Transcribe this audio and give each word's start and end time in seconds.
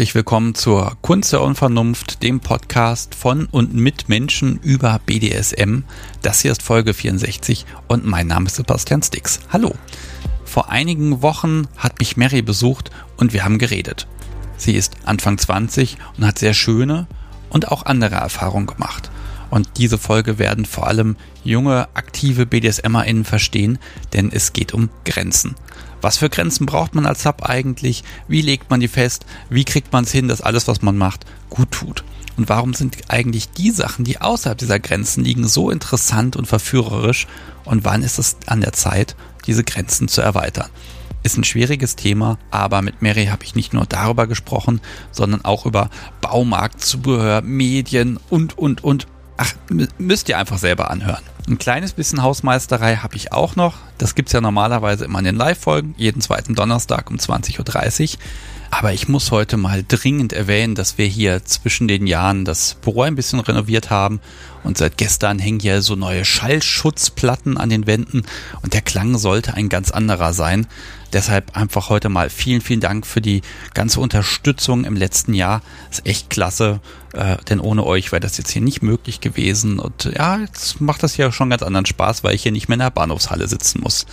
Herzlich 0.00 0.14
willkommen 0.14 0.54
zur 0.54 0.96
Kunst 1.02 1.30
der 1.34 1.42
Unvernunft, 1.42 2.22
dem 2.22 2.40
Podcast 2.40 3.14
von 3.14 3.44
und 3.44 3.74
mit 3.74 4.08
Menschen 4.08 4.58
über 4.62 4.98
BDSM. 5.04 5.82
Das 6.22 6.40
hier 6.40 6.52
ist 6.52 6.62
Folge 6.62 6.94
64 6.94 7.66
und 7.86 8.06
mein 8.06 8.26
Name 8.26 8.46
ist 8.46 8.56
Sebastian 8.56 9.02
Stix. 9.02 9.40
Hallo. 9.52 9.74
Vor 10.46 10.70
einigen 10.70 11.20
Wochen 11.20 11.68
hat 11.76 11.98
mich 11.98 12.16
Mary 12.16 12.40
besucht 12.40 12.90
und 13.18 13.34
wir 13.34 13.44
haben 13.44 13.58
geredet. 13.58 14.06
Sie 14.56 14.74
ist 14.74 14.96
Anfang 15.04 15.36
20 15.36 15.98
und 16.16 16.24
hat 16.24 16.38
sehr 16.38 16.54
schöne 16.54 17.06
und 17.50 17.68
auch 17.68 17.84
andere 17.84 18.14
Erfahrungen 18.14 18.68
gemacht. 18.68 19.10
Und 19.50 19.68
diese 19.76 19.98
Folge 19.98 20.38
werden 20.38 20.64
vor 20.64 20.86
allem 20.86 21.16
junge, 21.44 21.88
aktive 21.92 22.46
BDSMerInnen 22.46 23.26
verstehen, 23.26 23.78
denn 24.14 24.32
es 24.32 24.54
geht 24.54 24.72
um 24.72 24.88
Grenzen. 25.04 25.56
Was 26.00 26.16
für 26.16 26.30
Grenzen 26.30 26.66
braucht 26.66 26.94
man 26.94 27.06
als 27.06 27.22
Sub 27.22 27.42
eigentlich? 27.42 28.04
Wie 28.28 28.42
legt 28.42 28.70
man 28.70 28.80
die 28.80 28.88
fest? 28.88 29.26
Wie 29.48 29.64
kriegt 29.64 29.92
man 29.92 30.04
es 30.04 30.12
hin, 30.12 30.28
dass 30.28 30.40
alles, 30.40 30.68
was 30.68 30.82
man 30.82 30.96
macht, 30.96 31.26
gut 31.50 31.70
tut? 31.70 32.04
Und 32.36 32.48
warum 32.48 32.72
sind 32.72 32.96
eigentlich 33.08 33.50
die 33.50 33.70
Sachen, 33.70 34.04
die 34.04 34.20
außerhalb 34.20 34.56
dieser 34.56 34.78
Grenzen 34.78 35.24
liegen, 35.24 35.46
so 35.46 35.70
interessant 35.70 36.36
und 36.36 36.46
verführerisch? 36.46 37.26
Und 37.64 37.84
wann 37.84 38.02
ist 38.02 38.18
es 38.18 38.36
an 38.46 38.62
der 38.62 38.72
Zeit, 38.72 39.14
diese 39.46 39.64
Grenzen 39.64 40.08
zu 40.08 40.22
erweitern? 40.22 40.70
Ist 41.22 41.36
ein 41.36 41.44
schwieriges 41.44 41.96
Thema, 41.96 42.38
aber 42.50 42.80
mit 42.80 43.02
Mary 43.02 43.26
habe 43.26 43.44
ich 43.44 43.54
nicht 43.54 43.74
nur 43.74 43.84
darüber 43.84 44.26
gesprochen, 44.26 44.80
sondern 45.10 45.44
auch 45.44 45.66
über 45.66 45.90
Baumarkt, 46.22 46.80
Zubehör, 46.80 47.42
Medien 47.42 48.18
und, 48.30 48.56
und, 48.56 48.82
und. 48.82 49.06
Ach, 49.42 49.54
müsst 49.96 50.28
ihr 50.28 50.36
einfach 50.36 50.58
selber 50.58 50.90
anhören. 50.90 51.22
Ein 51.48 51.56
kleines 51.56 51.94
bisschen 51.94 52.22
Hausmeisterei 52.22 52.96
habe 52.96 53.16
ich 53.16 53.32
auch 53.32 53.56
noch. 53.56 53.78
Das 53.96 54.14
gibt 54.14 54.28
es 54.28 54.34
ja 54.34 54.42
normalerweise 54.42 55.06
immer 55.06 55.18
in 55.18 55.24
den 55.24 55.36
Live-Folgen, 55.36 55.94
jeden 55.96 56.20
zweiten 56.20 56.54
Donnerstag 56.54 57.10
um 57.10 57.16
20.30 57.16 57.58
Uhr. 58.12 58.20
Aber 58.70 58.92
ich 58.92 59.08
muss 59.08 59.32
heute 59.32 59.56
mal 59.56 59.84
dringend 59.86 60.32
erwähnen, 60.32 60.74
dass 60.74 60.96
wir 60.96 61.06
hier 61.06 61.44
zwischen 61.44 61.88
den 61.88 62.06
Jahren 62.06 62.44
das 62.44 62.74
Büro 62.74 63.02
ein 63.02 63.16
bisschen 63.16 63.40
renoviert 63.40 63.90
haben 63.90 64.20
und 64.62 64.78
seit 64.78 64.96
gestern 64.96 65.38
hängen 65.38 65.58
hier 65.58 65.82
so 65.82 65.96
neue 65.96 66.24
Schallschutzplatten 66.24 67.58
an 67.58 67.68
den 67.68 67.86
Wänden 67.86 68.22
und 68.62 68.72
der 68.72 68.82
Klang 68.82 69.18
sollte 69.18 69.54
ein 69.54 69.68
ganz 69.68 69.90
anderer 69.90 70.32
sein. 70.32 70.66
Deshalb 71.12 71.56
einfach 71.56 71.88
heute 71.88 72.08
mal 72.08 72.30
vielen, 72.30 72.60
vielen 72.60 72.80
Dank 72.80 73.06
für 73.06 73.20
die 73.20 73.42
ganze 73.74 73.98
Unterstützung 73.98 74.84
im 74.84 74.96
letzten 74.96 75.34
Jahr. 75.34 75.62
ist 75.90 76.06
echt 76.06 76.30
klasse, 76.30 76.80
äh, 77.12 77.36
denn 77.48 77.58
ohne 77.58 77.84
euch 77.84 78.12
wäre 78.12 78.20
das 78.20 78.38
jetzt 78.38 78.50
hier 78.50 78.62
nicht 78.62 78.82
möglich 78.82 79.20
gewesen. 79.20 79.80
Und 79.80 80.04
ja, 80.04 80.38
jetzt 80.38 80.80
macht 80.80 81.02
das 81.02 81.16
ja 81.16 81.32
schon 81.32 81.50
ganz 81.50 81.64
anderen 81.64 81.86
Spaß, 81.86 82.22
weil 82.22 82.36
ich 82.36 82.44
hier 82.44 82.52
nicht 82.52 82.68
mehr 82.68 82.76
in 82.76 82.80
der 82.80 82.90
Bahnhofshalle 82.90 83.48
sitzen 83.48 83.80
muss. 83.80 84.06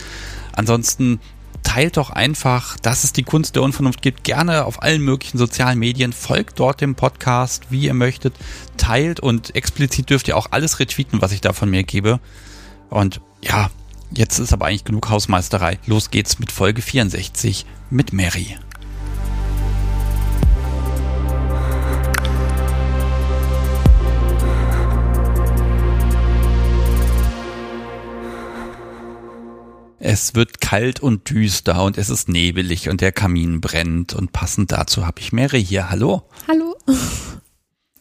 Ansonsten 0.53 1.19
teilt 1.67 1.97
doch 1.97 2.11
einfach, 2.11 2.77
dass 2.79 3.03
es 3.03 3.11
die 3.11 3.23
Kunst 3.23 3.57
der 3.57 3.61
Unvernunft 3.61 4.01
gibt, 4.01 4.23
gerne 4.23 4.63
auf 4.63 4.81
allen 4.81 5.01
möglichen 5.01 5.37
sozialen 5.37 5.77
Medien, 5.77 6.13
folgt 6.13 6.61
dort 6.61 6.79
dem 6.79 6.95
Podcast, 6.95 7.65
wie 7.69 7.81
ihr 7.81 7.93
möchtet, 7.93 8.33
teilt 8.77 9.19
und 9.19 9.53
explizit 9.53 10.09
dürft 10.09 10.29
ihr 10.29 10.37
auch 10.37 10.47
alles 10.51 10.79
retweeten, 10.79 11.21
was 11.21 11.33
ich 11.33 11.41
da 11.41 11.51
von 11.51 11.69
mir 11.69 11.83
gebe. 11.83 12.21
Und 12.89 13.19
ja, 13.43 13.69
jetzt 14.11 14.39
ist 14.39 14.53
aber 14.53 14.67
eigentlich 14.67 14.85
genug 14.85 15.09
Hausmeisterei. 15.09 15.77
Los 15.85 16.09
geht's 16.09 16.39
mit 16.39 16.53
Folge 16.53 16.81
64 16.81 17.65
mit 17.89 18.13
Mary. 18.13 18.55
Es 29.99 30.35
wird 30.35 30.61
kalt 30.61 30.99
und 30.99 31.29
düster 31.29 31.83
und 31.83 31.97
es 31.97 32.09
ist 32.09 32.29
nebelig 32.29 32.87
und 32.89 33.01
der 33.01 33.11
Kamin 33.11 33.61
brennt 33.61 34.13
und 34.13 34.31
passend 34.31 34.71
dazu 34.71 35.07
habe 35.07 35.19
ich 35.19 35.33
Mary 35.33 35.63
hier. 35.63 35.89
Hallo. 35.89 36.29
Hallo. 36.47 36.75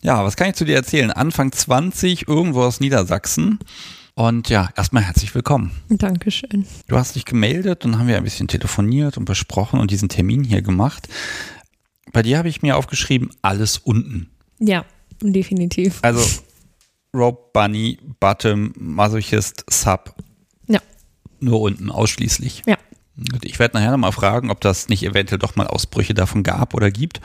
Ja, 0.03 0.23
was 0.23 0.37
kann 0.37 0.51
ich 0.51 0.57
zu 0.57 0.67
dir 0.67 0.77
erzählen? 0.77 1.11
Anfang 1.11 1.53
20, 1.53 2.29
irgendwo 2.29 2.63
aus 2.65 2.81
Niedersachsen. 2.81 3.59
Und 4.15 4.51
ja, 4.51 4.69
erstmal 4.77 5.05
herzlich 5.05 5.35
willkommen. 5.35 5.71
Dankeschön. 5.89 6.67
Du 6.87 6.99
hast 6.99 7.17
dich 7.17 7.25
gemeldet 7.25 7.87
und 7.87 7.99
haben 7.99 8.09
wir 8.09 8.19
ein 8.19 8.25
bisschen 8.25 8.49
telefoniert 8.49 9.17
und 9.17 9.25
besprochen 9.25 9.81
und 9.81 9.91
diesen 9.91 10.11
Termin 10.11 10.45
hier 10.45 10.61
gemacht. 10.61 11.09
Bei 12.13 12.23
dir 12.23 12.37
habe 12.37 12.49
ich 12.49 12.61
mir 12.61 12.77
aufgeschrieben, 12.77 13.31
alles 13.41 13.79
unten. 13.79 14.29
Ja, 14.59 14.85
definitiv. 15.23 15.99
Also 16.03 16.23
Rope, 17.15 17.51
Bunny, 17.55 17.99
Bottom, 18.21 18.75
Masochist, 18.79 19.65
Sub, 19.71 20.15
nur 21.41 21.61
unten 21.61 21.91
ausschließlich. 21.91 22.63
Ja. 22.67 22.77
Ich 23.43 23.59
werde 23.59 23.77
nachher 23.77 23.93
nochmal 23.93 24.13
fragen, 24.13 24.51
ob 24.51 24.61
das 24.61 24.89
nicht 24.89 25.03
eventuell 25.03 25.39
doch 25.39 25.57
mal 25.57 25.67
Ausbrüche 25.67 26.13
davon 26.13 26.43
gab 26.43 26.75
oder 26.75 26.91
gibt. 26.91 27.21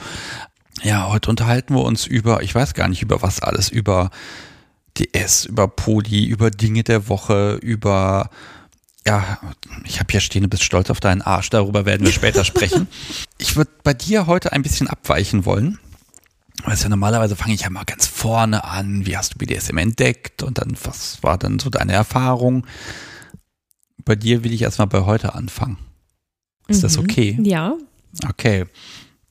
Ja, 0.84 1.10
heute 1.10 1.30
unterhalten 1.30 1.76
wir 1.76 1.84
uns 1.84 2.06
über, 2.08 2.42
ich 2.42 2.56
weiß 2.56 2.74
gar 2.74 2.88
nicht 2.88 3.02
über 3.02 3.22
was 3.22 3.42
alles, 3.42 3.70
über 3.70 4.10
DS, 4.98 5.46
über 5.46 5.68
Poli, 5.68 6.26
über 6.26 6.50
Dinge 6.50 6.84
der 6.84 7.08
Woche, 7.08 7.60
über, 7.62 8.30
ja, 9.06 9.40
ich 9.84 10.00
habe 10.00 10.12
hier 10.12 10.22
stehen, 10.22 10.44
du 10.44 10.48
bist 10.48 10.64
stolz 10.64 10.90
auf 10.90 11.00
deinen 11.00 11.22
Arsch, 11.22 11.50
darüber 11.50 11.86
werden 11.86 12.06
wir 12.06 12.14
später 12.14 12.44
sprechen. 12.46 12.88
Ich 13.38 13.56
würde 13.56 13.72
bei 13.84 13.94
dir 13.94 14.28
heute 14.28 14.54
ein 14.54 14.64
bisschen 14.64 14.88
abweichen 14.88 15.46
wollen. 15.46 15.78
Weißt 16.64 16.84
ja, 16.84 16.90
normalerweise 16.90 17.36
fange 17.36 17.54
ich 17.54 17.62
ja 17.62 17.70
mal 17.70 17.86
ganz 17.86 18.06
vorne 18.06 18.64
an. 18.64 19.06
Wie 19.06 19.18
hast 19.18 19.34
du 19.34 19.38
BDSM 19.40 19.78
entdeckt? 19.78 20.44
Und 20.44 20.60
dann, 20.60 20.78
was 20.84 21.24
war 21.24 21.38
dann 21.38 21.60
so 21.60 21.70
deine 21.70 21.94
Erfahrung? 21.94 22.68
Bei 24.06 24.16
dir 24.16 24.44
will 24.44 24.54
ich 24.54 24.62
erstmal 24.62 24.88
bei 24.88 25.02
heute 25.06 25.36
anfangen. 25.36 25.78
Ist 26.68 26.78
mhm. 26.78 26.82
das 26.82 26.98
okay? 26.98 27.38
Ja. 27.42 27.78
Okay. 28.28 28.66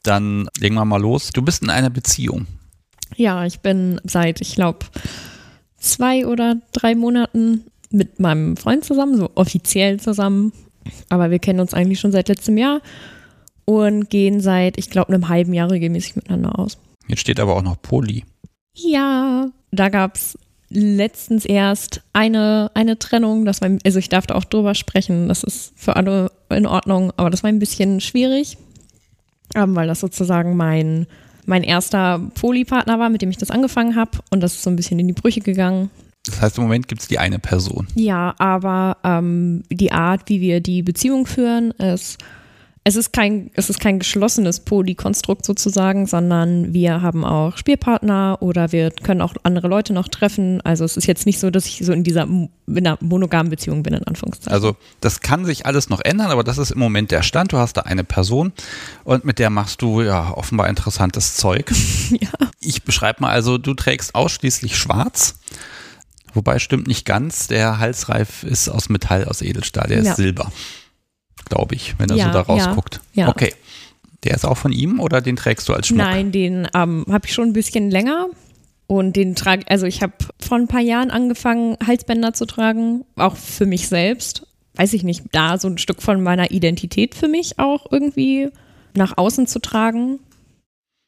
Dann 0.03 0.49
legen 0.59 0.75
wir 0.75 0.85
mal 0.85 1.01
los. 1.01 1.31
Du 1.31 1.43
bist 1.43 1.63
in 1.63 1.71
einer 1.71 1.91
Beziehung. 1.91 2.47
Ja, 3.17 3.45
ich 3.45 3.61
bin 3.61 4.01
seit, 4.05 4.41
ich 4.41 4.55
glaube, 4.55 4.87
zwei 5.77 6.27
oder 6.27 6.57
drei 6.73 6.95
Monaten 6.95 7.65
mit 7.91 8.21
meinem 8.21 8.57
Freund 8.57 8.85
zusammen, 8.85 9.17
so 9.17 9.31
offiziell 9.35 10.01
zusammen. 10.01 10.53
Aber 11.09 11.31
wir 11.31 11.39
kennen 11.39 11.61
uns 11.61 11.75
eigentlich 11.75 12.01
schon 12.01 12.13
seit 12.13 12.29
letztem 12.29 12.57
Jahr 12.57 12.81
und 13.65 14.09
gehen 14.09 14.41
seit, 14.41 14.79
ich 14.79 14.91
glaube, 14.91 15.13
einem 15.13 15.29
halben 15.29 15.53
Jahr 15.53 15.71
regelmäßig 15.71 16.17
miteinander 16.17 16.59
aus. 16.59 16.79
Jetzt 17.09 17.21
steht 17.21 17.41
aber 17.41 17.57
auch 17.57 17.63
noch 17.63 17.81
Poli. 17.83 18.25
Ja, 18.75 19.51
da 19.73 19.89
gab 19.89 20.17
es 20.17 20.39
letztens 20.71 21.45
erst 21.45 22.01
eine, 22.13 22.71
eine 22.75 22.99
Trennung. 22.99 23.45
Das 23.45 23.61
war, 23.61 23.71
also 23.85 23.99
ich 23.99 24.09
darf 24.09 24.27
da 24.27 24.37
auch 24.37 24.45
drüber 24.45 24.75
sprechen. 24.75 25.29
Das 25.29 25.43
ist 25.43 25.73
für 25.77 25.97
alle 25.97 26.31
in 26.49 26.67
Ordnung, 26.67 27.13
aber 27.17 27.31
das 27.31 27.43
war 27.43 27.49
ein 27.49 27.59
bisschen 27.59 28.01
schwierig, 28.01 28.57
ähm, 29.55 29.75
weil 29.75 29.89
das 29.89 30.01
sozusagen 30.01 30.57
mein, 30.57 31.07
mein 31.45 31.65
erster 31.65 32.21
Polypartner 32.41 32.99
war, 32.99 33.11
mit 33.11 33.23
dem 33.23 33.31
ich 33.31 33.39
das 33.39 33.51
angefangen 33.51 33.97
habe. 33.97 34.19
Und 34.31 34.41
das 34.41 34.55
ist 34.55 34.63
so 34.63 34.71
ein 34.71 34.77
bisschen 34.77 34.99
in 34.99 35.09
die 35.09 35.13
Brüche 35.13 35.41
gegangen. 35.41 35.91
Das 36.25 36.41
heißt, 36.41 36.59
im 36.59 36.65
Moment 36.65 36.87
gibt 36.87 37.01
es 37.01 37.09
die 37.09 37.19
eine 37.19 37.39
Person. 37.39 37.89
Ja, 37.95 38.35
aber 38.39 38.99
ähm, 39.05 39.65
die 39.71 39.91
Art, 39.91 40.23
wie 40.27 40.41
wir 40.41 40.61
die 40.61 40.83
Beziehung 40.83 41.27
führen, 41.27 41.73
ist 41.73 42.19
es 42.83 42.97
ist 42.97 43.13
kein, 43.13 43.51
es 43.55 43.69
ist 43.69 43.79
kein 43.79 43.99
geschlossenes 43.99 44.61
Polykonstrukt 44.61 45.45
sozusagen, 45.45 46.07
sondern 46.07 46.73
wir 46.73 47.03
haben 47.03 47.27
auch 47.27 47.59
Spielpartner 47.59 48.39
oder 48.41 48.73
wir 48.73 48.91
können 48.91 49.21
auch 49.21 49.35
andere 49.43 49.69
Leute 49.69 49.93
noch 49.93 50.09
treffen. 50.09 50.63
Also 50.63 50.85
es 50.87 50.97
ist 50.97 51.07
jetzt 51.07 51.27
nicht 51.27 51.39
so, 51.39 51.51
dass 51.51 51.67
ich 51.67 51.83
so 51.85 51.93
in 51.93 52.05
dieser 52.05 52.23
in 52.23 52.49
einer 52.69 52.97
monogamen 53.01 53.51
Beziehung 53.51 53.83
bin, 53.83 53.93
in 53.93 54.05
Anführungszeichen. 54.05 54.53
Also 54.53 54.77
das 55.01 55.21
kann 55.21 55.45
sich 55.45 55.67
alles 55.67 55.91
noch 55.91 56.01
ändern, 56.03 56.31
aber 56.31 56.43
das 56.43 56.57
ist 56.57 56.71
im 56.71 56.79
Moment 56.79 57.11
der 57.11 57.23
Stand. 57.23 57.53
Du 57.53 57.59
hast 57.59 57.75
da 57.75 57.83
eine 57.83 58.05
Person 58.05 58.53
und 59.05 59.27
mit 59.27 59.39
der 59.39 59.51
machst 59.51 59.83
du 59.83 60.01
ja 60.01 60.31
offenbar 60.31 60.69
interessantes 60.69 61.37
Zeug. 61.37 61.71
ja. 62.11 62.31
Ich 62.61 62.85
beschreibe 62.85 63.21
mal 63.21 63.31
also, 63.31 63.59
du 63.59 63.75
trägst 63.75 64.15
ausschließlich 64.15 64.79
schwarz. 64.79 65.39
Wobei 66.33 66.61
stimmt 66.61 66.87
nicht 66.87 67.05
ganz, 67.05 67.49
der 67.49 67.79
Halsreif 67.79 68.45
ist 68.45 68.69
aus 68.69 68.89
Metall, 68.89 69.25
aus 69.25 69.43
Edelstahl, 69.43 69.89
der 69.89 70.03
ja. 70.03 70.11
ist 70.11 70.17
Silber 70.17 70.51
glaube 71.45 71.75
ich, 71.75 71.99
wenn 71.99 72.11
er 72.11 72.17
ja, 72.17 72.27
so 72.27 72.33
da 72.33 72.41
rausguckt. 72.41 73.01
Ja, 73.15 73.25
ja. 73.25 73.29
Okay. 73.31 73.55
Der 74.25 74.35
ist 74.35 74.45
auch 74.45 74.57
von 74.57 74.73
ihm 74.73 75.01
oder 75.01 75.21
den 75.21 75.37
trägst 75.37 75.69
du 75.69 75.73
als 75.73 75.89
Schmuck? 75.89 75.99
Nein, 75.99 76.31
den 76.31 76.69
ähm, 76.75 77.07
habe 77.11 77.27
ich 77.27 77.33
schon 77.33 77.49
ein 77.49 77.53
bisschen 77.53 77.91
länger. 77.91 78.29
Und 78.87 79.15
den 79.15 79.37
trage, 79.37 79.63
also 79.69 79.87
ich 79.87 80.03
habe 80.03 80.15
vor 80.41 80.59
ein 80.59 80.67
paar 80.67 80.81
Jahren 80.81 81.13
angefangen, 81.13 81.77
Halsbänder 81.87 82.35
zu 82.35 82.45
tragen, 82.45 83.05
auch 83.15 83.37
für 83.37 83.65
mich 83.65 83.89
selbst. 83.89 84.47
Weiß 84.75 84.93
ich 84.95 85.05
nicht, 85.05 85.23
da 85.31 85.59
so 85.59 85.69
ein 85.69 85.79
Stück 85.79 86.03
von 86.03 86.23
meiner 86.23 86.51
Identität 86.51 87.15
für 87.15 87.29
mich 87.29 87.59
auch 87.61 87.87
irgendwie 87.93 88.49
nach 88.95 89.17
außen 89.17 89.47
zu 89.47 89.61
tragen. 89.61 90.19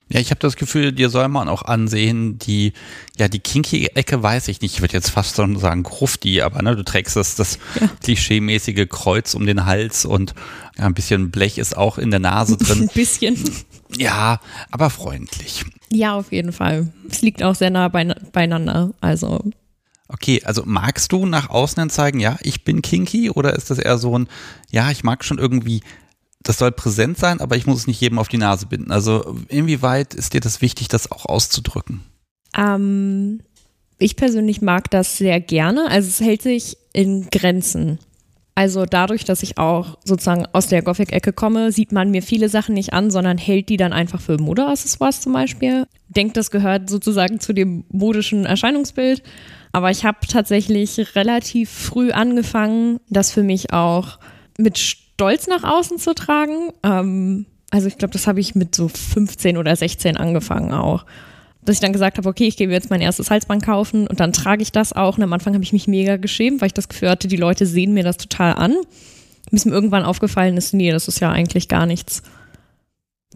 Ja, 0.08 0.20
ich 0.20 0.30
habe 0.30 0.40
das 0.40 0.56
Gefühl, 0.56 0.92
dir 0.92 1.08
soll 1.08 1.28
man 1.28 1.48
auch 1.48 1.62
ansehen, 1.62 2.38
die, 2.38 2.74
ja, 3.16 3.28
die 3.28 3.38
kinky-Ecke 3.38 4.22
weiß 4.22 4.48
ich 4.48 4.60
nicht. 4.60 4.74
Ich 4.74 4.80
würde 4.82 4.92
jetzt 4.92 5.10
fast 5.10 5.36
schon 5.36 5.58
sagen 5.58 5.84
Grufti, 5.84 6.42
aber 6.42 6.60
ne, 6.62 6.76
du 6.76 6.84
trägst 6.84 7.16
das, 7.16 7.34
das 7.34 7.58
ja. 7.80 7.88
klischeemäßige 8.02 8.88
Kreuz 8.88 9.34
um 9.34 9.46
den 9.46 9.64
Hals 9.64 10.04
und 10.04 10.34
ja, 10.76 10.86
ein 10.86 10.94
bisschen 10.94 11.30
Blech 11.30 11.58
ist 11.58 11.76
auch 11.76 11.96
in 11.98 12.10
der 12.10 12.20
Nase 12.20 12.56
drin. 12.58 12.82
ein 12.82 12.88
bisschen. 12.88 13.38
Ja, 13.96 14.40
aber 14.70 14.90
freundlich. 14.90 15.64
Ja, 15.90 16.14
auf 16.14 16.32
jeden 16.32 16.52
Fall. 16.52 16.92
Es 17.08 17.22
liegt 17.22 17.42
auch 17.42 17.54
sehr 17.54 17.70
nah 17.70 17.88
beieinander, 17.88 18.92
also. 19.00 19.42
Okay, 20.08 20.42
also 20.44 20.62
magst 20.66 21.12
du 21.12 21.24
nach 21.24 21.48
außen 21.48 21.88
zeigen, 21.88 22.20
ja, 22.20 22.38
ich 22.42 22.64
bin 22.64 22.82
kinky 22.82 23.30
oder 23.30 23.54
ist 23.54 23.70
das 23.70 23.78
eher 23.78 23.96
so 23.96 24.18
ein, 24.18 24.28
ja, 24.70 24.90
ich 24.90 25.04
mag 25.04 25.24
schon 25.24 25.38
irgendwie 25.38 25.82
das 26.42 26.58
soll 26.58 26.72
präsent 26.72 27.18
sein, 27.18 27.40
aber 27.40 27.56
ich 27.56 27.66
muss 27.66 27.78
es 27.78 27.86
nicht 27.86 28.00
jedem 28.00 28.18
auf 28.18 28.28
die 28.28 28.38
Nase 28.38 28.66
binden. 28.66 28.90
Also 28.90 29.36
inwieweit 29.48 30.14
ist 30.14 30.34
dir 30.34 30.40
das 30.40 30.60
wichtig, 30.60 30.88
das 30.88 31.10
auch 31.10 31.26
auszudrücken? 31.26 32.00
Ähm, 32.56 33.40
ich 33.98 34.16
persönlich 34.16 34.60
mag 34.62 34.90
das 34.90 35.18
sehr 35.18 35.40
gerne. 35.40 35.90
Also 35.90 36.08
es 36.08 36.20
hält 36.20 36.42
sich 36.42 36.76
in 36.92 37.28
Grenzen. 37.30 37.98
Also 38.54 38.84
dadurch, 38.84 39.24
dass 39.24 39.42
ich 39.42 39.56
auch 39.56 39.96
sozusagen 40.04 40.44
aus 40.52 40.66
der 40.66 40.82
Gothic-Ecke 40.82 41.32
komme, 41.32 41.72
sieht 41.72 41.90
man 41.90 42.10
mir 42.10 42.22
viele 42.22 42.50
Sachen 42.50 42.74
nicht 42.74 42.92
an, 42.92 43.10
sondern 43.10 43.38
hält 43.38 43.70
die 43.70 43.78
dann 43.78 43.94
einfach 43.94 44.20
für 44.20 44.36
Modeaccessoires 44.36 45.22
zum 45.22 45.32
Beispiel. 45.32 45.86
Denkt, 46.08 46.36
das 46.36 46.50
gehört 46.50 46.90
sozusagen 46.90 47.40
zu 47.40 47.54
dem 47.54 47.84
modischen 47.90 48.44
Erscheinungsbild. 48.44 49.22
Aber 49.72 49.90
ich 49.90 50.04
habe 50.04 50.18
tatsächlich 50.28 51.16
relativ 51.16 51.70
früh 51.70 52.12
angefangen, 52.12 53.00
das 53.08 53.32
für 53.32 53.42
mich 53.42 53.72
auch 53.72 54.18
mit 54.58 54.78
Stolz 55.22 55.46
nach 55.46 55.62
außen 55.62 55.98
zu 55.98 56.14
tragen. 56.14 56.72
Ähm, 56.82 57.46
also 57.70 57.86
ich 57.86 57.96
glaube, 57.96 58.12
das 58.12 58.26
habe 58.26 58.40
ich 58.40 58.56
mit 58.56 58.74
so 58.74 58.88
15 58.88 59.56
oder 59.56 59.74
16 59.76 60.16
angefangen 60.16 60.72
auch 60.72 61.04
dass 61.64 61.76
ich 61.76 61.80
dann 61.80 61.92
gesagt 61.92 62.18
habe, 62.18 62.28
okay, 62.28 62.48
ich 62.48 62.56
gehe 62.56 62.68
jetzt 62.68 62.90
mein 62.90 63.00
erstes 63.00 63.30
Halsband 63.30 63.64
kaufen 63.64 64.08
und 64.08 64.18
dann 64.18 64.32
trage 64.32 64.62
ich 64.62 64.72
das 64.72 64.92
auch. 64.92 65.16
Und 65.16 65.22
am 65.22 65.32
Anfang 65.32 65.54
habe 65.54 65.62
ich 65.62 65.72
mich 65.72 65.86
mega 65.86 66.16
geschämt, 66.16 66.60
weil 66.60 66.66
ich 66.66 66.74
das 66.74 66.88
Gefühl 66.88 67.08
hatte, 67.08 67.28
die 67.28 67.36
Leute 67.36 67.66
sehen 67.66 67.94
mir 67.94 68.02
das 68.02 68.16
total 68.16 68.54
an. 68.54 68.74
Bis 69.52 69.64
mir 69.64 69.70
irgendwann 69.70 70.02
aufgefallen 70.02 70.56
ist, 70.56 70.74
nee, 70.74 70.90
das 70.90 71.06
ist 71.06 71.20
ja 71.20 71.30
eigentlich 71.30 71.68
gar 71.68 71.86
nichts, 71.86 72.24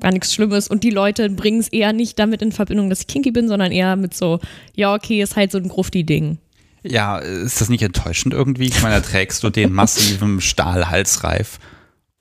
gar 0.01 0.11
nichts 0.11 0.35
Schlimmes. 0.35 0.67
Und 0.67 0.83
die 0.83 0.91
Leute 0.91 1.31
bringen 1.31 1.61
es 1.61 1.69
eher 1.69 1.93
nicht 1.93 2.19
damit 2.19 2.43
in 2.43 2.51
Verbindung, 2.51 2.91
dass 2.91 3.03
ich 3.03 3.07
kinky 3.07 3.31
bin, 3.31 3.47
sondern 3.47 3.71
eher 3.71 3.95
mit 3.95 4.13
so, 4.13 4.41
ja, 4.75 4.93
okay, 4.93 5.23
ist 5.23 5.37
halt 5.37 5.53
so 5.53 5.59
ein 5.59 5.69
Grufti-Ding. 5.69 6.39
Ja, 6.83 7.19
ist 7.19 7.61
das 7.61 7.69
nicht 7.69 7.83
enttäuschend 7.83 8.35
irgendwie? 8.35 8.67
Ich 8.67 8.83
meine, 8.83 8.97
da 8.97 9.01
trägst 9.03 9.45
du 9.45 9.51
den 9.51 9.73
massiven 9.73 10.41
Stahlhalsreif 10.41 11.61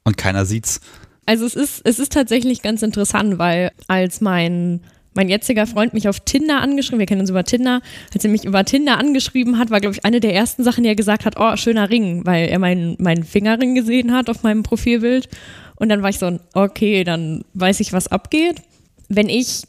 und 0.06 0.18
keiner 0.18 0.46
sieht's. 0.46 0.80
Also 1.26 1.46
es 1.46 1.56
ist, 1.56 1.82
es 1.84 2.00
ist 2.00 2.14
tatsächlich 2.14 2.62
ganz 2.62 2.82
interessant, 2.82 3.38
weil 3.38 3.72
als 3.88 4.22
mein 4.22 4.82
mein 5.16 5.30
jetziger 5.30 5.66
Freund 5.66 5.94
mich 5.94 6.10
auf 6.10 6.20
Tinder 6.20 6.62
angeschrieben, 6.62 7.00
wir 7.00 7.06
kennen 7.06 7.22
uns 7.22 7.30
über 7.30 7.46
Tinder, 7.46 7.82
als 8.14 8.24
er 8.24 8.30
mich 8.30 8.44
über 8.44 8.66
Tinder 8.66 8.98
angeschrieben 8.98 9.58
hat, 9.58 9.72
war, 9.72 9.80
glaube 9.80 9.96
ich, 9.96 10.04
eine 10.04 10.20
der 10.20 10.36
ersten 10.36 10.64
Sachen, 10.64 10.84
die 10.84 10.90
er 10.90 10.96
gesagt 10.96 11.26
hat, 11.26 11.36
oh, 11.40 11.56
schöner 11.56 11.90
Ring, 11.90 12.26
weil 12.26 12.50
er 12.50 12.60
meinen, 12.60 12.98
meinen 13.00 13.24
Fingerring 13.24 13.76
gesehen 13.76 14.14
hat 14.14 14.30
auf 14.30 14.44
meinem 14.44 14.64
Profilbild. 14.64 15.30
Und 15.78 15.88
dann 15.88 16.04
war 16.04 16.10
ich 16.10 16.20
so, 16.20 16.38
okay, 16.54 17.06
dann 17.06 17.46
weiß 17.54 17.80
ich, 17.80 17.94
was 17.94 18.10
abgeht. 18.10 18.62
Wenn 19.08 19.30
ich 19.30 19.64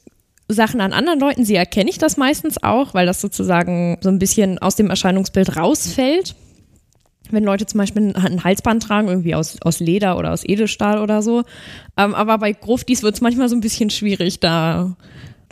Sachen 0.48 0.80
an 0.80 0.92
anderen 0.92 1.20
Leuten 1.20 1.44
sehe, 1.44 1.58
erkenne 1.58 1.90
ich 1.90 1.98
das 1.98 2.16
meistens 2.16 2.60
auch, 2.62 2.92
weil 2.92 3.06
das 3.06 3.20
sozusagen 3.20 3.98
so 4.00 4.08
ein 4.08 4.18
bisschen 4.18 4.58
aus 4.58 4.74
dem 4.74 4.90
Erscheinungsbild 4.90 5.56
rausfällt. 5.56 6.34
Wenn 7.30 7.44
Leute 7.44 7.66
zum 7.66 7.78
Beispiel 7.78 8.14
ein 8.14 8.44
Halsband 8.44 8.82
tragen, 8.82 9.08
irgendwie 9.08 9.34
aus, 9.34 9.58
aus 9.62 9.80
Leder 9.80 10.18
oder 10.18 10.32
aus 10.32 10.44
Edelstahl 10.44 10.98
oder 10.98 11.22
so. 11.22 11.44
Ähm, 11.96 12.14
aber 12.14 12.38
bei 12.38 12.52
Gruftis 12.52 13.02
wird 13.02 13.14
es 13.14 13.20
manchmal 13.20 13.48
so 13.48 13.56
ein 13.56 13.60
bisschen 13.60 13.90
schwierig, 13.90 14.40
da 14.40 14.96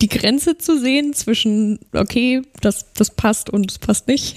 die 0.01 0.09
Grenze 0.09 0.59
zu 0.59 0.79
sehen 0.79 1.13
zwischen, 1.15 1.79
okay, 1.93 2.43
das, 2.61 2.93
das 2.93 3.11
passt 3.11 3.51
und 3.51 3.71
es 3.71 3.79
passt 3.79 4.09
nicht. 4.09 4.37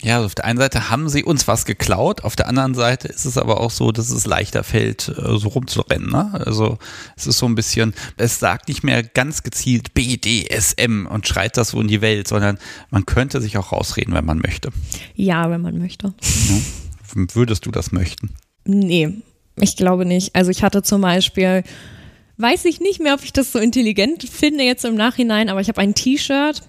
Ja, 0.00 0.16
also 0.16 0.26
auf 0.26 0.34
der 0.36 0.44
einen 0.44 0.58
Seite 0.58 0.90
haben 0.90 1.08
sie 1.08 1.24
uns 1.24 1.48
was 1.48 1.64
geklaut, 1.64 2.22
auf 2.22 2.36
der 2.36 2.46
anderen 2.46 2.74
Seite 2.74 3.08
ist 3.08 3.24
es 3.24 3.36
aber 3.36 3.60
auch 3.60 3.72
so, 3.72 3.90
dass 3.90 4.10
es 4.10 4.26
leichter 4.26 4.62
fällt, 4.62 5.08
äh, 5.08 5.38
so 5.38 5.48
rumzurennen. 5.48 6.08
Ne? 6.08 6.30
Also 6.44 6.78
es 7.16 7.26
ist 7.26 7.38
so 7.38 7.46
ein 7.46 7.56
bisschen, 7.56 7.94
es 8.16 8.38
sagt 8.38 8.68
nicht 8.68 8.84
mehr 8.84 9.02
ganz 9.02 9.42
gezielt 9.42 9.94
BDSM 9.94 11.06
und 11.06 11.26
schreit 11.26 11.56
das 11.56 11.70
so 11.70 11.80
in 11.80 11.88
die 11.88 12.00
Welt, 12.00 12.28
sondern 12.28 12.58
man 12.90 13.06
könnte 13.06 13.40
sich 13.40 13.58
auch 13.58 13.72
rausreden, 13.72 14.14
wenn 14.14 14.24
man 14.24 14.38
möchte. 14.38 14.70
Ja, 15.14 15.50
wenn 15.50 15.62
man 15.62 15.78
möchte. 15.78 16.14
Ja. 16.48 17.26
Würdest 17.34 17.66
du 17.66 17.72
das 17.72 17.90
möchten? 17.90 18.30
Nee, 18.64 19.14
ich 19.56 19.76
glaube 19.76 20.04
nicht. 20.04 20.36
Also 20.36 20.50
ich 20.52 20.62
hatte 20.62 20.82
zum 20.82 21.00
Beispiel 21.00 21.64
weiß 22.38 22.64
ich 22.64 22.80
nicht 22.80 23.00
mehr, 23.00 23.14
ob 23.14 23.24
ich 23.24 23.32
das 23.32 23.52
so 23.52 23.58
intelligent 23.58 24.22
finde 24.22 24.64
jetzt 24.64 24.84
im 24.84 24.94
Nachhinein, 24.94 25.48
aber 25.48 25.60
ich 25.60 25.68
habe 25.68 25.80
ein 25.80 25.94
T-Shirt, 25.94 26.62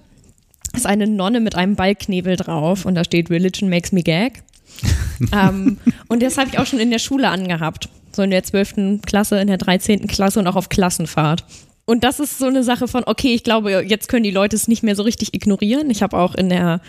ist 0.75 0.85
eine 0.85 1.07
Nonne 1.07 1.39
mit 1.39 1.55
einem 1.55 1.75
Ballknebel 1.75 2.35
drauf 2.35 2.85
und 2.85 2.95
da 2.95 3.03
steht 3.03 3.29
Religion 3.29 3.69
makes 3.69 3.91
me 3.91 4.03
gag. 4.03 4.43
ähm, 5.33 5.77
und 6.07 6.21
das 6.23 6.37
habe 6.37 6.49
ich 6.51 6.59
auch 6.59 6.65
schon 6.65 6.79
in 6.79 6.91
der 6.91 6.99
Schule 6.99 7.29
angehabt. 7.29 7.89
So 8.15 8.21
in 8.21 8.31
der 8.31 8.43
12. 8.43 9.01
Klasse, 9.05 9.39
in 9.39 9.47
der 9.47 9.57
13. 9.57 10.07
Klasse 10.07 10.39
und 10.39 10.47
auch 10.47 10.55
auf 10.55 10.69
Klassenfahrt. 10.69 11.43
Und 11.85 12.03
das 12.03 12.19
ist 12.19 12.37
so 12.37 12.45
eine 12.45 12.63
Sache 12.63 12.87
von, 12.87 13.03
okay, 13.05 13.33
ich 13.33 13.43
glaube, 13.43 13.83
jetzt 13.85 14.09
können 14.09 14.23
die 14.23 14.31
Leute 14.31 14.55
es 14.55 14.67
nicht 14.67 14.83
mehr 14.83 14.95
so 14.95 15.03
richtig 15.03 15.33
ignorieren. 15.33 15.89
Ich 15.89 16.03
habe 16.03 16.17
auch 16.17 16.35
in 16.35 16.49
der 16.49 16.81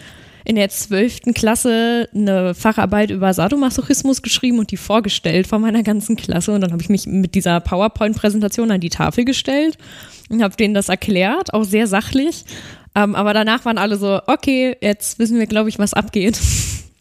in 0.45 0.57
der 0.57 0.69
zwölften 0.71 1.35
Klasse 1.35 2.09
eine 2.15 2.55
Facharbeit 2.55 3.11
über 3.11 3.33
Sadomasochismus 3.33 4.23
geschrieben 4.23 4.59
und 4.59 4.71
die 4.71 4.77
vorgestellt 4.77 5.47
von 5.47 5.61
meiner 5.61 5.83
ganzen 5.83 6.17
Klasse. 6.17 6.53
Und 6.53 6.63
dann 6.63 6.73
habe 6.73 6.83
ich 6.83 6.89
mich 6.89 7.07
mit 7.07 7.35
dieser 7.35 7.61
PowerPoint-Präsentation 7.61 8.71
an 8.71 8.81
die 8.81 8.89
Tafel 8.89 9.25
gestellt 9.25 9.77
und 10.29 10.43
habe 10.43 10.57
denen 10.57 10.75
das 10.75 10.89
erklärt, 10.89 11.53
auch 11.53 11.65
sehr 11.65 11.87
sachlich. 11.87 12.45
Ähm, 12.95 13.15
aber 13.15 13.35
danach 13.35 13.65
waren 13.65 13.79
alle 13.79 13.97
so, 13.97 14.21
okay, 14.27 14.77
jetzt 14.81 15.19
wissen 15.19 15.39
wir, 15.39 15.47
glaube 15.47 15.69
ich, 15.69 15.79
was 15.79 15.95
abgeht. 15.95 16.41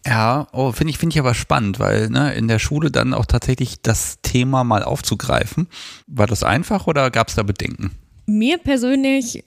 Ja, 0.06 0.48
oh, 0.54 0.72
finde 0.72 0.92
ich, 0.92 0.98
finde 0.98 1.14
ich 1.14 1.20
aber 1.20 1.34
spannend, 1.34 1.80
weil 1.80 2.10
ne, 2.10 2.34
in 2.34 2.48
der 2.48 2.60
Schule 2.60 2.90
dann 2.90 3.14
auch 3.14 3.26
tatsächlich 3.26 3.82
das 3.82 4.20
Thema 4.22 4.64
mal 4.64 4.84
aufzugreifen. 4.84 5.68
War 6.08 6.26
das 6.26 6.44
einfach 6.44 6.88
oder 6.88 7.12
gab 7.12 7.28
es 7.28 7.36
da 7.36 7.44
Bedenken? 7.44 7.92
Mir 8.26 8.60
persönlich 8.60 9.44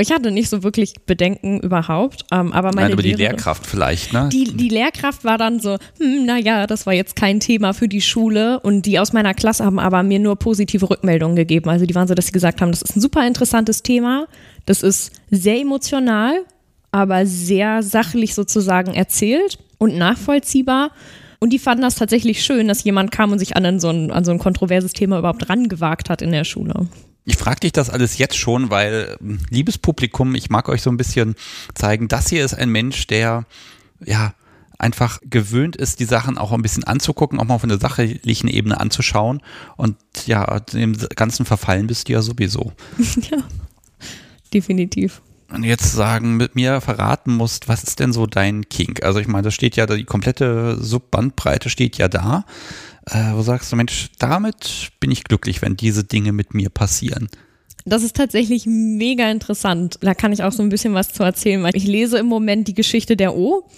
ich 0.00 0.10
hatte 0.10 0.30
nicht 0.30 0.48
so 0.48 0.62
wirklich 0.62 0.94
Bedenken 1.04 1.60
überhaupt, 1.60 2.24
ähm, 2.32 2.52
aber 2.52 2.68
meine 2.68 2.88
Nein, 2.88 2.92
aber 2.94 3.02
die 3.02 3.12
Lehrkraft 3.12 3.66
vielleicht, 3.66 4.12
ne? 4.12 4.30
Die, 4.32 4.44
die 4.44 4.68
Lehrkraft 4.68 5.24
war 5.24 5.36
dann 5.36 5.60
so, 5.60 5.76
hm, 5.98 6.24
naja, 6.24 6.66
das 6.66 6.86
war 6.86 6.94
jetzt 6.94 7.16
kein 7.16 7.40
Thema 7.40 7.74
für 7.74 7.88
die 7.88 8.00
Schule 8.00 8.60
und 8.60 8.86
die 8.86 8.98
aus 8.98 9.12
meiner 9.12 9.34
Klasse 9.34 9.64
haben 9.64 9.78
aber 9.78 10.02
mir 10.02 10.18
nur 10.18 10.36
positive 10.36 10.88
Rückmeldungen 10.88 11.36
gegeben. 11.36 11.68
Also 11.68 11.84
die 11.84 11.94
waren 11.94 12.08
so, 12.08 12.14
dass 12.14 12.26
sie 12.26 12.32
gesagt 12.32 12.62
haben, 12.62 12.70
das 12.70 12.82
ist 12.82 12.96
ein 12.96 13.00
super 13.00 13.26
interessantes 13.26 13.82
Thema, 13.82 14.26
das 14.70 14.84
ist 14.84 15.10
sehr 15.32 15.58
emotional, 15.60 16.44
aber 16.92 17.26
sehr 17.26 17.82
sachlich 17.82 18.36
sozusagen 18.36 18.94
erzählt 18.94 19.58
und 19.78 19.96
nachvollziehbar. 19.96 20.92
Und 21.40 21.52
die 21.52 21.58
fanden 21.58 21.82
das 21.82 21.96
tatsächlich 21.96 22.44
schön, 22.44 22.68
dass 22.68 22.84
jemand 22.84 23.10
kam 23.10 23.32
und 23.32 23.40
sich 23.40 23.56
an 23.56 23.80
so 23.80 23.90
ein, 23.90 24.12
an 24.12 24.24
so 24.24 24.30
ein 24.30 24.38
kontroverses 24.38 24.92
Thema 24.92 25.18
überhaupt 25.18 25.48
rangewagt 25.48 26.08
hat 26.08 26.22
in 26.22 26.30
der 26.30 26.44
Schule. 26.44 26.86
Ich 27.24 27.36
frage 27.36 27.60
dich 27.60 27.72
das 27.72 27.90
alles 27.90 28.18
jetzt 28.18 28.36
schon, 28.36 28.70
weil, 28.70 29.16
liebes 29.50 29.76
Publikum, 29.76 30.36
ich 30.36 30.50
mag 30.50 30.68
euch 30.68 30.82
so 30.82 30.90
ein 30.90 30.96
bisschen 30.96 31.34
zeigen, 31.74 32.06
das 32.06 32.28
hier 32.28 32.44
ist 32.44 32.54
ein 32.54 32.70
Mensch, 32.70 33.08
der, 33.08 33.46
ja, 34.04 34.34
einfach 34.78 35.18
gewöhnt 35.24 35.74
ist, 35.74 35.98
die 35.98 36.04
Sachen 36.04 36.38
auch 36.38 36.52
ein 36.52 36.62
bisschen 36.62 36.84
anzugucken, 36.84 37.40
auch 37.40 37.44
mal 37.44 37.58
von 37.58 37.68
der 37.68 37.80
sachlichen 37.80 38.48
Ebene 38.48 38.78
anzuschauen. 38.78 39.42
Und 39.76 39.96
ja, 40.26 40.60
dem 40.60 40.96
ganzen 41.16 41.44
verfallen 41.44 41.88
bist 41.88 42.08
du 42.08 42.12
ja 42.12 42.22
sowieso. 42.22 42.72
Ja, 43.30 43.38
definitiv. 44.50 45.22
Und 45.52 45.64
jetzt 45.64 45.92
sagen, 45.92 46.36
mit 46.36 46.54
mir 46.54 46.80
verraten 46.80 47.34
musst, 47.34 47.66
was 47.66 47.82
ist 47.82 47.98
denn 47.98 48.12
so 48.12 48.26
dein 48.26 48.68
Kink? 48.68 49.04
Also 49.04 49.18
ich 49.18 49.26
meine, 49.26 49.42
das 49.42 49.54
steht 49.54 49.74
ja, 49.74 49.86
die 49.86 50.04
komplette 50.04 50.78
Subbandbreite 50.80 51.70
steht 51.70 51.98
ja 51.98 52.06
da 52.06 52.44
äh, 53.10 53.32
wo 53.34 53.42
sagst 53.42 53.72
du, 53.72 53.76
Mensch, 53.76 54.10
damit 54.18 54.90
bin 55.00 55.10
ich 55.10 55.24
glücklich, 55.24 55.62
wenn 55.62 55.76
diese 55.76 56.04
Dinge 56.04 56.32
mit 56.32 56.54
mir 56.54 56.70
passieren. 56.70 57.28
Das 57.84 58.02
ist 58.02 58.16
tatsächlich 58.16 58.66
mega 58.66 59.30
interessant. 59.30 59.98
Da 60.00 60.14
kann 60.14 60.32
ich 60.32 60.42
auch 60.42 60.52
so 60.52 60.62
ein 60.62 60.68
bisschen 60.68 60.94
was 60.94 61.12
zu 61.12 61.22
erzählen, 61.22 61.62
weil 61.62 61.74
ich 61.74 61.86
lese 61.86 62.18
im 62.18 62.26
Moment 62.26 62.68
die 62.68 62.74
Geschichte 62.74 63.16
der 63.16 63.34
O. 63.34 63.68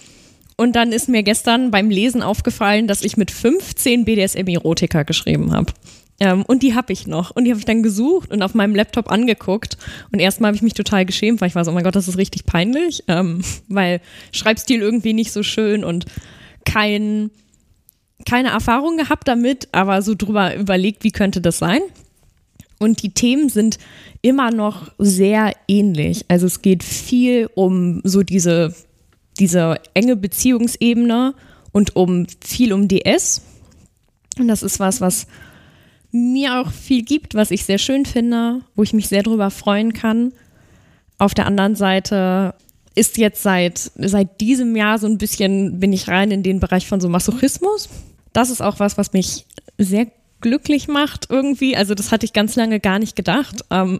Und 0.57 0.77
dann 0.77 0.93
ist 0.93 1.09
mir 1.09 1.23
gestern 1.23 1.71
beim 1.71 1.89
Lesen 1.89 2.23
aufgefallen, 2.23 2.87
dass 2.87 3.03
ich 3.03 3.17
mit 3.17 3.31
15 3.31 4.05
BDSM-Erotika 4.05 5.05
geschrieben 5.05 5.53
habe. 5.53 5.73
Ähm, 6.23 6.45
und 6.45 6.63
die 6.63 6.77
habe 6.77 6.93
ich 6.93 7.09
noch. 7.09 7.33
Und 7.33 7.47
die 7.47 7.51
habe 7.51 7.59
ich 7.59 7.65
dann 7.65 7.83
gesucht 7.83 8.31
und 8.31 8.45
auf 8.45 8.55
meinem 8.55 8.77
Laptop 8.77 9.11
angeguckt. 9.11 9.77
Und 10.13 10.21
erstmal 10.21 10.51
habe 10.51 10.57
ich 10.57 10.63
mich 10.63 10.75
total 10.75 11.05
geschämt, 11.05 11.41
weil 11.41 11.49
ich 11.49 11.57
war 11.57 11.65
so, 11.65 11.73
oh 11.73 11.75
mein 11.75 11.83
Gott, 11.83 11.97
das 11.97 12.07
ist 12.07 12.17
richtig 12.17 12.47
peinlich. 12.47 13.03
Ähm, 13.09 13.43
weil 13.69 14.01
Schreibstil 14.31 14.83
irgendwie 14.83 15.15
nicht 15.15 15.33
so 15.33 15.43
schön 15.43 15.83
und 15.83 16.07
kein 16.65 17.33
keine 18.25 18.51
Erfahrung 18.51 18.97
gehabt 18.97 19.27
damit, 19.27 19.67
aber 19.73 20.01
so 20.01 20.15
drüber 20.15 20.55
überlegt, 20.55 21.03
wie 21.03 21.11
könnte 21.11 21.41
das 21.41 21.59
sein. 21.59 21.81
Und 22.79 23.03
die 23.03 23.11
Themen 23.11 23.49
sind 23.49 23.81
immer 24.21 24.53
noch 24.53 24.93
sehr 24.99 25.53
ähnlich. 25.67 26.25
Also 26.29 26.47
es 26.47 26.63
geht 26.63 26.85
viel 26.85 27.51
um 27.57 28.01
so 28.05 28.23
diese, 28.23 28.77
diese 29.41 29.81
enge 29.95 30.15
Beziehungsebene 30.15 31.35
und 31.73 31.97
um 31.97 32.29
viel 32.41 32.73
um 32.73 32.87
DS. 32.87 33.43
Und 34.39 34.47
das 34.47 34.63
ist 34.63 34.79
was, 34.79 35.01
was 35.01 35.27
mir 36.13 36.61
auch 36.61 36.71
viel 36.71 37.03
gibt, 37.03 37.35
was 37.35 37.51
ich 37.51 37.65
sehr 37.65 37.79
schön 37.79 38.07
finde, 38.07 38.61
wo 38.75 38.83
ich 38.83 38.93
mich 38.93 39.09
sehr 39.09 39.23
drüber 39.23 39.51
freuen 39.51 39.93
kann. 39.93 40.33
Auf 41.19 41.35
der 41.35 41.47
anderen 41.47 41.75
Seite 41.75 42.55
ist 42.95 43.17
jetzt 43.17 43.43
seit, 43.43 43.79
seit 43.95 44.41
diesem 44.41 44.77
Jahr 44.77 44.99
so 44.99 45.07
ein 45.07 45.19
bisschen, 45.19 45.81
bin 45.81 45.93
ich 45.93 46.09
rein 46.09 46.31
in 46.31 46.43
den 46.43 46.61
Bereich 46.61 46.87
von 46.87 47.01
so 47.01 47.09
Masochismus 47.09 47.89
das 48.33 48.51
ist 48.51 48.61
auch 48.61 48.79
was, 48.79 48.99
was 48.99 49.13
mich 49.13 49.47
sehr 49.79 50.07
glücklich 50.41 50.89
macht 50.89 51.27
irgendwie. 51.31 51.77
Also 51.77 51.95
das 51.95 52.11
hatte 52.11 52.27
ich 52.27 52.33
ganz 52.33 52.57
lange 52.57 52.81
gar 52.81 52.99
nicht 52.99 53.17
gedacht. 53.17 53.65
Ähm, 53.71 53.99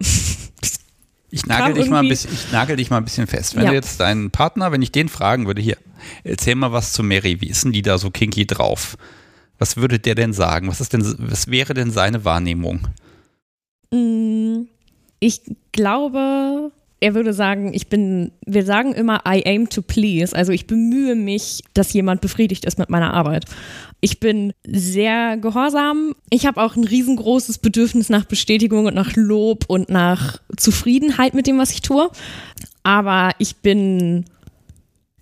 ich 1.31 1.47
nagel, 1.47 1.75
dich 1.75 1.91
mal 1.91 2.01
ein 2.01 2.09
bisschen, 2.09 2.33
ich 2.33 2.51
nagel 2.53 2.77
dich 2.77 2.91
mal 2.91 2.99
ein 2.99 3.05
bisschen 3.05 3.27
fest. 3.27 3.55
Wenn 3.55 3.65
ja. 3.65 3.71
du 3.71 3.75
jetzt 3.75 4.01
deinen 4.01 4.31
Partner, 4.31 4.73
wenn 4.73 4.83
ich 4.83 4.93
den 4.93 5.09
fragen 5.09 5.47
würde, 5.47 5.63
hier, 5.63 5.77
erzähl 6.25 6.55
mal 6.55 6.73
was 6.73 6.93
zu 6.93 7.03
Mary, 7.03 7.41
wie 7.41 7.49
ist 7.49 7.65
denn 7.65 7.73
die 7.73 7.83
da 7.83 7.99
so 7.99 8.11
kinky 8.11 8.47
drauf? 8.47 8.97
Was 9.63 9.77
würde 9.77 10.01
der 10.01 10.17
denn 10.17 10.33
sagen? 10.33 10.67
Was 10.67 10.81
ist 10.81 10.93
denn, 10.93 11.15
was 11.19 11.47
wäre 11.47 11.73
denn 11.73 11.93
seine 11.93 12.25
Wahrnehmung? 12.25 12.81
Mm, 13.93 14.63
ich 15.21 15.41
glaube, 15.71 16.73
er 16.99 17.15
würde 17.15 17.33
sagen, 17.33 17.73
ich 17.73 17.87
bin, 17.87 18.33
wir 18.45 18.65
sagen 18.65 18.93
immer, 18.93 19.21
I 19.25 19.45
aim 19.47 19.69
to 19.69 19.81
please. 19.81 20.35
Also 20.35 20.51
ich 20.51 20.67
bemühe 20.67 21.15
mich, 21.15 21.63
dass 21.75 21.93
jemand 21.93 22.21
befriedigt 22.23 22.65
ist 22.65 22.77
mit 22.77 22.91
meiner 22.91 23.15
Arbeit. 23.15 23.45
Ich 24.01 24.19
bin 24.19 24.53
sehr 24.67 25.37
gehorsam. 25.37 26.17
Ich 26.29 26.45
habe 26.45 26.61
auch 26.61 26.75
ein 26.75 26.83
riesengroßes 26.83 27.59
Bedürfnis 27.59 28.09
nach 28.09 28.25
Bestätigung 28.25 28.87
und 28.87 28.97
nach 28.97 29.15
Lob 29.15 29.67
und 29.69 29.89
nach 29.89 30.41
Zufriedenheit 30.57 31.35
mit 31.35 31.47
dem, 31.47 31.59
was 31.59 31.71
ich 31.71 31.83
tue. 31.83 32.11
Aber 32.83 33.31
ich 33.39 33.59
bin 33.59 34.25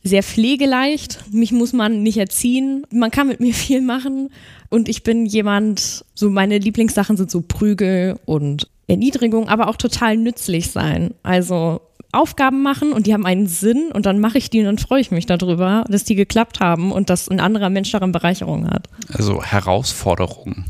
sehr 0.03 0.23
pflegeleicht. 0.23 1.25
Mich 1.33 1.53
muss 1.53 1.73
man 1.73 2.03
nicht 2.03 2.17
erziehen. 2.17 2.87
Man 2.93 3.11
kann 3.11 3.29
mit 3.29 3.41
mir 3.41 3.55
viel 3.55 3.81
machen. 3.81 4.31
Und 4.69 4.89
ich 4.89 5.03
bin 5.03 5.27
jemand, 5.27 6.05
so 6.15 6.31
meine 6.31 6.59
Lieblingssachen 6.59 7.17
sind 7.17 7.31
so 7.31 7.43
Prügel 7.43 8.19
und 8.25 8.69
Erniedrigung, 8.87 9.49
aber 9.49 9.69
auch 9.69 9.77
total 9.77 10.17
nützlich 10.17 10.71
sein. 10.71 11.15
Also 11.23 11.81
Aufgaben 12.13 12.63
machen 12.63 12.93
und 12.93 13.07
die 13.07 13.15
haben 13.15 13.25
einen 13.25 13.47
Sinn 13.47 13.91
und 13.93 14.05
dann 14.05 14.19
mache 14.19 14.39
ich 14.39 14.51
die 14.51 14.59
und 14.59 14.65
dann 14.65 14.79
freue 14.79 15.01
ich 15.01 15.13
mich 15.13 15.27
darüber, 15.27 15.85
dass 15.89 16.03
die 16.03 16.17
geklappt 16.17 16.59
haben 16.59 16.91
und 16.91 17.09
dass 17.09 17.29
ein 17.29 17.39
anderer 17.39 17.71
Mensch 17.71 17.93
daran 17.93 18.11
Bereicherung 18.11 18.69
hat. 18.69 18.89
Also 19.13 19.43
Herausforderungen. 19.43 20.65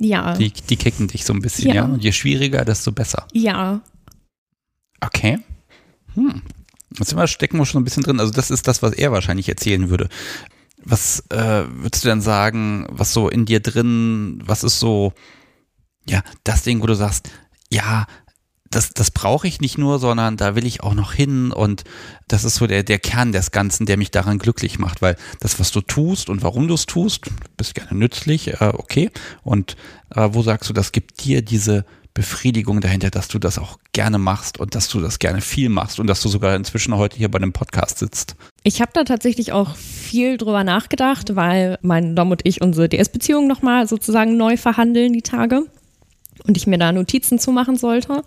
Ja. 0.00 0.34
Die, 0.34 0.50
die 0.50 0.76
kicken 0.76 1.08
dich 1.08 1.24
so 1.24 1.34
ein 1.34 1.42
bisschen, 1.42 1.68
ja. 1.68 1.74
ja? 1.74 1.84
Und 1.84 2.02
je 2.02 2.12
schwieriger, 2.12 2.64
desto 2.64 2.92
besser. 2.92 3.26
Ja. 3.32 3.80
Okay. 5.00 5.38
Hm. 6.14 6.42
Jetzt 6.98 7.16
wir, 7.16 7.26
stecken 7.26 7.58
wir 7.58 7.66
schon 7.66 7.80
ein 7.80 7.84
bisschen 7.84 8.02
drin. 8.02 8.20
Also 8.20 8.32
das 8.32 8.50
ist 8.50 8.68
das, 8.68 8.82
was 8.82 8.92
er 8.92 9.12
wahrscheinlich 9.12 9.48
erzählen 9.48 9.90
würde. 9.90 10.08
Was 10.84 11.24
äh, 11.30 11.64
würdest 11.68 12.04
du 12.04 12.08
denn 12.08 12.20
sagen, 12.20 12.86
was 12.90 13.12
so 13.12 13.28
in 13.28 13.44
dir 13.44 13.60
drin, 13.60 14.40
was 14.44 14.64
ist 14.64 14.78
so, 14.78 15.12
ja, 16.08 16.22
das 16.44 16.62
Ding, 16.62 16.80
wo 16.80 16.86
du 16.86 16.94
sagst, 16.94 17.30
ja, 17.70 18.06
das, 18.70 18.90
das 18.90 19.10
brauche 19.10 19.48
ich 19.48 19.60
nicht 19.60 19.78
nur, 19.78 19.98
sondern 19.98 20.36
da 20.36 20.54
will 20.54 20.66
ich 20.66 20.82
auch 20.82 20.94
noch 20.94 21.12
hin 21.12 21.52
und 21.52 21.84
das 22.26 22.44
ist 22.44 22.56
so 22.56 22.66
der, 22.66 22.82
der 22.82 22.98
Kern 22.98 23.32
des 23.32 23.50
Ganzen, 23.50 23.86
der 23.86 23.96
mich 23.96 24.10
daran 24.10 24.38
glücklich 24.38 24.78
macht, 24.78 25.00
weil 25.00 25.16
das, 25.40 25.58
was 25.58 25.70
du 25.70 25.80
tust 25.80 26.28
und 26.28 26.42
warum 26.42 26.68
du 26.68 26.74
es 26.74 26.86
tust, 26.86 27.26
bist 27.56 27.74
gerne 27.74 27.94
nützlich, 27.94 28.60
äh, 28.60 28.72
okay. 28.74 29.10
Und 29.42 29.76
äh, 30.14 30.28
wo 30.32 30.42
sagst 30.42 30.68
du, 30.68 30.74
das 30.74 30.92
gibt 30.92 31.24
dir 31.24 31.42
diese 31.42 31.86
Befriedigung 32.18 32.80
dahinter, 32.80 33.10
dass 33.10 33.28
du 33.28 33.38
das 33.38 33.58
auch 33.58 33.78
gerne 33.92 34.18
machst 34.18 34.58
und 34.58 34.74
dass 34.74 34.88
du 34.88 34.98
das 34.98 35.20
gerne 35.20 35.40
viel 35.40 35.68
machst 35.68 36.00
und 36.00 36.08
dass 36.08 36.20
du 36.20 36.28
sogar 36.28 36.56
inzwischen 36.56 36.96
heute 36.96 37.16
hier 37.16 37.30
bei 37.30 37.38
einem 37.38 37.52
Podcast 37.52 38.00
sitzt? 38.00 38.34
Ich 38.64 38.80
habe 38.80 38.90
da 38.92 39.04
tatsächlich 39.04 39.52
auch 39.52 39.76
viel 39.76 40.36
drüber 40.36 40.64
nachgedacht, 40.64 41.36
weil 41.36 41.78
mein 41.80 42.16
Dom 42.16 42.32
und 42.32 42.40
ich 42.42 42.60
unsere 42.60 42.88
DS-Beziehung 42.88 43.46
nochmal 43.46 43.86
sozusagen 43.86 44.36
neu 44.36 44.56
verhandeln 44.56 45.12
die 45.12 45.22
Tage 45.22 45.62
und 46.44 46.56
ich 46.56 46.66
mir 46.66 46.76
da 46.76 46.90
Notizen 46.90 47.38
zu 47.38 47.52
machen 47.52 47.76
sollte. 47.76 48.14
Und 48.14 48.24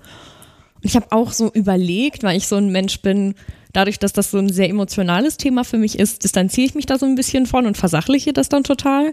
ich 0.84 0.96
habe 0.96 1.08
auch 1.10 1.34
so 1.34 1.52
überlegt, 1.52 2.24
weil 2.24 2.38
ich 2.38 2.48
so 2.48 2.56
ein 2.56 2.72
Mensch 2.72 3.02
bin, 3.02 3.36
dadurch, 3.74 4.00
dass 4.00 4.14
das 4.14 4.32
so 4.32 4.38
ein 4.38 4.54
sehr 4.54 4.70
emotionales 4.70 5.36
Thema 5.36 5.66
für 5.66 5.78
mich 5.78 6.00
ist, 6.00 6.24
distanziere 6.24 6.68
ich 6.68 6.76
mich 6.76 6.86
da 6.86 6.98
so 6.98 7.06
ein 7.06 7.16
bisschen 7.16 7.46
von 7.46 7.66
und 7.66 7.76
versachliche 7.76 8.32
das 8.32 8.48
dann 8.48 8.64
total. 8.64 9.12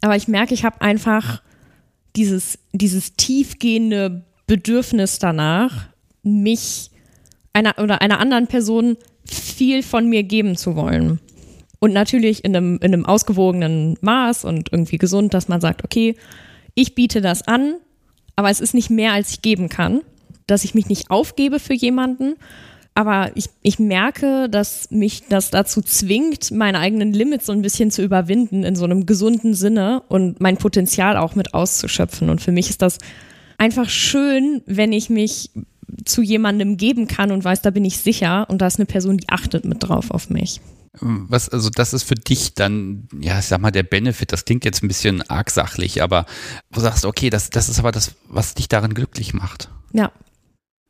Aber 0.00 0.16
ich 0.16 0.26
merke, 0.26 0.54
ich 0.54 0.64
habe 0.64 0.80
einfach 0.80 1.40
dieses, 2.16 2.58
dieses 2.72 3.14
tiefgehende 3.14 4.24
Bedürfnis 4.46 5.18
danach, 5.18 5.88
mich 6.22 6.90
einer 7.52 7.78
oder 7.78 8.00
einer 8.00 8.20
anderen 8.20 8.46
Person 8.46 8.96
viel 9.24 9.82
von 9.82 10.08
mir 10.08 10.22
geben 10.22 10.56
zu 10.56 10.76
wollen. 10.76 11.20
Und 11.80 11.92
natürlich 11.92 12.44
in 12.44 12.56
einem, 12.56 12.76
in 12.76 12.92
einem 12.92 13.06
ausgewogenen 13.06 13.96
Maß 14.00 14.44
und 14.44 14.72
irgendwie 14.72 14.98
gesund, 14.98 15.34
dass 15.34 15.48
man 15.48 15.60
sagt, 15.60 15.84
okay, 15.84 16.16
ich 16.74 16.94
biete 16.94 17.20
das 17.20 17.46
an, 17.46 17.76
aber 18.36 18.50
es 18.50 18.60
ist 18.60 18.74
nicht 18.74 18.90
mehr, 18.90 19.12
als 19.12 19.30
ich 19.30 19.42
geben 19.42 19.68
kann, 19.68 20.00
dass 20.46 20.64
ich 20.64 20.74
mich 20.74 20.88
nicht 20.88 21.10
aufgebe 21.10 21.60
für 21.60 21.74
jemanden. 21.74 22.36
Aber 22.98 23.30
ich, 23.36 23.48
ich 23.62 23.78
merke, 23.78 24.48
dass 24.50 24.90
mich 24.90 25.22
das 25.28 25.52
dazu 25.52 25.82
zwingt, 25.82 26.50
meine 26.50 26.80
eigenen 26.80 27.12
Limits 27.12 27.46
so 27.46 27.52
ein 27.52 27.62
bisschen 27.62 27.92
zu 27.92 28.02
überwinden 28.02 28.64
in 28.64 28.74
so 28.74 28.84
einem 28.84 29.06
gesunden 29.06 29.54
Sinne 29.54 30.02
und 30.08 30.40
mein 30.40 30.56
Potenzial 30.56 31.16
auch 31.16 31.36
mit 31.36 31.54
auszuschöpfen. 31.54 32.28
Und 32.28 32.42
für 32.42 32.50
mich 32.50 32.70
ist 32.70 32.82
das 32.82 32.98
einfach 33.56 33.88
schön, 33.88 34.62
wenn 34.66 34.92
ich 34.92 35.10
mich 35.10 35.52
zu 36.06 36.22
jemandem 36.22 36.76
geben 36.76 37.06
kann 37.06 37.30
und 37.30 37.44
weiß, 37.44 37.62
da 37.62 37.70
bin 37.70 37.84
ich 37.84 37.98
sicher 37.98 38.50
und 38.50 38.60
da 38.60 38.66
ist 38.66 38.80
eine 38.80 38.86
Person, 38.86 39.16
die 39.16 39.28
achtet 39.28 39.64
mit 39.64 39.76
drauf 39.80 40.10
auf 40.10 40.28
mich. 40.28 40.60
Was, 41.00 41.48
also 41.48 41.70
das 41.70 41.92
ist 41.92 42.02
für 42.02 42.16
dich 42.16 42.54
dann, 42.54 43.06
ja, 43.20 43.38
ich 43.38 43.44
sag 43.44 43.60
mal, 43.60 43.70
der 43.70 43.84
Benefit, 43.84 44.32
das 44.32 44.44
klingt 44.44 44.64
jetzt 44.64 44.82
ein 44.82 44.88
bisschen 44.88 45.22
arg 45.30 45.50
sachlich, 45.50 46.02
aber 46.02 46.26
du 46.72 46.80
sagst, 46.80 47.04
okay, 47.04 47.30
das, 47.30 47.50
das 47.50 47.68
ist 47.68 47.78
aber 47.78 47.92
das, 47.92 48.16
was 48.28 48.54
dich 48.54 48.66
darin 48.66 48.92
glücklich 48.92 49.34
macht. 49.34 49.70
Ja. 49.92 50.10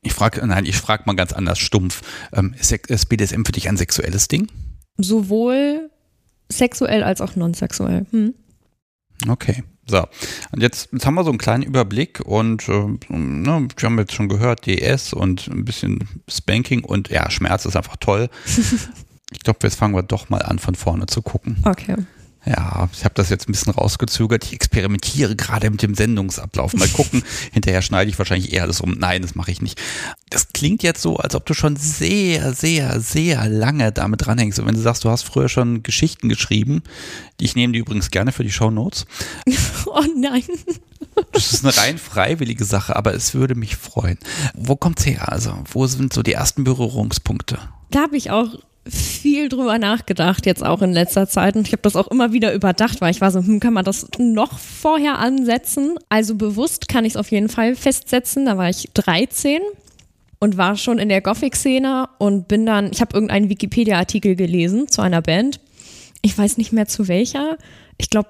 Ich 0.03 0.13
frage, 0.15 0.47
nein, 0.47 0.65
ich 0.65 0.77
frage 0.77 1.05
mal 1.07 1.17
ganz 1.17 1.33
anders 1.33 1.59
stumpf. 1.59 2.03
Ähm, 2.33 2.55
ist, 2.59 2.73
ist 2.73 3.07
BDSM 3.07 3.45
für 3.45 3.53
dich 3.53 3.69
ein 3.69 3.77
sexuelles 3.77 4.29
Ding? 4.29 4.49
Sowohl 4.97 5.91
sexuell 6.49 7.03
als 7.03 7.21
auch 7.21 7.37
non-sexuell. 7.37 8.07
Hm. 8.11 8.35
Okay. 9.29 9.65
So, 9.91 10.07
und 10.53 10.61
jetzt, 10.61 10.91
jetzt 10.93 11.07
haben 11.07 11.15
wir 11.15 11.25
so 11.25 11.31
einen 11.31 11.39
kleinen 11.39 11.63
Überblick 11.63 12.21
und 12.21 12.69
äh, 12.69 12.87
ne, 13.09 13.69
wir 13.75 13.87
haben 13.87 13.99
jetzt 13.99 14.13
schon 14.13 14.29
gehört, 14.29 14.67
DS 14.67 15.15
und 15.15 15.49
ein 15.49 15.65
bisschen 15.65 16.07
Spanking 16.29 16.85
und 16.85 17.09
ja, 17.09 17.31
Schmerz 17.31 17.65
ist 17.65 17.77
einfach 17.77 17.97
toll. 17.97 18.29
Ich 19.31 19.41
glaube, 19.41 19.59
jetzt 19.63 19.75
fangen 19.75 19.95
wir 19.95 20.03
doch 20.03 20.31
mal 20.31 20.41
an, 20.41 20.59
von 20.59 20.75
vorne 20.75 21.05
zu 21.05 21.21
gucken. 21.21 21.59
Okay. 21.65 21.97
Ja, 22.49 22.89
ich 22.95 23.05
habe 23.05 23.15
das 23.15 23.29
jetzt 23.29 23.47
ein 23.47 23.53
bisschen 23.53 23.75
rausgezögert. 23.75 24.43
Ich 24.45 24.55
experimentiere 24.55 25.37
gerade 25.37 25.69
mit 25.71 25.83
dem 25.83 25.95
Sendungsablauf. 25.95 26.73
Mal 26.73 26.89
gucken. 26.89 27.23
Hinterher 27.53 27.83
schneide 27.83 28.11
ich 28.11 28.17
wahrscheinlich 28.17 28.55
eher 28.55 28.63
alles 28.63 28.81
um. 28.81 28.93
Nein, 28.93 29.21
das 29.21 29.35
mache 29.35 29.51
ich 29.51 29.61
nicht. 29.61 29.79
Das 30.31 30.49
klingt 30.55 30.83
jetzt 30.83 31.03
so, 31.03 31.19
als 31.19 31.35
ob 31.35 31.45
du 31.45 31.53
schon 31.53 31.77
sehr, 31.77 32.55
sehr, 32.55 33.01
sehr 33.01 33.47
lange 33.51 33.93
damit 33.93 34.25
dranhängst. 34.25 34.59
Und 34.59 34.67
wenn 34.67 34.77
du 34.77 34.81
sagst, 34.81 35.05
du 35.05 35.11
hast 35.11 35.25
früher 35.25 35.51
schon 35.51 35.83
Geschichten 35.83 36.31
geschrieben, 36.31 36.83
ich 37.39 37.55
nehme 37.55 37.75
die 37.75 37.81
übrigens 37.81 38.11
gerne 38.11 38.33
für 38.33 38.45
die 38.45 38.53
Show 38.53 38.71
Notes. 38.71 39.05
Oh 39.87 40.05
nein. 40.17 40.43
Das 41.33 41.53
ist 41.53 41.65
eine 41.65 41.77
rein 41.77 41.99
freiwillige 41.99 42.65
Sache, 42.65 42.95
aber 42.95 43.15
es 43.15 43.35
würde 43.35 43.55
mich 43.55 43.77
freuen. 43.77 44.19
Wo 44.55 44.77
kommt's 44.77 45.07
her? 45.07 45.33
Also, 45.33 45.55
wo 45.73 45.87
sind 45.87 46.13
so 46.13 46.23
die 46.23 46.35
ersten 46.35 46.63
Berührungspunkte? 46.65 47.59
Da 47.91 48.03
habe 48.03 48.17
ich 48.17 48.31
auch 48.31 48.49
viel 48.89 49.49
drüber 49.49 49.79
nachgedacht, 49.79 50.47
jetzt 50.47 50.65
auch 50.65 50.83
in 50.83 50.93
letzter 50.93 51.29
Zeit. 51.29 51.57
Und 51.57 51.67
ich 51.67 51.73
habe 51.73 51.83
das 51.83 51.97
auch 51.97 52.09
immer 52.09 52.33
wieder 52.33 52.55
überdacht, 52.55 53.01
weil 53.01 53.11
ich 53.11 53.21
war 53.21 53.31
so, 53.31 53.41
hm, 53.41 53.61
kann 53.61 53.73
man 53.73 53.85
das 53.85 54.07
noch 54.19 54.59
vorher 54.59 55.19
ansetzen? 55.19 55.97
Also 56.09 56.35
bewusst 56.35 56.89
kann 56.89 57.05
ich 57.05 57.13
es 57.13 57.17
auf 57.17 57.31
jeden 57.31 57.49
Fall 57.49 57.75
festsetzen. 57.75 58.47
Da 58.47 58.57
war 58.57 58.69
ich 58.69 58.89
13 58.95 59.61
und 60.39 60.57
war 60.57 60.77
schon 60.77 60.99
in 60.99 61.09
der 61.09 61.21
Gothic-Szene 61.21 62.09
und 62.19 62.49
bin 62.49 62.65
dann, 62.67 62.91
ich 62.93 63.01
habe 63.01 63.15
irgendeinen 63.15 63.49
Wikipedia-Artikel 63.49 64.37
gelesen 64.37 64.89
zu 64.89 65.03
einer 65.03 65.23
Band. 65.23 65.61
Ich 66.23 66.37
weiß 66.37 66.57
nicht 66.57 66.73
mehr 66.73 66.87
zu 66.87 67.09
welcher. 67.09 67.59
Ich 67.97 68.11
glaube, 68.11 68.29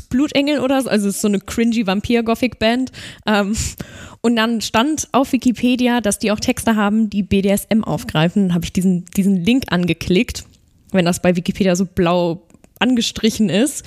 Blutengel 0.00 0.60
oder 0.60 0.82
so, 0.82 0.88
also 0.88 1.08
es 1.08 1.16
ist 1.16 1.22
so 1.22 1.28
eine 1.28 1.40
cringy 1.40 1.86
Vampir-Gothic-Band. 1.86 2.92
Ähm, 3.26 3.56
und 4.20 4.36
dann 4.36 4.60
stand 4.60 5.08
auf 5.12 5.32
Wikipedia, 5.32 6.00
dass 6.00 6.18
die 6.18 6.30
auch 6.30 6.40
Texte 6.40 6.76
haben, 6.76 7.08
die 7.08 7.22
BDSM 7.22 7.82
aufgreifen. 7.82 8.48
Dann 8.48 8.54
habe 8.54 8.64
ich 8.64 8.72
diesen, 8.72 9.06
diesen 9.16 9.36
Link 9.36 9.64
angeklickt, 9.68 10.44
wenn 10.92 11.04
das 11.04 11.22
bei 11.22 11.36
Wikipedia 11.36 11.74
so 11.76 11.86
blau 11.86 12.42
angestrichen 12.80 13.48
ist. 13.48 13.84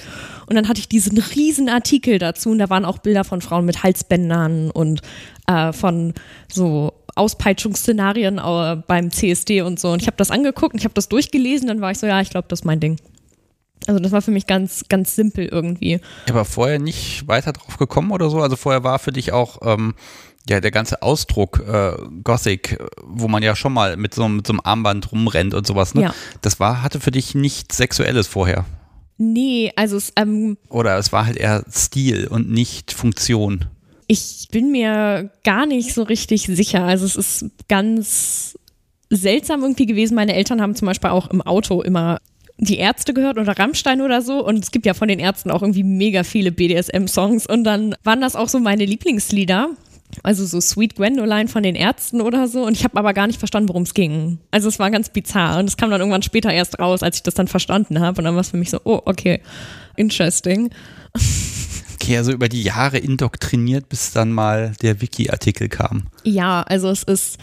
Und 0.47 0.55
dann 0.55 0.67
hatte 0.67 0.79
ich 0.79 0.87
diesen 0.87 1.17
riesen 1.17 1.67
Artikel 1.69 2.19
dazu 2.19 2.51
und 2.51 2.59
da 2.59 2.69
waren 2.69 2.85
auch 2.85 2.99
Bilder 2.99 3.23
von 3.23 3.41
Frauen 3.41 3.65
mit 3.65 3.83
Halsbändern 3.83 4.71
und 4.71 5.01
äh, 5.47 5.73
von 5.73 6.13
so 6.51 6.93
Auspeitschungsszenarien 7.15 8.37
äh, 8.37 8.77
beim 8.87 9.11
CSD 9.11 9.61
und 9.61 9.79
so. 9.79 9.91
Und 9.91 10.01
ich 10.01 10.07
habe 10.07 10.17
das 10.17 10.31
angeguckt 10.31 10.73
und 10.73 10.79
ich 10.79 10.85
habe 10.85 10.93
das 10.93 11.09
durchgelesen, 11.09 11.67
dann 11.67 11.81
war 11.81 11.91
ich 11.91 11.99
so, 11.99 12.07
ja, 12.07 12.21
ich 12.21 12.29
glaube, 12.29 12.47
das 12.47 12.61
ist 12.61 12.65
mein 12.65 12.79
Ding. 12.79 12.97
Also 13.87 13.99
das 13.99 14.11
war 14.11 14.21
für 14.21 14.31
mich 14.31 14.47
ganz, 14.47 14.85
ganz 14.89 15.15
simpel 15.15 15.45
irgendwie. 15.45 15.99
Aber 16.29 16.45
vorher 16.45 16.79
nicht 16.79 17.27
weiter 17.27 17.53
drauf 17.53 17.77
gekommen 17.77 18.11
oder 18.11 18.29
so? 18.29 18.41
Also 18.41 18.55
vorher 18.55 18.83
war 18.83 18.99
für 18.99 19.11
dich 19.11 19.31
auch 19.33 19.59
ähm, 19.63 19.93
ja 20.47 20.59
der 20.59 20.71
ganze 20.71 21.01
Ausdruck 21.01 21.63
äh, 21.67 21.93
Gothic, 22.23 22.77
wo 23.03 23.27
man 23.27 23.43
ja 23.43 23.55
schon 23.55 23.73
mal 23.73 23.97
mit 23.97 24.13
so, 24.13 24.27
mit 24.27 24.47
so 24.47 24.53
einem 24.53 24.61
Armband 24.63 25.11
rumrennt 25.11 25.53
und 25.53 25.67
sowas, 25.67 25.93
ne? 25.93 26.03
Ja. 26.03 26.15
Das 26.41 26.59
war, 26.59 26.81
hatte 26.81 26.99
für 26.99 27.11
dich 27.11 27.35
nichts 27.35 27.77
Sexuelles 27.77 28.27
vorher. 28.27 28.65
Nee, 29.17 29.71
also 29.75 29.97
es, 29.97 30.11
ähm, 30.15 30.57
Oder 30.69 30.97
es 30.97 31.11
war 31.11 31.25
halt 31.25 31.37
eher 31.37 31.63
Stil 31.71 32.27
und 32.27 32.49
nicht 32.51 32.91
Funktion. 32.91 33.65
Ich 34.07 34.47
bin 34.51 34.71
mir 34.71 35.29
gar 35.43 35.65
nicht 35.65 35.93
so 35.93 36.03
richtig 36.03 36.43
sicher. 36.43 36.83
Also 36.83 37.05
es 37.05 37.15
ist 37.15 37.45
ganz 37.69 38.57
seltsam 39.09 39.61
irgendwie 39.61 39.85
gewesen. 39.85 40.15
Meine 40.15 40.35
Eltern 40.35 40.61
haben 40.61 40.75
zum 40.75 40.87
Beispiel 40.87 41.11
auch 41.11 41.27
im 41.27 41.41
Auto 41.41 41.81
immer 41.81 42.19
die 42.57 42.77
Ärzte 42.77 43.13
gehört 43.13 43.37
oder 43.37 43.57
Rammstein 43.57 44.01
oder 44.01 44.21
so. 44.21 44.45
Und 44.45 44.63
es 44.63 44.71
gibt 44.71 44.85
ja 44.85 44.93
von 44.93 45.07
den 45.07 45.19
Ärzten 45.19 45.51
auch 45.51 45.61
irgendwie 45.61 45.83
mega 45.83 46.23
viele 46.23 46.51
BDSM-Songs. 46.51 47.47
Und 47.47 47.63
dann 47.63 47.95
waren 48.03 48.21
das 48.21 48.35
auch 48.35 48.49
so 48.49 48.59
meine 48.59 48.85
Lieblingslieder. 48.85 49.69
Also 50.21 50.45
so 50.45 50.61
Sweet 50.61 50.95
Gwendoline 50.95 51.47
von 51.47 51.63
den 51.63 51.75
Ärzten 51.75 52.21
oder 52.21 52.47
so. 52.47 52.65
Und 52.65 52.73
ich 52.73 52.83
habe 52.83 52.97
aber 52.97 53.13
gar 53.13 53.25
nicht 53.25 53.39
verstanden, 53.39 53.69
worum 53.69 53.83
es 53.83 53.95
ging. 53.95 54.37
Also 54.51 54.69
es 54.69 54.77
war 54.77 54.91
ganz 54.91 55.09
bizarr. 55.09 55.57
Und 55.57 55.67
es 55.67 55.77
kam 55.77 55.89
dann 55.89 56.01
irgendwann 56.01 56.21
später 56.21 56.51
erst 56.53 56.79
raus, 56.79 57.01
als 57.01 57.17
ich 57.17 57.23
das 57.23 57.33
dann 57.33 57.47
verstanden 57.47 57.99
habe. 57.99 58.19
Und 58.19 58.25
dann 58.25 58.35
war 58.35 58.41
es 58.41 58.49
für 58.49 58.57
mich 58.57 58.69
so, 58.69 58.79
oh, 58.83 59.01
okay, 59.05 59.41
interesting. 59.95 60.69
Okay, 62.03 62.17
also 62.17 62.33
über 62.33 62.49
die 62.49 62.63
Jahre 62.63 62.97
indoktriniert, 62.97 63.87
bis 63.87 64.11
dann 64.11 64.33
mal 64.33 64.73
der 64.81 64.99
Wiki-Artikel 64.99 65.69
kam. 65.69 66.07
Ja, 66.25 66.61
also 66.63 66.89
es 66.89 67.03
ist, 67.03 67.37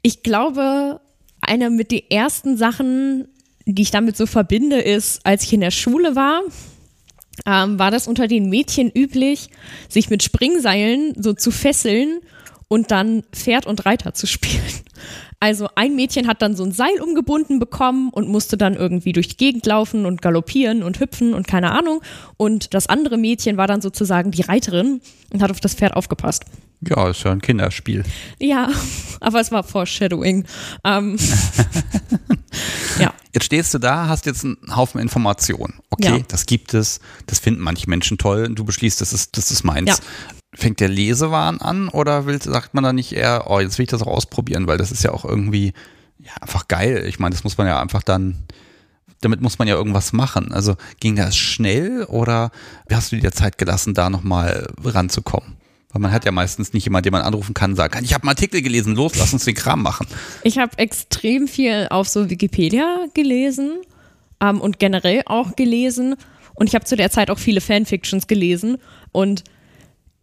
ich 0.00 0.22
glaube, 0.22 1.02
eine 1.42 1.68
mit 1.68 1.90
den 1.90 2.04
ersten 2.08 2.56
Sachen, 2.56 3.28
die 3.66 3.82
ich 3.82 3.90
damit 3.90 4.16
so 4.16 4.26
verbinde, 4.26 4.80
ist, 4.80 5.24
als 5.24 5.44
ich 5.44 5.52
in 5.52 5.60
der 5.60 5.70
Schule 5.70 6.16
war, 6.16 6.42
ähm, 7.46 7.78
war 7.78 7.90
das 7.90 8.06
unter 8.06 8.26
den 8.26 8.48
Mädchen 8.48 8.90
üblich, 8.90 9.48
sich 9.88 10.10
mit 10.10 10.22
Springseilen 10.22 11.14
so 11.20 11.32
zu 11.32 11.50
fesseln 11.50 12.20
und 12.68 12.90
dann 12.90 13.24
Pferd 13.32 13.66
und 13.66 13.86
Reiter 13.86 14.14
zu 14.14 14.26
spielen. 14.28 14.62
Also 15.42 15.68
ein 15.74 15.96
Mädchen 15.96 16.28
hat 16.28 16.42
dann 16.42 16.54
so 16.54 16.64
ein 16.64 16.72
Seil 16.72 17.00
umgebunden 17.00 17.58
bekommen 17.58 18.10
und 18.10 18.28
musste 18.28 18.58
dann 18.58 18.74
irgendwie 18.74 19.12
durch 19.12 19.28
die 19.28 19.36
Gegend 19.38 19.64
laufen 19.64 20.04
und 20.04 20.20
galoppieren 20.20 20.82
und 20.82 21.00
hüpfen 21.00 21.32
und 21.32 21.48
keine 21.48 21.70
Ahnung. 21.70 22.02
Und 22.36 22.74
das 22.74 22.88
andere 22.88 23.16
Mädchen 23.16 23.56
war 23.56 23.66
dann 23.66 23.80
sozusagen 23.80 24.32
die 24.32 24.42
Reiterin 24.42 25.00
und 25.32 25.42
hat 25.42 25.50
auf 25.50 25.60
das 25.60 25.74
Pferd 25.74 25.96
aufgepasst. 25.96 26.44
Ja, 26.82 27.08
ist 27.08 27.24
ja 27.24 27.32
ein 27.32 27.40
Kinderspiel. 27.40 28.04
Ja, 28.38 28.68
aber 29.20 29.40
es 29.40 29.50
war 29.50 29.62
Foreshadowing. 29.62 30.44
Ähm, 30.84 31.16
ja. 32.98 33.14
Jetzt 33.32 33.44
stehst 33.44 33.72
du 33.74 33.78
da, 33.78 34.08
hast 34.08 34.26
jetzt 34.26 34.44
einen 34.44 34.58
Haufen 34.74 35.00
Informationen. 35.00 35.74
Okay, 35.90 36.18
ja. 36.18 36.24
das 36.28 36.46
gibt 36.46 36.74
es, 36.74 37.00
das 37.26 37.38
finden 37.38 37.60
manche 37.60 37.88
Menschen 37.88 38.18
toll 38.18 38.44
und 38.46 38.58
du 38.58 38.64
beschließt, 38.64 39.00
das 39.00 39.12
ist, 39.12 39.36
das 39.36 39.50
ist 39.50 39.62
meins. 39.62 39.88
Ja. 39.88 39.96
Fängt 40.52 40.80
der 40.80 40.88
Lesewahn 40.88 41.60
an 41.60 41.88
oder 41.88 42.26
will, 42.26 42.42
sagt 42.42 42.74
man 42.74 42.82
da 42.82 42.92
nicht 42.92 43.12
eher, 43.12 43.44
oh, 43.48 43.60
jetzt 43.60 43.78
will 43.78 43.84
ich 43.84 43.90
das 43.90 44.02
auch 44.02 44.08
ausprobieren, 44.08 44.66
weil 44.66 44.78
das 44.78 44.90
ist 44.90 45.04
ja 45.04 45.12
auch 45.12 45.24
irgendwie 45.24 45.72
ja, 46.18 46.32
einfach 46.40 46.66
geil. 46.66 47.04
Ich 47.06 47.20
meine, 47.20 47.34
das 47.34 47.44
muss 47.44 47.56
man 47.56 47.68
ja 47.68 47.80
einfach 47.80 48.02
dann, 48.02 48.44
damit 49.20 49.40
muss 49.40 49.60
man 49.60 49.68
ja 49.68 49.74
irgendwas 49.74 50.12
machen. 50.12 50.52
Also 50.52 50.76
ging 50.98 51.14
das 51.14 51.36
schnell 51.36 52.04
oder 52.04 52.50
hast 52.90 53.12
du 53.12 53.16
dir 53.16 53.30
Zeit 53.30 53.58
gelassen, 53.58 53.94
da 53.94 54.10
nochmal 54.10 54.68
ranzukommen? 54.82 55.59
Weil 55.92 56.02
man 56.02 56.12
hat 56.12 56.24
ja 56.24 56.30
meistens 56.30 56.72
nicht 56.72 56.84
jemand, 56.84 57.04
den 57.04 57.12
man 57.12 57.22
anrufen 57.22 57.52
kann, 57.52 57.74
sagen 57.74 57.92
kann, 57.92 58.04
ich 58.04 58.14
habe 58.14 58.22
einen 58.22 58.30
Artikel 58.30 58.62
gelesen, 58.62 58.94
los, 58.94 59.12
lass 59.18 59.32
uns 59.32 59.44
den 59.44 59.56
Kram 59.56 59.82
machen. 59.82 60.06
Ich 60.44 60.58
habe 60.58 60.78
extrem 60.78 61.48
viel 61.48 61.88
auf 61.90 62.08
so 62.08 62.30
Wikipedia 62.30 63.06
gelesen 63.14 63.72
ähm, 64.40 64.60
und 64.60 64.78
generell 64.78 65.22
auch 65.26 65.56
gelesen. 65.56 66.14
Und 66.54 66.68
ich 66.68 66.74
habe 66.74 66.84
zu 66.84 66.96
der 66.96 67.10
Zeit 67.10 67.30
auch 67.30 67.38
viele 67.38 67.60
Fanfictions 67.60 68.26
gelesen. 68.26 68.78
Und 69.12 69.42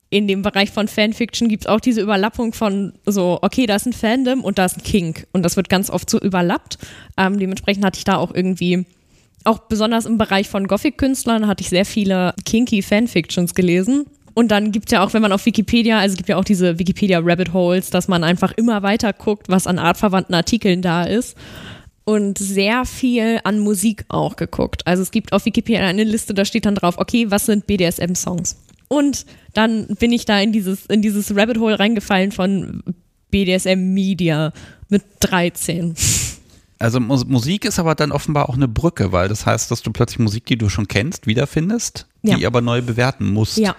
in 0.10 0.28
dem 0.28 0.42
Bereich 0.42 0.72
von 0.72 0.88
Fanfiction 0.88 1.50
gibt 1.50 1.64
es 1.64 1.68
auch 1.68 1.82
diese 1.82 2.02
Überlappung 2.02 2.54
von 2.54 2.94
so, 3.06 3.40
okay, 3.42 3.66
da 3.66 3.76
ist 3.76 3.86
ein 3.86 3.94
Fandom 3.94 4.44
und 4.44 4.58
da 4.58 4.66
ist 4.66 4.78
ein 4.78 4.84
Kink. 4.84 5.28
Und 5.34 5.44
das 5.44 5.58
wird 5.58 5.68
ganz 5.68 5.90
oft 5.90 6.10
so 6.10 6.20
überlappt. 6.20 6.78
Ähm, 7.18 7.38
dementsprechend 7.40 7.84
hatte 7.84 7.98
ich 7.98 8.06
da 8.06 8.16
auch 8.16 8.34
irgendwie, 8.34 8.86
auch 9.44 9.60
besonders 9.60 10.06
im 10.06 10.18
Bereich 10.18 10.48
von 10.48 10.68
Gothic-Künstlern, 10.68 11.48
hatte 11.48 11.62
ich 11.62 11.70
sehr 11.70 11.86
viele 11.86 12.34
kinky 12.46 12.82
Fanfictions 12.82 13.54
gelesen. 13.54 14.06
Und 14.38 14.50
dann 14.50 14.72
gibt 14.72 14.90
es 14.90 14.92
ja 14.92 15.04
auch, 15.04 15.14
wenn 15.14 15.24
man 15.24 15.32
auf 15.32 15.48
Wikipedia, 15.48 15.98
also 15.98 16.14
es 16.14 16.18
gibt 16.18 16.30
ja 16.30 16.38
auch 16.38 16.44
diese 16.44 16.78
Wikipedia 16.78 17.20
Rabbit 17.24 17.54
Holes, 17.54 17.90
dass 17.90 18.08
man 18.08 18.24
einfach 18.24 18.52
immer 18.52 18.84
weiter 18.84 19.12
guckt, 19.12 19.50
was 19.50 19.66
an 19.66 19.80
artverwandten 19.80 20.36
Artikeln 20.36 20.84
da 20.84 21.06
ist. 21.06 21.36
Und 22.04 22.38
sehr 22.38 22.86
viel 22.86 23.40
an 23.46 23.58
Musik 23.58 24.06
auch 24.10 24.36
geguckt. 24.36 24.86
Also 24.86 25.02
es 25.02 25.10
gibt 25.10 25.34
auf 25.34 25.46
Wikipedia 25.46 25.88
eine 25.88 26.04
Liste, 26.04 26.36
da 26.36 26.46
steht 26.46 26.68
dann 26.68 26.76
drauf, 26.76 27.00
okay, 27.00 27.32
was 27.32 27.48
sind 27.48 27.66
BDSM-Songs? 27.66 28.58
Und 28.90 29.26
dann 29.56 29.88
bin 30.00 30.12
ich 30.12 30.26
da 30.26 30.40
in 30.40 30.52
dieses, 30.52 30.86
in 30.86 31.02
dieses 31.02 31.36
Rabbit 31.36 31.58
Hole 31.58 31.80
reingefallen 31.80 32.32
von 32.32 32.84
BDSM 33.32 33.96
Media 33.96 34.54
mit 34.90 35.02
13. 35.22 35.96
Also 36.78 37.00
Musik 37.00 37.66
ist 37.66 37.80
aber 37.80 37.96
dann 37.96 38.12
offenbar 38.12 38.50
auch 38.50 38.56
eine 38.56 38.68
Brücke, 38.68 39.12
weil 39.12 39.30
das 39.30 39.48
heißt, 39.48 39.72
dass 39.72 39.82
du 39.82 39.92
plötzlich 39.92 40.20
Musik, 40.20 40.46
die 40.46 40.60
du 40.60 40.70
schon 40.70 40.88
kennst, 40.88 41.26
wiederfindest, 41.26 42.06
die 42.22 42.40
ja. 42.40 42.48
aber 42.48 42.62
neu 42.62 42.84
bewerten 42.84 43.34
musst. 43.34 43.58
Ja, 43.58 43.76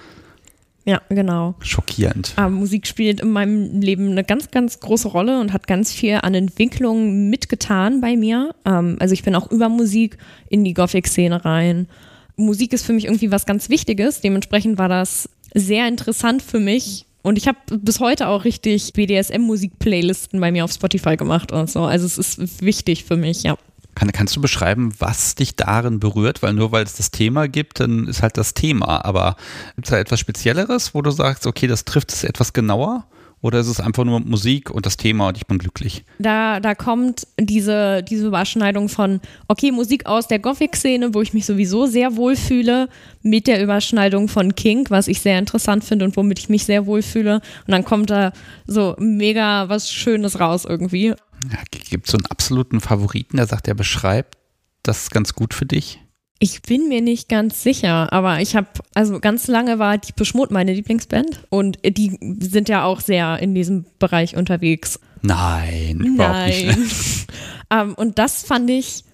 ja, 0.85 1.03
genau. 1.11 1.55
Schockierend. 1.61 2.33
Aber 2.37 2.49
Musik 2.49 2.87
spielt 2.87 3.21
in 3.21 3.31
meinem 3.31 3.81
Leben 3.81 4.11
eine 4.11 4.25
ganz, 4.25 4.51
ganz 4.51 4.81
große 4.81 5.09
Rolle 5.09 5.39
und 5.41 5.53
hat 5.53 5.67
ganz 5.67 5.93
viel 5.93 6.19
an 6.23 6.35
Entwicklung 6.35 7.29
mitgetan 7.29 8.01
bei 8.01 8.17
mir. 8.17 8.55
Ähm, 8.65 8.97
also 8.99 9.13
ich 9.13 9.23
bin 9.23 9.35
auch 9.35 9.51
über 9.51 9.69
Musik 9.69 10.17
in 10.49 10.65
die 10.65 10.73
Gothic-Szene 10.73 11.45
rein. 11.45 11.89
Musik 12.37 12.73
ist 12.73 12.87
für 12.87 12.95
mich 12.95 13.05
irgendwie 13.05 13.31
was 13.31 13.45
ganz 13.45 13.69
Wichtiges. 13.69 14.23
Dementsprechend 14.23 14.79
war 14.79 14.89
das 14.89 15.29
sehr 15.55 15.87
interessant 15.89 16.43
für 16.43 16.61
mich. 16.61 17.05
Und 17.23 17.37
ich 17.37 17.49
habe 17.49 17.59
bis 17.77 18.01
heute 18.01 18.29
auch 18.29 18.45
richtig 18.45 18.93
BDSM-Musik-Playlisten 18.95 20.41
bei 20.41 20.51
mir 20.51 20.65
auf 20.65 20.73
Spotify 20.73 21.17
gemacht 21.17 21.53
und 21.53 21.69
so. 21.69 21.83
Also 21.83 22.07
es 22.07 22.17
ist 22.17 22.63
wichtig 22.63 23.05
für 23.05 23.17
mich, 23.17 23.43
ja. 23.43 23.59
Kann, 23.99 24.13
kannst 24.13 24.37
du 24.37 24.41
beschreiben, 24.41 24.93
was 24.99 25.35
dich 25.35 25.57
darin 25.57 25.99
berührt? 25.99 26.43
Weil 26.43 26.53
nur 26.53 26.71
weil 26.71 26.85
es 26.85 26.95
das 26.95 27.11
Thema 27.11 27.49
gibt, 27.49 27.81
dann 27.81 28.07
ist 28.07 28.23
halt 28.23 28.37
das 28.37 28.55
Thema. 28.55 29.05
Aber 29.05 29.37
gibt 29.75 29.89
es 29.89 29.91
da 29.91 29.99
etwas 29.99 30.21
Spezielleres, 30.21 30.95
wo 30.95 31.03
du 31.03 31.11
sagst, 31.11 31.47
okay, 31.47 31.67
das 31.67 31.85
trifft 31.85 32.13
es 32.13 32.23
etwas 32.23 32.53
genauer? 32.53 33.05
Oder 33.41 33.61
ist 33.61 33.69
es 33.69 33.81
einfach 33.81 34.05
nur 34.05 34.19
Musik 34.21 34.71
und 34.71 34.85
das 34.85 34.97
Thema 34.97 35.29
und 35.29 35.37
ich 35.37 35.47
bin 35.47 35.59
glücklich? 35.59 36.05
Da, 36.19 36.59
da 36.59 36.75
kommt 36.75 37.27
diese, 37.39 38.03
diese 38.03 38.27
Überschneidung 38.27 38.89
von, 38.89 39.21
okay, 39.47 39.71
Musik 39.71 40.07
aus 40.07 40.27
der 40.27 40.41
Gothic-Szene, 40.41 41.15
wo 41.15 41.23
ich 41.23 41.35
mich 41.35 41.47
sowieso 41.47 41.87
sehr 41.87 42.17
wohl 42.17 42.35
fühle, 42.35 42.89
mit 43.23 43.47
der 43.47 43.63
Überschneidung 43.63 44.29
von 44.29 44.57
Kink, 44.57 44.91
was 44.91 45.07
ich 45.07 45.21
sehr 45.21 45.39
interessant 45.39 45.85
finde 45.85 46.05
und 46.05 46.17
womit 46.17 46.41
ich 46.41 46.49
mich 46.49 46.65
sehr 46.65 46.87
wohl 46.87 47.03
fühle. 47.03 47.37
Und 47.67 47.73
dann 47.73 47.85
kommt 47.85 48.11
da 48.11 48.33
so 48.67 48.97
mega 48.99 49.69
was 49.69 49.91
Schönes 49.91 50.41
raus 50.41 50.65
irgendwie. 50.65 51.15
Ja, 51.51 51.59
Gibt 51.71 52.07
es 52.07 52.13
so 52.13 52.19
einen 52.19 52.27
absoluten 52.27 52.81
Favoriten, 52.81 53.37
der 53.37 53.47
sagt, 53.47 53.67
der 53.67 53.75
beschreibt 53.75 54.37
das 54.83 55.11
ganz 55.11 55.35
gut 55.35 55.55
für 55.55 55.67
dich? 55.67 56.01
Ich 56.41 56.63
bin 56.63 56.89
mir 56.89 57.01
nicht 57.01 57.29
ganz 57.29 57.63
sicher, 57.65 58.13
aber 58.13 58.41
ich 58.41 58.55
habe, 58.55 58.69
also 58.95 59.19
ganz 59.19 59.49
lange 59.49 59.81
war 59.81 59.99
die 59.99 60.13
Beschmut 60.13 60.53
meine 60.53 60.73
Lieblingsband 60.73 61.47
und 61.49 61.79
die 61.85 62.17
sind 62.41 62.69
ja 62.69 62.85
auch 62.85 63.01
sehr 63.01 63.41
in 63.41 63.55
diesem 63.55 63.87
Bereich 63.99 64.37
unterwegs. 64.37 65.01
Nein, 65.23 66.01
überhaupt 66.01 66.39
Nein. 66.39 66.81
nicht. 66.81 67.27
um, 67.71 67.79
ähm, 67.79 67.95
und 67.95 68.19
das 68.19 68.45
fand 68.45 68.71
ich 68.71 69.05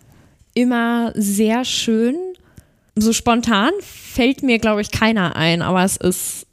immer 0.52 1.12
sehr 1.14 1.64
schön. 1.64 2.16
So 2.94 3.12
spontan 3.12 3.72
fällt 3.80 4.42
mir, 4.42 4.58
glaube 4.58 4.82
ich, 4.82 4.90
keiner 4.90 5.34
ein, 5.34 5.62
aber 5.62 5.82
es 5.82 5.96
ist 5.96 6.46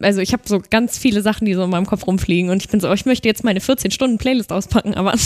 also 0.00 0.20
ich 0.20 0.32
habe 0.32 0.42
so 0.46 0.62
ganz 0.70 0.98
viele 0.98 1.22
Sachen, 1.22 1.44
die 1.46 1.54
so 1.54 1.64
in 1.64 1.70
meinem 1.70 1.86
Kopf 1.86 2.06
rumfliegen 2.06 2.50
und 2.50 2.62
ich 2.62 2.68
bin 2.68 2.80
so, 2.80 2.90
oh, 2.90 2.92
ich 2.92 3.06
möchte 3.06 3.28
jetzt 3.28 3.44
meine 3.44 3.60
14 3.60 3.90
Stunden 3.90 4.18
Playlist 4.18 4.52
auspacken, 4.52 4.94
aber 4.94 5.14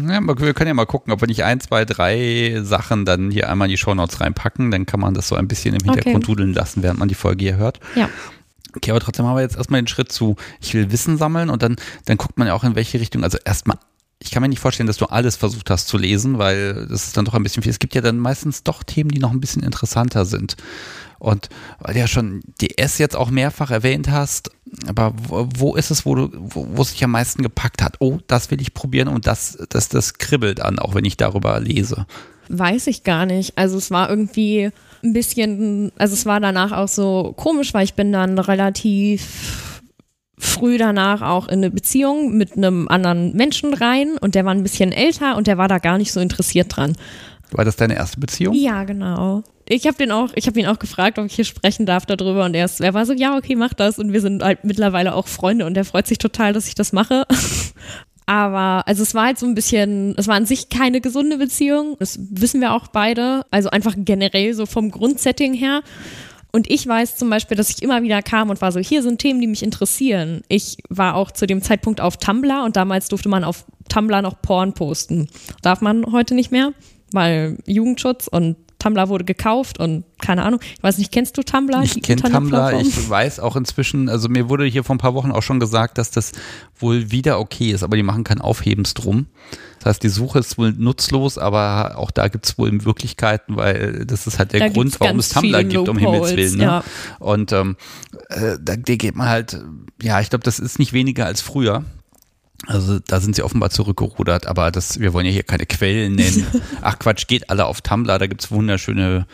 Ja, 0.00 0.20
wir 0.22 0.54
können 0.54 0.68
ja 0.68 0.74
mal 0.74 0.86
gucken, 0.86 1.12
ob 1.12 1.20
wir 1.20 1.28
nicht 1.28 1.44
ein, 1.44 1.60
zwei, 1.60 1.84
drei 1.84 2.60
Sachen 2.62 3.04
dann 3.04 3.30
hier 3.30 3.50
einmal 3.50 3.66
in 3.68 3.72
die 3.72 3.76
Shownotes 3.76 4.20
reinpacken. 4.20 4.70
Dann 4.70 4.86
kann 4.86 5.00
man 5.00 5.12
das 5.12 5.28
so 5.28 5.36
ein 5.36 5.48
bisschen 5.48 5.74
im 5.74 5.84
Hintergrund 5.84 6.16
okay. 6.16 6.26
dudeln 6.26 6.54
lassen, 6.54 6.82
während 6.82 6.98
man 6.98 7.08
die 7.08 7.14
Folge 7.14 7.44
hier 7.44 7.56
hört. 7.56 7.78
Ja. 7.94 8.08
Okay, 8.74 8.90
aber 8.90 9.00
trotzdem 9.00 9.26
haben 9.26 9.36
wir 9.36 9.42
jetzt 9.42 9.56
erstmal 9.56 9.82
den 9.82 9.88
Schritt 9.88 10.10
zu, 10.10 10.36
ich 10.62 10.72
will 10.72 10.90
Wissen 10.92 11.18
sammeln 11.18 11.50
und 11.50 11.62
dann, 11.62 11.76
dann 12.06 12.16
guckt 12.16 12.38
man 12.38 12.46
ja 12.46 12.54
auch 12.54 12.64
in 12.64 12.74
welche 12.74 13.00
Richtung. 13.00 13.22
Also 13.22 13.36
erstmal 13.44 13.76
ich 14.22 14.30
kann 14.30 14.40
mir 14.40 14.48
nicht 14.48 14.60
vorstellen, 14.60 14.86
dass 14.86 14.98
du 14.98 15.06
alles 15.06 15.36
versucht 15.36 15.68
hast 15.68 15.88
zu 15.88 15.98
lesen, 15.98 16.38
weil 16.38 16.86
das 16.88 17.06
ist 17.06 17.16
dann 17.16 17.24
doch 17.24 17.34
ein 17.34 17.42
bisschen 17.42 17.62
viel. 17.62 17.70
Es 17.70 17.80
gibt 17.80 17.94
ja 17.94 18.00
dann 18.00 18.18
meistens 18.18 18.62
doch 18.62 18.84
Themen, 18.84 19.10
die 19.10 19.18
noch 19.18 19.32
ein 19.32 19.40
bisschen 19.40 19.62
interessanter 19.62 20.24
sind. 20.24 20.56
Und 21.22 21.50
weil 21.78 21.94
du 21.94 22.00
ja 22.00 22.08
schon 22.08 22.40
DS 22.60 22.98
jetzt 22.98 23.14
auch 23.14 23.30
mehrfach 23.30 23.70
erwähnt 23.70 24.10
hast, 24.10 24.50
aber 24.88 25.14
wo, 25.16 25.48
wo 25.56 25.74
ist 25.76 25.92
es, 25.92 26.04
wo 26.04 26.16
du, 26.16 26.30
wo, 26.32 26.66
wo 26.72 26.82
es 26.82 26.90
dich 26.90 27.04
am 27.04 27.12
meisten 27.12 27.44
gepackt 27.44 27.80
hat? 27.80 27.98
Oh, 28.00 28.18
das 28.26 28.50
will 28.50 28.60
ich 28.60 28.74
probieren 28.74 29.06
und 29.06 29.28
das, 29.28 29.56
das, 29.68 29.88
das 29.88 30.14
kribbelt 30.14 30.60
an, 30.60 30.80
auch 30.80 30.96
wenn 30.96 31.04
ich 31.04 31.16
darüber 31.16 31.60
lese. 31.60 32.06
Weiß 32.48 32.88
ich 32.88 33.04
gar 33.04 33.24
nicht. 33.24 33.56
Also 33.56 33.78
es 33.78 33.92
war 33.92 34.10
irgendwie 34.10 34.70
ein 35.04 35.12
bisschen, 35.12 35.92
also 35.96 36.12
es 36.12 36.26
war 36.26 36.40
danach 36.40 36.72
auch 36.72 36.88
so 36.88 37.34
komisch, 37.36 37.72
weil 37.72 37.84
ich 37.84 37.94
bin 37.94 38.10
dann 38.10 38.36
relativ 38.40 39.70
früh 40.38 40.76
danach 40.76 41.22
auch 41.22 41.46
in 41.46 41.58
eine 41.58 41.70
Beziehung 41.70 42.36
mit 42.36 42.56
einem 42.56 42.88
anderen 42.88 43.36
Menschen 43.36 43.74
rein 43.74 44.18
und 44.20 44.34
der 44.34 44.44
war 44.44 44.52
ein 44.52 44.64
bisschen 44.64 44.90
älter 44.90 45.36
und 45.36 45.46
der 45.46 45.56
war 45.56 45.68
da 45.68 45.78
gar 45.78 45.98
nicht 45.98 46.10
so 46.10 46.18
interessiert 46.18 46.76
dran. 46.76 46.96
War 47.52 47.64
das 47.64 47.76
deine 47.76 47.94
erste 47.94 48.18
Beziehung? 48.18 48.56
Ja, 48.56 48.82
genau. 48.82 49.44
Ich 49.68 49.86
habe 49.86 49.96
den 49.96 50.10
auch, 50.10 50.30
ich 50.34 50.46
habe 50.46 50.58
ihn 50.58 50.66
auch 50.66 50.78
gefragt, 50.78 51.18
ob 51.18 51.26
ich 51.26 51.34
hier 51.34 51.44
sprechen 51.44 51.86
darf 51.86 52.06
darüber 52.06 52.44
und 52.44 52.54
er, 52.54 52.64
ist, 52.64 52.80
er 52.80 52.94
war 52.94 53.06
so, 53.06 53.12
ja, 53.12 53.36
okay, 53.36 53.54
mach 53.54 53.74
das 53.74 53.98
und 53.98 54.12
wir 54.12 54.20
sind 54.20 54.42
halt 54.42 54.64
mittlerweile 54.64 55.14
auch 55.14 55.28
Freunde 55.28 55.66
und 55.66 55.76
er 55.76 55.84
freut 55.84 56.06
sich 56.06 56.18
total, 56.18 56.52
dass 56.52 56.68
ich 56.68 56.74
das 56.74 56.92
mache. 56.92 57.26
Aber 58.26 58.86
also 58.86 59.02
es 59.02 59.14
war 59.14 59.26
halt 59.26 59.38
so 59.38 59.46
ein 59.46 59.54
bisschen, 59.54 60.14
es 60.16 60.28
war 60.28 60.36
an 60.36 60.46
sich 60.46 60.68
keine 60.68 61.00
gesunde 61.00 61.38
Beziehung. 61.38 61.96
Das 61.98 62.18
wissen 62.18 62.60
wir 62.60 62.72
auch 62.72 62.88
beide. 62.88 63.44
Also 63.50 63.68
einfach 63.70 63.94
generell 63.96 64.54
so 64.54 64.64
vom 64.64 64.90
Grundsetting 64.90 65.54
her. 65.54 65.82
Und 66.52 66.70
ich 66.70 66.86
weiß 66.86 67.16
zum 67.16 67.30
Beispiel, 67.30 67.56
dass 67.56 67.70
ich 67.70 67.82
immer 67.82 68.02
wieder 68.02 68.22
kam 68.22 68.50
und 68.50 68.60
war 68.60 68.72
so, 68.72 68.78
hier 68.78 69.02
sind 69.02 69.20
Themen, 69.20 69.40
die 69.40 69.46
mich 69.46 69.62
interessieren. 69.62 70.42
Ich 70.48 70.76
war 70.90 71.14
auch 71.14 71.30
zu 71.30 71.46
dem 71.46 71.62
Zeitpunkt 71.62 72.00
auf 72.00 72.18
Tumblr 72.18 72.62
und 72.64 72.76
damals 72.76 73.08
durfte 73.08 73.30
man 73.30 73.42
auf 73.42 73.64
Tumblr 73.88 74.20
noch 74.20 74.40
Porn 74.42 74.74
posten. 74.74 75.28
Darf 75.62 75.80
man 75.80 76.12
heute 76.12 76.34
nicht 76.34 76.52
mehr, 76.52 76.72
weil 77.10 77.58
Jugendschutz 77.66 78.28
und 78.28 78.56
Tumblr 78.82 79.08
wurde 79.08 79.24
gekauft 79.24 79.78
und 79.78 80.04
keine 80.20 80.42
Ahnung. 80.42 80.60
Ich 80.76 80.82
weiß 80.82 80.98
nicht, 80.98 81.12
kennst 81.12 81.38
du 81.38 81.42
Tumblr? 81.42 81.82
Ich 81.82 82.02
kenne 82.02 82.22
Tumblr, 82.22 82.80
ich 82.80 83.08
weiß 83.08 83.38
auch 83.40 83.54
inzwischen, 83.54 84.08
also 84.08 84.28
mir 84.28 84.48
wurde 84.48 84.64
hier 84.64 84.82
vor 84.82 84.96
ein 84.96 84.98
paar 84.98 85.14
Wochen 85.14 85.30
auch 85.30 85.42
schon 85.42 85.60
gesagt, 85.60 85.98
dass 85.98 86.10
das 86.10 86.32
wohl 86.78 87.10
wieder 87.10 87.38
okay 87.38 87.70
ist, 87.70 87.84
aber 87.84 87.96
die 87.96 88.02
machen 88.02 88.24
kein 88.24 88.40
Aufhebens 88.40 88.94
drum. 88.94 89.26
Das 89.78 89.86
heißt, 89.86 90.02
die 90.02 90.08
Suche 90.08 90.40
ist 90.40 90.58
wohl 90.58 90.72
nutzlos, 90.72 91.38
aber 91.38 91.96
auch 91.96 92.10
da 92.10 92.28
gibt 92.28 92.46
es 92.46 92.58
wohl 92.58 92.72
Möglichkeiten, 92.72 93.56
weil 93.56 94.04
das 94.06 94.26
ist 94.26 94.38
halt 94.38 94.52
der 94.52 94.60
Da 94.60 94.68
Grund, 94.68 94.98
warum 95.00 95.18
es 95.18 95.28
Tumblr 95.28 95.64
gibt, 95.64 95.88
um 95.88 95.98
Himmels 95.98 96.36
Willen. 96.36 96.58
Ne? 96.58 96.64
Ja. 96.64 96.84
Und 97.18 97.52
ähm, 97.52 97.76
äh, 98.28 98.58
da 98.60 98.76
geht 98.76 99.14
man 99.14 99.28
halt, 99.28 99.60
ja, 100.00 100.20
ich 100.20 100.30
glaube, 100.30 100.44
das 100.44 100.58
ist 100.58 100.78
nicht 100.78 100.92
weniger 100.92 101.26
als 101.26 101.40
früher. 101.40 101.84
Also 102.66 103.00
da 103.00 103.20
sind 103.20 103.34
sie 103.34 103.42
offenbar 103.42 103.70
zurückgerudert, 103.70 104.46
aber 104.46 104.70
das, 104.70 105.00
wir 105.00 105.12
wollen 105.12 105.26
ja 105.26 105.32
hier 105.32 105.42
keine 105.42 105.66
Quellen 105.66 106.14
nennen. 106.14 106.46
Ach 106.80 106.98
Quatsch, 106.98 107.26
geht 107.26 107.50
alle 107.50 107.66
auf 107.66 107.80
Tumblr, 107.80 108.18
da 108.18 108.26
gibt's 108.26 108.50
wunderschöne 108.50 109.26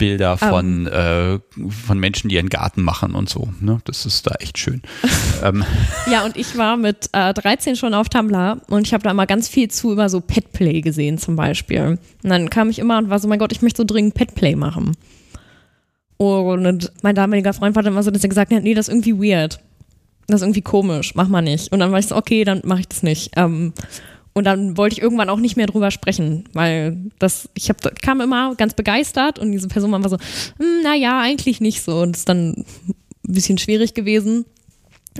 Bilder 0.00 0.38
von, 0.38 0.86
äh, 0.86 1.38
von 1.68 1.98
Menschen, 1.98 2.30
die 2.30 2.36
ihren 2.36 2.48
Garten 2.48 2.82
machen 2.82 3.14
und 3.14 3.28
so. 3.28 3.50
Ne? 3.60 3.80
Das 3.84 4.06
ist 4.06 4.26
da 4.26 4.34
echt 4.40 4.56
schön. 4.56 4.80
ähm, 5.44 5.62
Ja, 6.10 6.24
und 6.24 6.38
ich 6.38 6.56
war 6.56 6.78
mit 6.78 7.10
äh, 7.12 7.34
13 7.34 7.76
schon 7.76 7.92
auf 7.92 8.08
Tumblr 8.08 8.62
und 8.68 8.86
ich 8.86 8.94
habe 8.94 9.04
da 9.04 9.12
mal 9.12 9.26
ganz 9.26 9.46
viel 9.46 9.68
zu 9.70 9.92
über 9.92 10.08
so 10.08 10.22
Petplay 10.22 10.80
gesehen 10.80 11.18
zum 11.18 11.36
Beispiel. 11.36 11.98
Und 12.22 12.30
dann 12.30 12.48
kam 12.48 12.70
ich 12.70 12.78
immer 12.78 12.96
und 12.96 13.10
war 13.10 13.18
so, 13.18 13.28
mein 13.28 13.38
Gott, 13.38 13.52
ich 13.52 13.60
möchte 13.60 13.82
so 13.82 13.84
dringend 13.84 14.14
Petplay 14.14 14.56
machen. 14.56 14.96
Und 16.16 16.92
mein 17.02 17.14
damaliger 17.14 17.52
Freund 17.52 17.76
war 17.76 17.82
dann 17.82 17.92
immer 17.92 18.02
so, 18.02 18.10
dass 18.10 18.22
er 18.22 18.28
gesagt 18.30 18.52
hat, 18.52 18.62
nee, 18.62 18.74
das 18.74 18.88
ist 18.88 18.94
irgendwie 18.94 19.32
weird. 19.32 19.60
Das 20.30 20.40
ist 20.40 20.44
irgendwie 20.44 20.62
komisch, 20.62 21.14
mach 21.14 21.28
mal 21.28 21.42
nicht. 21.42 21.72
Und 21.72 21.80
dann 21.80 21.92
war 21.92 21.98
ich 21.98 22.06
so, 22.06 22.16
okay, 22.16 22.44
dann 22.44 22.62
mache 22.64 22.80
ich 22.80 22.88
das 22.88 23.02
nicht. 23.02 23.32
Ähm, 23.36 23.72
und 24.32 24.44
dann 24.44 24.76
wollte 24.76 24.94
ich 24.94 25.02
irgendwann 25.02 25.28
auch 25.28 25.38
nicht 25.40 25.56
mehr 25.56 25.66
drüber 25.66 25.90
sprechen, 25.90 26.44
weil 26.52 27.10
das, 27.18 27.48
ich 27.54 27.68
hab, 27.68 28.00
kam 28.00 28.20
immer 28.20 28.54
ganz 28.54 28.74
begeistert 28.74 29.38
und 29.38 29.50
diese 29.52 29.68
Person 29.68 29.90
war 29.90 29.98
immer 29.98 30.08
so, 30.08 30.18
hm, 30.58 30.82
naja, 30.84 31.20
eigentlich 31.20 31.60
nicht 31.60 31.82
so. 31.82 32.00
Und 32.00 32.14
es 32.14 32.20
ist 32.20 32.28
dann 32.28 32.50
ein 32.50 32.64
bisschen 33.22 33.58
schwierig 33.58 33.94
gewesen. 33.94 34.44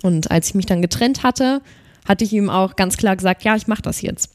Und 0.03 0.31
als 0.31 0.49
ich 0.49 0.55
mich 0.55 0.67
dann 0.67 0.81
getrennt 0.81 1.23
hatte, 1.25 1.61
hatte 2.07 2.25
ich 2.25 2.33
ihm 2.33 2.49
auch 2.49 2.77
ganz 2.77 2.97
klar 2.97 3.17
gesagt, 3.17 3.43
ja, 3.43 3.57
ich 3.57 3.67
mache 3.67 3.83
das 3.83 4.01
jetzt. 4.01 4.31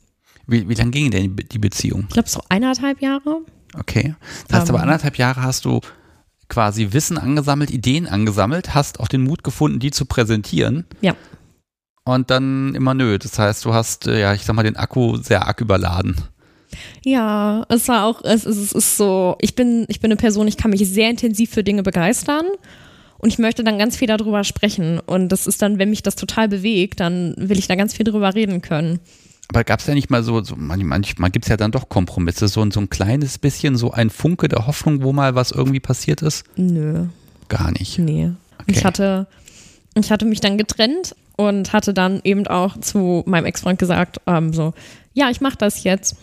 wie, 0.47 0.67
wie 0.67 0.73
lange 0.75 0.91
ging 0.91 1.09
denn 1.09 1.35
die 1.35 1.57
Beziehung? 1.59 2.05
Ich 2.07 2.13
glaube 2.13 2.29
so 2.29 2.41
eineinhalb 2.49 3.01
Jahre. 3.01 3.41
Okay. 3.77 4.15
Das 4.49 4.59
heißt 4.59 4.69
Ähm. 4.69 4.75
aber 4.75 4.83
anderthalb 4.83 5.17
Jahre 5.17 5.41
hast 5.41 5.65
du 5.65 5.79
quasi 6.49 6.93
Wissen 6.93 7.17
angesammelt, 7.17 7.71
Ideen 7.71 8.07
angesammelt, 8.07 8.73
hast 8.73 8.99
auch 8.99 9.07
den 9.07 9.23
Mut 9.23 9.43
gefunden, 9.43 9.79
die 9.79 9.91
zu 9.91 10.05
präsentieren. 10.05 10.85
Ja. 11.01 11.15
Und 12.03 12.29
dann 12.29 12.75
immer 12.75 12.93
nö. 12.93 13.17
Das 13.17 13.39
heißt, 13.39 13.65
du 13.65 13.73
hast, 13.73 14.07
äh, 14.07 14.21
ja, 14.21 14.33
ich 14.33 14.43
sag 14.43 14.55
mal, 14.55 14.63
den 14.63 14.75
Akku 14.75 15.17
sehr 15.17 15.47
arg 15.47 15.61
überladen. 15.61 16.15
Ja, 17.03 17.65
es 17.69 17.87
war 17.87 18.05
auch, 18.05 18.23
es 18.23 18.45
ist, 18.45 18.57
es 18.57 18.71
ist 18.71 18.97
so, 18.97 19.37
ich 19.39 19.55
bin, 19.55 19.85
ich 19.87 20.01
bin 20.01 20.11
eine 20.11 20.17
Person, 20.17 20.47
ich 20.47 20.57
kann 20.57 20.71
mich 20.71 20.87
sehr 20.87 21.09
intensiv 21.09 21.51
für 21.51 21.63
Dinge 21.63 21.83
begeistern 21.83 22.45
und 23.17 23.29
ich 23.29 23.39
möchte 23.39 23.63
dann 23.63 23.79
ganz 23.79 23.95
viel 23.95 24.07
darüber 24.07 24.43
sprechen. 24.43 24.99
Und 24.99 25.29
das 25.29 25.47
ist 25.47 25.61
dann, 25.61 25.79
wenn 25.79 25.89
mich 25.89 26.03
das 26.03 26.15
total 26.15 26.47
bewegt, 26.47 26.99
dann 26.99 27.33
will 27.37 27.57
ich 27.57 27.67
da 27.67 27.75
ganz 27.75 27.93
viel 27.93 28.03
drüber 28.03 28.35
reden 28.35 28.61
können. 28.61 28.99
Aber 29.49 29.63
gab 29.63 29.79
es 29.79 29.85
ja 29.87 29.93
nicht 29.93 30.09
mal 30.09 30.23
so, 30.23 30.43
so 30.43 30.55
manchmal, 30.57 31.29
gibt 31.31 31.45
es 31.45 31.49
ja 31.49 31.57
dann 31.57 31.71
doch 31.71 31.87
Kompromisse, 31.89 32.47
so, 32.47 32.61
ein- 32.61 32.71
so 32.71 32.79
ein 32.79 32.89
kleines 32.89 33.37
bisschen, 33.37 33.75
so 33.77 33.91
ein 33.91 34.09
Funke 34.09 34.47
der 34.47 34.65
Hoffnung, 34.67 35.03
wo 35.03 35.13
mal 35.13 35.35
was 35.35 35.51
irgendwie 35.51 35.79
passiert 35.79 36.21
ist? 36.21 36.43
Nö, 36.55 37.05
Gar 37.47 37.71
nicht. 37.71 37.99
nee. 37.99 38.31
Okay. 38.61 38.71
Ich 38.71 38.83
hatte, 38.85 39.27
ich 39.95 40.11
hatte 40.11 40.25
mich 40.25 40.41
dann 40.41 40.57
getrennt 40.57 41.15
und 41.37 41.73
hatte 41.73 41.93
dann 41.93 42.21
eben 42.23 42.47
auch 42.47 42.79
zu 42.79 43.23
meinem 43.27 43.45
Ex-Freund 43.45 43.77
gesagt, 43.77 44.19
ähm, 44.25 44.51
so, 44.53 44.73
ja, 45.13 45.29
ich 45.29 45.41
mache 45.41 45.57
das 45.57 45.83
jetzt. 45.83 46.15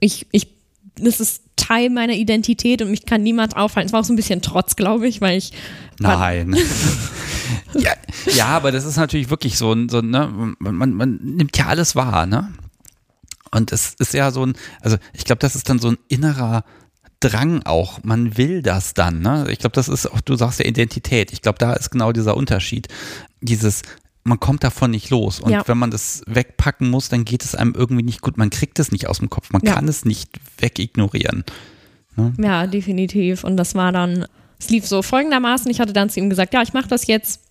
Ich, 0.00 0.26
ich, 0.30 0.48
das 0.96 1.18
ist 1.18 1.42
Teil 1.56 1.90
meiner 1.90 2.12
Identität 2.12 2.80
und 2.82 2.90
mich 2.92 3.04
kann 3.04 3.22
niemand 3.24 3.56
aufhalten. 3.56 3.88
Es 3.88 3.92
war 3.92 4.00
auch 4.00 4.04
so 4.04 4.12
ein 4.12 4.16
bisschen 4.16 4.42
Trotz, 4.42 4.76
glaube 4.76 5.08
ich, 5.08 5.20
weil 5.20 5.36
ich 5.38 5.52
Nein. 5.98 6.54
ja, 7.74 7.92
ja, 8.34 8.46
aber 8.46 8.72
das 8.72 8.84
ist 8.84 8.96
natürlich 8.96 9.30
wirklich 9.30 9.56
so, 9.58 9.72
ein- 9.72 9.88
so 9.88 10.00
ne, 10.00 10.54
man, 10.58 10.92
man 10.94 11.16
nimmt 11.22 11.56
ja 11.56 11.66
alles 11.66 11.94
wahr, 11.96 12.26
ne? 12.26 12.52
Und 13.50 13.72
es 13.72 13.94
ist 13.94 14.12
ja 14.14 14.30
so 14.30 14.44
ein, 14.44 14.54
also 14.82 14.98
ich 15.14 15.24
glaube, 15.24 15.38
das 15.40 15.56
ist 15.56 15.68
dann 15.70 15.78
so 15.78 15.88
ein 15.88 15.98
innerer 16.08 16.64
Drang 17.20 17.62
auch. 17.64 18.04
Man 18.04 18.36
will 18.36 18.62
das 18.62 18.94
dann, 18.94 19.20
ne? 19.20 19.46
Ich 19.50 19.58
glaube, 19.58 19.74
das 19.74 19.88
ist 19.88 20.06
auch, 20.06 20.20
du 20.20 20.36
sagst 20.36 20.58
ja 20.60 20.66
Identität. 20.66 21.32
Ich 21.32 21.42
glaube, 21.42 21.58
da 21.58 21.72
ist 21.72 21.90
genau 21.90 22.12
dieser 22.12 22.36
Unterschied. 22.36 22.88
Dieses, 23.40 23.82
man 24.22 24.38
kommt 24.38 24.62
davon 24.64 24.90
nicht 24.90 25.08
los. 25.10 25.40
Und 25.40 25.50
Ja. 25.50 25.66
wenn 25.66 25.78
man 25.78 25.90
das 25.90 26.22
wegpacken 26.26 26.90
muss, 26.90 27.08
dann 27.08 27.24
geht 27.24 27.42
es 27.42 27.54
einem 27.54 27.74
irgendwie 27.74 28.02
nicht 28.02 28.20
gut. 28.20 28.36
Man 28.36 28.50
kriegt 28.50 28.78
es 28.78 28.92
nicht 28.92 29.08
aus 29.08 29.18
dem 29.18 29.30
Kopf. 29.30 29.50
Man 29.50 29.62
Ja. 29.64 29.74
kann 29.74 29.88
es 29.88 30.04
nicht 30.04 30.28
wegignorieren. 30.58 31.44
Ja, 32.36 32.66
definitiv. 32.66 33.44
Und 33.44 33.56
das 33.56 33.74
war 33.74 33.92
dann, 33.92 34.26
es 34.58 34.70
lief 34.70 34.86
so 34.86 35.02
folgendermaßen, 35.02 35.70
ich 35.70 35.80
hatte 35.80 35.92
dann 35.92 36.10
zu 36.10 36.20
ihm 36.20 36.30
gesagt, 36.30 36.54
ja, 36.54 36.62
ich 36.62 36.72
mache 36.72 36.88
das 36.88 37.06
jetzt. 37.06 37.42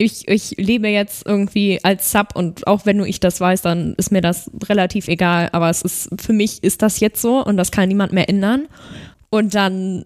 Ich, 0.00 0.28
ich 0.28 0.54
lebe 0.56 0.86
jetzt 0.88 1.26
irgendwie 1.26 1.80
als 1.82 2.12
Sub 2.12 2.36
und 2.36 2.66
auch 2.68 2.86
wenn 2.86 2.98
nur 2.98 3.06
ich 3.08 3.18
das 3.18 3.40
weiß, 3.40 3.62
dann 3.62 3.94
ist 3.96 4.12
mir 4.12 4.20
das 4.20 4.48
relativ 4.68 5.08
egal. 5.08 5.48
Aber 5.52 5.68
es 5.70 5.82
ist, 5.82 6.08
für 6.20 6.32
mich 6.32 6.62
ist 6.62 6.82
das 6.82 7.00
jetzt 7.00 7.20
so 7.20 7.44
und 7.44 7.56
das 7.56 7.72
kann 7.72 7.88
niemand 7.88 8.12
mehr 8.12 8.28
ändern. 8.28 8.68
Und 9.28 9.54
dann 9.54 10.04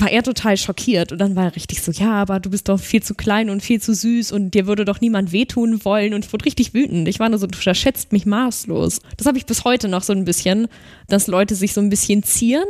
war 0.00 0.10
er 0.10 0.22
total 0.22 0.56
schockiert 0.56 1.12
und 1.12 1.18
dann 1.18 1.36
war 1.36 1.44
er 1.44 1.56
richtig 1.56 1.82
so, 1.82 1.92
ja, 1.92 2.12
aber 2.12 2.40
du 2.40 2.50
bist 2.50 2.68
doch 2.68 2.78
viel 2.78 3.02
zu 3.02 3.14
klein 3.14 3.50
und 3.50 3.62
viel 3.62 3.80
zu 3.80 3.94
süß 3.94 4.32
und 4.32 4.52
dir 4.54 4.66
würde 4.66 4.84
doch 4.84 5.00
niemand 5.00 5.32
wehtun 5.32 5.84
wollen 5.84 6.14
und 6.14 6.24
ich 6.24 6.32
wurde 6.32 6.44
richtig 6.44 6.74
wütend. 6.74 7.08
Ich 7.08 7.18
war 7.18 7.28
nur 7.28 7.38
so, 7.38 7.46
du 7.46 7.56
unterschätzt 7.56 8.12
mich 8.12 8.26
maßlos. 8.26 9.00
Das 9.16 9.26
habe 9.26 9.38
ich 9.38 9.46
bis 9.46 9.64
heute 9.64 9.88
noch 9.88 10.02
so 10.02 10.12
ein 10.12 10.24
bisschen, 10.24 10.68
dass 11.08 11.26
Leute 11.26 11.54
sich 11.54 11.72
so 11.72 11.80
ein 11.80 11.90
bisschen 11.90 12.22
zieren, 12.22 12.66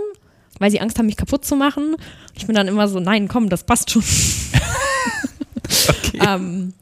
weil 0.59 0.71
sie 0.71 0.81
Angst 0.81 0.99
haben, 0.99 1.07
mich 1.07 1.17
kaputt 1.17 1.45
zu 1.45 1.57
machen. 1.57 1.97
Ich 2.35 2.47
bin 2.47 2.55
dann 2.55 2.69
immer 2.69 2.89
so, 2.89 3.01
nein, 3.01 3.29
komm, 3.29 3.49
das 3.49 3.65
passt 3.65 3.91
schon. 3.91 4.03
Okay. 5.89 6.21
Ähm, 6.27 6.73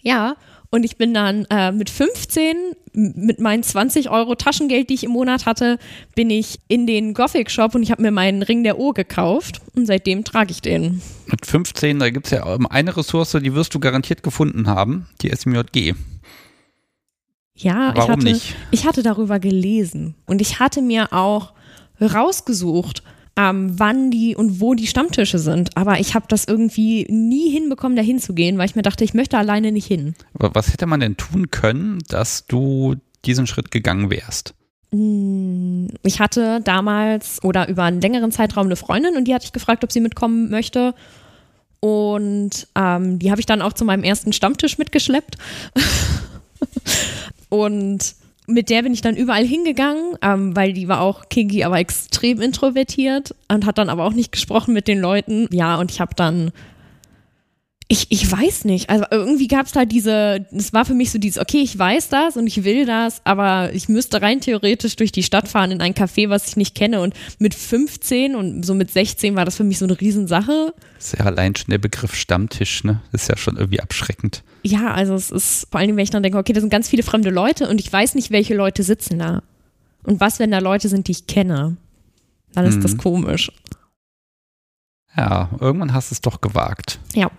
ja, 0.00 0.36
und 0.70 0.84
ich 0.84 0.96
bin 0.96 1.12
dann 1.14 1.44
äh, 1.50 1.72
mit 1.72 1.90
15, 1.90 2.56
m- 2.94 3.12
mit 3.16 3.38
meinen 3.38 3.62
20 3.62 4.08
Euro 4.10 4.34
Taschengeld, 4.34 4.88
die 4.90 4.94
ich 4.94 5.04
im 5.04 5.10
Monat 5.10 5.44
hatte, 5.46 5.78
bin 6.14 6.30
ich 6.30 6.58
in 6.68 6.86
den 6.86 7.12
Gothic 7.14 7.50
Shop 7.50 7.74
und 7.74 7.82
ich 7.82 7.90
habe 7.90 8.00
mir 8.02 8.10
meinen 8.10 8.42
Ring 8.42 8.64
der 8.64 8.78
Uhr 8.78 8.94
gekauft 8.94 9.60
und 9.74 9.86
seitdem 9.86 10.24
trage 10.24 10.52
ich 10.52 10.62
den. 10.62 11.02
Mit 11.26 11.44
15, 11.44 11.98
da 11.98 12.08
gibt 12.10 12.26
es 12.26 12.32
ja 12.32 12.44
eine 12.70 12.96
Ressource, 12.96 13.32
die 13.42 13.54
wirst 13.54 13.74
du 13.74 13.78
garantiert 13.80 14.22
gefunden 14.22 14.66
haben, 14.68 15.06
die 15.22 15.30
SMJG. 15.30 15.94
Ja, 17.56 17.90
ich 17.90 17.96
Warum 17.98 18.10
hatte, 18.12 18.24
nicht? 18.24 18.56
ich 18.70 18.86
hatte 18.86 19.02
darüber 19.02 19.38
gelesen 19.38 20.14
und 20.26 20.40
ich 20.40 20.58
hatte 20.58 20.80
mir 20.82 21.12
auch 21.12 21.52
rausgesucht, 22.00 23.02
ähm, 23.36 23.78
wann 23.78 24.10
die 24.10 24.36
und 24.36 24.60
wo 24.60 24.74
die 24.74 24.86
Stammtische 24.86 25.38
sind. 25.38 25.76
Aber 25.76 25.98
ich 26.00 26.14
habe 26.14 26.26
das 26.28 26.44
irgendwie 26.44 27.06
nie 27.10 27.50
hinbekommen, 27.50 27.96
da 27.96 28.02
hinzugehen, 28.02 28.58
weil 28.58 28.66
ich 28.66 28.76
mir 28.76 28.82
dachte, 28.82 29.04
ich 29.04 29.14
möchte 29.14 29.38
alleine 29.38 29.72
nicht 29.72 29.86
hin. 29.86 30.14
Aber 30.34 30.54
was 30.54 30.72
hätte 30.72 30.86
man 30.86 31.00
denn 31.00 31.16
tun 31.16 31.50
können, 31.50 31.98
dass 32.08 32.46
du 32.46 32.96
diesen 33.24 33.46
Schritt 33.46 33.70
gegangen 33.70 34.10
wärst? 34.10 34.54
Mm, 34.92 35.86
Ich 36.02 36.20
hatte 36.20 36.60
damals 36.62 37.42
oder 37.42 37.68
über 37.68 37.84
einen 37.84 38.00
längeren 38.00 38.30
Zeitraum 38.30 38.66
eine 38.66 38.76
Freundin 38.76 39.16
und 39.16 39.24
die 39.26 39.34
hatte 39.34 39.46
ich 39.46 39.52
gefragt, 39.52 39.82
ob 39.82 39.90
sie 39.90 40.00
mitkommen 40.00 40.50
möchte. 40.50 40.94
Und 41.80 42.68
ähm, 42.76 43.18
die 43.18 43.30
habe 43.30 43.40
ich 43.40 43.46
dann 43.46 43.60
auch 43.60 43.72
zu 43.72 43.84
meinem 43.84 44.04
ersten 44.04 44.32
Stammtisch 44.32 44.78
mitgeschleppt. 44.78 45.36
und 47.48 48.14
mit 48.46 48.68
der 48.70 48.82
bin 48.82 48.92
ich 48.92 49.00
dann 49.00 49.16
überall 49.16 49.44
hingegangen, 49.44 50.16
ähm, 50.22 50.54
weil 50.54 50.72
die 50.72 50.88
war 50.88 51.00
auch 51.00 51.28
kinky, 51.28 51.64
aber 51.64 51.78
extrem 51.78 52.40
introvertiert 52.40 53.34
und 53.48 53.64
hat 53.64 53.78
dann 53.78 53.88
aber 53.88 54.04
auch 54.04 54.12
nicht 54.12 54.32
gesprochen 54.32 54.74
mit 54.74 54.86
den 54.88 55.00
Leuten. 55.00 55.48
Ja, 55.50 55.76
und 55.76 55.90
ich 55.90 56.00
habe 56.00 56.14
dann 56.14 56.52
ich, 57.88 58.10
ich 58.10 58.30
weiß 58.32 58.64
nicht. 58.64 58.88
Also 58.88 59.04
irgendwie 59.10 59.46
gab 59.46 59.66
es 59.66 59.72
da 59.72 59.84
diese, 59.84 60.46
es 60.52 60.72
war 60.72 60.84
für 60.86 60.94
mich 60.94 61.10
so 61.10 61.18
dieses, 61.18 61.38
okay, 61.40 61.58
ich 61.58 61.78
weiß 61.78 62.08
das 62.08 62.36
und 62.36 62.46
ich 62.46 62.64
will 62.64 62.86
das, 62.86 63.20
aber 63.24 63.72
ich 63.74 63.88
müsste 63.90 64.22
rein 64.22 64.40
theoretisch 64.40 64.96
durch 64.96 65.12
die 65.12 65.22
Stadt 65.22 65.48
fahren 65.48 65.70
in 65.70 65.80
ein 65.82 65.92
Café, 65.92 66.30
was 66.30 66.48
ich 66.48 66.56
nicht 66.56 66.74
kenne. 66.74 67.00
Und 67.02 67.14
mit 67.38 67.54
15 67.54 68.34
und 68.36 68.64
so 68.64 68.74
mit 68.74 68.90
16 68.90 69.36
war 69.36 69.44
das 69.44 69.56
für 69.56 69.64
mich 69.64 69.78
so 69.78 69.84
eine 69.84 70.00
Riesensache. 70.00 70.72
Das 70.96 71.12
ist 71.12 71.18
ja 71.18 71.26
allein 71.26 71.54
schon 71.54 71.70
der 71.70 71.78
Begriff 71.78 72.14
Stammtisch, 72.14 72.84
ne? 72.84 73.02
Das 73.12 73.22
ist 73.22 73.28
ja 73.28 73.36
schon 73.36 73.56
irgendwie 73.58 73.80
abschreckend. 73.80 74.42
Ja, 74.62 74.92
also 74.94 75.14
es 75.14 75.30
ist 75.30 75.66
vor 75.70 75.80
allem, 75.80 75.96
wenn 75.96 76.04
ich 76.04 76.10
dann 76.10 76.22
denke, 76.22 76.38
okay, 76.38 76.54
da 76.54 76.60
sind 76.62 76.70
ganz 76.70 76.88
viele 76.88 77.02
fremde 77.02 77.28
Leute 77.30 77.68
und 77.68 77.80
ich 77.80 77.92
weiß 77.92 78.14
nicht, 78.14 78.30
welche 78.30 78.54
Leute 78.54 78.82
sitzen 78.82 79.18
da. 79.18 79.42
Und 80.04 80.20
was, 80.20 80.38
wenn 80.38 80.50
da 80.50 80.58
Leute 80.58 80.88
sind, 80.88 81.06
die 81.08 81.12
ich 81.12 81.26
kenne? 81.26 81.76
Dann 82.54 82.64
ist 82.64 82.82
das 82.82 82.92
Mhm. 82.94 82.98
komisch. 82.98 83.52
Ja, 85.16 85.50
irgendwann 85.60 85.92
hast 85.92 86.10
du 86.10 86.14
es 86.14 86.20
doch 86.20 86.40
gewagt. 86.40 86.98
Ja. 87.14 87.30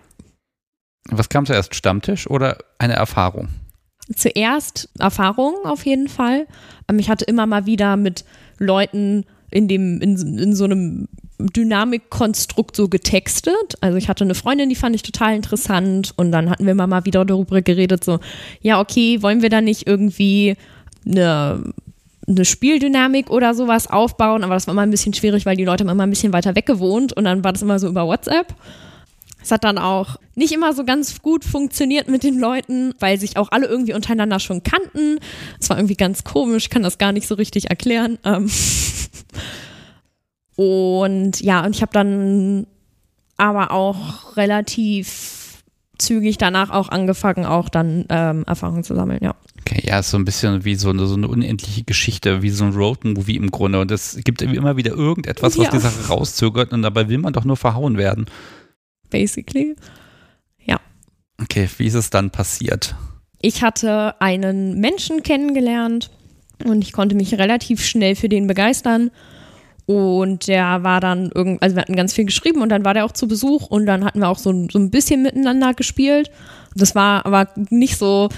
Was 1.09 1.29
kam 1.29 1.45
zuerst, 1.45 1.75
Stammtisch 1.75 2.29
oder 2.29 2.57
eine 2.79 2.93
Erfahrung? 2.93 3.49
zuerst 4.13 4.89
Erfahrung 4.99 5.53
auf 5.63 5.85
jeden 5.85 6.07
Fall. 6.07 6.47
Ähm, 6.89 6.99
Ich 6.99 7.09
hatte 7.09 7.25
immer 7.25 7.45
mal 7.45 7.65
wieder 7.65 7.97
mit 7.97 8.25
Leuten 8.57 9.25
in 9.51 9.67
dem, 9.67 10.01
in, 10.01 10.15
in 10.37 10.55
so 10.55 10.65
einem 10.65 11.07
Dynamikkonstrukt 11.39 12.75
so 12.75 12.87
getextet. 12.87 13.75
Also 13.81 13.97
ich 13.97 14.07
hatte 14.07 14.23
eine 14.23 14.35
Freundin, 14.35 14.69
die 14.69 14.75
fand 14.75 14.95
ich 14.95 15.01
total 15.01 15.35
interessant 15.35 16.13
und 16.15 16.31
dann 16.31 16.49
hatten 16.49 16.65
wir 16.65 16.71
immer 16.71 16.87
mal 16.87 17.05
wieder 17.05 17.25
darüber 17.25 17.61
geredet, 17.61 18.03
so, 18.03 18.19
ja, 18.61 18.79
okay, 18.79 19.21
wollen 19.21 19.41
wir 19.41 19.49
da 19.49 19.61
nicht 19.61 19.87
irgendwie 19.87 20.55
eine 21.05 21.73
eine 22.27 22.43
Spieldynamik 22.43 23.29
oder 23.29 23.53
sowas 23.53 23.85
aufbauen, 23.85 24.43
aber 24.43 24.55
das 24.55 24.65
war 24.65 24.71
immer 24.71 24.81
ein 24.81 24.89
bisschen 24.89 25.13
schwierig, 25.13 25.45
weil 25.45 25.57
die 25.57 25.63
Leute 25.63 25.83
haben 25.83 25.91
immer 25.91 26.07
ein 26.07 26.09
bisschen 26.09 26.33
weiter 26.33 26.55
weg 26.55 26.65
gewohnt 26.65 27.13
und 27.13 27.25
dann 27.25 27.43
war 27.43 27.53
das 27.53 27.61
immer 27.61 27.77
so 27.77 27.87
über 27.87 28.07
WhatsApp. 28.07 28.47
Es 29.45 29.51
hat 29.51 29.63
dann 29.63 29.77
auch 29.77 30.15
nicht 30.33 30.51
immer 30.51 30.73
so 30.73 30.83
ganz 30.83 31.21
gut 31.21 31.45
funktioniert 31.45 32.07
mit 32.07 32.23
den 32.23 32.39
Leuten, 32.39 32.95
weil 32.99 33.19
sich 33.19 33.37
auch 33.37 33.51
alle 33.51 33.67
irgendwie 33.67 33.93
untereinander 33.93 34.39
schon 34.39 34.63
kannten. 34.63 35.19
Es 35.59 35.69
war 35.69 35.77
irgendwie 35.77 35.95
ganz 35.95 36.23
komisch, 36.23 36.69
kann 36.69 36.81
das 36.81 36.97
gar 36.97 37.11
nicht 37.11 37.27
so 37.27 37.35
richtig 37.35 37.69
erklären. 37.69 38.17
Ähm 38.23 38.49
und 40.55 41.41
ja, 41.41 41.63
und 41.63 41.75
ich 41.75 41.83
habe 41.83 41.91
dann 41.93 42.65
aber 43.37 43.69
auch 43.69 44.35
relativ 44.35 45.61
zügig 45.99 46.39
danach 46.39 46.71
auch 46.71 46.89
angefangen, 46.89 47.45
auch 47.45 47.69
dann 47.69 48.05
ähm, 48.09 48.45
Erfahrungen 48.47 48.83
zu 48.83 48.95
sammeln, 48.95 49.19
ja. 49.21 49.35
Okay, 49.61 49.83
ja, 49.85 49.99
ist 49.99 50.09
so 50.09 50.17
ein 50.17 50.25
bisschen 50.25 50.65
wie 50.65 50.73
so 50.73 50.89
eine, 50.89 51.05
so 51.05 51.15
eine 51.15 51.27
unendliche 51.27 51.83
Geschichte, 51.83 52.41
wie 52.41 52.49
so 52.49 52.65
ein 52.65 52.73
Roadmovie 52.73 53.35
im 53.35 53.51
Grunde. 53.51 53.79
Und 53.79 53.91
es 53.91 54.17
gibt 54.23 54.41
immer 54.41 54.75
wieder 54.75 54.93
irgendetwas, 54.93 55.55
was 55.59 55.65
ja. 55.65 55.71
die 55.71 55.79
Sache 55.79 56.07
rauszögert 56.07 56.73
und 56.73 56.81
dabei 56.81 57.09
will 57.09 57.19
man 57.19 57.31
doch 57.31 57.45
nur 57.45 57.57
verhauen 57.57 57.99
werden. 57.99 58.25
Basically. 59.09 59.75
Ja. 60.63 60.79
Okay, 61.41 61.69
wie 61.77 61.87
ist 61.87 61.93
es 61.93 62.09
dann 62.09 62.31
passiert? 62.31 62.95
Ich 63.41 63.61
hatte 63.61 64.19
einen 64.19 64.79
Menschen 64.79 65.23
kennengelernt 65.23 66.09
und 66.63 66.81
ich 66.81 66.93
konnte 66.93 67.15
mich 67.15 67.33
relativ 67.37 67.83
schnell 67.85 68.15
für 68.15 68.29
den 68.29 68.47
begeistern. 68.47 69.11
Und 69.85 70.47
der 70.47 70.81
war 70.81 70.99
dann 70.99 71.29
irgend, 71.31 71.61
also 71.61 71.75
wir 71.75 71.83
hatten 71.83 71.95
ganz 71.95 72.13
viel 72.13 72.25
geschrieben 72.25 72.61
und 72.61 72.69
dann 72.69 72.83
war 72.83 72.95
der 72.95 73.05
auch 73.05 73.11
zu 73.11 73.27
Besuch 73.27 73.67
und 73.67 73.85
dann 73.85 74.03
hatten 74.03 74.19
wir 74.19 74.29
auch 74.29 74.39
so, 74.39 74.51
so 74.71 74.79
ein 74.79 74.89
bisschen 74.89 75.21
miteinander 75.21 75.75
gespielt. 75.75 76.31
Das 76.73 76.95
war 76.95 77.25
aber 77.25 77.49
nicht 77.69 77.97
so, 77.97 78.29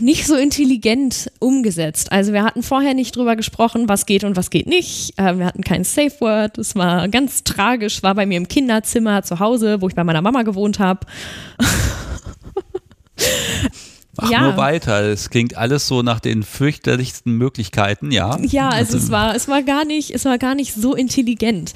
nicht 0.00 0.26
so 0.26 0.34
intelligent 0.36 1.30
umgesetzt. 1.38 2.12
Also 2.12 2.32
wir 2.32 2.42
hatten 2.42 2.62
vorher 2.62 2.94
nicht 2.94 3.16
drüber 3.16 3.36
gesprochen, 3.36 3.88
was 3.88 4.06
geht 4.06 4.24
und 4.24 4.36
was 4.36 4.50
geht 4.50 4.66
nicht. 4.66 5.18
Äh, 5.18 5.38
wir 5.38 5.46
hatten 5.46 5.62
kein 5.62 5.84
Safe 5.84 6.12
Word. 6.20 6.58
Es 6.58 6.74
war 6.74 7.08
ganz 7.08 7.44
tragisch. 7.44 8.02
War 8.02 8.14
bei 8.14 8.26
mir 8.26 8.36
im 8.36 8.48
Kinderzimmer 8.48 9.22
zu 9.22 9.38
Hause, 9.40 9.80
wo 9.80 9.88
ich 9.88 9.94
bei 9.94 10.04
meiner 10.04 10.22
Mama 10.22 10.42
gewohnt 10.42 10.78
habe. 10.78 11.06
Mach 14.20 14.30
ja. 14.30 14.42
nur 14.42 14.56
weiter. 14.56 15.02
Es 15.02 15.30
klingt 15.30 15.56
alles 15.56 15.86
so 15.86 16.02
nach 16.02 16.18
den 16.18 16.42
fürchterlichsten 16.42 17.32
Möglichkeiten, 17.34 18.10
ja. 18.10 18.36
Ja, 18.40 18.68
also, 18.68 18.94
also 18.94 18.98
es 18.98 19.10
war, 19.10 19.36
es 19.36 19.46
war 19.46 19.62
gar 19.62 19.84
nicht, 19.84 20.10
es 20.10 20.24
war 20.24 20.38
gar 20.38 20.56
nicht 20.56 20.74
so 20.74 20.96
intelligent. 20.96 21.72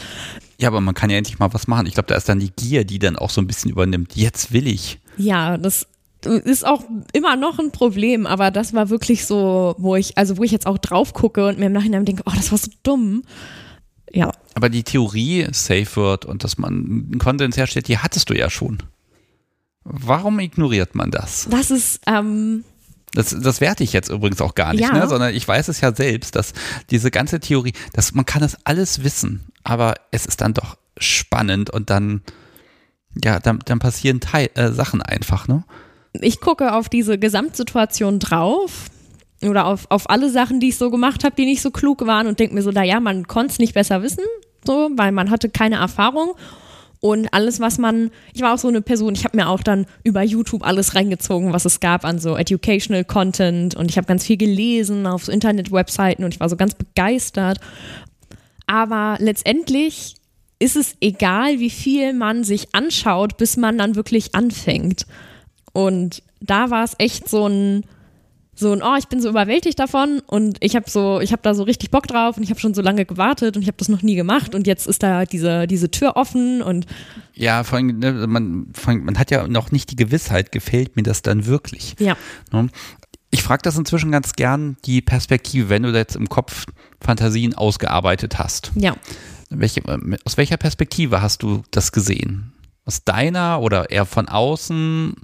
Ja, 0.58 0.68
aber 0.68 0.80
man 0.80 0.94
kann 0.94 1.10
ja 1.10 1.18
endlich 1.18 1.38
mal 1.38 1.54
was 1.54 1.68
machen. 1.68 1.86
Ich 1.86 1.94
glaube, 1.94 2.08
da 2.08 2.16
ist 2.16 2.28
dann 2.28 2.40
die 2.40 2.50
Gier, 2.50 2.84
die 2.84 2.98
dann 2.98 3.16
auch 3.16 3.30
so 3.30 3.40
ein 3.40 3.46
bisschen 3.46 3.70
übernimmt. 3.70 4.16
Jetzt 4.16 4.52
will 4.52 4.66
ich. 4.66 4.98
Ja, 5.16 5.56
das 5.56 5.86
ist 6.26 6.66
auch 6.66 6.85
immer 7.12 7.37
noch 7.37 7.58
ein 7.58 7.72
Problem, 7.72 8.26
aber 8.26 8.50
das 8.50 8.74
war 8.74 8.90
wirklich 8.90 9.26
so, 9.26 9.74
wo 9.78 9.96
ich, 9.96 10.18
also 10.18 10.37
wo 10.37 10.44
ich 10.44 10.50
jetzt 10.50 10.66
auch 10.66 10.78
drauf 10.78 11.12
gucke 11.12 11.46
und 11.46 11.58
mir 11.58 11.66
im 11.66 11.72
Nachhinein 11.72 12.04
denke, 12.04 12.22
oh, 12.26 12.32
das 12.35 12.50
war 12.50 12.58
so 12.58 12.70
dumm. 12.82 13.22
Ja. 14.12 14.32
Aber 14.54 14.68
die 14.68 14.82
Theorie, 14.82 15.46
Safe 15.52 15.88
Word 15.96 16.24
und 16.24 16.44
dass 16.44 16.58
man 16.58 16.72
einen 16.72 17.18
Konsens 17.18 17.56
herstellt, 17.56 17.88
die 17.88 17.98
hattest 17.98 18.30
du 18.30 18.35
ja 18.35 18.50
schon. 18.50 18.78
Warum 19.85 20.38
ignoriert 20.38 20.94
man 20.94 21.11
das? 21.11 21.48
Das 21.50 21.70
ist, 21.70 22.02
ähm, 22.06 22.64
das, 23.14 23.37
das 23.38 23.61
werte 23.61 23.85
ich 23.85 23.92
jetzt 23.92 24.11
übrigens 24.11 24.40
auch 24.40 24.54
gar 24.54 24.72
nicht, 24.72 24.82
ja. 24.82 24.92
ne? 24.92 25.08
sondern 25.08 25.35
ich 25.35 25.46
weiß 25.46 25.68
es 25.68 25.80
ja 25.80 25.94
selbst, 25.94 26.37
dass 26.37 26.52
diese 26.90 27.11
ganze 27.11 27.40
Theorie, 27.40 27.72
dass 27.92 28.14
man 28.14 28.24
kann 28.24 28.42
das 28.42 28.56
alles 28.64 29.04
wissen, 29.04 29.42
aber 29.64 29.94
es 30.11 30.26
ist 30.26 30.40
dann 30.40 30.54
doch 30.54 30.78
spannend 30.98 31.70
und 31.70 31.90
dann, 31.90 32.22
ja, 33.22 33.40
dann, 33.40 33.61
dann 33.64 33.78
passieren 33.80 34.20
Teil, 34.20 34.50
äh, 34.54 34.70
Sachen 34.70 35.02
einfach, 35.02 35.48
ne? 35.48 35.64
Ich 36.20 36.40
gucke 36.40 36.75
auf 36.75 36.88
diese 36.88 37.18
Gesamtsituation 37.18 38.18
drauf 38.18 38.87
oder 39.42 39.66
auf, 39.66 39.87
auf 39.90 40.11
alle 40.11 40.31
Sachen, 40.31 40.61
die 40.61 40.68
ich 40.68 40.77
so 40.77 40.90
gemacht 40.90 41.25
habe, 41.25 41.35
die 41.35 41.46
nicht 41.46 41.62
so 41.62 41.70
klug 41.70 42.07
waren 42.07 42.27
und 42.27 42.38
denke 42.38 42.55
mir 42.55 42.62
so, 42.62 42.70
naja, 42.70 43.01
man 43.01 43.27
konnte 43.27 43.53
es 43.53 43.59
nicht 43.59 43.75
besser 43.75 44.03
wissen, 44.03 44.25
so, 44.64 44.90
weil 44.94 45.12
man 45.12 45.31
hatte 45.31 45.48
keine 45.48 45.77
Erfahrung 45.77 46.35
und 47.05 47.35
alles, 47.35 47.59
was 47.59 47.79
man, 47.79 48.12
ich 48.33 48.42
war 48.42 48.55
auch 48.55 48.59
so 48.59 48.68
eine 48.68 48.81
Person, 48.81 49.14
ich 49.16 49.25
habe 49.25 49.37
mir 49.37 49.48
auch 49.48 49.64
dann 49.64 49.87
über 50.05 50.22
YouTube 50.22 50.64
alles 50.64 50.94
reingezogen, 50.94 51.53
was 51.53 51.64
es 51.64 51.81
gab 51.81 52.05
an 52.05 52.20
so 52.20 52.37
Educational 52.37 53.05
Content 53.05 53.75
und 53.75 53.90
ich 53.90 53.96
habe 53.96 54.07
ganz 54.07 54.25
viel 54.25 54.37
gelesen 54.37 55.09
auf 55.09 55.25
so 55.25 55.33
Internet-Webseiten 55.33 56.22
und 56.22 56.33
ich 56.33 56.38
war 56.38 56.48
so 56.48 56.55
ganz 56.55 56.75
begeistert. 56.75 57.59
Aber 58.68 59.16
letztendlich 59.18 60.14
ist 60.61 60.77
es 60.77 60.94
egal, 61.01 61.59
wie 61.59 61.70
viel 61.70 62.12
man 62.12 62.44
sich 62.44 62.72
anschaut, 62.72 63.37
bis 63.37 63.57
man 63.57 63.79
dann 63.79 63.96
wirklich 63.96 64.37
anfängt. 64.37 65.05
Und 65.72 66.22
da 66.40 66.70
war 66.70 66.85
es 66.85 66.94
echt 66.98 67.28
so 67.28 67.46
ein, 67.46 67.85
so 68.54 68.72
ein, 68.72 68.82
oh, 68.82 68.96
ich 68.98 69.08
bin 69.08 69.20
so 69.20 69.28
überwältigt 69.28 69.78
davon 69.78 70.20
und 70.26 70.58
ich 70.61 70.76
habe 70.76 70.88
so, 70.88 71.20
ich 71.20 71.32
habe 71.32 71.42
da 71.42 71.54
so 71.54 71.62
richtig 71.62 71.90
Bock 71.90 72.06
drauf 72.06 72.37
und 72.37 72.42
ich 72.42 72.50
habe 72.50 72.61
schon 72.61 72.74
so 72.74 72.82
lange 72.82 73.06
gewartet 73.06 73.56
und 73.56 73.62
ich 73.62 73.68
habe 73.68 73.78
das 73.78 73.88
noch 73.88 74.02
nie 74.02 74.14
gemacht 74.14 74.54
und 74.54 74.66
jetzt 74.66 74.87
ist 74.87 75.02
da 75.02 75.24
diese, 75.24 75.66
diese 75.66 75.90
Tür 75.90 76.16
offen 76.16 76.61
und 76.61 76.87
ja, 77.35 77.64
vor 77.64 77.78
allem, 77.78 77.98
ne, 77.98 78.26
man, 78.26 78.66
vor 78.74 78.92
allem, 78.92 79.04
man 79.04 79.18
hat 79.18 79.30
ja 79.30 79.48
noch 79.48 79.72
nicht 79.72 79.90
die 79.90 79.96
Gewissheit, 79.96 80.52
gefällt 80.52 80.96
mir 80.96 81.02
das 81.02 81.22
dann 81.22 81.46
wirklich? 81.46 81.94
Ja. 81.98 82.16
Ne? 82.52 82.68
Ich 83.30 83.42
frage 83.42 83.62
das 83.62 83.78
inzwischen 83.78 84.12
ganz 84.12 84.35
gern, 84.35 84.76
die 84.85 85.00
Perspektive, 85.00 85.70
wenn 85.70 85.85
du 85.85 85.88
jetzt 85.90 86.16
im 86.16 86.28
Kopf 86.28 86.66
Fantasien 87.00 87.54
ausgearbeitet 87.54 88.38
hast. 88.38 88.72
Ja. 88.74 88.94
Welche, 89.48 89.82
aus 90.24 90.37
welcher 90.37 90.58
Perspektive 90.58 91.22
hast 91.22 91.42
du 91.42 91.62
das 91.70 91.92
gesehen? 91.92 92.52
Aus 92.85 93.04
deiner 93.04 93.61
oder 93.62 93.90
eher 93.90 94.04
von 94.04 94.28
außen 94.28 95.14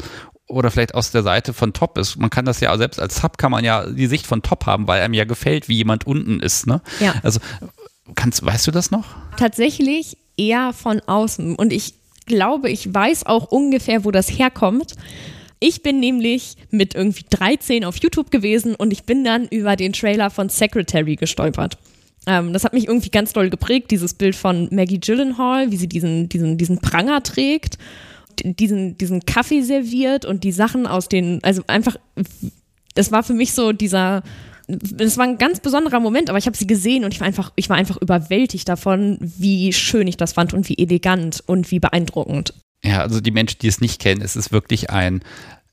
oder 0.48 0.70
vielleicht 0.70 0.94
aus 0.94 1.10
der 1.10 1.22
Seite 1.22 1.52
von 1.52 1.72
Top 1.72 1.98
ist. 1.98 2.16
Man 2.16 2.30
kann 2.30 2.44
das 2.44 2.60
ja 2.60 2.76
selbst 2.76 2.98
als 2.98 3.16
Sub 3.16 3.38
kann 3.38 3.52
man 3.52 3.64
ja 3.64 3.86
die 3.86 4.06
Sicht 4.06 4.26
von 4.26 4.42
Top 4.42 4.66
haben, 4.66 4.86
weil 4.86 5.02
einem 5.02 5.14
ja 5.14 5.24
gefällt, 5.24 5.68
wie 5.68 5.76
jemand 5.76 6.06
unten 6.06 6.40
ist. 6.40 6.66
Ne? 6.66 6.80
Ja. 7.00 7.14
Also 7.22 7.40
kannst, 8.14 8.44
weißt 8.44 8.66
du 8.66 8.70
das 8.70 8.90
noch? 8.90 9.04
Tatsächlich 9.36 10.16
eher 10.36 10.72
von 10.72 11.00
außen. 11.00 11.54
Und 11.54 11.72
ich 11.72 11.94
glaube, 12.26 12.70
ich 12.70 12.92
weiß 12.92 13.26
auch 13.26 13.50
ungefähr, 13.50 14.04
wo 14.04 14.10
das 14.10 14.28
herkommt. 14.28 14.94
Ich 15.60 15.82
bin 15.82 16.00
nämlich 16.00 16.56
mit 16.70 16.94
irgendwie 16.94 17.24
13 17.28 17.84
auf 17.84 17.96
YouTube 17.96 18.30
gewesen 18.30 18.74
und 18.74 18.92
ich 18.92 19.04
bin 19.04 19.24
dann 19.24 19.48
über 19.48 19.76
den 19.76 19.92
Trailer 19.92 20.30
von 20.30 20.48
Secretary 20.48 21.16
gestolpert. 21.16 21.76
Ähm, 22.26 22.52
das 22.52 22.64
hat 22.64 22.72
mich 22.72 22.86
irgendwie 22.86 23.10
ganz 23.10 23.32
doll 23.32 23.50
geprägt, 23.50 23.90
dieses 23.90 24.14
Bild 24.14 24.36
von 24.36 24.68
Maggie 24.70 25.00
Gyllenhaal, 25.00 25.72
wie 25.72 25.76
sie 25.76 25.88
diesen, 25.88 26.28
diesen, 26.28 26.58
diesen 26.58 26.78
Pranger 26.78 27.22
trägt 27.22 27.78
diesen, 28.44 28.98
diesen 28.98 29.24
Kaffee 29.24 29.62
serviert 29.62 30.24
und 30.24 30.44
die 30.44 30.52
Sachen 30.52 30.86
aus 30.86 31.08
den, 31.08 31.42
also 31.42 31.62
einfach, 31.66 31.96
das 32.94 33.12
war 33.12 33.22
für 33.22 33.34
mich 33.34 33.52
so 33.52 33.72
dieser, 33.72 34.22
das 34.68 35.16
war 35.16 35.24
ein 35.24 35.38
ganz 35.38 35.60
besonderer 35.60 36.00
Moment, 36.00 36.28
aber 36.28 36.38
ich 36.38 36.46
habe 36.46 36.56
sie 36.56 36.66
gesehen 36.66 37.04
und 37.04 37.14
ich 37.14 37.20
war 37.20 37.26
einfach, 37.26 37.52
ich 37.56 37.70
war 37.70 37.76
einfach 37.76 37.96
überwältigt 37.96 38.68
davon, 38.68 39.18
wie 39.20 39.72
schön 39.72 40.06
ich 40.06 40.16
das 40.16 40.34
fand 40.34 40.52
und 40.52 40.68
wie 40.68 40.78
elegant 40.78 41.42
und 41.46 41.70
wie 41.70 41.80
beeindruckend. 41.80 42.52
Ja, 42.84 43.00
also 43.00 43.20
die 43.20 43.30
Menschen, 43.30 43.58
die 43.60 43.68
es 43.68 43.80
nicht 43.80 44.00
kennen, 44.00 44.20
es 44.20 44.36
ist 44.36 44.52
wirklich 44.52 44.90
ein 44.90 45.22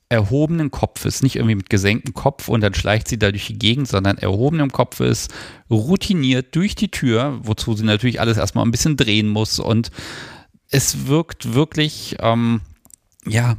erhobenen 0.08 0.70
Kopfes, 0.70 1.22
nicht 1.22 1.36
irgendwie 1.36 1.56
mit 1.56 1.68
gesenktem 1.68 2.14
Kopf 2.14 2.48
und 2.48 2.60
dann 2.60 2.74
schleicht 2.74 3.08
sie 3.08 3.18
da 3.18 3.30
durch 3.30 3.48
die 3.48 3.58
Gegend, 3.58 3.88
sondern 3.88 4.18
erhobenem 4.18 4.70
Kopfes, 4.70 5.28
routiniert 5.68 6.54
durch 6.54 6.74
die 6.76 6.90
Tür, 6.90 7.40
wozu 7.42 7.74
sie 7.74 7.84
natürlich 7.84 8.20
alles 8.20 8.38
erstmal 8.38 8.64
ein 8.64 8.70
bisschen 8.70 8.96
drehen 8.96 9.28
muss 9.28 9.58
und 9.58 9.90
es 10.76 11.06
wirkt 11.06 11.54
wirklich, 11.54 12.16
ähm, 12.20 12.60
ja, 13.26 13.56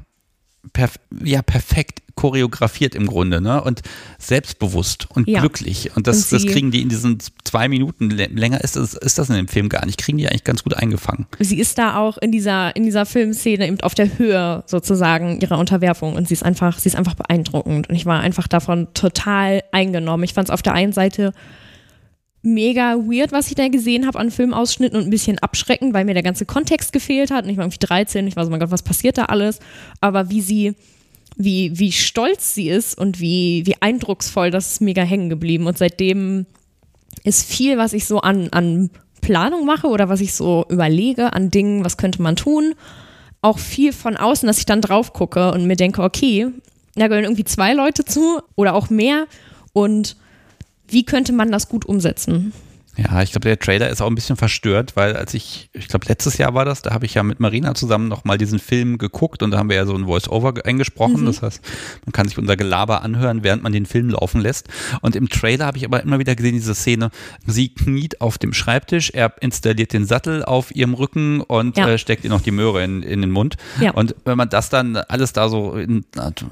perf 0.71 0.99
ja, 1.23 1.41
perfekt 1.41 2.03
choreografiert 2.13 2.93
im 2.93 3.07
Grunde, 3.07 3.41
ne? 3.41 3.63
Und 3.63 3.81
selbstbewusst 4.19 5.07
und 5.11 5.27
ja. 5.27 5.39
glücklich. 5.39 5.95
Und 5.95 6.07
das, 6.07 6.31
und 6.31 6.33
das 6.33 6.51
kriegen 6.51 6.71
die 6.71 6.81
in 6.81 6.89
diesen 6.89 7.17
zwei 7.43 7.67
Minuten. 7.67 8.09
Länger 8.09 8.63
ist 8.63 8.75
das, 8.75 8.93
ist 8.93 9.17
das 9.17 9.29
in 9.29 9.35
dem 9.35 9.47
Film 9.47 9.69
gar 9.69 9.85
nicht. 9.85 9.97
Kriegen 9.99 10.17
die 10.17 10.27
eigentlich 10.27 10.43
ganz 10.43 10.63
gut 10.63 10.75
eingefangen. 10.75 11.25
Sie 11.39 11.59
ist 11.59 11.77
da 11.77 11.97
auch 11.97 12.17
in 12.17 12.31
dieser, 12.31 12.75
in 12.75 12.83
dieser 12.83 13.05
Filmszene 13.05 13.67
eben 13.67 13.81
auf 13.81 13.95
der 13.95 14.17
Höhe 14.17 14.63
sozusagen 14.67 15.41
ihrer 15.41 15.57
Unterwerfung 15.57 16.15
und 16.15 16.27
sie 16.27 16.33
ist 16.33 16.43
einfach, 16.43 16.77
sie 16.79 16.89
ist 16.89 16.95
einfach 16.95 17.15
beeindruckend. 17.15 17.89
Und 17.89 17.95
ich 17.95 18.05
war 18.05 18.19
einfach 18.19 18.47
davon 18.47 18.87
total 18.93 19.63
eingenommen. 19.71 20.23
Ich 20.23 20.33
fand 20.33 20.49
es 20.49 20.53
auf 20.53 20.61
der 20.61 20.73
einen 20.73 20.93
Seite 20.93 21.33
mega 22.53 22.95
weird, 22.95 23.31
was 23.31 23.47
ich 23.49 23.55
da 23.55 23.67
gesehen 23.67 24.07
habe 24.07 24.19
an 24.19 24.31
Filmausschnitten 24.31 24.97
und 24.97 25.05
ein 25.05 25.09
bisschen 25.09 25.39
abschreckend, 25.39 25.93
weil 25.93 26.05
mir 26.05 26.13
der 26.13 26.23
ganze 26.23 26.45
Kontext 26.45 26.93
gefehlt 26.93 27.31
hat. 27.31 27.45
Und 27.45 27.51
ich 27.51 27.57
war 27.57 27.65
irgendwie 27.65 27.85
13, 27.85 28.27
ich 28.27 28.35
war 28.35 28.45
so, 28.45 28.51
mein 28.51 28.59
Gott, 28.59 28.71
was 28.71 28.83
passiert 28.83 29.17
da 29.17 29.25
alles? 29.25 29.59
Aber 30.01 30.29
wie 30.29 30.41
sie, 30.41 30.75
wie, 31.35 31.77
wie 31.77 31.91
stolz 31.91 32.53
sie 32.53 32.69
ist 32.69 32.97
und 32.97 33.19
wie, 33.19 33.63
wie 33.65 33.75
eindrucksvoll, 33.81 34.51
das 34.51 34.73
ist 34.73 34.81
mega 34.81 35.03
hängen 35.03 35.29
geblieben. 35.29 35.67
Und 35.67 35.77
seitdem 35.77 36.45
ist 37.23 37.45
viel, 37.47 37.77
was 37.77 37.93
ich 37.93 38.05
so 38.05 38.21
an, 38.21 38.49
an 38.51 38.89
Planung 39.21 39.65
mache 39.65 39.87
oder 39.87 40.09
was 40.09 40.21
ich 40.21 40.33
so 40.33 40.65
überlege 40.69 41.33
an 41.33 41.51
Dingen, 41.51 41.83
was 41.83 41.97
könnte 41.97 42.21
man 42.21 42.35
tun, 42.35 42.75
auch 43.41 43.59
viel 43.59 43.93
von 43.93 44.17
außen, 44.17 44.47
dass 44.47 44.57
ich 44.57 44.65
dann 44.65 44.81
drauf 44.81 45.13
gucke 45.13 45.51
und 45.51 45.67
mir 45.67 45.75
denke, 45.75 46.01
okay, 46.01 46.47
da 46.95 47.07
gehören 47.07 47.25
irgendwie 47.25 47.43
zwei 47.43 47.73
Leute 47.73 48.05
zu 48.05 48.41
oder 48.55 48.73
auch 48.73 48.89
mehr 48.89 49.27
und 49.73 50.17
wie 50.87 51.03
könnte 51.03 51.33
man 51.33 51.51
das 51.51 51.69
gut 51.69 51.85
umsetzen? 51.85 52.53
Ja, 52.97 53.21
ich 53.21 53.31
glaube, 53.31 53.47
der 53.47 53.59
Trailer 53.59 53.89
ist 53.89 54.01
auch 54.01 54.07
ein 54.07 54.15
bisschen 54.15 54.37
verstört, 54.37 54.95
weil 54.95 55.15
als 55.15 55.33
ich, 55.35 55.69
ich 55.73 55.87
glaube, 55.87 56.07
letztes 56.07 56.37
Jahr 56.37 56.55
war 56.55 56.65
das, 56.65 56.81
da 56.81 56.93
habe 56.93 57.05
ich 57.05 57.13
ja 57.13 57.21
mit 57.21 57.39
Marina 57.39 57.75
zusammen 57.75 58.07
nochmal 58.07 58.39
diesen 58.39 58.57
Film 58.57 58.97
geguckt 58.97 59.43
und 59.43 59.51
da 59.51 59.59
haben 59.59 59.69
wir 59.69 59.75
ja 59.75 59.85
so 59.85 59.95
ein 59.95 60.05
Voice-Over 60.05 60.65
eingesprochen. 60.65 61.21
Mhm. 61.21 61.25
Das 61.27 61.43
heißt, 61.43 61.61
man 62.05 62.11
kann 62.11 62.27
sich 62.27 62.37
unser 62.37 62.57
Gelaber 62.57 63.03
anhören, 63.03 63.43
während 63.43 63.61
man 63.61 63.71
den 63.71 63.85
Film 63.85 64.09
laufen 64.09 64.41
lässt. 64.41 64.67
Und 65.01 65.15
im 65.15 65.29
Trailer 65.29 65.67
habe 65.67 65.77
ich 65.77 65.85
aber 65.85 66.01
immer 66.01 66.17
wieder 66.17 66.35
gesehen, 66.35 66.53
diese 66.53 66.73
Szene, 66.73 67.11
sie 67.45 67.69
kniet 67.69 68.19
auf 68.19 68.39
dem 68.39 68.53
Schreibtisch, 68.53 69.11
er 69.11 69.33
installiert 69.41 69.93
den 69.93 70.05
Sattel 70.05 70.43
auf 70.43 70.75
ihrem 70.75 70.95
Rücken 70.95 71.41
und 71.41 71.77
ja. 71.77 71.87
äh, 71.87 71.97
steckt 71.99 72.23
ihr 72.23 72.31
noch 72.31 72.41
die 72.41 72.51
Möhre 72.51 72.83
in, 72.83 73.03
in 73.03 73.21
den 73.21 73.31
Mund. 73.31 73.57
Ja. 73.79 73.91
Und 73.91 74.15
wenn 74.25 74.37
man 74.37 74.49
das 74.49 74.69
dann 74.69 74.95
alles 74.95 75.33
da 75.33 75.49
so 75.49 75.73
in 75.73 76.03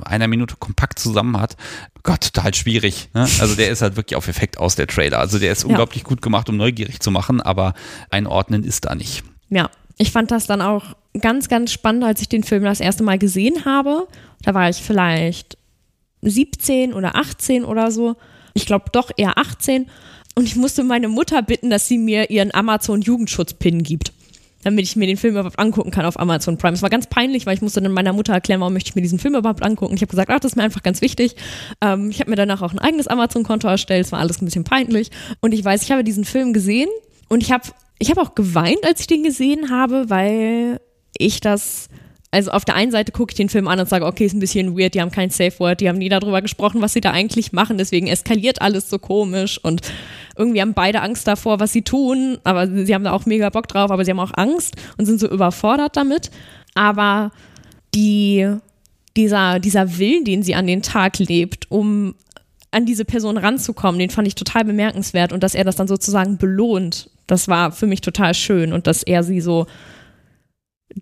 einer 0.03 0.27
Minute 0.27 0.55
kompakt 0.59 0.99
zusammen 0.99 1.39
hat, 1.39 1.57
Gott, 2.05 2.21
total 2.21 2.53
schwierig. 2.53 3.09
Ne? 3.15 3.21
Also 3.39 3.55
der 3.55 3.69
ist 3.69 3.81
halt 3.81 3.95
wirklich 3.95 4.15
auf 4.15 4.27
Effekt 4.27 4.59
aus, 4.59 4.75
der 4.75 4.85
Trailer. 4.85 5.17
Also 5.17 5.39
der 5.39 5.51
ist 5.51 5.63
ja. 5.63 5.69
unglaublich 5.69 6.03
gut 6.03 6.21
gemacht, 6.21 6.34
um 6.49 6.57
neugierig 6.57 6.99
zu 6.99 7.11
machen, 7.11 7.41
aber 7.41 7.73
einordnen 8.09 8.63
ist 8.63 8.85
da 8.85 8.95
nicht. 8.95 9.23
Ja, 9.49 9.69
ich 9.97 10.11
fand 10.11 10.31
das 10.31 10.47
dann 10.47 10.61
auch 10.61 10.95
ganz, 11.19 11.47
ganz 11.47 11.71
spannend, 11.71 12.03
als 12.03 12.21
ich 12.21 12.29
den 12.29 12.43
Film 12.43 12.63
das 12.63 12.79
erste 12.79 13.03
Mal 13.03 13.17
gesehen 13.17 13.65
habe. 13.65 14.07
Da 14.43 14.53
war 14.53 14.69
ich 14.69 14.77
vielleicht 14.77 15.57
17 16.21 16.93
oder 16.93 17.15
18 17.15 17.63
oder 17.63 17.91
so. 17.91 18.15
Ich 18.53 18.65
glaube 18.65 18.85
doch 18.91 19.11
eher 19.15 19.37
18. 19.37 19.87
Und 20.35 20.45
ich 20.45 20.55
musste 20.55 20.83
meine 20.83 21.07
Mutter 21.07 21.41
bitten, 21.41 21.69
dass 21.69 21.87
sie 21.87 21.97
mir 21.97 22.29
ihren 22.29 22.53
Amazon-Jugendschutz-Pin 22.53 23.83
gibt 23.83 24.11
damit 24.65 24.83
ich 24.83 24.95
mir 24.95 25.05
den 25.05 25.15
Film 25.15 25.35
überhaupt 25.35 25.59
angucken 25.59 25.91
kann 25.91 26.05
auf 26.05 26.19
Amazon 26.19 26.57
Prime. 26.57 26.73
Es 26.73 26.81
war 26.81 26.89
ganz 26.89 27.05
peinlich, 27.05 27.45
weil 27.45 27.53
ich 27.53 27.61
musste 27.61 27.81
dann 27.81 27.91
meiner 27.91 28.13
Mutter 28.13 28.33
erklären, 28.33 28.59
warum 28.61 28.73
möchte 28.73 28.89
ich 28.89 28.95
mir 28.95 29.03
diesen 29.03 29.19
Film 29.19 29.35
überhaupt 29.35 29.63
angucken. 29.63 29.93
Ich 29.93 30.01
habe 30.01 30.09
gesagt, 30.09 30.31
ach, 30.31 30.39
das 30.39 30.53
ist 30.53 30.55
mir 30.55 30.63
einfach 30.63 30.81
ganz 30.81 31.01
wichtig. 31.01 31.35
Ähm, 31.81 32.09
ich 32.09 32.19
habe 32.19 32.31
mir 32.31 32.35
danach 32.35 32.63
auch 32.63 32.73
ein 32.73 32.79
eigenes 32.79 33.07
Amazon-Konto 33.07 33.67
erstellt. 33.67 34.07
Es 34.07 34.11
war 34.11 34.19
alles 34.19 34.41
ein 34.41 34.45
bisschen 34.45 34.63
peinlich. 34.63 35.11
Und 35.39 35.53
ich 35.53 35.63
weiß, 35.63 35.83
ich 35.83 35.91
habe 35.91 36.03
diesen 36.03 36.25
Film 36.25 36.51
gesehen 36.51 36.89
und 37.29 37.43
ich 37.43 37.51
habe 37.51 37.63
ich 37.99 38.09
hab 38.09 38.17
auch 38.17 38.33
geweint, 38.33 38.83
als 38.83 39.01
ich 39.01 39.07
den 39.07 39.21
gesehen 39.21 39.69
habe, 39.69 40.09
weil 40.09 40.81
ich 41.15 41.41
das 41.41 41.87
also 42.31 42.51
auf 42.51 42.65
der 42.65 42.75
einen 42.75 42.91
Seite 42.91 43.13
gucke 43.13 43.31
ich 43.31 43.37
den 43.37 43.47
Film 43.47 43.69
an 43.69 43.79
und 43.79 43.87
sage, 43.87 44.05
okay, 44.05 44.25
ist 44.25 44.33
ein 44.33 44.41
bisschen 44.41 44.77
weird, 44.77 44.93
die 44.93 44.99
haben 44.99 45.11
kein 45.11 45.29
Safe 45.29 45.57
Word, 45.59 45.79
die 45.79 45.87
haben 45.87 45.99
nie 45.99 46.09
darüber 46.09 46.41
gesprochen, 46.41 46.81
was 46.81 46.91
sie 46.91 46.99
da 46.99 47.11
eigentlich 47.11 47.53
machen, 47.53 47.77
deswegen 47.77 48.07
eskaliert 48.07 48.61
alles 48.61 48.89
so 48.89 48.99
komisch 48.99 49.57
und 49.63 49.81
irgendwie 50.35 50.61
haben 50.61 50.73
beide 50.73 51.01
Angst 51.01 51.27
davor, 51.27 51.59
was 51.59 51.71
sie 51.71 51.81
tun, 51.81 52.37
aber 52.43 52.67
sie 52.67 52.93
haben 52.93 53.03
da 53.03 53.11
auch 53.11 53.25
mega 53.25 53.49
Bock 53.49 53.67
drauf, 53.67 53.91
aber 53.91 54.03
sie 54.05 54.11
haben 54.11 54.19
auch 54.19 54.33
Angst 54.35 54.75
und 54.97 55.05
sind 55.05 55.19
so 55.19 55.29
überfordert 55.29 55.95
damit. 55.95 56.31
Aber 56.73 57.31
die, 57.93 58.47
dieser, 59.15 59.59
dieser 59.59 59.97
Willen, 59.97 60.25
den 60.25 60.43
sie 60.43 60.55
an 60.55 60.67
den 60.67 60.81
Tag 60.81 61.19
lebt, 61.19 61.71
um 61.71 62.15
an 62.71 62.85
diese 62.85 63.05
Person 63.05 63.37
ranzukommen, 63.37 63.99
den 63.99 64.09
fand 64.09 64.27
ich 64.27 64.35
total 64.35 64.65
bemerkenswert 64.65 65.31
und 65.31 65.43
dass 65.43 65.55
er 65.55 65.63
das 65.63 65.77
dann 65.77 65.87
sozusagen 65.87 66.37
belohnt, 66.37 67.09
das 67.25 67.47
war 67.47 67.71
für 67.71 67.87
mich 67.87 68.01
total 68.01 68.33
schön 68.33 68.73
und 68.73 68.87
dass 68.87 69.01
er 69.01 69.23
sie 69.23 69.39
so 69.39 69.65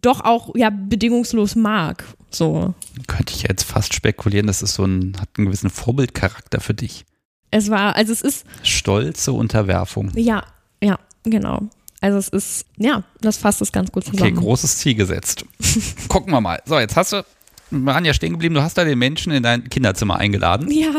doch 0.01 0.21
auch 0.21 0.55
ja 0.55 0.69
bedingungslos 0.69 1.55
mag. 1.55 2.05
So. 2.29 2.73
Könnte 3.07 3.33
ich 3.33 3.43
jetzt 3.43 3.63
fast 3.63 3.93
spekulieren, 3.93 4.47
dass 4.47 4.61
es 4.61 4.75
so 4.75 4.85
ein, 4.85 5.17
hat 5.19 5.29
einen 5.37 5.47
gewissen 5.47 5.69
Vorbildcharakter 5.69 6.59
für 6.59 6.73
dich. 6.73 7.05
Es 7.53 7.69
war, 7.69 7.95
also 7.95 8.11
es 8.11 8.21
ist. 8.21 8.45
Stolze 8.63 9.31
Unterwerfung. 9.31 10.11
Ja, 10.15 10.43
ja, 10.81 10.97
genau. 11.23 11.69
Also 12.01 12.17
es 12.17 12.29
ist, 12.29 12.65
ja, 12.77 13.03
das 13.21 13.37
fasst 13.37 13.61
es 13.61 13.71
ganz 13.71 13.91
gut 13.91 14.05
zusammen. 14.05 14.33
Okay, 14.33 14.43
großes 14.43 14.79
Ziel 14.79 14.95
gesetzt. 14.95 15.45
Gucken 16.09 16.33
wir 16.33 16.41
mal. 16.41 16.63
So, 16.65 16.79
jetzt 16.79 16.95
hast 16.97 17.13
du, 17.13 17.23
wir 17.69 17.85
waren 17.85 18.05
ja 18.05 18.15
stehen 18.15 18.33
geblieben, 18.33 18.55
du 18.55 18.63
hast 18.63 18.75
da 18.77 18.83
den 18.83 18.97
Menschen 18.97 19.31
in 19.31 19.43
dein 19.43 19.69
Kinderzimmer 19.69 20.17
eingeladen. 20.17 20.71
Ja. 20.71 20.89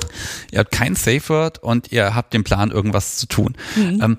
ihr 0.50 0.60
habt 0.60 0.72
kein 0.72 0.94
Safe 0.96 1.28
Word 1.28 1.62
und 1.62 1.92
ihr 1.92 2.14
habt 2.14 2.32
den 2.32 2.42
Plan, 2.42 2.70
irgendwas 2.70 3.18
zu 3.18 3.26
tun. 3.26 3.54
Mhm. 3.76 4.00
Ähm, 4.02 4.16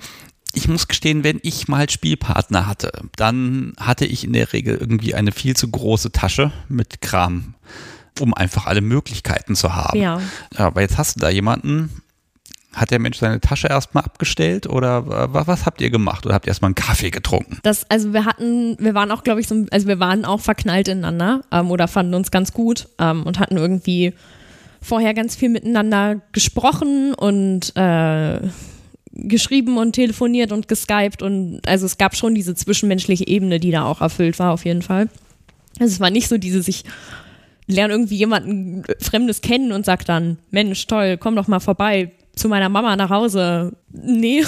ich 0.54 0.68
muss 0.68 0.88
gestehen, 0.88 1.24
wenn 1.24 1.40
ich 1.42 1.68
mal 1.68 1.90
Spielpartner 1.90 2.68
hatte, 2.68 2.92
dann 3.16 3.74
hatte 3.80 4.06
ich 4.06 4.24
in 4.24 4.34
der 4.34 4.54
Regel 4.54 4.78
irgendwie 4.78 5.16
eine 5.16 5.32
viel 5.32 5.56
zu 5.56 5.70
große 5.70 6.12
Tasche 6.12 6.52
mit 6.68 7.02
Kram, 7.02 7.56
um 8.20 8.34
einfach 8.34 8.66
alle 8.66 8.82
Möglichkeiten 8.82 9.56
zu 9.56 9.76
haben. 9.76 10.00
Ja. 10.00 10.22
Aber 10.56 10.82
jetzt 10.82 10.98
hast 10.98 11.16
du 11.16 11.20
da 11.20 11.30
jemanden, 11.30 12.02
hat 12.74 12.92
der 12.92 13.00
Mensch 13.00 13.18
seine 13.18 13.40
Tasche 13.40 13.68
erstmal 13.68 14.04
abgestellt 14.04 14.68
oder 14.68 15.34
was 15.34 15.66
habt 15.66 15.82
ihr 15.82 15.90
gemacht? 15.90 16.26
Oder 16.26 16.36
habt 16.36 16.46
ihr 16.46 16.50
erstmal 16.50 16.70
einen 16.70 16.76
Kaffee 16.76 17.10
getrunken? 17.10 17.58
Das, 17.64 17.90
also 17.90 18.14
wir 18.14 18.26
hatten, 18.26 18.78
wir 18.80 18.94
waren 18.94 19.12
auch, 19.12 19.24
glaube 19.24 19.42
ich, 19.42 19.48
so, 19.48 19.66
also 19.72 19.88
wir 19.88 20.00
waren 20.00 20.24
auch 20.24 20.40
verknallt 20.40 20.88
ineinander 20.88 21.42
ähm, 21.52 21.72
oder 21.72 21.88
fanden 21.88 22.14
uns 22.14 22.32
ganz 22.32 22.54
gut 22.54 22.88
ähm, 23.00 23.24
und 23.24 23.40
hatten 23.40 23.58
irgendwie 23.58 24.14
vorher 24.82 25.14
ganz 25.14 25.36
viel 25.36 25.50
miteinander 25.50 26.22
gesprochen 26.32 27.14
und 27.14 27.76
äh, 27.76 28.40
geschrieben 29.12 29.78
und 29.78 29.94
telefoniert 29.94 30.52
und 30.52 30.68
geskypt 30.68 31.22
und 31.22 31.62
also 31.68 31.86
es 31.86 31.98
gab 31.98 32.16
schon 32.16 32.36
diese 32.36 32.56
zwischenmenschliche 32.56 33.28
Ebene, 33.28 33.60
die 33.60 33.72
da 33.72 33.84
auch 33.84 34.02
erfüllt 34.02 34.40
war, 34.40 34.52
auf 34.54 34.64
jeden 34.64 34.84
Fall. 34.84 35.10
Also 35.80 35.94
es 35.94 36.00
war 36.00 36.12
nicht 36.12 36.30
so 36.30 36.38
dieses, 36.38 36.68
ich 36.68 36.84
lerne 37.70 37.94
irgendwie 37.94 38.16
jemanden 38.16 38.84
Fremdes 39.00 39.42
kennen 39.42 39.72
und 39.72 39.86
sag 39.86 40.04
dann, 40.06 40.40
Mensch, 40.50 40.88
toll, 40.88 41.18
komm 41.18 41.36
doch 41.36 41.48
mal 41.48 41.60
vorbei 41.60 42.12
zu 42.36 42.50
meiner 42.50 42.68
Mama 42.68 42.96
nach 42.96 43.12
Hause. 43.12 43.74
Nee. 43.92 44.44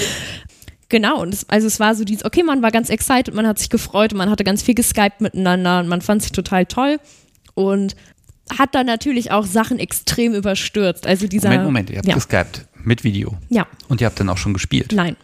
genau, 0.88 1.20
und 1.20 1.34
es, 1.34 1.48
also 1.48 1.66
es 1.66 1.78
war 1.78 1.94
so 1.94 2.04
dieses, 2.04 2.24
okay, 2.24 2.42
man 2.42 2.62
war 2.62 2.70
ganz 2.70 2.88
excited, 2.88 3.34
man 3.34 3.46
hat 3.46 3.58
sich 3.58 3.68
gefreut 3.68 4.12
und 4.12 4.18
man 4.18 4.30
hatte 4.30 4.44
ganz 4.44 4.62
viel 4.62 4.74
geskypt 4.74 5.20
miteinander 5.20 5.80
und 5.80 5.88
man 5.88 6.00
fand 6.00 6.22
sich 6.22 6.32
total 6.32 6.64
toll 6.64 6.98
und 7.54 7.94
hat 8.58 8.74
dann 8.74 8.86
natürlich 8.86 9.30
auch 9.30 9.44
Sachen 9.44 9.78
extrem 9.78 10.34
überstürzt. 10.34 11.06
Also 11.06 11.26
dieser. 11.26 11.50
Moment, 11.50 11.64
Moment, 11.64 11.90
ihr 11.90 11.98
habt 11.98 12.08
ja. 12.08 12.14
geskypt. 12.14 12.66
Mit 12.82 13.04
Video. 13.04 13.36
Ja. 13.50 13.66
Und 13.88 14.00
ihr 14.00 14.06
habt 14.06 14.18
dann 14.18 14.30
auch 14.30 14.38
schon 14.38 14.54
gespielt? 14.54 14.92
Nein. 14.94 15.14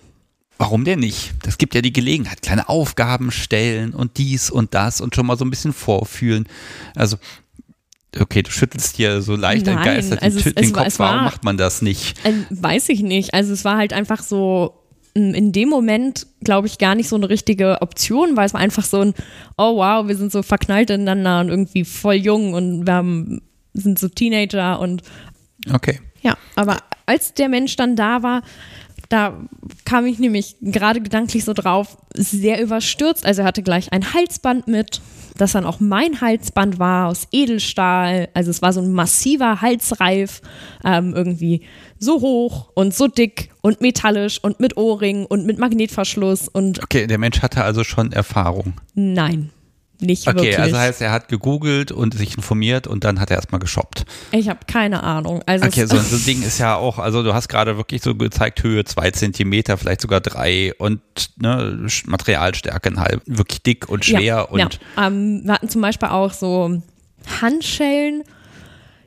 Warum 0.59 0.85
denn 0.85 1.01
nicht? 1.01 1.35
Das 1.43 1.59
gibt 1.59 1.75
ja 1.75 1.83
die 1.83 1.93
Gelegenheit, 1.93 2.41
kleine 2.41 2.69
Aufgaben 2.69 3.31
stellen 3.31 3.93
und 3.93 4.17
dies 4.17 4.51
und 4.51 4.75
das 4.75 5.01
und 5.01 5.15
schon 5.15 5.27
mal 5.27 5.37
so 5.37 5.45
ein 5.45 5.51
bisschen 5.51 5.73
vorfühlen. 5.73 6.49
Also, 6.95 7.19
okay, 8.19 8.43
du 8.43 8.51
schüttelst 8.51 8.97
hier 8.97 9.21
so 9.21 9.37
leicht 9.37 9.67
Nein, 9.67 9.77
entgeistert 9.77 10.23
also 10.23 10.41
den, 10.41 10.49
es, 10.49 10.55
den 10.55 10.73
Kopf. 10.73 10.99
War, 10.99 11.13
Warum 11.13 11.25
macht 11.25 11.45
man 11.45 11.59
das 11.59 11.83
nicht? 11.83 12.25
Äh, 12.25 12.33
weiß 12.51 12.89
ich 12.89 13.03
nicht. 13.03 13.35
Also, 13.35 13.53
es 13.53 13.65
war 13.65 13.77
halt 13.77 13.93
einfach 13.93 14.23
so 14.23 14.83
hm, 15.15 15.35
in 15.35 15.53
dem 15.53 15.69
Moment, 15.69 16.27
glaube 16.43 16.69
ich, 16.69 16.79
gar 16.79 16.95
nicht 16.95 17.09
so 17.09 17.17
eine 17.17 17.29
richtige 17.29 17.83
Option, 17.83 18.37
weil 18.37 18.47
es 18.47 18.55
war 18.55 18.61
einfach 18.61 18.85
so 18.85 19.01
ein, 19.01 19.15
oh 19.59 19.77
wow, 19.77 20.09
wir 20.09 20.17
sind 20.17 20.33
so 20.33 20.43
verknallt 20.43 20.89
ineinander 20.89 21.41
und 21.41 21.49
irgendwie 21.51 21.85
voll 21.85 22.15
jung 22.15 22.55
und 22.55 22.87
wir 22.87 22.95
haben, 22.95 23.43
sind 23.75 23.99
so 23.99 24.09
Teenager 24.09 24.81
und 24.81 25.03
Okay. 25.73 26.01
Ja, 26.23 26.37
aber 26.55 26.79
als 27.07 27.35
der 27.35 27.49
Mensch 27.49 27.77
dann 27.77 27.97
da 27.97 28.23
war, 28.23 28.43
da 29.09 29.35
kam 29.85 30.07
ich 30.07 30.19
nämlich 30.19 30.57
gerade 30.61 31.01
gedanklich 31.01 31.45
so 31.45 31.53
drauf, 31.53 31.99
sehr 32.15 32.61
überstürzt. 32.63 33.25
Also 33.25 33.43
er 33.43 33.49
hatte 33.49 33.63
gleich 33.63 33.93
ein 33.93 34.15
Halsband 34.15 34.69
mit, 34.69 35.01
das 35.37 35.53
dann 35.53 35.65
auch 35.65 35.81
mein 35.81 36.21
Halsband 36.21 36.79
war 36.79 37.09
aus 37.09 37.29
Edelstahl. 37.33 38.29
Also 38.35 38.51
es 38.51 38.63
war 38.63 38.73
so 38.73 38.81
ein 38.81 38.93
massiver 38.93 39.61
Halsreif, 39.61 40.41
ähm, 40.85 41.15
irgendwie 41.15 41.63
so 41.99 42.21
hoch 42.21 42.71
und 42.75 42.95
so 42.95 43.07
dick 43.07 43.51
und 43.61 43.81
metallisch 43.81 44.43
und 44.43 44.61
mit 44.61 44.77
Ohrring 44.77 45.27
und 45.27 45.47
mit 45.47 45.59
Magnetverschluss 45.59 46.49
und. 46.49 46.83
Okay, 46.83 47.07
der 47.07 47.19
Mensch 47.19 47.43
hatte 47.43 47.63
also 47.65 47.85
schon 47.85 48.13
Erfahrung. 48.13 48.75
Nein 48.95 49.51
nicht 50.01 50.27
okay, 50.27 50.37
wirklich. 50.37 50.55
Okay, 50.55 50.63
also 50.63 50.79
heißt, 50.79 51.01
er 51.03 51.13
hat 51.13 51.29
gegoogelt 51.29 51.93
und 51.93 52.15
sich 52.15 52.37
informiert 52.37 52.87
und 52.87 53.05
dann 53.05 53.21
hat 53.21 53.31
er 53.31 53.37
erstmal 53.37 53.61
geshoppt. 53.61 54.05
Ich 54.33 54.49
habe 54.49 54.61
keine 54.67 55.03
Ahnung. 55.03 55.43
Also 55.47 55.67
okay, 55.67 55.87
so, 55.87 55.97
so 55.99 56.17
ein 56.17 56.25
Ding 56.25 56.43
ist 56.43 56.59
ja 56.59 56.77
auch, 56.77 56.99
also 56.99 57.23
du 57.23 57.35
hast 57.35 57.49
gerade 57.49 57.77
wirklich 57.77 58.03
so 58.03 58.15
gezeigt, 58.15 58.63
Höhe 58.63 58.85
zwei 58.85 59.11
Zentimeter, 59.11 59.77
vielleicht 59.79 60.01
sogar 60.01 60.21
drei 60.21 60.75
und 60.79 61.01
ne, 61.37 61.87
Materialstärke 62.07 62.95
halb, 62.97 63.23
wirklich 63.27 63.63
dick 63.63 63.89
und 63.89 64.05
schwer. 64.05 64.21
Ja, 64.21 64.41
und 64.43 64.59
ja. 64.59 64.69
Ähm, 65.07 65.43
wir 65.45 65.55
hatten 65.55 65.69
zum 65.69 65.81
Beispiel 65.83 66.09
auch 66.09 66.33
so 66.33 66.83
Handschellen, 67.41 68.23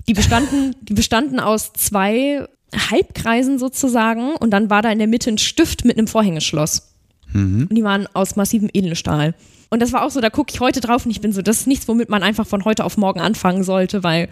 die 0.07 0.13
bestanden, 0.13 0.75
die 0.81 0.93
bestanden 0.93 1.39
aus 1.39 1.73
zwei 1.73 2.47
Halbkreisen 2.75 3.59
sozusagen 3.59 4.35
und 4.35 4.51
dann 4.51 4.69
war 4.69 4.81
da 4.81 4.91
in 4.91 4.99
der 4.99 5.07
Mitte 5.07 5.29
ein 5.29 5.37
Stift 5.37 5.85
mit 5.85 5.97
einem 5.97 6.07
Vorhängeschloss. 6.07 6.93
Mhm. 7.31 7.67
Und 7.69 7.75
die 7.75 7.83
waren 7.83 8.07
aus 8.13 8.35
massivem 8.35 8.69
Edelstahl. 8.73 9.35
Und 9.69 9.81
das 9.81 9.93
war 9.93 10.03
auch 10.03 10.11
so, 10.11 10.19
da 10.21 10.29
gucke 10.29 10.51
ich 10.53 10.59
heute 10.59 10.81
drauf 10.81 11.05
und 11.05 11.11
ich 11.11 11.21
bin 11.21 11.31
so, 11.31 11.41
das 11.41 11.61
ist 11.61 11.67
nichts, 11.67 11.87
womit 11.87 12.09
man 12.09 12.23
einfach 12.23 12.47
von 12.47 12.65
heute 12.65 12.83
auf 12.83 12.97
morgen 12.97 13.19
anfangen 13.19 13.63
sollte, 13.63 14.03
weil 14.03 14.29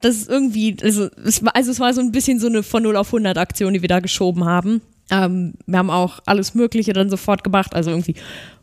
das 0.00 0.16
ist 0.16 0.30
irgendwie, 0.30 0.76
also 0.82 1.08
es 1.24 1.44
war, 1.44 1.54
also 1.54 1.70
es 1.70 1.80
war 1.80 1.92
so 1.92 2.00
ein 2.00 2.12
bisschen 2.12 2.38
so 2.38 2.46
eine 2.46 2.62
von 2.62 2.82
0 2.82 2.96
auf 2.96 3.08
100 3.08 3.36
Aktion, 3.36 3.74
die 3.74 3.82
wir 3.82 3.88
da 3.88 4.00
geschoben 4.00 4.44
haben. 4.44 4.80
Ähm, 5.10 5.54
wir 5.66 5.78
haben 5.78 5.90
auch 5.90 6.20
alles 6.26 6.54
Mögliche 6.54 6.92
dann 6.92 7.10
sofort 7.10 7.44
gemacht, 7.44 7.74
also 7.74 7.90
irgendwie 7.90 8.14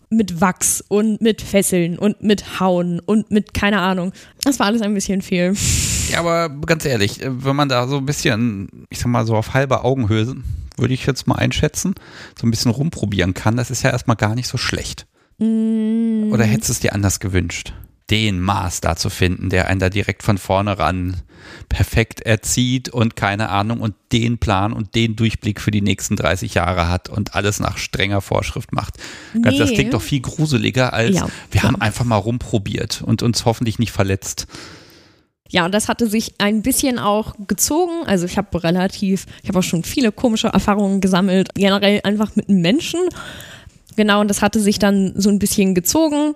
mit 0.09 0.39
Wachs 0.39 0.83
und 0.87 1.21
mit 1.21 1.41
Fesseln 1.41 1.99
und 1.99 2.23
mit 2.23 2.59
Hauen 2.59 3.01
und 3.01 3.29
mit 3.29 3.53
keine 3.53 3.81
Ahnung. 3.81 4.13
Das 4.43 4.59
war 4.59 4.67
alles 4.67 4.81
ein 4.81 4.93
bisschen 4.93 5.21
viel. 5.21 5.53
Ja, 6.09 6.19
aber 6.19 6.49
ganz 6.49 6.85
ehrlich, 6.85 7.19
wenn 7.21 7.55
man 7.55 7.67
da 7.67 7.87
so 7.87 7.97
ein 7.97 8.05
bisschen, 8.05 8.85
ich 8.89 8.99
sag 8.99 9.07
mal 9.07 9.25
so 9.25 9.35
auf 9.35 9.53
halber 9.53 9.83
Augenhöhe, 9.83 10.35
würde 10.77 10.93
ich 10.93 11.05
jetzt 11.05 11.27
mal 11.27 11.35
einschätzen, 11.35 11.95
so 12.39 12.47
ein 12.47 12.51
bisschen 12.51 12.71
rumprobieren 12.71 13.33
kann, 13.33 13.57
das 13.57 13.69
ist 13.69 13.83
ja 13.83 13.89
erstmal 13.89 14.15
gar 14.15 14.33
nicht 14.33 14.47
so 14.47 14.57
schlecht. 14.57 15.05
Mm. 15.37 16.31
Oder 16.31 16.45
hättest 16.45 16.69
du 16.69 16.73
es 16.73 16.79
dir 16.79 16.93
anders 16.93 17.19
gewünscht? 17.19 17.73
den 18.09 18.39
Master 18.39 18.95
zu 18.95 19.09
finden, 19.09 19.49
der 19.49 19.67
einen 19.67 19.79
da 19.79 19.89
direkt 19.89 20.23
von 20.23 20.37
vorne 20.37 20.79
ran 20.79 21.17
perfekt 21.69 22.21
erzieht 22.21 22.89
und 22.89 23.15
keine 23.15 23.49
Ahnung 23.49 23.81
und 23.81 23.95
den 24.11 24.37
Plan 24.37 24.71
und 24.73 24.95
den 24.95 25.15
Durchblick 25.15 25.59
für 25.59 25.71
die 25.71 25.81
nächsten 25.81 26.15
30 26.15 26.53
Jahre 26.53 26.87
hat 26.87 27.09
und 27.09 27.35
alles 27.35 27.59
nach 27.59 27.77
strenger 27.77 28.21
Vorschrift 28.21 28.71
macht. 28.71 28.95
Nee. 29.33 29.57
Das 29.57 29.71
klingt 29.71 29.93
doch 29.93 30.01
viel 30.01 30.21
gruseliger 30.21 30.93
als 30.93 31.15
ja, 31.15 31.27
wir 31.51 31.63
haben 31.63 31.79
einfach 31.81 32.05
mal 32.05 32.15
rumprobiert 32.15 33.01
und 33.01 33.23
uns 33.23 33.45
hoffentlich 33.45 33.77
nicht 33.77 33.91
verletzt. 33.91 34.47
Ja, 35.49 35.65
und 35.65 35.73
das 35.73 35.87
hatte 35.87 36.07
sich 36.07 36.35
ein 36.39 36.61
bisschen 36.61 36.99
auch 36.99 37.33
gezogen. 37.47 38.05
Also 38.05 38.25
ich 38.25 38.37
habe 38.37 38.63
relativ, 38.63 39.25
ich 39.43 39.49
habe 39.49 39.59
auch 39.59 39.63
schon 39.63 39.83
viele 39.83 40.11
komische 40.11 40.49
Erfahrungen 40.49 40.99
gesammelt, 40.99 41.49
generell 41.55 42.01
einfach 42.03 42.35
mit 42.35 42.49
Menschen. 42.49 42.99
Genau, 43.97 44.21
und 44.21 44.29
das 44.29 44.41
hatte 44.41 44.59
sich 44.59 44.79
dann 44.79 45.13
so 45.15 45.29
ein 45.29 45.39
bisschen 45.39 45.75
gezogen. 45.75 46.35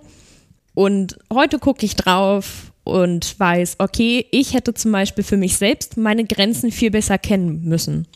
Und 0.74 1.16
heute 1.32 1.58
gucke 1.58 1.86
ich 1.86 1.96
drauf 1.96 2.72
und 2.84 3.38
weiß, 3.38 3.76
okay, 3.78 4.26
ich 4.32 4.52
hätte 4.52 4.74
zum 4.74 4.90
Beispiel 4.90 5.22
für 5.22 5.36
mich 5.36 5.56
selbst 5.56 5.96
meine 5.96 6.24
Grenzen 6.24 6.72
viel 6.72 6.90
besser 6.90 7.18
kennen 7.18 7.62
müssen. 7.64 8.08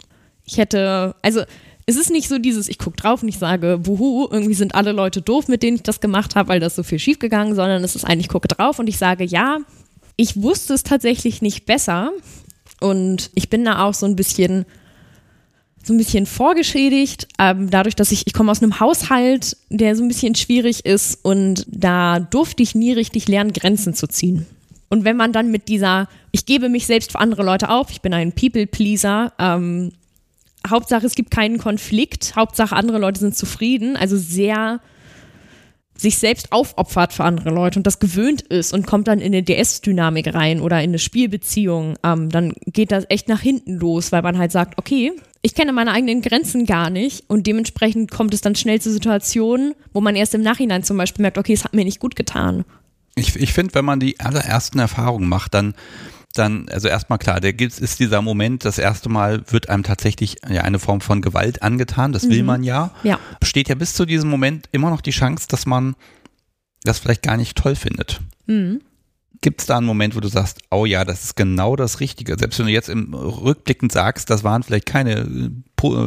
Ich 0.44 0.59
hätte, 0.59 1.14
also 1.22 1.42
es 1.86 1.97
ist 1.97 2.11
nicht 2.11 2.28
so 2.28 2.38
dieses, 2.38 2.68
ich 2.68 2.78
gucke 2.78 2.97
drauf 2.97 3.22
und 3.22 3.28
ich 3.28 3.38
sage, 3.38 3.86
wuhu, 3.86 4.26
irgendwie 4.28 4.55
sind 4.55 4.74
alle 4.74 4.90
Leute 4.90 5.22
doof, 5.22 5.47
mit 5.47 5.62
denen 5.62 5.76
ich 5.76 5.82
das 5.84 6.01
gemacht 6.01 6.34
habe, 6.34 6.49
weil 6.49 6.61
das 6.61 6.74
so 6.74 6.82
viel 6.82 6.99
schiefgegangen, 6.99 7.55
sondern 7.55 7.84
es 7.84 7.94
ist 7.94 8.05
eigentlich, 8.05 8.26
ich 8.26 8.32
gucke 8.32 8.49
drauf 8.49 8.80
und 8.80 8.88
ich 8.88 8.99
sage, 8.99 9.22
ja, 9.24 9.59
ich 10.16 10.42
wusste 10.42 10.74
es 10.74 10.82
tatsächlich 10.82 11.40
nicht 11.40 11.66
besser 11.66 12.11
und 12.80 13.30
ich 13.34 13.49
bin 13.49 13.64
da 13.64 13.84
auch 13.84 13.94
so 13.94 14.07
ein 14.07 14.16
bisschen 14.16 14.66
so 15.87 15.95
ein 15.95 15.99
bisschen 15.99 16.26
vorgeschädigt, 16.26 17.28
ähm, 17.39 17.70
dadurch, 17.70 17.95
dass 17.95 18.11
ich, 18.11 18.26
ich 18.26 18.32
komme 18.32 18.51
aus 18.51 18.61
einem 18.61 18.80
Haushalt, 18.80 19.57
der 19.70 19.95
so 19.95 20.03
ein 20.03 20.09
bisschen 20.09 20.34
schwierig 20.34 20.84
ist 20.84 21.24
und 21.24 21.64
da 21.68 22.18
durfte 22.18 22.62
ich 22.62 22.74
nie 22.74 22.93
richtig 22.93 23.28
lernen, 23.28 23.53
Grenzen 23.53 23.95
zu 23.95 24.09
ziehen. 24.09 24.47
Und 24.89 25.05
wenn 25.05 25.16
man 25.16 25.32
dann 25.32 25.51
mit 25.51 25.68
dieser, 25.68 26.09
ich 26.32 26.45
gebe 26.45 26.68
mich 26.68 26.87
selbst 26.87 27.12
für 27.12 27.20
andere 27.20 27.45
Leute 27.45 27.68
auf, 27.68 27.91
ich 27.91 28.01
bin 28.01 28.14
ein 28.14 28.32
People-Pleaser, 28.32 29.32
ähm, 29.39 29.93
Hauptsache 30.68 31.07
es 31.07 31.14
gibt 31.14 31.30
keinen 31.30 31.59
Konflikt, 31.59 32.34
Hauptsache 32.34 32.74
andere 32.74 32.99
Leute 32.99 33.20
sind 33.20 33.37
zufrieden, 33.37 33.97
also 33.97 34.16
sehr 34.16 34.80
sich 35.97 36.18
selbst 36.18 36.53
aufopfert 36.53 37.12
für 37.12 37.24
andere 37.24 37.51
Leute 37.51 37.78
und 37.78 37.87
das 37.87 38.01
gewöhnt 38.01 38.43
ist 38.43 38.74
und 38.74 38.87
kommt 38.87 39.09
dann 39.09 39.20
in 39.20 39.32
eine 39.32 39.43
DS-Dynamik 39.43 40.34
rein 40.34 40.61
oder 40.61 40.82
in 40.82 40.91
eine 40.91 40.99
Spielbeziehung, 40.99 41.97
ähm, 42.03 42.28
dann 42.28 42.53
geht 42.66 42.91
das 42.91 43.05
echt 43.09 43.28
nach 43.28 43.41
hinten 43.41 43.76
los, 43.76 44.12
weil 44.12 44.22
man 44.22 44.37
halt 44.37 44.53
sagt, 44.53 44.78
okay, 44.78 45.12
ich 45.47 45.55
kenne 45.55 45.72
meine 45.72 45.92
eigenen 45.92 46.22
Grenzen 46.22 46.66
gar 46.66 46.90
nicht 46.90 47.22
und 47.28 47.47
dementsprechend 47.47 48.11
kommt 48.11 48.34
es 48.34 48.40
dann 48.40 48.57
schnell 48.57 48.80
zu 48.80 48.90
Situationen, 48.90 49.76
wo 49.92 50.01
man 50.01 50.16
erst 50.16 50.34
im 50.34 50.42
Nachhinein 50.42 50.82
zum 50.82 50.97
Beispiel 50.97 51.22
merkt, 51.22 51.38
okay, 51.38 51.53
es 51.53 51.62
hat 51.62 51.72
mir 51.72 51.84
nicht 51.84 52.01
gut 52.01 52.16
getan. 52.16 52.64
Ich, 53.14 53.36
ich 53.36 53.53
finde, 53.53 53.72
wenn 53.76 53.84
man 53.84 54.01
die 54.01 54.18
allerersten 54.18 54.80
Erfahrungen 54.80 55.28
macht, 55.28 55.55
dann 55.55 55.74
dann, 56.34 56.68
also 56.68 56.88
erstmal 56.88 57.18
klar, 57.18 57.40
der 57.40 57.55
gibt, 57.55 57.78
ist 57.78 57.99
dieser 58.01 58.20
Moment, 58.20 58.64
das 58.66 58.76
erste 58.76 59.09
Mal 59.09 59.42
wird 59.51 59.70
einem 59.70 59.84
tatsächlich 59.84 60.36
ja 60.51 60.62
eine 60.62 60.78
Form 60.78 61.01
von 61.01 61.22
Gewalt 61.22 61.62
angetan, 61.62 62.12
das 62.12 62.28
will 62.28 62.40
mhm. 62.40 62.47
man 62.47 62.62
ja. 62.62 62.90
ja. 63.05 63.18
Besteht 63.40 63.70
ja 63.70 63.74
bis 63.74 63.94
zu 63.94 64.05
diesem 64.05 64.28
Moment 64.28 64.68
immer 64.72 64.90
noch 64.90 65.01
die 65.01 65.12
Chance, 65.12 65.47
dass 65.49 65.64
man 65.64 65.94
das 66.82 66.99
vielleicht 66.99 67.22
gar 67.22 67.38
nicht 67.38 67.57
toll 67.57 67.74
findet. 67.76 68.20
Mhm. 68.47 68.82
Gibt 69.41 69.61
es 69.61 69.66
da 69.66 69.76
einen 69.76 69.87
Moment, 69.87 70.16
wo 70.16 70.20
du 70.20 70.28
sagst, 70.28 70.61
oh 70.70 70.87
ja, 70.87 71.05
das 71.05 71.24
ist 71.24 71.37
genau 71.37 71.76
das 71.76 72.01
Richtige? 72.01 72.37
Selbst 72.39 72.59
wenn 72.59 72.66
du 72.66 72.72
jetzt 72.72 72.89
im 72.89 73.12
Rückblickend 73.12 73.93
sagst, 73.93 74.30
das 74.30 74.45
waren 74.45 74.62
vielleicht 74.62 74.87
keine 74.87 75.62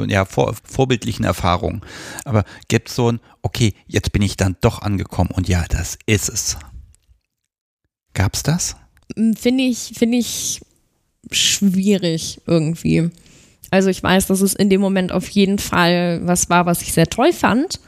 ja, 0.07 0.25
vor, 0.25 0.55
vorbildlichen 0.63 1.23
Erfahrungen, 1.25 1.82
aber 2.25 2.43
gibt 2.67 2.89
es 2.89 2.95
so 2.95 3.11
ein, 3.11 3.19
okay, 3.41 3.73
jetzt 3.88 4.11
bin 4.11 4.21
ich 4.21 4.36
dann 4.36 4.57
doch 4.61 4.82
angekommen 4.82 5.32
und 5.32 5.47
ja, 5.47 5.65
das 5.69 5.97
ist 6.05 6.30
es. 6.30 6.57
Gab's 8.13 8.43
das? 8.43 8.75
Hm, 9.15 9.36
finde 9.36 9.63
ich, 9.63 9.93
finde 9.95 10.17
ich 10.17 10.61
schwierig 11.32 12.41
irgendwie. 12.45 13.11
Also 13.71 13.89
ich 13.89 14.01
weiß, 14.01 14.27
dass 14.27 14.41
es 14.41 14.55
in 14.55 14.69
dem 14.69 14.82
Moment 14.82 15.11
auf 15.11 15.30
jeden 15.30 15.59
Fall 15.59 16.21
was 16.23 16.49
war, 16.49 16.65
was 16.65 16.82
ich 16.82 16.93
sehr 16.93 17.07
toll 17.07 17.34
fand. 17.34 17.80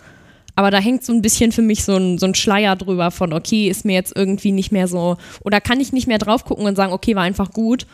Aber 0.61 0.69
da 0.69 0.77
hängt 0.77 1.03
so 1.03 1.11
ein 1.11 1.23
bisschen 1.23 1.51
für 1.51 1.63
mich 1.63 1.83
so 1.83 1.95
ein, 1.95 2.19
so 2.19 2.27
ein 2.27 2.35
Schleier 2.35 2.75
drüber 2.75 3.09
von, 3.09 3.33
okay, 3.33 3.67
ist 3.67 3.83
mir 3.83 3.93
jetzt 3.93 4.15
irgendwie 4.15 4.51
nicht 4.51 4.71
mehr 4.71 4.87
so, 4.87 5.17
oder 5.43 5.59
kann 5.59 5.79
ich 5.79 5.91
nicht 5.91 6.05
mehr 6.05 6.19
drauf 6.19 6.45
gucken 6.45 6.67
und 6.67 6.75
sagen, 6.75 6.93
okay, 6.93 7.15
war 7.15 7.23
einfach 7.23 7.49
gut, 7.49 7.87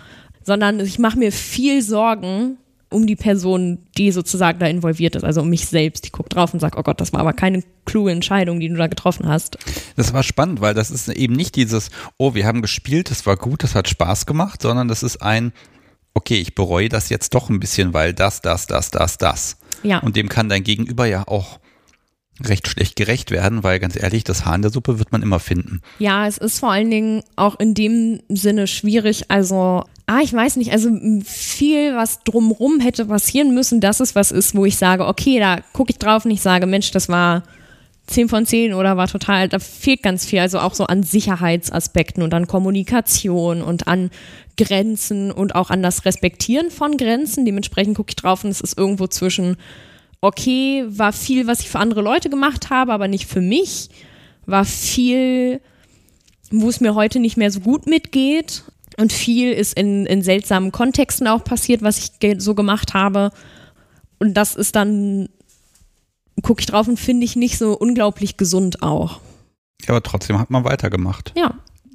sondern 0.44 0.82
ich 0.82 1.00
mache 1.00 1.18
mir 1.18 1.32
viel 1.32 1.82
Sorgen, 1.82 2.58
um 2.90 3.08
die 3.08 3.16
Person, 3.16 3.78
die 3.98 4.12
sozusagen 4.12 4.60
da 4.60 4.66
involviert 4.66 5.16
ist, 5.16 5.24
also 5.24 5.44
um 5.44 5.50
mich 5.50 5.66
selbst. 5.66 6.04
Die 6.04 6.12
guckt 6.12 6.36
drauf 6.36 6.54
und 6.54 6.60
sagt, 6.60 6.78
oh 6.78 6.84
Gott, 6.84 7.00
das 7.00 7.14
war 7.14 7.22
aber 7.22 7.32
keine 7.32 7.64
kluge 7.86 8.12
Entscheidung, 8.12 8.60
die 8.60 8.68
du 8.68 8.76
da 8.76 8.88
getroffen 8.88 9.30
hast. 9.30 9.58
Das 9.96 10.12
war 10.12 10.24
spannend, 10.24 10.60
weil 10.60 10.74
das 10.74 10.92
ist 10.92 11.08
eben 11.08 11.36
nicht 11.36 11.56
dieses, 11.56 11.90
oh, 12.18 12.34
wir 12.34 12.46
haben 12.46 12.62
gespielt, 12.62 13.10
das 13.12 13.26
war 13.26 13.38
gut, 13.38 13.64
das 13.64 13.76
hat 13.76 13.88
Spaß 13.88 14.26
gemacht, 14.26 14.62
sondern 14.62 14.90
das 14.90 15.04
ist 15.04 15.22
ein, 15.22 15.54
okay, 16.14 16.36
ich 16.36 16.54
bereue 16.54 16.90
das 16.90 17.08
jetzt 17.08 17.34
doch 17.34 17.50
ein 17.50 17.62
bisschen, 17.62 17.94
weil 17.94 18.14
das, 18.14 18.42
das, 18.42 18.68
das, 18.68 18.92
das, 18.92 19.18
das. 19.18 19.58
Ja. 19.84 20.00
Und 20.00 20.18
dem 20.18 20.28
kann 20.28 20.50
dein 20.50 20.66
Gegenüber 20.66 21.06
ja 21.06 21.26
auch 21.30 21.62
recht 22.44 22.68
schlecht 22.68 22.96
gerecht 22.96 23.32
werden, 23.32 23.64
weil 23.64 23.80
ganz 23.80 23.96
ehrlich, 23.96 24.24
das 24.24 24.46
Haar 24.46 24.56
in 24.56 24.62
der 24.62 24.72
Suppe 24.72 25.00
wird 25.00 25.12
man 25.12 25.22
immer 25.22 25.40
finden. 25.40 25.82
Ja, 26.00 26.28
es 26.28 26.38
ist 26.38 26.60
vor 26.60 26.72
allen 26.72 26.92
Dingen 26.92 27.24
auch 27.36 27.60
in 27.60 27.74
dem 27.74 28.22
Sinne 28.30 28.68
schwierig. 28.68 29.26
Also, 29.30 29.84
ah, 30.06 30.20
ich 30.24 30.34
weiß 30.34 30.58
nicht, 30.58 30.72
also 30.72 30.90
viel, 31.24 31.96
was 31.96 32.24
drumrum 32.24 32.80
hätte 32.80 33.06
passieren 33.06 33.54
müssen, 33.54 33.82
das 33.82 34.00
ist 34.00 34.16
was 34.16 34.32
ist, 34.32 34.56
wo 34.56 34.66
ich 34.66 34.78
sage, 34.78 35.06
okay, 35.06 35.40
da 35.40 35.60
gucke 35.74 35.92
ich 35.92 36.00
drauf 36.00 36.26
und 36.26 36.32
ich 36.32 36.42
sage, 36.42 36.66
Mensch, 36.66 36.92
das 36.92 37.10
war 37.10 37.44
10 38.08 38.30
von 38.30 38.46
10 38.46 38.74
oder 38.74 38.98
war 38.98 39.08
total, 39.08 39.50
da 39.50 39.60
fehlt 39.60 40.02
ganz 40.02 40.26
viel, 40.26 40.40
also 40.40 40.60
auch 40.60 40.74
so 40.74 40.86
an 40.86 41.04
Sicherheitsaspekten 41.04 42.24
und 42.24 42.34
an 42.34 42.48
Kommunikation 42.48 43.62
und 43.62 43.88
an 43.88 44.10
Grenzen 44.58 45.32
und 45.32 45.56
auch 45.56 45.70
an 45.70 45.84
das 45.84 46.06
Respektieren 46.06 46.72
von 46.72 46.98
Grenzen. 46.98 47.46
Dementsprechend 47.46 47.98
gucke 47.98 48.12
ich 48.12 48.16
drauf 48.16 48.44
und 48.44 48.50
es 48.50 48.62
ist 48.62 48.78
irgendwo 48.78 49.08
zwischen 49.08 49.58
okay, 50.22 50.86
war 50.88 51.14
viel, 51.14 51.48
was 51.48 51.60
ich 51.60 51.70
für 51.70 51.80
andere 51.80 52.02
Leute 52.02 52.30
gemacht 52.30 52.70
habe, 52.70 52.94
aber 52.94 53.08
nicht 53.08 53.28
für 53.28 53.42
mich. 53.42 53.90
War 54.46 54.66
viel, 54.66 55.62
wo 56.52 56.70
es 56.70 56.80
mir 56.80 56.96
heute 56.96 57.20
nicht 57.20 57.38
mehr 57.38 57.52
so 57.52 57.60
gut 57.60 57.86
mitgeht. 57.88 58.64
Und 58.98 59.14
viel 59.14 59.52
ist 59.52 59.78
in, 59.78 60.06
in 60.08 60.24
seltsamen 60.24 60.72
Kontexten 60.72 61.28
auch 61.28 61.44
passiert, 61.44 61.84
was 61.84 62.00
ich 62.00 62.42
so 62.42 62.56
gemacht 62.56 62.94
habe. 62.94 63.32
Und 64.18 64.34
das 64.34 64.56
ist 64.56 64.76
dann, 64.76 65.30
gucke 66.42 66.62
ich 66.62 66.66
drauf 66.66 66.88
und 66.88 67.00
finde 67.00 67.26
ich 67.26 67.36
nicht 67.36 67.58
so 67.58 67.78
unglaublich 67.78 68.38
gesund 68.38 68.82
auch. 68.82 69.22
Ja, 69.84 69.90
aber 69.90 70.02
trotzdem 70.02 70.40
hat 70.40 70.50
man 70.50 70.64
weitergemacht. 70.64 71.34
Ja. 71.38 71.54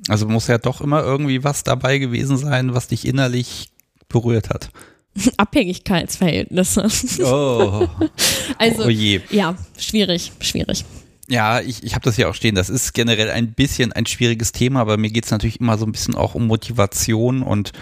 Also 0.08 0.28
muss 0.28 0.46
ja 0.46 0.58
doch 0.58 0.80
immer 0.80 1.02
irgendwie 1.02 1.42
was 1.42 1.64
dabei 1.64 1.98
gewesen 1.98 2.36
sein, 2.36 2.74
was 2.74 2.88
dich 2.88 3.06
innerlich 3.06 3.70
berührt 4.08 4.50
hat. 4.50 4.70
Abhängigkeitsverhältnisse. 5.36 6.88
Oh. 7.24 7.88
also, 8.58 8.84
oh 8.84 8.88
je. 8.88 9.20
ja, 9.30 9.56
schwierig, 9.78 10.32
schwierig. 10.40 10.84
Ja, 11.28 11.60
ich, 11.60 11.82
ich 11.82 11.94
habe 11.94 12.04
das 12.04 12.16
ja 12.16 12.28
auch 12.28 12.34
stehen. 12.34 12.54
Das 12.54 12.68
ist 12.68 12.92
generell 12.92 13.30
ein 13.30 13.52
bisschen 13.52 13.92
ein 13.92 14.06
schwieriges 14.06 14.52
Thema, 14.52 14.80
aber 14.80 14.96
mir 14.96 15.10
geht 15.10 15.24
es 15.24 15.30
natürlich 15.30 15.60
immer 15.60 15.78
so 15.78 15.86
ein 15.86 15.92
bisschen 15.92 16.14
auch 16.14 16.34
um 16.34 16.46
Motivation 16.46 17.42
und 17.42 17.72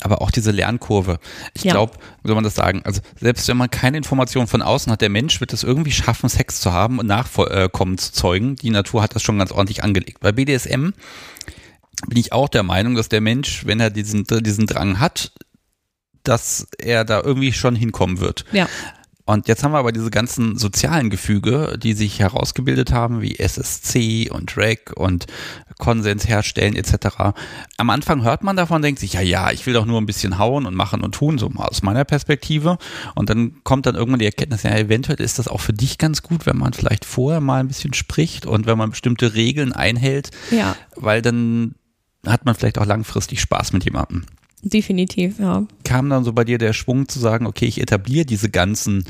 aber 0.00 0.20
auch 0.20 0.30
diese 0.30 0.50
Lernkurve. 0.50 1.18
Ich 1.54 1.64
ja. 1.64 1.72
glaube, 1.72 1.94
wie 2.22 2.28
soll 2.28 2.34
man 2.34 2.44
das 2.44 2.56
sagen? 2.56 2.82
Also 2.84 3.00
selbst 3.18 3.46
wenn 3.48 3.56
man 3.56 3.70
keine 3.70 3.96
Informationen 3.96 4.46
von 4.46 4.62
außen 4.62 4.92
hat, 4.92 5.00
der 5.00 5.08
Mensch 5.08 5.40
wird 5.40 5.52
es 5.52 5.62
irgendwie 5.62 5.92
schaffen, 5.92 6.28
Sex 6.28 6.60
zu 6.60 6.72
haben 6.72 6.98
und 6.98 7.06
Nachkommen 7.06 7.98
zu 7.98 8.12
zeugen. 8.12 8.56
Die 8.56 8.70
Natur 8.70 9.00
hat 9.00 9.14
das 9.14 9.22
schon 9.22 9.38
ganz 9.38 9.52
ordentlich 9.52 9.82
angelegt. 9.82 10.20
Bei 10.20 10.32
BDSM 10.32 10.90
bin 12.08 12.18
ich 12.18 12.32
auch 12.32 12.48
der 12.48 12.62
Meinung, 12.62 12.94
dass 12.94 13.08
der 13.08 13.20
Mensch, 13.20 13.64
wenn 13.64 13.80
er 13.80 13.90
diesen, 13.90 14.24
diesen 14.24 14.66
Drang 14.66 15.00
hat, 15.00 15.32
dass 16.28 16.66
er 16.78 17.04
da 17.04 17.22
irgendwie 17.22 17.52
schon 17.52 17.74
hinkommen 17.74 18.20
wird. 18.20 18.44
Ja. 18.52 18.68
Und 19.28 19.46
jetzt 19.46 19.62
haben 19.62 19.72
wir 19.72 19.78
aber 19.78 19.92
diese 19.92 20.08
ganzen 20.08 20.56
sozialen 20.56 21.10
Gefüge, 21.10 21.78
die 21.78 21.92
sich 21.92 22.18
herausgebildet 22.18 22.92
haben, 22.92 23.20
wie 23.20 23.38
SSC 23.38 24.30
und 24.30 24.56
REC 24.56 24.92
und 24.96 25.26
Konsens 25.76 26.26
herstellen 26.26 26.74
etc. 26.74 27.34
Am 27.76 27.90
Anfang 27.90 28.22
hört 28.22 28.42
man 28.42 28.56
davon, 28.56 28.80
denkt 28.80 29.00
sich, 29.00 29.12
ja, 29.12 29.20
ja, 29.20 29.50
ich 29.50 29.66
will 29.66 29.74
doch 29.74 29.84
nur 29.84 30.00
ein 30.00 30.06
bisschen 30.06 30.38
hauen 30.38 30.64
und 30.64 30.74
machen 30.74 31.02
und 31.02 31.14
tun, 31.14 31.36
so 31.36 31.50
mal 31.50 31.66
aus 31.66 31.82
meiner 31.82 32.06
Perspektive. 32.06 32.78
Und 33.14 33.28
dann 33.28 33.62
kommt 33.64 33.84
dann 33.84 33.96
irgendwann 33.96 34.18
die 34.18 34.24
Erkenntnis, 34.24 34.62
ja, 34.62 34.74
eventuell 34.74 35.20
ist 35.20 35.38
das 35.38 35.46
auch 35.46 35.60
für 35.60 35.74
dich 35.74 35.98
ganz 35.98 36.22
gut, 36.22 36.46
wenn 36.46 36.56
man 36.56 36.72
vielleicht 36.72 37.04
vorher 37.04 37.42
mal 37.42 37.60
ein 37.60 37.68
bisschen 37.68 37.92
spricht 37.92 38.46
und 38.46 38.64
wenn 38.64 38.78
man 38.78 38.88
bestimmte 38.88 39.34
Regeln 39.34 39.74
einhält, 39.74 40.30
ja. 40.50 40.74
weil 40.96 41.20
dann 41.20 41.74
hat 42.26 42.46
man 42.46 42.54
vielleicht 42.54 42.78
auch 42.78 42.86
langfristig 42.86 43.42
Spaß 43.42 43.74
mit 43.74 43.84
jemandem. 43.84 44.24
Definitiv, 44.62 45.38
ja. 45.38 45.66
Kam 45.84 46.10
dann 46.10 46.24
so 46.24 46.32
bei 46.32 46.44
dir 46.44 46.58
der 46.58 46.72
Schwung 46.72 47.08
zu 47.08 47.18
sagen, 47.18 47.46
okay, 47.46 47.66
ich 47.66 47.80
etabliere 47.80 48.26
diese 48.26 48.50
ganzen, 48.50 49.04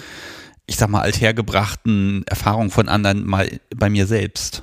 ich 0.67 0.77
sag 0.77 0.91
mal, 0.91 1.01
althergebrachten 1.01 2.25
Erfahrungen 2.27 2.71
von 2.71 2.89
anderen 2.89 3.27
mal 3.27 3.49
bei 3.75 3.89
mir 3.89 4.07
selbst? 4.07 4.63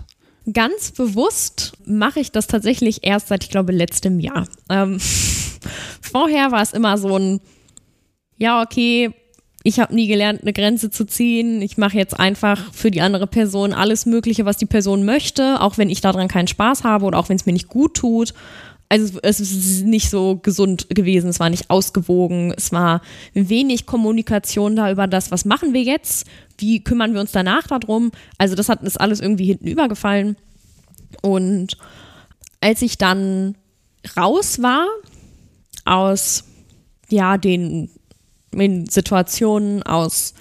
Ganz 0.52 0.92
bewusst 0.92 1.74
mache 1.86 2.20
ich 2.20 2.32
das 2.32 2.46
tatsächlich 2.46 3.00
erst 3.04 3.30
seit, 3.30 3.44
ich 3.44 3.50
glaube, 3.50 3.72
letztem 3.72 4.20
Jahr. 4.20 4.48
Ähm, 4.70 5.00
vorher 6.02 6.52
war 6.52 6.62
es 6.62 6.74
immer 6.74 7.00
so 7.00 7.18
ein, 7.18 7.42
ja, 8.38 8.62
okay, 8.62 9.12
ich 9.64 9.80
habe 9.80 9.96
nie 9.96 10.06
gelernt, 10.06 10.44
eine 10.44 10.54
Grenze 10.54 10.92
zu 10.92 11.08
ziehen. 11.08 11.60
Ich 11.64 11.78
mache 11.80 11.98
jetzt 11.98 12.20
einfach 12.20 12.72
für 12.72 12.92
die 12.92 13.02
andere 13.02 13.26
Person 13.26 13.74
alles 13.74 14.06
Mögliche, 14.06 14.46
was 14.46 14.58
die 14.58 14.68
Person 14.68 15.06
möchte, 15.06 15.60
auch 15.60 15.80
wenn 15.80 15.90
ich 15.90 16.02
daran 16.02 16.28
keinen 16.28 16.48
Spaß 16.48 16.84
habe 16.84 17.06
oder 17.06 17.18
auch 17.18 17.30
wenn 17.30 17.38
es 17.38 17.48
mir 17.48 17.54
nicht 17.54 17.68
gut 17.68 17.96
tut. 17.96 18.36
Also 18.88 19.20
es 19.24 19.40
ist 19.40 19.84
nicht 19.84 20.10
so 20.10 20.38
gesund 20.38 20.88
gewesen, 20.90 21.30
es 21.30 21.40
war 21.40 21.50
nicht 21.50 21.70
ausgewogen, 21.70 22.54
es 22.56 22.72
war 22.72 23.02
wenig 23.34 23.88
Kommunikation 23.88 24.76
da 24.76 24.92
über 24.92 25.08
das, 25.08 25.32
was 25.32 25.44
machen 25.44 25.74
wir 25.74 25.82
jetzt, 25.82 26.28
wie 26.60 26.84
kümmern 26.84 27.14
wir 27.14 27.22
uns 27.22 27.32
danach 27.32 27.66
darum. 27.66 28.12
Also 28.38 28.56
das 28.56 28.70
hat 28.70 28.84
ist 28.84 29.00
alles 29.00 29.22
irgendwie 29.22 29.46
hinten 29.46 29.68
übergefallen. 29.68 30.38
Und 31.22 31.78
als 32.62 32.82
ich 32.82 32.98
dann 32.98 33.56
raus 34.16 34.62
war 34.62 34.86
aus 35.86 36.44
ja 37.10 37.38
den, 37.38 37.90
den 38.52 38.88
Situationen, 38.88 39.84
aus 39.84 40.36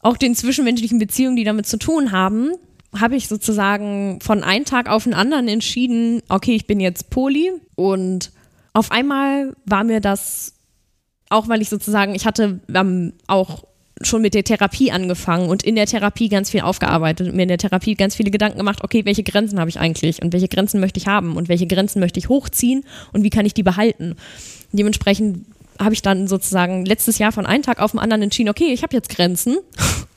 auch 0.00 0.16
den 0.16 0.34
zwischenmenschlichen 0.34 0.98
Beziehungen, 0.98 1.36
die 1.36 1.44
damit 1.44 1.66
zu 1.66 1.78
tun 1.78 2.12
haben, 2.12 2.52
habe 2.98 3.16
ich 3.16 3.28
sozusagen 3.28 4.20
von 4.20 4.42
einem 4.42 4.64
Tag 4.64 4.88
auf 4.88 5.04
den 5.04 5.14
anderen 5.14 5.48
entschieden, 5.48 6.22
okay, 6.28 6.54
ich 6.54 6.66
bin 6.66 6.80
jetzt 6.80 7.10
Poli 7.10 7.52
und 7.76 8.32
auf 8.72 8.90
einmal 8.90 9.54
war 9.64 9.84
mir 9.84 10.00
das, 10.00 10.54
auch 11.28 11.48
weil 11.48 11.62
ich 11.62 11.68
sozusagen, 11.68 12.14
ich 12.14 12.26
hatte 12.26 12.60
ähm, 12.74 13.12
auch 13.26 13.64
schon 14.02 14.22
mit 14.22 14.34
der 14.34 14.44
Therapie 14.44 14.90
angefangen 14.90 15.48
und 15.48 15.62
in 15.62 15.74
der 15.74 15.86
Therapie 15.86 16.28
ganz 16.28 16.50
viel 16.50 16.62
aufgearbeitet 16.62 17.28
und 17.28 17.36
mir 17.36 17.42
in 17.42 17.48
der 17.48 17.58
Therapie 17.58 17.94
ganz 17.94 18.16
viele 18.16 18.30
Gedanken 18.30 18.58
gemacht, 18.58 18.82
okay, 18.82 19.04
welche 19.04 19.22
Grenzen 19.22 19.60
habe 19.60 19.68
ich 19.68 19.78
eigentlich 19.78 20.22
und 20.22 20.32
welche 20.32 20.48
Grenzen 20.48 20.80
möchte 20.80 20.98
ich 20.98 21.06
haben 21.06 21.36
und 21.36 21.48
welche 21.48 21.66
Grenzen 21.66 22.00
möchte 22.00 22.18
ich 22.18 22.28
hochziehen 22.28 22.84
und 23.12 23.24
wie 23.24 23.30
kann 23.30 23.44
ich 23.44 23.54
die 23.54 23.62
behalten. 23.62 24.16
Dementsprechend 24.72 25.44
habe 25.78 25.94
ich 25.94 26.02
dann 26.02 26.28
sozusagen 26.28 26.84
letztes 26.86 27.18
Jahr 27.18 27.32
von 27.32 27.46
einem 27.46 27.62
Tag 27.62 27.80
auf 27.80 27.92
den 27.92 28.00
anderen 28.00 28.22
entschieden, 28.22 28.50
okay, 28.50 28.72
ich 28.72 28.82
habe 28.82 28.94
jetzt 28.94 29.10
Grenzen 29.10 29.58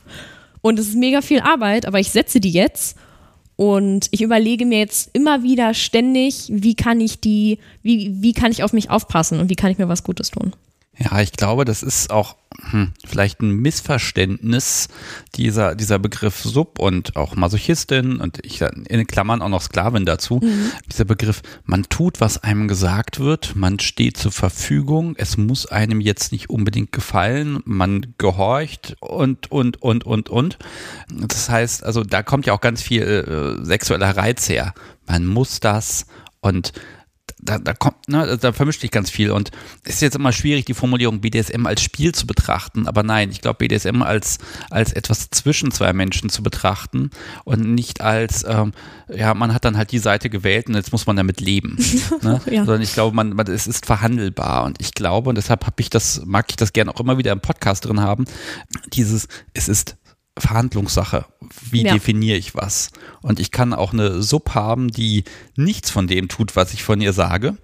und 0.64 0.80
es 0.80 0.88
ist 0.88 0.96
mega 0.96 1.22
viel 1.22 1.42
Arbeit, 1.42 1.86
aber 1.86 2.00
ich 2.00 2.10
setze 2.10 2.40
die 2.40 2.50
jetzt 2.50 2.98
und 3.58 4.08
ich 4.12 4.22
überlege 4.22 4.66
mir 4.66 4.80
jetzt 4.80 5.10
immer 5.14 5.44
wieder 5.44 5.74
ständig, 5.74 6.48
wie 6.50 6.74
kann 6.74 7.02
ich 7.02 7.20
die, 7.20 7.60
wie, 7.84 8.16
wie 8.22 8.34
kann 8.34 8.52
ich 8.52 8.64
auf 8.64 8.74
mich 8.74 8.90
aufpassen 8.90 9.40
und 9.40 9.50
wie 9.50 9.56
kann 9.56 9.70
ich 9.70 9.78
mir 9.78 9.90
was 9.90 10.04
Gutes 10.04 10.32
tun. 10.32 10.54
Ja, 10.98 11.22
ich 11.22 11.32
glaube, 11.32 11.66
das 11.66 11.82
ist 11.82 12.12
auch 12.12 12.36
hm, 12.70 12.92
vielleicht 13.04 13.42
ein 13.42 13.52
Missverständnis 13.52 14.90
dieser, 15.36 15.74
dieser 15.74 15.98
Begriff 15.98 16.44
Sub 16.44 16.78
und 16.78 17.16
auch 17.16 17.36
Masochistin 17.36 18.18
und 18.18 18.46
ich 18.46 18.62
in 18.62 19.08
Klammern 19.08 19.42
auch 19.42 19.50
noch 19.50 19.64
Sklavin 19.64 20.06
dazu. 20.06 20.40
Mhm. 20.44 20.72
Dieser 20.92 21.06
Begriff, 21.06 21.42
man 21.66 21.84
tut, 21.84 22.22
was 22.22 22.44
einem 22.44 22.68
gesagt 22.68 23.20
wird, 23.20 23.56
man 23.56 23.80
steht 23.80 24.18
zur 24.18 24.32
Verfügung, 24.32 25.16
es 25.18 25.36
muss 25.36 25.66
einem 25.66 26.00
jetzt 26.00 26.32
nicht 26.32 26.52
unbedingt 26.52 26.92
gefallen, 26.92 27.62
man 27.66 28.14
gehorcht 28.20 28.96
und, 29.00 29.52
und, 29.52 29.82
und, 29.82 30.06
und, 30.06 30.30
und. 30.30 30.60
Das 31.12 31.50
heißt, 31.50 31.84
also 31.84 32.04
da 32.04 32.22
kommt 32.22 32.46
ja 32.46 32.54
auch 32.54 32.62
ganz 32.62 32.84
viel 32.84 33.02
äh, 33.02 33.66
sexueller 33.66 34.16
Reiz 34.16 34.48
her. 34.48 34.74
Man 35.08 35.26
muss 35.26 35.60
das 35.60 36.06
und 36.40 36.72
da, 37.46 37.58
da 37.58 37.74
kommt, 37.74 38.08
ne, 38.08 38.38
da 38.38 38.52
vermischt 38.52 38.82
sich 38.82 38.92
ganz 38.92 39.10
viel 39.10 39.32
und 39.32 39.52
es 39.84 39.96
ist 39.96 40.02
jetzt 40.02 40.16
immer 40.16 40.32
schwierig, 40.32 40.66
die 40.66 40.74
Formulierung 40.74 41.22
BDSM 41.22 41.66
als 41.66 41.82
Spiel 41.82 42.14
zu 42.14 42.28
betrachten, 42.28 42.88
aber 42.88 43.04
nein, 43.04 43.30
ich 43.32 43.42
glaube 43.42 43.58
BDSM 43.58 44.02
als, 44.02 44.38
als 44.70 44.94
etwas 44.94 45.30
zwischen 45.30 45.72
zwei 45.72 45.94
Menschen 45.94 46.30
zu 46.30 46.44
betrachten 46.44 47.10
und 47.44 47.74
nicht 47.74 48.02
als, 48.02 48.46
ähm, 48.48 48.74
ja, 49.14 49.34
man 49.34 49.54
hat 49.54 49.66
dann 49.66 49.78
halt 49.78 49.92
die 49.92 50.00
Seite 50.00 50.30
gewählt 50.30 50.68
und 50.68 50.76
jetzt 50.76 50.92
muss 50.92 51.06
man 51.06 51.16
damit 51.16 51.42
leben. 51.42 51.78
ne? 52.22 52.42
ja. 52.50 52.66
Sondern 52.66 52.82
ich 52.82 52.94
glaube, 52.94 53.16
man, 53.16 53.34
man, 53.34 53.48
es 53.48 53.68
ist 53.68 53.86
verhandelbar 53.86 54.64
und 54.64 54.80
ich 54.80 54.94
glaube, 54.94 55.30
und 55.30 55.36
deshalb 55.36 55.66
habe 55.66 55.82
ich 55.82 55.90
das, 55.90 56.22
mag 56.26 56.46
ich 56.50 56.56
das 56.56 56.74
gerne 56.74 56.94
auch 56.94 57.00
immer 57.00 57.18
wieder 57.18 57.32
im 57.32 57.42
Podcast 57.42 57.86
drin 57.86 58.02
haben, 58.02 58.26
dieses, 58.94 59.28
es 59.54 59.68
ist 59.68 59.98
Verhandlungssache. 60.38 61.26
Wie 61.70 61.84
ja. 61.84 61.94
definiere 61.94 62.38
ich 62.38 62.56
was? 62.56 62.92
Und 63.22 63.40
ich 63.40 63.52
kann 63.52 63.74
auch 63.74 63.94
eine 63.94 64.22
Sub 64.24 64.56
haben, 64.56 64.90
die 64.90 65.24
nichts 65.56 65.92
von 65.92 66.08
dem 66.08 66.28
tut, 66.28 66.56
was 66.56 66.74
ich 66.74 66.84
von 66.84 67.02
ihr 67.02 67.14
sage. 67.14 67.58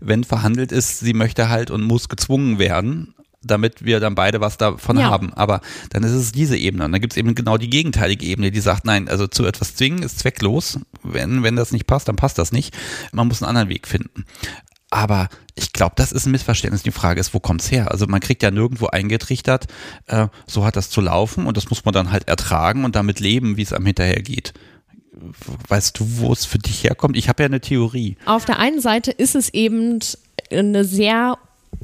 Wenn 0.00 0.24
verhandelt 0.24 0.72
ist, 0.72 1.00
sie 1.00 1.12
möchte 1.12 1.48
halt 1.50 1.70
und 1.70 1.82
muss 1.82 2.08
gezwungen 2.08 2.58
werden, 2.58 3.14
damit 3.42 3.84
wir 3.84 4.00
dann 4.00 4.14
beide 4.14 4.40
was 4.40 4.56
davon 4.56 4.98
ja. 4.98 5.10
haben. 5.10 5.32
Aber 5.34 5.60
dann 5.90 6.02
ist 6.02 6.12
es 6.12 6.32
diese 6.32 6.56
Ebene. 6.56 6.84
Und 6.84 6.92
dann 6.92 7.00
gibt 7.00 7.12
es 7.12 7.16
eben 7.16 7.34
genau 7.34 7.58
die 7.58 7.70
gegenteilige 7.70 8.24
Ebene, 8.24 8.50
die 8.50 8.60
sagt, 8.60 8.84
nein, 8.84 9.08
also 9.08 9.26
zu 9.26 9.44
etwas 9.44 9.74
zwingen 9.74 10.02
ist 10.02 10.18
zwecklos. 10.18 10.78
Wenn, 11.02 11.42
wenn 11.42 11.56
das 11.56 11.72
nicht 11.72 11.86
passt, 11.86 12.08
dann 12.08 12.16
passt 12.16 12.38
das 12.38 12.52
nicht. 12.52 12.74
Man 13.12 13.28
muss 13.28 13.42
einen 13.42 13.50
anderen 13.50 13.68
Weg 13.68 13.86
finden. 13.86 14.24
Aber 14.94 15.28
ich 15.56 15.72
glaube, 15.72 15.94
das 15.96 16.12
ist 16.12 16.24
ein 16.24 16.30
Missverständnis. 16.30 16.84
Die 16.84 16.92
Frage 16.92 17.18
ist, 17.18 17.34
wo 17.34 17.40
kommt's 17.40 17.68
her? 17.68 17.90
Also 17.90 18.06
man 18.06 18.20
kriegt 18.20 18.44
ja 18.44 18.52
nirgendwo 18.52 18.86
eingetrichtert, 18.86 19.66
äh, 20.06 20.28
so 20.46 20.64
hat 20.64 20.76
das 20.76 20.88
zu 20.88 21.00
laufen 21.00 21.48
und 21.48 21.56
das 21.56 21.68
muss 21.68 21.84
man 21.84 21.92
dann 21.92 22.12
halt 22.12 22.28
ertragen 22.28 22.84
und 22.84 22.94
damit 22.94 23.18
leben, 23.18 23.56
wie 23.56 23.62
es 23.62 23.72
einem 23.72 23.86
hinterher 23.86 24.22
geht. 24.22 24.54
Weißt 25.66 25.98
du, 25.98 26.06
wo 26.18 26.32
es 26.32 26.44
für 26.44 26.58
dich 26.58 26.84
herkommt? 26.84 27.16
Ich 27.16 27.28
habe 27.28 27.42
ja 27.42 27.46
eine 27.46 27.60
Theorie. 27.60 28.16
Auf 28.24 28.44
der 28.44 28.60
einen 28.60 28.80
Seite 28.80 29.10
ist 29.10 29.34
es 29.34 29.52
eben 29.52 29.98
eine 30.52 30.84
sehr 30.84 31.38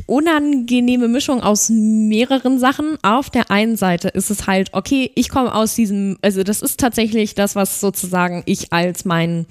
unangenehme 0.07 1.09
Mischung 1.09 1.43
aus 1.43 1.69
mehreren 1.69 2.61
Sachen. 2.61 2.97
Auf 3.03 3.29
der 3.29 3.51
einen 3.51 3.77
Seite 3.77 4.07
ist 4.07 4.31
es 4.31 4.47
halt, 4.47 4.73
okay, 4.73 5.11
ich 5.17 5.31
komme 5.31 5.53
aus 5.53 5.75
diesem, 5.75 6.17
also 6.23 6.45
das 6.45 6.63
ist 6.63 6.79
tatsächlich 6.79 7.35
das, 7.35 7.57
was 7.57 7.81
sozusagen 7.81 8.45
ich 8.47 8.73
als 8.73 9.05
mein 9.05 9.47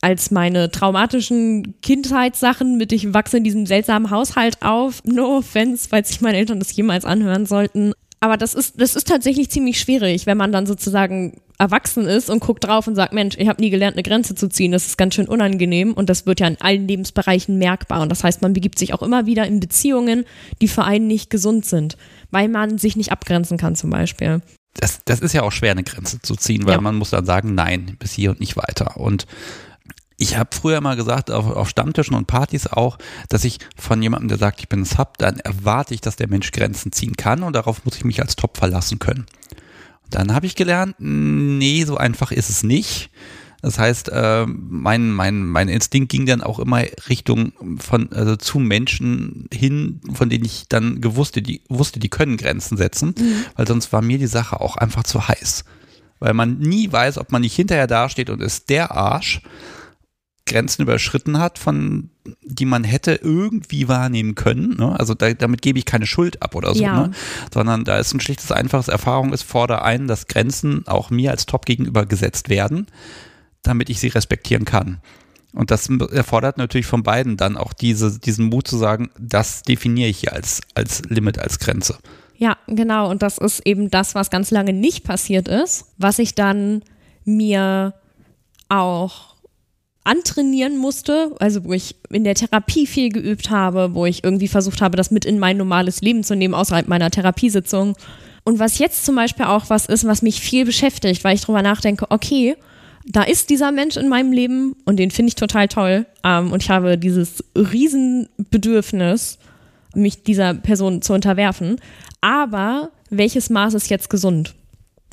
als 0.00 0.30
meine 0.30 0.70
traumatischen 0.70 1.74
Kindheitssachen 1.82 2.76
mit 2.76 2.92
ich 2.92 3.12
wachse 3.14 3.38
in 3.38 3.44
diesem 3.44 3.66
seltsamen 3.66 4.10
Haushalt 4.10 4.62
auf. 4.62 5.02
No 5.04 5.38
offense, 5.38 5.88
falls 5.88 6.08
sich 6.08 6.20
meine 6.20 6.38
Eltern 6.38 6.60
das 6.60 6.74
jemals 6.74 7.04
anhören 7.04 7.46
sollten. 7.46 7.92
Aber 8.20 8.36
das 8.36 8.54
ist, 8.54 8.80
das 8.80 8.96
ist 8.96 9.08
tatsächlich 9.08 9.50
ziemlich 9.50 9.78
schwierig, 9.78 10.26
wenn 10.26 10.36
man 10.36 10.50
dann 10.50 10.66
sozusagen 10.66 11.40
erwachsen 11.58 12.06
ist 12.06 12.30
und 12.30 12.40
guckt 12.40 12.64
drauf 12.64 12.86
und 12.86 12.94
sagt, 12.94 13.12
Mensch, 13.12 13.36
ich 13.36 13.48
habe 13.48 13.60
nie 13.60 13.70
gelernt, 13.70 13.96
eine 13.96 14.02
Grenze 14.02 14.34
zu 14.34 14.48
ziehen. 14.48 14.72
Das 14.72 14.86
ist 14.86 14.96
ganz 14.96 15.14
schön 15.14 15.28
unangenehm 15.28 15.92
und 15.92 16.08
das 16.08 16.24
wird 16.24 16.40
ja 16.40 16.46
in 16.46 16.60
allen 16.60 16.86
Lebensbereichen 16.86 17.58
merkbar. 17.58 18.00
Und 18.00 18.10
das 18.10 18.22
heißt, 18.22 18.42
man 18.42 18.52
begibt 18.52 18.78
sich 18.78 18.94
auch 18.94 19.02
immer 19.02 19.26
wieder 19.26 19.46
in 19.46 19.60
Beziehungen, 19.60 20.24
die 20.60 20.68
für 20.68 20.84
einen 20.84 21.08
nicht 21.08 21.30
gesund 21.30 21.64
sind, 21.64 21.96
weil 22.30 22.48
man 22.48 22.78
sich 22.78 22.96
nicht 22.96 23.10
abgrenzen 23.10 23.58
kann 23.58 23.74
zum 23.74 23.90
Beispiel. 23.90 24.40
Das, 24.74 25.00
das 25.04 25.18
ist 25.20 25.32
ja 25.32 25.42
auch 25.42 25.50
schwer, 25.50 25.72
eine 25.72 25.82
Grenze 25.82 26.20
zu 26.22 26.36
ziehen, 26.36 26.64
weil 26.64 26.74
ja. 26.74 26.80
man 26.80 26.94
muss 26.94 27.10
dann 27.10 27.24
sagen, 27.24 27.54
nein, 27.56 27.96
bis 27.98 28.12
hier 28.12 28.30
und 28.30 28.38
nicht 28.38 28.56
weiter. 28.56 28.96
Und 28.96 29.26
ich 30.20 30.36
habe 30.36 30.50
früher 30.52 30.80
mal 30.80 30.96
gesagt, 30.96 31.30
auf, 31.30 31.46
auf 31.46 31.68
Stammtischen 31.68 32.14
und 32.14 32.26
Partys 32.26 32.66
auch, 32.66 32.98
dass 33.28 33.44
ich 33.44 33.58
von 33.76 34.02
jemandem, 34.02 34.28
der 34.28 34.38
sagt, 34.38 34.60
ich 34.60 34.68
bin 34.68 34.80
ein 34.80 34.84
Sub, 34.84 35.16
dann 35.16 35.38
erwarte 35.38 35.94
ich, 35.94 36.00
dass 36.00 36.16
der 36.16 36.28
Mensch 36.28 36.50
Grenzen 36.50 36.92
ziehen 36.92 37.16
kann 37.16 37.44
und 37.44 37.54
darauf 37.54 37.84
muss 37.84 37.96
ich 37.96 38.04
mich 38.04 38.20
als 38.20 38.34
Top 38.34 38.58
verlassen 38.58 38.98
können. 38.98 39.26
Und 40.02 40.14
dann 40.14 40.34
habe 40.34 40.46
ich 40.46 40.56
gelernt, 40.56 40.96
nee, 40.98 41.84
so 41.84 41.96
einfach 41.96 42.32
ist 42.32 42.50
es 42.50 42.64
nicht. 42.64 43.10
Das 43.62 43.78
heißt, 43.78 44.08
äh, 44.08 44.46
mein, 44.46 45.10
mein, 45.10 45.44
mein 45.46 45.68
Instinkt 45.68 46.10
ging 46.10 46.26
dann 46.26 46.42
auch 46.42 46.58
immer 46.58 46.82
Richtung 47.08 47.52
von, 47.78 48.12
also 48.12 48.36
zu 48.36 48.58
Menschen 48.58 49.48
hin, 49.52 50.00
von 50.12 50.28
denen 50.28 50.44
ich 50.44 50.66
dann 50.68 51.00
gewusst, 51.00 51.36
die 51.36 51.62
wusste, 51.68 52.00
die 52.00 52.08
können 52.08 52.36
Grenzen 52.36 52.76
setzen, 52.76 53.14
mhm. 53.18 53.44
weil 53.56 53.66
sonst 53.68 53.92
war 53.92 54.02
mir 54.02 54.18
die 54.18 54.26
Sache 54.26 54.60
auch 54.60 54.76
einfach 54.76 55.04
zu 55.04 55.28
heiß. 55.28 55.64
Weil 56.18 56.34
man 56.34 56.58
nie 56.58 56.90
weiß, 56.90 57.18
ob 57.18 57.30
man 57.30 57.42
nicht 57.42 57.54
hinterher 57.54 57.86
dasteht 57.86 58.30
und 58.30 58.42
ist 58.42 58.68
der 58.68 58.92
Arsch, 58.92 59.42
Grenzen 60.48 60.82
überschritten 60.82 61.38
hat, 61.38 61.58
von 61.58 62.10
die 62.42 62.64
man 62.64 62.84
hätte 62.84 63.14
irgendwie 63.14 63.88
wahrnehmen 63.88 64.34
können. 64.34 64.76
Ne? 64.76 64.98
Also 64.98 65.14
da, 65.14 65.32
damit 65.32 65.62
gebe 65.62 65.78
ich 65.78 65.84
keine 65.84 66.06
Schuld 66.06 66.42
ab 66.42 66.54
oder 66.54 66.74
so, 66.74 66.82
ja. 66.82 67.06
ne? 67.06 67.10
sondern 67.52 67.84
da 67.84 67.98
ist 67.98 68.12
ein 68.12 68.20
schlichtes, 68.20 68.52
einfaches 68.52 68.88
Erfahrung, 68.88 69.32
es 69.32 69.42
fordert 69.42 69.82
ein, 69.82 70.08
dass 70.08 70.26
Grenzen 70.26 70.86
auch 70.86 71.10
mir 71.10 71.30
als 71.30 71.46
Top 71.46 71.64
gegenüber 71.64 72.06
gesetzt 72.06 72.48
werden, 72.48 72.86
damit 73.62 73.88
ich 73.90 74.00
sie 74.00 74.08
respektieren 74.08 74.64
kann. 74.64 75.00
Und 75.54 75.70
das 75.70 75.88
erfordert 75.88 76.58
natürlich 76.58 76.86
von 76.86 77.02
beiden 77.02 77.36
dann 77.36 77.56
auch 77.56 77.72
diese, 77.72 78.18
diesen 78.18 78.46
Mut 78.46 78.68
zu 78.68 78.76
sagen, 78.76 79.10
das 79.18 79.62
definiere 79.62 80.08
ich 80.08 80.18
hier 80.18 80.32
als, 80.32 80.60
als 80.74 81.02
Limit, 81.08 81.38
als 81.38 81.58
Grenze. 81.58 81.98
Ja, 82.36 82.56
genau. 82.68 83.10
Und 83.10 83.22
das 83.22 83.38
ist 83.38 83.60
eben 83.66 83.90
das, 83.90 84.14
was 84.14 84.30
ganz 84.30 84.50
lange 84.50 84.72
nicht 84.72 85.04
passiert 85.04 85.48
ist, 85.48 85.86
was 85.96 86.18
ich 86.18 86.34
dann 86.34 86.82
mir 87.24 87.94
auch 88.68 89.34
antrainieren 90.08 90.78
musste, 90.78 91.34
also 91.38 91.64
wo 91.64 91.74
ich 91.74 91.94
in 92.10 92.24
der 92.24 92.34
Therapie 92.34 92.86
viel 92.86 93.10
geübt 93.10 93.50
habe, 93.50 93.94
wo 93.94 94.06
ich 94.06 94.24
irgendwie 94.24 94.48
versucht 94.48 94.80
habe, 94.80 94.96
das 94.96 95.10
mit 95.10 95.26
in 95.26 95.38
mein 95.38 95.58
normales 95.58 96.00
Leben 96.00 96.24
zu 96.24 96.34
nehmen, 96.34 96.54
außerhalb 96.54 96.88
meiner 96.88 97.10
Therapiesitzung. 97.10 97.94
Und 98.42 98.58
was 98.58 98.78
jetzt 98.78 99.04
zum 99.04 99.16
Beispiel 99.16 99.44
auch 99.44 99.68
was 99.68 99.84
ist, 99.84 100.06
was 100.06 100.22
mich 100.22 100.40
viel 100.40 100.64
beschäftigt, 100.64 101.22
weil 101.24 101.34
ich 101.34 101.42
drüber 101.42 101.60
nachdenke, 101.60 102.06
okay, 102.08 102.56
da 103.04 103.22
ist 103.22 103.50
dieser 103.50 103.70
Mensch 103.70 103.98
in 103.98 104.08
meinem 104.08 104.32
Leben 104.32 104.76
und 104.86 104.96
den 104.96 105.10
finde 105.10 105.28
ich 105.28 105.34
total 105.34 105.68
toll. 105.68 106.06
Ähm, 106.24 106.52
und 106.52 106.62
ich 106.62 106.70
habe 106.70 106.96
dieses 106.96 107.44
Riesenbedürfnis, 107.54 109.38
mich 109.94 110.22
dieser 110.22 110.54
Person 110.54 111.02
zu 111.02 111.12
unterwerfen. 111.12 111.76
Aber 112.22 112.90
welches 113.10 113.50
Maß 113.50 113.74
ist 113.74 113.90
jetzt 113.90 114.08
gesund? 114.08 114.54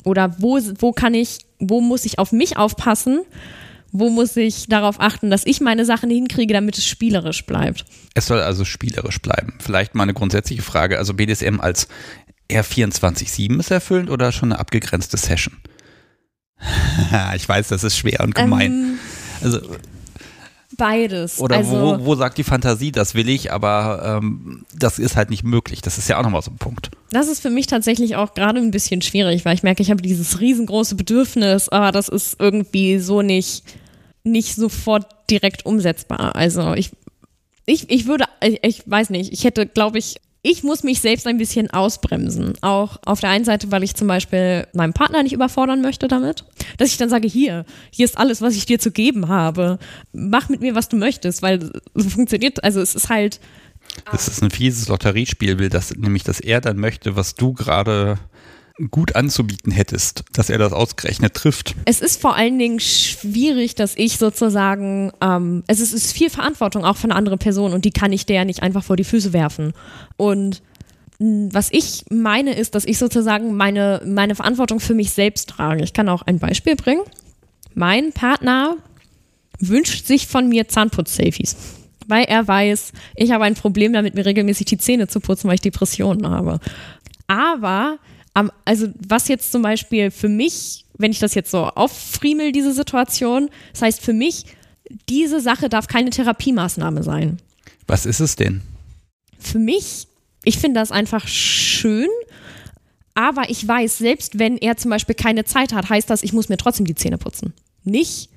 Oder 0.04 0.36
wo, 0.38 0.58
wo 0.78 0.92
kann 0.92 1.12
ich, 1.12 1.40
wo 1.58 1.80
muss 1.80 2.06
ich 2.06 2.18
auf 2.18 2.32
mich 2.32 2.56
aufpassen? 2.56 3.20
Wo 3.92 4.10
muss 4.10 4.36
ich 4.36 4.66
darauf 4.68 5.00
achten, 5.00 5.30
dass 5.30 5.46
ich 5.46 5.60
meine 5.60 5.84
Sachen 5.84 6.10
hinkriege, 6.10 6.52
damit 6.52 6.76
es 6.78 6.86
spielerisch 6.86 7.46
bleibt? 7.46 7.84
Es 8.14 8.26
soll 8.26 8.40
also 8.40 8.64
spielerisch 8.64 9.20
bleiben. 9.20 9.54
Vielleicht 9.58 9.94
mal 9.94 10.02
eine 10.04 10.14
grundsätzliche 10.14 10.62
Frage. 10.62 10.98
Also 10.98 11.14
BDSM 11.14 11.60
als 11.60 11.88
eher 12.48 12.64
24-7 12.64 13.58
ist 13.58 13.70
erfüllend 13.70 14.10
oder 14.10 14.32
schon 14.32 14.52
eine 14.52 14.60
abgegrenzte 14.60 15.16
Session? 15.16 15.56
ich 17.36 17.48
weiß, 17.48 17.68
das 17.68 17.84
ist 17.84 17.96
schwer 17.96 18.20
und 18.20 18.34
gemein. 18.34 18.72
Ähm, 18.72 18.98
also 19.42 19.60
Beides. 20.76 21.38
Oder 21.38 21.56
also, 21.56 21.80
wo, 21.80 22.04
wo 22.04 22.14
sagt 22.14 22.38
die 22.38 22.44
Fantasie, 22.44 22.92
das 22.92 23.14
will 23.14 23.28
ich, 23.28 23.52
aber 23.52 24.20
ähm, 24.22 24.64
das 24.74 24.98
ist 24.98 25.16
halt 25.16 25.30
nicht 25.30 25.44
möglich. 25.44 25.80
Das 25.80 25.98
ist 25.98 26.08
ja 26.08 26.18
auch 26.18 26.22
nochmal 26.22 26.42
so 26.42 26.50
ein 26.50 26.58
Punkt. 26.58 26.90
Das 27.10 27.28
ist 27.28 27.40
für 27.40 27.50
mich 27.50 27.66
tatsächlich 27.66 28.16
auch 28.16 28.34
gerade 28.34 28.58
ein 28.58 28.70
bisschen 28.70 29.02
schwierig, 29.02 29.44
weil 29.44 29.54
ich 29.54 29.62
merke, 29.62 29.82
ich 29.82 29.90
habe 29.90 30.02
dieses 30.02 30.40
riesengroße 30.40 30.94
Bedürfnis, 30.94 31.68
aber 31.68 31.92
das 31.92 32.08
ist 32.08 32.36
irgendwie 32.38 32.98
so 32.98 33.22
nicht, 33.22 33.64
nicht 34.24 34.54
sofort 34.54 35.06
direkt 35.30 35.66
umsetzbar. 35.66 36.36
Also 36.36 36.74
ich, 36.74 36.90
ich, 37.64 37.90
ich 37.90 38.06
würde, 38.06 38.24
ich, 38.42 38.62
ich 38.62 38.82
weiß 38.86 39.10
nicht, 39.10 39.32
ich 39.32 39.44
hätte, 39.44 39.66
glaube 39.66 39.98
ich, 39.98 40.16
ich 40.46 40.62
muss 40.62 40.84
mich 40.84 41.00
selbst 41.00 41.26
ein 41.26 41.38
bisschen 41.38 41.70
ausbremsen. 41.72 42.54
Auch 42.60 42.98
auf 43.04 43.18
der 43.18 43.30
einen 43.30 43.44
Seite, 43.44 43.72
weil 43.72 43.82
ich 43.82 43.96
zum 43.96 44.06
Beispiel 44.06 44.68
meinen 44.74 44.92
Partner 44.92 45.24
nicht 45.24 45.32
überfordern 45.32 45.82
möchte 45.82 46.06
damit. 46.06 46.44
Dass 46.78 46.88
ich 46.88 46.96
dann 46.98 47.08
sage, 47.08 47.26
hier, 47.26 47.64
hier 47.90 48.04
ist 48.04 48.16
alles, 48.16 48.40
was 48.42 48.54
ich 48.54 48.64
dir 48.64 48.78
zu 48.78 48.92
geben 48.92 49.26
habe. 49.26 49.80
Mach 50.12 50.48
mit 50.48 50.60
mir, 50.60 50.76
was 50.76 50.88
du 50.88 50.96
möchtest, 50.96 51.42
weil 51.42 51.72
so 51.94 52.08
funktioniert, 52.08 52.62
also 52.62 52.80
es 52.80 52.94
ist 52.94 53.08
halt. 53.08 53.40
Das 54.12 54.28
ist 54.28 54.40
ein 54.40 54.52
fieses 54.52 54.86
Lotteriespiel, 54.86 55.56
nämlich, 55.96 56.22
dass 56.22 56.40
er 56.40 56.60
dann 56.60 56.76
möchte, 56.76 57.16
was 57.16 57.34
du 57.34 57.52
gerade 57.52 58.16
gut 58.90 59.16
anzubieten 59.16 59.72
hättest, 59.72 60.24
dass 60.32 60.50
er 60.50 60.58
das 60.58 60.72
ausgerechnet 60.72 61.34
trifft. 61.34 61.74
Es 61.86 62.00
ist 62.00 62.20
vor 62.20 62.36
allen 62.36 62.58
Dingen 62.58 62.80
schwierig, 62.80 63.74
dass 63.74 63.96
ich 63.96 64.18
sozusagen, 64.18 65.12
ähm, 65.22 65.64
es, 65.66 65.80
ist, 65.80 65.94
es 65.94 66.06
ist 66.06 66.12
viel 66.12 66.30
Verantwortung 66.30 66.84
auch 66.84 66.96
von 66.96 67.10
einer 67.10 67.18
anderen 67.18 67.38
Person 67.38 67.72
und 67.72 67.84
die 67.84 67.90
kann 67.90 68.12
ich 68.12 68.26
der 68.26 68.44
nicht 68.44 68.62
einfach 68.62 68.84
vor 68.84 68.96
die 68.96 69.04
Füße 69.04 69.32
werfen. 69.32 69.72
Und 70.16 70.62
was 71.18 71.68
ich 71.72 72.04
meine, 72.10 72.54
ist, 72.54 72.74
dass 72.74 72.84
ich 72.84 72.98
sozusagen 72.98 73.56
meine, 73.56 74.02
meine 74.04 74.34
Verantwortung 74.34 74.80
für 74.80 74.94
mich 74.94 75.12
selbst 75.12 75.48
trage. 75.48 75.82
Ich 75.82 75.94
kann 75.94 76.10
auch 76.10 76.22
ein 76.22 76.38
Beispiel 76.38 76.76
bringen. 76.76 77.02
Mein 77.74 78.12
Partner 78.12 78.76
wünscht 79.58 80.06
sich 80.06 80.26
von 80.26 80.48
mir 80.48 80.68
Zahnputz-Selfies 80.68 81.56
weil 82.08 82.24
er 82.24 82.46
weiß, 82.46 82.92
ich 83.16 83.32
habe 83.32 83.44
ein 83.44 83.54
Problem 83.54 83.92
damit, 83.92 84.14
mir 84.14 84.24
regelmäßig 84.24 84.66
die 84.66 84.78
Zähne 84.78 85.08
zu 85.08 85.18
putzen, 85.18 85.48
weil 85.48 85.56
ich 85.56 85.60
Depressionen 85.60 86.28
habe. 86.28 86.60
Aber 87.26 87.98
also 88.64 88.88
was 89.08 89.28
jetzt 89.28 89.52
zum 89.52 89.62
Beispiel 89.62 90.10
für 90.10 90.28
mich, 90.28 90.84
wenn 90.98 91.10
ich 91.10 91.18
das 91.18 91.34
jetzt 91.34 91.50
so 91.50 91.64
auffriemel, 91.64 92.52
diese 92.52 92.72
Situation, 92.72 93.50
das 93.72 93.82
heißt 93.82 94.00
für 94.00 94.12
mich, 94.12 94.44
diese 95.08 95.40
Sache 95.40 95.68
darf 95.68 95.86
keine 95.86 96.10
Therapiemaßnahme 96.10 97.02
sein. 97.02 97.38
Was 97.86 98.06
ist 98.06 98.20
es 98.20 98.36
denn? 98.36 98.62
Für 99.38 99.58
mich, 99.58 100.06
ich 100.44 100.58
finde 100.58 100.80
das 100.80 100.92
einfach 100.92 101.26
schön, 101.26 102.08
aber 103.14 103.48
ich 103.48 103.66
weiß, 103.66 103.98
selbst 103.98 104.38
wenn 104.38 104.58
er 104.58 104.76
zum 104.76 104.90
Beispiel 104.90 105.14
keine 105.14 105.44
Zeit 105.44 105.72
hat, 105.72 105.88
heißt 105.88 106.10
das, 106.10 106.22
ich 106.22 106.32
muss 106.32 106.48
mir 106.48 106.56
trotzdem 106.58 106.86
die 106.86 106.94
Zähne 106.94 107.18
putzen. 107.18 107.54
Nicht, 107.84 108.28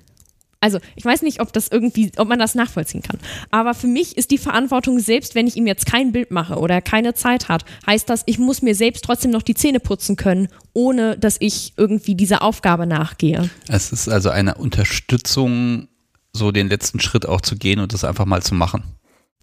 also 0.62 0.80
ich 0.96 1.06
weiß 1.06 1.22
nicht, 1.22 1.42
ob 1.42 1.54
das 1.54 1.70
irgendwie, 1.70 2.12
ob 2.18 2.28
man 2.28 2.40
das 2.40 2.56
nachvollziehen 2.56 3.02
kann. 3.02 3.18
Aber 3.50 3.74
für 3.74 3.88
mich 3.88 4.18
ist 4.18 4.32
die 4.32 4.38
Verantwortung, 4.38 5.00
selbst 5.00 5.36
wenn 5.36 5.48
ich 5.48 5.56
ihm 5.56 5.68
jetzt 5.68 5.86
kein 5.86 6.12
Bild 6.12 6.32
mache 6.32 6.58
oder 6.58 6.82
keine 6.82 7.14
Zeit 7.14 7.48
hat, 7.48 7.64
heißt 7.88 8.10
das, 8.10 8.24
ich 8.26 8.40
muss 8.40 8.62
mir 8.62 8.76
selbst 8.76 9.04
trotzdem 9.06 9.32
noch 9.32 9.42
die 9.42 9.54
Zähne 9.54 9.80
putzen 9.80 10.16
können, 10.16 10.50
ohne 10.74 11.18
dass 11.18 11.38
ich 11.40 11.74
irgendwie 11.78 12.16
dieser 12.16 12.42
Aufgabe 12.42 12.86
nachgehe. 12.86 13.50
Es 13.68 13.92
ist 13.92 14.10
also 14.10 14.30
eine 14.30 14.56
Unterstützung, 14.56 15.88
so 16.34 16.52
den 16.52 16.70
letzten 16.70 17.00
Schritt 17.00 17.26
auch 17.26 17.42
zu 17.42 17.56
gehen 17.56 17.80
und 17.80 17.94
das 17.94 18.04
einfach 18.04 18.26
mal 18.26 18.44
zu 18.44 18.54
machen. 18.54 18.84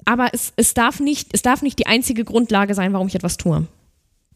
Aber 0.05 0.29
es, 0.33 0.53
es, 0.57 0.75
darf 0.75 1.01
nicht, 1.01 1.31
es 1.33 1.43
darf 1.43 1.63
nicht 1.63 1.79
die 1.79 1.87
einzige 1.87 2.25
Grundlage 2.25 2.75
sein, 2.75 2.93
warum 2.93 3.09
ich 3.09 3.15
etwas 3.15 3.39
tue 3.39 3.67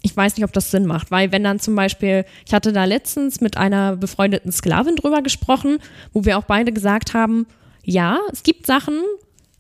ich 0.02 0.16
weiß 0.16 0.36
nicht, 0.36 0.44
ob 0.44 0.52
das 0.52 0.70
Sinn 0.70 0.86
macht, 0.86 1.10
weil 1.10 1.32
wenn 1.32 1.44
dann 1.44 1.60
zum 1.60 1.74
Beispiel, 1.74 2.24
ich 2.46 2.54
hatte 2.54 2.72
da 2.72 2.84
letztens 2.84 3.40
mit 3.40 3.56
einer 3.56 3.96
befreundeten 3.96 4.52
Sklavin 4.52 4.96
drüber 4.96 5.22
gesprochen, 5.22 5.78
wo 6.12 6.24
wir 6.24 6.38
auch 6.38 6.44
beide 6.44 6.72
gesagt 6.72 7.14
haben, 7.14 7.46
ja, 7.84 8.18
es 8.32 8.42
gibt 8.42 8.66
Sachen, 8.66 9.00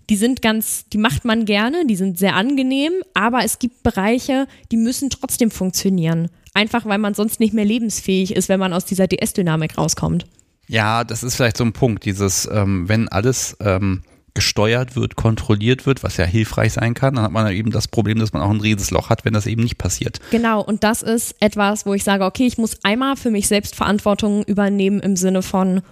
die 0.08 0.16
sind 0.16 0.42
ganz, 0.42 0.86
die 0.88 0.98
macht 0.98 1.24
man 1.24 1.44
gerne, 1.44 1.86
die 1.86 1.96
sind 1.96 2.18
sehr 2.18 2.34
angenehm, 2.34 2.92
aber 3.14 3.44
es 3.44 3.58
gibt 3.58 3.82
Bereiche, 3.82 4.46
die 4.72 4.76
müssen 4.76 5.10
trotzdem 5.10 5.50
funktionieren. 5.50 6.28
Einfach 6.52 6.84
weil 6.84 6.98
man 6.98 7.14
sonst 7.14 7.38
nicht 7.38 7.54
mehr 7.54 7.64
lebensfähig 7.64 8.34
ist, 8.34 8.48
wenn 8.48 8.58
man 8.58 8.72
aus 8.72 8.84
dieser 8.84 9.06
DS-Dynamik 9.06 9.78
rauskommt. 9.78 10.26
Ja, 10.66 11.04
das 11.04 11.22
ist 11.22 11.36
vielleicht 11.36 11.56
so 11.56 11.64
ein 11.64 11.72
Punkt, 11.72 12.04
dieses, 12.04 12.48
ähm, 12.52 12.88
wenn 12.88 13.08
alles 13.08 13.56
ähm, 13.60 14.02
gesteuert 14.34 14.96
wird, 14.96 15.16
kontrolliert 15.16 15.86
wird, 15.86 16.02
was 16.02 16.16
ja 16.16 16.24
hilfreich 16.24 16.74
sein 16.74 16.94
kann, 16.94 17.14
dann 17.14 17.24
hat 17.24 17.32
man 17.32 17.50
eben 17.52 17.70
das 17.70 17.88
Problem, 17.88 18.18
dass 18.18 18.32
man 18.32 18.42
auch 18.42 18.50
ein 18.50 18.60
Riesensloch 18.60 19.10
hat, 19.10 19.24
wenn 19.24 19.32
das 19.32 19.46
eben 19.46 19.62
nicht 19.62 19.78
passiert. 19.78 20.20
Genau, 20.30 20.62
und 20.62 20.84
das 20.84 21.02
ist 21.02 21.34
etwas, 21.40 21.86
wo 21.86 21.94
ich 21.94 22.04
sage, 22.04 22.24
okay, 22.24 22.46
ich 22.46 22.58
muss 22.58 22.78
einmal 22.84 23.16
für 23.16 23.30
mich 23.30 23.48
selbst 23.48 23.74
Verantwortung 23.74 24.44
übernehmen 24.44 25.00
im 25.00 25.16
Sinne 25.16 25.42
von, 25.42 25.82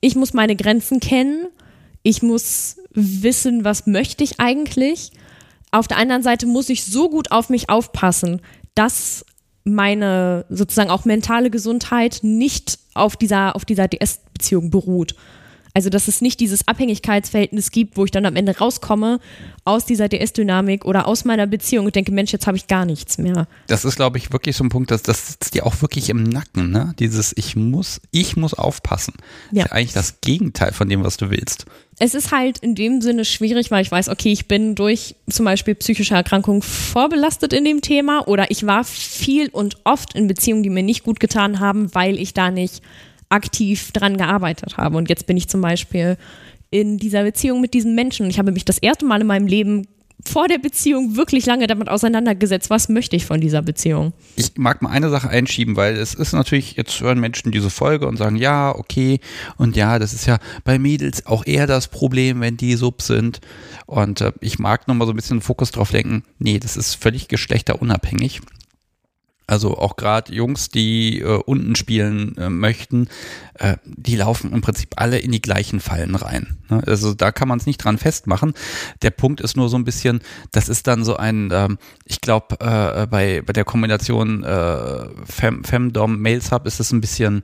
ich 0.00 0.14
muss 0.14 0.34
meine 0.34 0.56
Grenzen 0.56 1.00
kennen, 1.00 1.46
ich 2.02 2.22
muss 2.22 2.76
wissen, 2.92 3.64
was 3.64 3.86
möchte 3.86 4.24
ich 4.24 4.40
eigentlich. 4.40 5.12
Auf 5.70 5.88
der 5.88 5.98
anderen 5.98 6.22
Seite 6.22 6.46
muss 6.46 6.68
ich 6.68 6.84
so 6.84 7.08
gut 7.10 7.30
auf 7.32 7.48
mich 7.48 7.68
aufpassen, 7.68 8.40
dass 8.74 9.24
meine 9.64 10.44
sozusagen 10.48 10.90
auch 10.90 11.04
mentale 11.04 11.50
Gesundheit 11.50 12.20
nicht 12.22 12.78
auf 12.94 13.16
dieser, 13.16 13.56
auf 13.56 13.64
dieser 13.64 13.88
DS-Beziehung 13.88 14.70
beruht. 14.70 15.14
Also, 15.76 15.90
dass 15.90 16.08
es 16.08 16.22
nicht 16.22 16.40
dieses 16.40 16.66
Abhängigkeitsverhältnis 16.66 17.70
gibt, 17.70 17.98
wo 17.98 18.06
ich 18.06 18.10
dann 18.10 18.24
am 18.24 18.34
Ende 18.34 18.56
rauskomme 18.56 19.20
aus 19.66 19.84
dieser 19.84 20.08
DS-Dynamik 20.08 20.86
oder 20.86 21.06
aus 21.06 21.26
meiner 21.26 21.46
Beziehung 21.46 21.84
und 21.84 21.94
denke, 21.94 22.12
Mensch, 22.12 22.32
jetzt 22.32 22.46
habe 22.46 22.56
ich 22.56 22.66
gar 22.66 22.86
nichts 22.86 23.18
mehr. 23.18 23.46
Das 23.66 23.84
ist, 23.84 23.96
glaube 23.96 24.16
ich, 24.16 24.32
wirklich 24.32 24.56
so 24.56 24.64
ein 24.64 24.70
Punkt, 24.70 24.90
dass 24.90 25.02
das 25.02 25.32
sitzt 25.32 25.52
dir 25.52 25.66
auch 25.66 25.82
wirklich 25.82 26.08
im 26.08 26.22
Nacken, 26.22 26.70
ne? 26.70 26.94
Dieses 26.98 27.34
Ich 27.36 27.56
muss, 27.56 28.00
ich 28.10 28.38
muss 28.38 28.54
aufpassen. 28.54 29.12
Ja. 29.52 29.64
ist 29.64 29.70
ja 29.70 29.76
eigentlich 29.76 29.92
das 29.92 30.22
Gegenteil 30.22 30.72
von 30.72 30.88
dem, 30.88 31.04
was 31.04 31.18
du 31.18 31.28
willst. 31.28 31.66
Es 31.98 32.14
ist 32.14 32.32
halt 32.32 32.56
in 32.60 32.74
dem 32.74 33.02
Sinne 33.02 33.26
schwierig, 33.26 33.70
weil 33.70 33.82
ich 33.82 33.90
weiß, 33.90 34.08
okay, 34.08 34.32
ich 34.32 34.48
bin 34.48 34.76
durch 34.76 35.14
zum 35.28 35.44
Beispiel 35.44 35.74
psychische 35.74 36.14
Erkrankungen 36.14 36.62
vorbelastet 36.62 37.52
in 37.52 37.66
dem 37.66 37.82
Thema 37.82 38.26
oder 38.26 38.50
ich 38.50 38.66
war 38.66 38.82
viel 38.82 39.50
und 39.50 39.76
oft 39.84 40.14
in 40.14 40.26
Beziehungen, 40.26 40.62
die 40.62 40.70
mir 40.70 40.82
nicht 40.82 41.04
gut 41.04 41.20
getan 41.20 41.60
haben, 41.60 41.94
weil 41.94 42.18
ich 42.18 42.32
da 42.32 42.50
nicht 42.50 42.82
aktiv 43.28 43.92
dran 43.92 44.16
gearbeitet 44.16 44.76
habe. 44.76 44.96
Und 44.96 45.08
jetzt 45.08 45.26
bin 45.26 45.36
ich 45.36 45.48
zum 45.48 45.60
Beispiel 45.60 46.16
in 46.70 46.98
dieser 46.98 47.22
Beziehung 47.22 47.60
mit 47.60 47.74
diesem 47.74 47.94
Menschen 47.94 48.28
ich 48.28 48.38
habe 48.38 48.52
mich 48.52 48.64
das 48.64 48.78
erste 48.78 49.06
Mal 49.06 49.20
in 49.20 49.26
meinem 49.26 49.46
Leben 49.46 49.86
vor 50.24 50.48
der 50.48 50.58
Beziehung 50.58 51.16
wirklich 51.16 51.46
lange 51.46 51.66
damit 51.66 51.88
auseinandergesetzt, 51.88 52.70
was 52.70 52.88
möchte 52.88 53.16
ich 53.16 53.26
von 53.26 53.40
dieser 53.40 53.62
Beziehung. 53.62 54.12
Ich 54.36 54.56
mag 54.56 54.82
mal 54.82 54.90
eine 54.90 55.10
Sache 55.10 55.28
einschieben, 55.28 55.76
weil 55.76 55.94
es 55.96 56.14
ist 56.14 56.32
natürlich, 56.32 56.76
jetzt 56.76 57.00
hören 57.00 57.20
Menschen 57.20 57.52
diese 57.52 57.70
Folge 57.70 58.06
und 58.08 58.16
sagen, 58.16 58.36
ja, 58.36 58.74
okay, 58.74 59.20
und 59.56 59.76
ja, 59.76 59.98
das 59.98 60.14
ist 60.14 60.26
ja 60.26 60.38
bei 60.64 60.78
Mädels 60.78 61.26
auch 61.26 61.46
eher 61.46 61.66
das 61.66 61.88
Problem, 61.88 62.40
wenn 62.40 62.56
die 62.56 62.74
sub 62.74 63.02
sind. 63.02 63.40
Und 63.86 64.20
äh, 64.20 64.32
ich 64.40 64.58
mag 64.58 64.88
nochmal 64.88 65.06
so 65.06 65.12
ein 65.12 65.16
bisschen 65.16 65.40
Fokus 65.40 65.70
drauf 65.70 65.92
lenken, 65.92 66.24
nee, 66.38 66.58
das 66.58 66.76
ist 66.76 66.94
völlig 66.94 67.28
geschlechterunabhängig. 67.28 68.40
Also 69.48 69.78
auch 69.78 69.96
gerade 69.96 70.34
Jungs, 70.34 70.70
die 70.70 71.20
äh, 71.20 71.40
unten 71.46 71.76
spielen 71.76 72.36
äh, 72.36 72.50
möchten, 72.50 73.08
äh, 73.54 73.76
die 73.84 74.16
laufen 74.16 74.52
im 74.52 74.60
Prinzip 74.60 74.94
alle 74.96 75.18
in 75.18 75.30
die 75.30 75.40
gleichen 75.40 75.78
Fallen 75.78 76.16
rein. 76.16 76.56
Ne? 76.68 76.82
Also 76.84 77.14
da 77.14 77.30
kann 77.30 77.46
man 77.46 77.58
es 77.58 77.66
nicht 77.66 77.78
dran 77.78 77.96
festmachen. 77.96 78.54
Der 79.02 79.10
Punkt 79.10 79.40
ist 79.40 79.56
nur 79.56 79.68
so 79.68 79.76
ein 79.76 79.84
bisschen, 79.84 80.20
das 80.50 80.68
ist 80.68 80.88
dann 80.88 81.04
so 81.04 81.16
ein, 81.16 81.50
ähm, 81.52 81.78
ich 82.04 82.20
glaube, 82.20 82.56
äh, 82.58 83.06
bei, 83.06 83.42
bei 83.46 83.52
der 83.52 83.64
Kombination 83.64 84.42
äh, 84.42 85.06
Fem, 85.24 85.62
Femdom, 85.62 86.20
Male 86.20 86.40
Sub 86.40 86.66
ist 86.66 86.80
es 86.80 86.90
ein 86.90 87.00
bisschen 87.00 87.42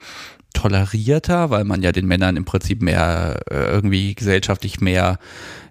tolerierter, 0.53 1.51
weil 1.51 1.65
man 1.65 1.83
ja 1.83 1.93
den 1.93 2.07
Männern 2.07 2.37
im 2.37 2.45
Prinzip 2.45 2.83
mehr 2.83 3.41
äh, 3.51 3.55
irgendwie 3.55 4.15
gesellschaftlich 4.15 4.81
mehr, 4.81 5.19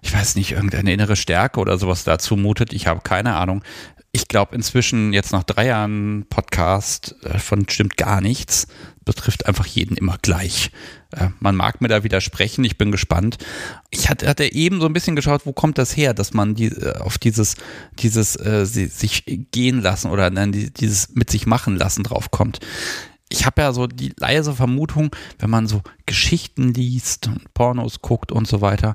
ich 0.02 0.12
weiß 0.12 0.34
nicht, 0.34 0.52
irgendeine 0.52 0.92
innere 0.92 1.16
Stärke 1.16 1.60
oder 1.60 1.78
sowas 1.78 2.04
dazu 2.04 2.36
mutet. 2.36 2.72
Ich 2.72 2.86
habe 2.86 3.00
keine 3.02 3.34
Ahnung 3.34 3.62
ich 4.12 4.28
glaube 4.28 4.54
inzwischen 4.54 5.14
jetzt 5.14 5.32
nach 5.32 5.42
drei 5.42 5.66
Jahren 5.66 6.26
Podcast 6.28 7.16
äh, 7.24 7.38
von 7.38 7.66
stimmt 7.68 7.96
gar 7.96 8.20
nichts. 8.20 8.66
Betrifft 9.04 9.46
einfach 9.46 9.66
jeden 9.66 9.96
immer 9.96 10.18
gleich. 10.20 10.70
Äh, 11.12 11.28
man 11.40 11.56
mag 11.56 11.80
mir 11.80 11.88
da 11.88 12.04
widersprechen, 12.04 12.62
ich 12.62 12.76
bin 12.76 12.92
gespannt. 12.92 13.38
Ich 13.90 14.10
hatte, 14.10 14.52
eben 14.52 14.80
so 14.80 14.86
ein 14.86 14.92
bisschen 14.92 15.16
geschaut, 15.16 15.46
wo 15.46 15.54
kommt 15.54 15.78
das 15.78 15.96
her, 15.96 16.12
dass 16.12 16.34
man 16.34 16.54
die, 16.54 16.66
äh, 16.66 16.98
auf 16.98 17.16
dieses, 17.16 17.56
dieses 17.98 18.36
äh, 18.36 18.66
sich 18.66 19.24
gehen 19.50 19.80
lassen 19.80 20.10
oder 20.10 20.28
nein, 20.28 20.52
dieses 20.52 21.14
mit 21.14 21.30
sich 21.30 21.46
machen 21.46 21.76
lassen 21.76 22.02
drauf 22.04 22.30
kommt. 22.30 22.60
Ich 23.30 23.46
habe 23.46 23.62
ja 23.62 23.72
so 23.72 23.86
die 23.86 24.12
leise 24.18 24.52
Vermutung, 24.52 25.16
wenn 25.38 25.48
man 25.48 25.66
so 25.66 25.80
Geschichten 26.04 26.74
liest 26.74 27.28
und 27.28 27.54
Pornos 27.54 28.02
guckt 28.02 28.30
und 28.30 28.46
so 28.46 28.60
weiter, 28.60 28.94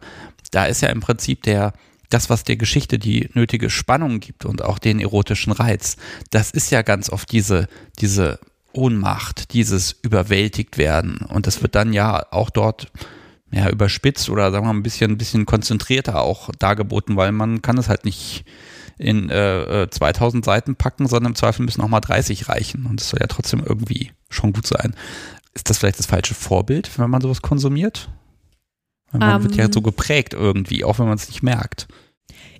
da 0.51 0.65
ist 0.65 0.81
ja 0.81 0.89
im 0.89 0.99
Prinzip 0.99 1.41
der, 1.41 1.73
das, 2.09 2.29
was 2.29 2.43
der 2.43 2.55
Geschichte 2.55 2.99
die 2.99 3.29
nötige 3.33 3.69
Spannung 3.69 4.19
gibt 4.19 4.45
und 4.45 4.63
auch 4.63 4.79
den 4.79 4.99
erotischen 4.99 5.51
Reiz, 5.51 5.97
das 6.29 6.51
ist 6.51 6.71
ja 6.71 6.81
ganz 6.81 7.09
oft 7.09 7.31
diese, 7.31 7.67
diese 7.99 8.39
Ohnmacht, 8.73 9.53
dieses 9.53 9.97
überwältigt 10.01 10.77
werden. 10.77 11.17
Und 11.17 11.47
das 11.47 11.61
wird 11.61 11.75
dann 11.75 11.93
ja 11.93 12.25
auch 12.31 12.49
dort 12.49 12.91
ja, 13.51 13.69
überspitzt 13.69 14.29
oder 14.29 14.51
sagen 14.51 14.65
wir 14.65 14.73
mal 14.73 14.79
ein 14.79 14.83
bisschen, 14.83 15.11
ein 15.11 15.17
bisschen 15.17 15.45
konzentrierter 15.45 16.21
auch 16.21 16.49
dargeboten, 16.59 17.15
weil 17.15 17.31
man 17.31 17.61
kann 17.61 17.77
es 17.77 17.89
halt 17.89 18.05
nicht 18.05 18.45
in 18.97 19.29
äh, 19.29 19.87
2000 19.89 20.43
äh, 20.43 20.45
Seiten 20.45 20.75
packen, 20.75 21.07
sondern 21.07 21.31
im 21.31 21.35
Zweifel 21.35 21.63
müssen 21.63 21.81
auch 21.81 21.87
mal 21.87 22.01
30 22.01 22.49
reichen. 22.49 22.85
Und 22.85 23.01
es 23.01 23.09
soll 23.09 23.19
ja 23.21 23.27
trotzdem 23.27 23.63
irgendwie 23.63 24.11
schon 24.29 24.53
gut 24.53 24.67
sein. 24.67 24.95
Ist 25.53 25.69
das 25.69 25.77
vielleicht 25.77 25.99
das 25.99 26.07
falsche 26.07 26.33
Vorbild, 26.33 26.89
wenn 26.97 27.09
man 27.09 27.21
sowas 27.21 27.41
konsumiert? 27.41 28.09
Man 29.11 29.37
um, 29.37 29.43
wird 29.43 29.55
ja 29.55 29.65
ähm. 29.65 29.73
so 29.73 29.81
geprägt 29.81 30.33
irgendwie, 30.33 30.83
auch 30.83 30.99
wenn 30.99 31.07
man 31.07 31.15
es 31.15 31.27
nicht 31.27 31.43
merkt. 31.43 31.87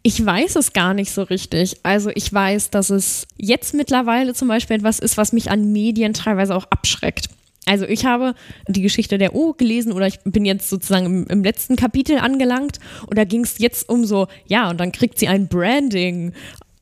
Ich 0.03 0.23
weiß 0.23 0.55
es 0.55 0.73
gar 0.73 0.93
nicht 0.93 1.11
so 1.11 1.23
richtig. 1.23 1.77
Also 1.83 2.11
ich 2.13 2.31
weiß, 2.31 2.69
dass 2.69 2.89
es 2.89 3.27
jetzt 3.35 3.73
mittlerweile 3.73 4.33
zum 4.33 4.47
Beispiel 4.47 4.77
etwas 4.77 4.99
ist, 4.99 5.17
was 5.17 5.33
mich 5.33 5.51
an 5.51 5.71
Medien 5.71 6.13
teilweise 6.13 6.55
auch 6.55 6.65
abschreckt. 6.69 7.29
Also 7.65 7.85
ich 7.85 8.05
habe 8.05 8.33
die 8.69 8.81
Geschichte 8.81 9.17
der 9.17 9.35
O 9.35 9.53
gelesen 9.53 9.91
oder 9.91 10.07
ich 10.07 10.19
bin 10.23 10.45
jetzt 10.45 10.69
sozusagen 10.69 11.05
im, 11.05 11.27
im 11.27 11.43
letzten 11.43 11.75
Kapitel 11.75 12.17
angelangt 12.17 12.79
und 13.07 13.17
da 13.17 13.25
ging 13.25 13.43
es 13.43 13.57
jetzt 13.57 13.89
um 13.89 14.05
so, 14.05 14.27
ja, 14.45 14.69
und 14.69 14.79
dann 14.79 14.93
kriegt 14.93 15.19
sie 15.19 15.27
ein 15.27 15.49
Branding 15.49 16.31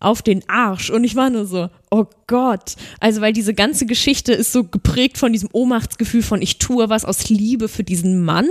auf 0.06 0.22
den 0.22 0.48
Arsch. 0.48 0.92
Und 0.92 1.04
ich 1.04 1.16
war 1.16 1.30
nur 1.30 1.46
so, 1.46 1.70
oh 1.90 2.06
Gott. 2.28 2.76
Also, 3.00 3.22
weil 3.22 3.34
diese 3.34 3.54
ganze 3.54 3.86
Geschichte 3.86 4.34
ist 4.34 4.52
so 4.52 4.64
geprägt 4.64 5.18
von 5.18 5.34
diesem 5.34 5.50
Ohnmachtsgefühl 5.52 6.22
von, 6.22 6.42
ich 6.42 6.60
tue 6.60 6.90
was 6.90 7.06
aus 7.06 7.30
Liebe 7.30 7.68
für 7.68 7.84
diesen 7.84 8.24
Mann, 8.24 8.48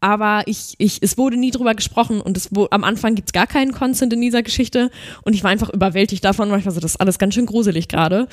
aber 0.00 0.42
ich, 0.46 0.74
ich, 0.78 1.02
es 1.02 1.18
wurde 1.18 1.36
nie 1.36 1.50
drüber 1.50 1.74
gesprochen 1.74 2.20
und 2.20 2.36
es, 2.36 2.48
wo, 2.50 2.68
am 2.70 2.84
Anfang 2.84 3.14
gibt 3.14 3.28
es 3.28 3.32
gar 3.32 3.46
keinen 3.46 3.72
Consent 3.72 4.12
in 4.12 4.20
dieser 4.20 4.42
Geschichte 4.42 4.90
und 5.22 5.34
ich 5.34 5.44
war 5.44 5.50
einfach 5.50 5.70
überwältigt 5.70 6.24
davon, 6.24 6.50
weil 6.50 6.60
ich 6.60 6.66
war 6.66 6.72
so, 6.72 6.80
das 6.80 6.92
ist 6.92 7.00
alles 7.00 7.18
ganz 7.18 7.34
schön 7.34 7.46
gruselig 7.46 7.88
gerade 7.88 8.28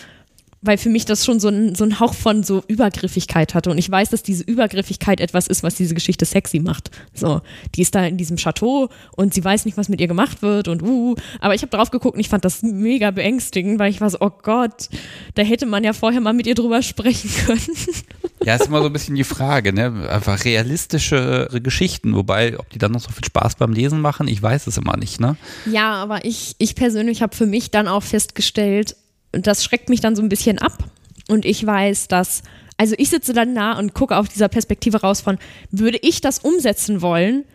weil 0.64 0.78
für 0.78 0.90
mich 0.90 1.06
das 1.06 1.26
schon 1.26 1.40
so 1.40 1.50
ein, 1.50 1.76
so 1.76 1.84
ein 1.84 2.00
Hauch 2.00 2.14
von 2.14 2.44
so 2.44 2.64
Übergriffigkeit 2.68 3.54
hatte. 3.54 3.70
Und 3.70 3.78
ich 3.78 3.92
weiß, 3.92 4.10
dass 4.10 4.24
diese 4.24 4.44
Übergriffigkeit 4.44 5.20
etwas 5.20 5.48
ist, 5.48 5.62
was 5.62 5.76
diese 5.76 5.94
Geschichte 5.94 6.26
sexy 6.26 6.60
macht. 6.60 6.90
So, 7.14 7.42
die 7.76 7.82
ist 7.82 7.94
da 7.94 8.06
in 8.06 8.18
diesem 8.18 8.38
Chateau 8.38 8.90
und 9.16 9.34
sie 9.34 9.44
weiß 9.44 9.66
nicht, 9.66 9.78
was 9.78 9.90
mit 9.90 10.00
ihr 10.00 10.08
gemacht 10.08 10.42
wird 10.42 10.70
und 10.70 10.82
uh. 10.82 11.16
Aber 11.42 11.54
ich 11.54 11.62
habe 11.62 11.76
drauf 11.76 11.92
geguckt 11.92 12.16
und 12.16 12.22
ich 12.22 12.30
fand 12.30 12.46
das 12.46 12.64
mega 12.64 13.12
beängstigend, 13.12 13.78
weil 13.78 13.92
ich 13.92 14.00
war 14.00 14.10
so, 14.10 14.18
oh 14.22 14.32
Gott, 14.42 14.90
da 15.36 15.44
hätte 15.44 15.66
man 15.66 15.84
ja 15.84 15.94
vorher 15.94 16.22
mal 16.22 16.34
mit 16.34 16.48
ihr 16.48 16.56
drüber 16.56 16.82
sprechen 16.82 17.30
können. 17.46 17.78
Ja, 18.46 18.56
ist 18.56 18.68
immer 18.68 18.82
so 18.82 18.88
ein 18.88 18.94
bisschen 18.94 19.16
die 19.16 19.24
Frage, 19.24 19.74
ne? 19.74 20.10
Einfach 20.10 20.44
realistische 20.46 21.50
Geschichten, 21.62 22.16
wobei, 22.16 22.58
ob 22.58 22.70
die 22.70 22.80
dann 22.80 22.92
noch 22.92 23.02
so 23.02 23.10
viel 23.12 23.24
Spaß 23.26 23.56
beim 23.56 23.74
Lesen 23.74 24.02
machen, 24.02 24.28
ich 24.28 24.42
weiß 24.42 24.68
es 24.68 24.78
immer 24.78 24.98
nicht, 24.98 25.20
ne? 25.20 25.36
Ja, 25.70 25.94
aber 25.94 26.26
ich, 26.26 26.56
ich 26.58 26.76
persönlich 26.76 27.22
habe 27.22 27.36
für 27.36 27.46
mich 27.46 27.72
dann 27.72 27.88
auch 27.88 28.04
festgestellt, 28.04 28.96
das 29.34 29.64
schreckt 29.64 29.90
mich 29.90 30.02
dann 30.02 30.16
so 30.16 30.22
ein 30.22 30.30
bisschen 30.30 30.60
ab. 30.60 30.78
Und 31.30 31.46
ich 31.46 31.66
weiß, 31.66 32.08
dass, 32.08 32.44
also 32.78 32.96
ich 32.98 33.10
sitze 33.10 33.34
dann 33.34 33.54
nah 33.54 33.78
und 33.78 33.94
gucke 33.94 34.18
auf 34.18 34.30
dieser 34.30 34.50
Perspektive 34.50 35.02
raus 35.02 35.22
von, 35.22 35.38
würde 35.72 35.98
ich 36.02 36.22
das 36.22 36.40
umsetzen 36.40 37.02
wollen, 37.02 37.46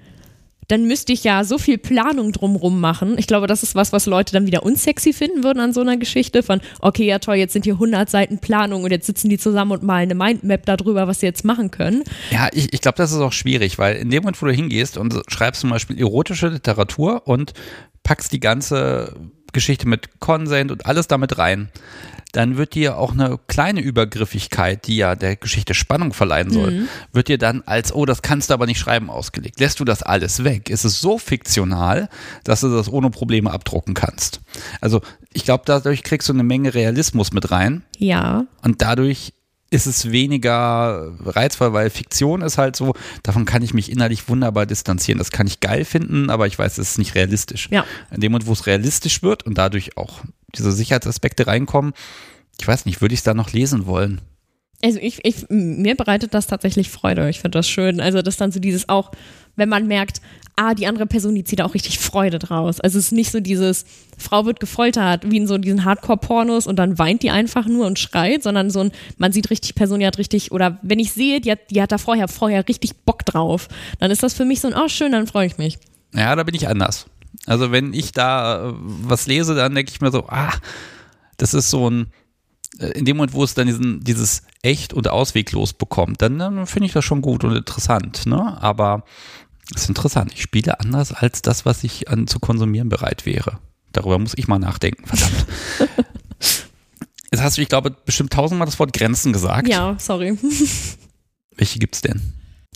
dann 0.69 0.85
müsste 0.85 1.15
ich 1.15 1.25
ja 1.25 1.45
so 1.45 1.57
viel 1.57 1.79
Planung 1.79 2.31
drumrum 2.33 2.79
machen. 2.79 3.17
Ich 3.17 3.27
glaube, 3.27 3.47
das 3.47 3.63
ist 3.63 3.75
was, 3.75 3.93
was 3.93 4.05
Leute 4.05 4.35
dann 4.35 4.47
wieder 4.47 4.63
unsexy 4.63 5.15
finden 5.15 5.43
würden 5.43 5.61
an 5.61 5.73
so 5.73 5.81
einer 5.81 5.97
Geschichte 5.97 6.43
von, 6.43 6.61
okay, 6.81 7.07
ja 7.07 7.19
toll, 7.19 7.37
jetzt 7.37 7.55
sind 7.55 7.65
hier 7.65 7.75
100 7.75 8.09
Seiten 8.09 8.39
Planung 8.39 8.85
und 8.85 8.91
jetzt 8.91 9.07
sitzen 9.07 9.31
die 9.31 9.39
zusammen 9.39 9.73
und 9.73 9.83
malen 9.83 10.11
eine 10.11 10.15
Mindmap 10.15 10.67
darüber, 10.67 11.09
was 11.09 11.21
sie 11.21 11.27
jetzt 11.27 11.45
machen 11.45 11.71
können. 11.71 12.05
Ja, 12.31 12.49
ich, 12.53 12.73
ich 12.75 12.83
glaube, 12.83 12.97
das 12.99 13.13
ist 13.13 13.19
auch 13.19 13.33
schwierig, 13.33 13.79
weil 13.79 13.97
in 13.97 14.11
dem 14.11 14.23
Moment, 14.23 14.41
wo 14.43 14.47
du 14.47 14.53
hingehst 14.53 14.99
und 14.99 15.23
schreibst 15.29 15.63
zum 15.63 15.71
Beispiel 15.71 15.99
erotische 15.99 16.49
Literatur 16.49 17.27
und 17.27 17.55
packst 18.03 18.33
die 18.33 18.41
ganze 18.41 19.15
Geschichte 19.53 19.89
mit 19.89 20.21
Consent 20.21 20.71
und 20.71 20.87
alles 20.87 21.09
damit 21.09 21.39
rein, 21.39 21.69
dann 22.33 22.57
wird 22.57 22.75
dir 22.75 22.99
auch 22.99 23.13
eine 23.13 23.39
kleine 23.47 23.81
Übergriffigkeit, 23.81 24.87
die 24.87 24.97
ja 24.97 25.15
der 25.15 25.37
Geschichte 25.37 25.75
Spannung 25.75 26.13
verleihen 26.13 26.51
soll, 26.51 26.71
mhm. 26.73 26.89
wird 27.13 27.29
dir 27.29 27.39
dann 27.39 27.63
als, 27.65 27.93
oh, 27.95 28.05
das 28.05 28.23
kannst 28.23 28.51
du 28.51 28.55
aber 28.55 28.67
nicht 28.67 28.79
schreiben, 28.79 29.11
ausgelegt. 29.11 29.61
Lässt 29.61 29.81
du 29.81 29.85
das 29.85 30.03
alles 30.03 30.45
weg? 30.45 30.69
Ist 30.69 30.85
es 30.85 31.01
so 31.01 31.19
fiktional, 31.19 32.09
dass 32.45 32.61
du 32.61 32.69
das 32.69 32.93
ohne 32.93 33.11
Probleme 33.11 33.51
abdrucken 33.51 33.95
kannst? 33.95 34.41
Also, 34.81 35.01
ich 35.33 35.45
glaube, 35.45 35.63
dadurch 35.67 36.03
kriegst 36.03 36.29
du 36.29 36.33
eine 36.33 36.43
Menge 36.43 36.75
Realismus 36.75 37.33
mit 37.33 37.51
rein. 37.51 37.83
Ja. 37.97 38.45
Und 38.63 38.83
dadurch 38.83 39.33
ist 39.71 39.87
es 39.87 40.11
weniger 40.11 41.13
reizvoll, 41.25 41.73
weil 41.73 41.91
Fiktion 41.91 42.41
ist 42.41 42.57
halt 42.59 42.77
so, 42.77 42.95
davon 43.23 43.45
kann 43.45 43.63
ich 43.63 43.75
mich 43.75 43.93
innerlich 43.93 44.29
wunderbar 44.29 44.65
distanzieren. 44.67 45.19
Das 45.19 45.31
kann 45.31 45.47
ich 45.47 45.61
geil 45.61 45.85
finden, 45.85 46.31
aber 46.31 46.47
ich 46.47 46.59
weiß, 46.59 46.79
es 46.79 46.93
ist 46.93 46.99
nicht 46.99 47.15
realistisch. 47.15 47.69
Ja. 47.71 47.85
In 48.11 48.21
dem 48.21 48.33
Moment, 48.33 48.47
wo 48.47 48.53
es 48.53 48.67
realistisch 48.67 49.23
wird 49.23 49.45
und 49.45 49.59
dadurch 49.59 49.97
auch 49.97 50.21
diese 50.55 50.73
Sicherheitsaspekte 50.73 51.47
reinkommen, 51.47 51.93
ich 52.59 52.67
weiß 52.67 52.87
nicht, 52.87 53.01
würde 53.01 53.13
ich 53.13 53.21
es 53.21 53.25
da 53.25 53.35
noch 53.35 53.53
lesen 53.53 53.87
wollen? 53.87 54.21
Also 54.83 54.99
ich, 55.01 55.25
ich, 55.25 55.47
mir 55.49 55.97
bereitet 55.97 56.35
das 56.35 56.47
tatsächlich 56.47 56.89
Freude. 56.89 57.29
Ich 57.29 57.41
finde 57.41 57.59
das 57.59 57.69
schön. 57.69 58.01
Also 58.01 58.23
das 58.23 58.37
dann 58.37 58.53
so 58.53 58.61
dieses 58.61 58.89
auch, 58.89 59.11
wenn 59.57 59.69
man 59.69 59.87
merkt, 59.87 60.21
ah, 60.59 60.75
die 60.75 60.87
andere 60.87 61.07
Person, 61.07 61.35
die 61.35 61.45
zieht 61.45 61.61
da 61.61 61.65
auch 61.65 61.75
richtig 61.75 61.99
Freude 61.99 62.39
draus. 62.39 62.81
Also 62.81 62.99
es 62.99 63.07
ist 63.07 63.13
nicht 63.13 63.31
so 63.31 63.41
dieses, 63.41 63.85
Frau 64.17 64.45
wird 64.45 64.59
gefoltert, 64.61 65.31
wie 65.31 65.37
in 65.37 65.47
so 65.47 65.57
diesen 65.57 65.85
Hardcore-Pornos 65.85 66.67
und 66.67 66.77
dann 66.77 66.99
weint 66.99 67.23
die 67.23 67.31
einfach 67.31 67.67
nur 67.67 67.87
und 67.87 67.99
schreit, 67.99 68.43
sondern 68.43 68.71
so 68.71 68.81
ein, 68.81 68.93
man 69.17 69.33
sieht 69.33 69.51
richtig, 69.51 69.75
Person, 69.77 70.01
die 70.01 70.07
hat 70.07 70.19
richtig, 70.19 70.51
oder 70.51 70.79
wenn 70.83 70.99
ich 70.99 71.13
sehe, 71.13 71.41
die 71.41 71.53
hat, 71.53 71.71
die 71.71 71.81
hat 71.81 71.93
da 71.93 71.99
vorher, 71.99 72.27
vorher 72.27 72.67
richtig 72.69 72.97
Bock 73.05 73.25
drauf, 73.25 73.69
dann 74.01 74.11
ist 74.11 74.23
das 74.23 74.35
für 74.35 74.45
mich 74.45 74.61
so 74.61 74.69
ein, 74.69 74.75
oh 74.75 74.89
schön, 74.89 75.13
dann 75.13 75.27
freue 75.27 75.47
ich 75.47 75.59
mich. 75.59 75.79
Ja, 76.13 76.35
da 76.35 76.43
bin 76.43 76.55
ich 76.55 76.69
anders. 76.69 77.07
Also 77.47 77.71
wenn 77.71 77.95
ich 77.95 78.13
da 78.13 78.71
äh, 78.71 78.75
was 78.77 79.27
lese, 79.27 79.55
dann 79.55 79.75
denke 79.75 79.93
ich 79.93 80.01
mir 80.01 80.11
so, 80.11 80.27
ah, 80.29 80.53
das 81.37 81.55
ist 81.55 81.71
so 81.71 81.89
ein, 81.89 82.09
äh, 82.81 82.87
in 82.99 83.05
dem 83.05 83.17
Moment, 83.17 83.35
wo 83.35 83.45
es 83.45 83.55
dann 83.55 83.69
diesen, 83.69 84.03
dieses 84.03 84.43
echt 84.63 84.93
und 84.93 85.09
ausweglos 85.09 85.73
bekommt, 85.73 86.21
dann, 86.21 86.39
dann 86.39 86.67
finde 86.67 86.87
ich 86.87 86.93
das 86.93 87.05
schon 87.05 87.23
gut 87.23 87.45
und 87.45 87.55
interessant. 87.55 88.27
Ne? 88.27 88.61
Aber 88.61 89.05
das 89.71 89.83
ist 89.83 89.89
interessant. 89.89 90.33
Ich 90.35 90.43
spiele 90.43 90.81
anders 90.81 91.13
als 91.13 91.43
das, 91.43 91.67
was 91.67 91.85
ich 91.85 92.09
an 92.09 92.27
zu 92.27 92.39
konsumieren 92.39 92.89
bereit 92.89 93.27
wäre. 93.27 93.59
Darüber 93.93 94.19
muss 94.19 94.33
ich 94.37 94.49
mal 94.49 94.59
nachdenken, 94.59 95.07
verdammt. 95.07 95.47
Jetzt 97.31 97.43
hast 97.43 97.59
du, 97.59 97.63
ich 97.63 97.69
glaube, 97.69 97.95
bestimmt 98.05 98.33
tausendmal 98.33 98.67
das 98.67 98.79
Wort 98.79 98.93
Grenzen 98.93 99.33
gesagt. 99.33 99.69
Ja, 99.69 99.97
sorry. 99.99 100.39
Welche 101.57 101.79
gibt 101.79 101.95
es 101.97 102.01
denn? 102.01 102.21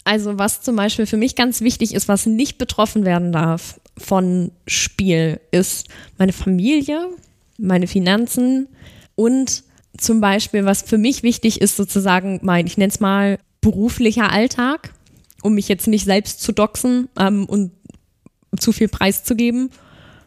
Also, 0.04 0.38
was 0.38 0.62
zum 0.62 0.76
Beispiel 0.76 1.06
für 1.06 1.16
mich 1.16 1.36
ganz 1.36 1.60
wichtig 1.60 1.94
ist, 1.94 2.08
was 2.08 2.26
nicht 2.26 2.58
betroffen 2.58 3.04
werden 3.04 3.32
darf 3.32 3.80
von 3.96 4.50
Spiel, 4.66 5.40
ist 5.52 5.88
meine 6.18 6.32
Familie, 6.32 7.08
meine 7.56 7.86
Finanzen 7.86 8.68
und 9.14 9.62
zum 9.96 10.20
Beispiel, 10.20 10.64
was 10.64 10.82
für 10.82 10.98
mich 10.98 11.22
wichtig 11.22 11.60
ist, 11.60 11.76
sozusagen 11.76 12.40
mein, 12.42 12.66
ich 12.66 12.76
nenne 12.76 12.92
es 12.92 13.00
mal, 13.00 13.38
beruflicher 13.60 14.32
Alltag 14.32 14.92
um 15.42 15.54
mich 15.54 15.68
jetzt 15.68 15.86
nicht 15.86 16.04
selbst 16.04 16.40
zu 16.40 16.52
doxen 16.52 17.08
ähm, 17.18 17.44
und 17.44 17.72
zu 18.58 18.72
viel 18.72 18.88
preiszugeben. 18.88 19.70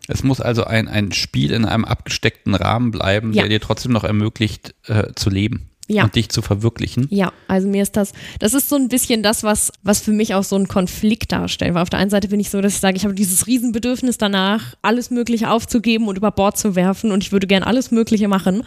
Es 0.08 0.24
muss 0.24 0.40
also 0.40 0.64
ein, 0.66 0.88
ein 0.88 1.12
Spiel 1.12 1.52
in 1.52 1.66
einem 1.66 1.86
abgesteckten 1.86 2.54
Rahmen 2.54 2.92
bleiben, 2.92 3.34
ja. 3.34 3.44
der 3.44 3.50
dir 3.50 3.60
trotzdem 3.60 3.92
noch 3.92 4.04
ermöglicht 4.04 4.76
äh, 4.88 5.14
zu 5.16 5.30
leben. 5.30 5.70
Ja. 5.88 6.06
und 6.06 6.16
dich 6.16 6.30
zu 6.30 6.42
verwirklichen. 6.42 7.06
Ja, 7.12 7.32
also 7.48 7.68
mir 7.68 7.84
ist 7.84 7.96
das, 7.96 8.12
das 8.40 8.56
ist 8.56 8.70
so 8.70 8.76
ein 8.76 8.90
bisschen 8.90 9.22
das, 9.22 9.44
was, 9.44 9.72
was 9.84 10.02
für 10.02 10.14
mich 10.14 10.34
auch 10.34 10.44
so 10.44 10.56
einen 10.56 10.68
Konflikt 10.68 11.32
darstellt. 11.32 11.76
Weil 11.76 11.84
auf 11.84 11.92
der 11.92 12.00
einen 12.00 12.10
Seite 12.10 12.28
bin 12.28 12.40
ich 12.40 12.50
so, 12.50 12.60
dass 12.60 12.74
ich 12.74 12.80
sage, 12.80 12.98
ich 12.98 13.04
habe 13.04 13.14
dieses 13.14 13.46
Riesenbedürfnis 13.46 14.18
danach, 14.18 14.74
alles 14.82 15.12
Mögliche 15.12 15.52
aufzugeben 15.52 16.08
und 16.08 16.18
über 16.18 16.32
Bord 16.32 16.58
zu 16.58 16.76
werfen 16.76 17.12
und 17.12 17.24
ich 17.24 17.32
würde 17.32 17.46
gern 17.46 17.62
alles 17.62 17.92
Mögliche 17.92 18.28
machen. 18.28 18.64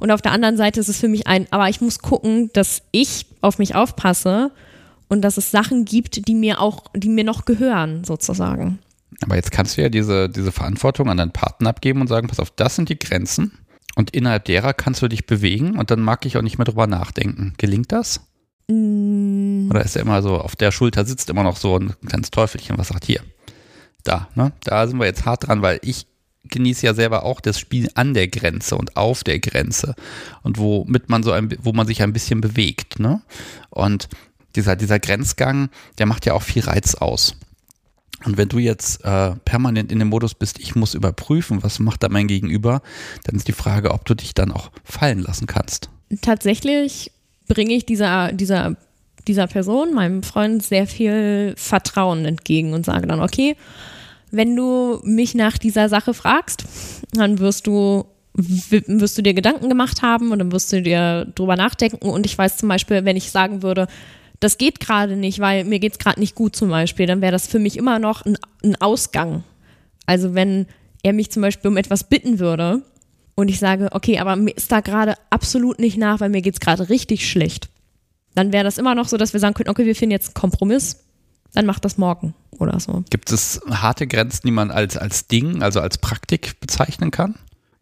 Und 0.00 0.10
auf 0.10 0.22
der 0.22 0.32
anderen 0.32 0.56
Seite 0.56 0.80
ist 0.80 0.88
es 0.88 0.98
für 0.98 1.06
mich 1.06 1.28
ein, 1.28 1.46
aber 1.52 1.68
ich 1.68 1.80
muss 1.80 2.00
gucken, 2.00 2.50
dass 2.52 2.82
ich 2.90 3.26
auf 3.42 3.58
mich 3.58 3.76
aufpasse 3.76 4.50
und 5.08 5.22
dass 5.22 5.36
es 5.36 5.50
Sachen 5.50 5.84
gibt, 5.84 6.26
die 6.28 6.34
mir 6.34 6.60
auch, 6.60 6.84
die 6.94 7.08
mir 7.08 7.24
noch 7.24 7.44
gehören, 7.44 8.04
sozusagen. 8.04 8.78
Aber 9.22 9.36
jetzt 9.36 9.50
kannst 9.50 9.76
du 9.76 9.82
ja 9.82 9.88
diese, 9.88 10.28
diese 10.28 10.52
Verantwortung 10.52 11.08
an 11.08 11.16
deinen 11.16 11.32
Partner 11.32 11.70
abgeben 11.70 12.00
und 12.00 12.08
sagen, 12.08 12.28
pass 12.28 12.40
auf, 12.40 12.50
das 12.50 12.76
sind 12.76 12.88
die 12.88 12.98
Grenzen 12.98 13.52
und 13.94 14.10
innerhalb 14.10 14.44
derer 14.44 14.74
kannst 14.74 15.02
du 15.02 15.08
dich 15.08 15.26
bewegen 15.26 15.78
und 15.78 15.90
dann 15.90 16.00
mag 16.00 16.26
ich 16.26 16.36
auch 16.36 16.42
nicht 16.42 16.58
mehr 16.58 16.66
drüber 16.66 16.86
nachdenken. 16.86 17.54
Gelingt 17.56 17.92
das? 17.92 18.20
Mm. 18.68 19.70
Oder 19.70 19.84
ist 19.84 19.96
er 19.96 20.02
immer 20.02 20.22
so, 20.22 20.38
auf 20.38 20.54
der 20.56 20.70
Schulter 20.70 21.04
sitzt 21.04 21.30
immer 21.30 21.42
noch 21.42 21.56
so 21.56 21.78
ein 21.78 21.94
kleines 22.06 22.30
Teufelchen, 22.30 22.78
was 22.78 22.88
sagt 22.88 23.06
hier? 23.06 23.20
Da, 24.04 24.28
ne? 24.34 24.52
Da 24.64 24.86
sind 24.86 24.98
wir 24.98 25.06
jetzt 25.06 25.24
hart 25.24 25.48
dran, 25.48 25.62
weil 25.62 25.80
ich 25.82 26.06
genieße 26.44 26.86
ja 26.86 26.94
selber 26.94 27.24
auch 27.24 27.40
das 27.40 27.58
Spiel 27.58 27.88
an 27.94 28.14
der 28.14 28.28
Grenze 28.28 28.76
und 28.76 28.96
auf 28.96 29.24
der 29.24 29.40
Grenze 29.40 29.94
und 30.42 30.58
womit 30.58 31.08
man 31.08 31.22
so 31.22 31.32
ein, 31.32 31.56
wo 31.62 31.72
man 31.72 31.86
sich 31.86 32.02
ein 32.02 32.12
bisschen 32.12 32.40
bewegt, 32.40 33.00
ne? 33.00 33.22
Und 33.70 34.08
dieser, 34.56 34.76
dieser 34.76 34.98
Grenzgang, 34.98 35.68
der 35.98 36.06
macht 36.06 36.26
ja 36.26 36.34
auch 36.34 36.42
viel 36.42 36.62
Reiz 36.62 36.94
aus. 36.94 37.36
Und 38.24 38.38
wenn 38.38 38.48
du 38.48 38.58
jetzt 38.58 39.04
äh, 39.04 39.32
permanent 39.44 39.92
in 39.92 39.98
dem 39.98 40.08
Modus 40.08 40.34
bist, 40.34 40.58
ich 40.58 40.74
muss 40.74 40.94
überprüfen, 40.94 41.62
was 41.62 41.78
macht 41.78 42.02
da 42.02 42.08
mein 42.08 42.26
Gegenüber, 42.26 42.80
dann 43.24 43.36
ist 43.36 43.46
die 43.46 43.52
Frage, 43.52 43.90
ob 43.92 44.04
du 44.06 44.14
dich 44.14 44.34
dann 44.34 44.52
auch 44.52 44.70
fallen 44.84 45.20
lassen 45.20 45.46
kannst. 45.46 45.90
Tatsächlich 46.22 47.12
bringe 47.46 47.74
ich 47.74 47.84
dieser, 47.84 48.32
dieser, 48.32 48.76
dieser 49.28 49.46
Person, 49.46 49.92
meinem 49.92 50.22
Freund, 50.22 50.62
sehr 50.62 50.86
viel 50.86 51.54
Vertrauen 51.56 52.24
entgegen 52.24 52.72
und 52.72 52.86
sage 52.86 53.06
dann, 53.06 53.20
okay, 53.20 53.56
wenn 54.30 54.56
du 54.56 55.00
mich 55.04 55.34
nach 55.34 55.58
dieser 55.58 55.88
Sache 55.88 56.14
fragst, 56.14 56.64
dann 57.12 57.38
wirst 57.38 57.66
du 57.66 58.06
wirst 58.38 59.16
du 59.16 59.22
dir 59.22 59.32
Gedanken 59.32 59.70
gemacht 59.70 60.02
haben 60.02 60.30
und 60.30 60.38
dann 60.38 60.52
wirst 60.52 60.70
du 60.70 60.82
dir 60.82 61.26
drüber 61.34 61.56
nachdenken. 61.56 62.10
Und 62.10 62.26
ich 62.26 62.36
weiß 62.36 62.58
zum 62.58 62.68
Beispiel, 62.68 63.04
wenn 63.06 63.16
ich 63.16 63.30
sagen 63.30 63.62
würde, 63.62 63.88
das 64.40 64.58
geht 64.58 64.80
gerade 64.80 65.16
nicht, 65.16 65.38
weil 65.38 65.64
mir 65.64 65.78
geht 65.78 65.92
es 65.92 65.98
gerade 65.98 66.20
nicht 66.20 66.34
gut 66.34 66.56
zum 66.56 66.68
Beispiel, 66.68 67.06
dann 67.06 67.20
wäre 67.20 67.32
das 67.32 67.46
für 67.46 67.58
mich 67.58 67.76
immer 67.76 67.98
noch 67.98 68.24
ein, 68.24 68.36
ein 68.62 68.76
Ausgang. 68.76 69.44
Also 70.06 70.34
wenn 70.34 70.66
er 71.02 71.12
mich 71.12 71.30
zum 71.30 71.42
Beispiel 71.42 71.70
um 71.70 71.76
etwas 71.76 72.04
bitten 72.04 72.38
würde 72.38 72.82
und 73.34 73.48
ich 73.48 73.58
sage, 73.58 73.88
okay, 73.92 74.18
aber 74.18 74.36
mir 74.36 74.56
ist 74.56 74.72
da 74.72 74.80
gerade 74.80 75.14
absolut 75.30 75.78
nicht 75.78 75.96
nach, 75.96 76.20
weil 76.20 76.30
mir 76.30 76.42
geht 76.42 76.54
es 76.54 76.60
gerade 76.60 76.88
richtig 76.88 77.28
schlecht. 77.28 77.68
Dann 78.34 78.52
wäre 78.52 78.64
das 78.64 78.78
immer 78.78 78.94
noch 78.94 79.08
so, 79.08 79.16
dass 79.16 79.32
wir 79.32 79.40
sagen 79.40 79.54
könnten, 79.54 79.70
okay, 79.70 79.86
wir 79.86 79.96
finden 79.96 80.12
jetzt 80.12 80.28
einen 80.28 80.34
Kompromiss, 80.34 81.04
dann 81.54 81.64
macht 81.64 81.84
das 81.84 81.96
morgen 81.96 82.34
oder 82.58 82.78
so. 82.80 83.02
Gibt 83.10 83.32
es 83.32 83.60
harte 83.70 84.06
Grenzen, 84.06 84.46
die 84.46 84.52
man 84.52 84.70
als, 84.70 84.96
als 84.96 85.26
Ding, 85.26 85.62
also 85.62 85.80
als 85.80 85.98
Praktik 85.98 86.60
bezeichnen 86.60 87.10
kann? 87.10 87.36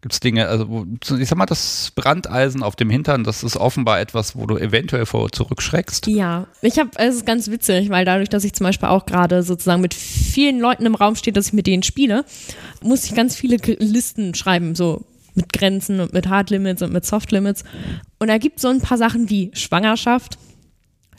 Gibt 0.05 0.13
es 0.13 0.19
Dinge, 0.19 0.47
also 0.47 0.85
ich 1.17 1.27
sag 1.27 1.35
mal, 1.35 1.47
das 1.47 1.91
Brandeisen 1.95 2.61
auf 2.61 2.75
dem 2.75 2.91
Hintern, 2.91 3.23
das 3.23 3.43
ist 3.43 3.57
offenbar 3.57 3.99
etwas, 3.99 4.35
wo 4.35 4.45
du 4.45 4.55
eventuell 4.55 5.07
vor 5.07 5.31
zurückschreckst. 5.31 6.05
Ja, 6.05 6.45
ich 6.61 6.77
habe, 6.77 6.91
es 6.97 7.15
ist 7.15 7.25
ganz 7.25 7.49
witzig, 7.49 7.89
weil 7.89 8.05
dadurch, 8.05 8.29
dass 8.29 8.43
ich 8.43 8.53
zum 8.53 8.65
Beispiel 8.65 8.87
auch 8.87 9.07
gerade 9.07 9.41
sozusagen 9.41 9.81
mit 9.81 9.95
vielen 9.95 10.59
Leuten 10.59 10.85
im 10.85 10.93
Raum 10.93 11.15
stehe, 11.15 11.33
dass 11.33 11.47
ich 11.47 11.53
mit 11.53 11.65
denen 11.65 11.81
spiele, 11.81 12.23
muss 12.83 13.05
ich 13.05 13.15
ganz 13.15 13.35
viele 13.35 13.57
Listen 13.79 14.35
schreiben, 14.35 14.75
so 14.75 15.01
mit 15.33 15.51
Grenzen 15.51 15.99
und 15.99 16.13
mit 16.13 16.29
Hard 16.29 16.51
Limits 16.51 16.83
und 16.83 16.93
mit 16.93 17.03
Soft 17.03 17.31
Limits. 17.31 17.63
Und 18.19 18.27
da 18.27 18.37
gibt 18.37 18.57
es 18.57 18.61
so 18.61 18.67
ein 18.67 18.81
paar 18.81 18.99
Sachen 18.99 19.31
wie 19.31 19.49
Schwangerschaft, 19.55 20.37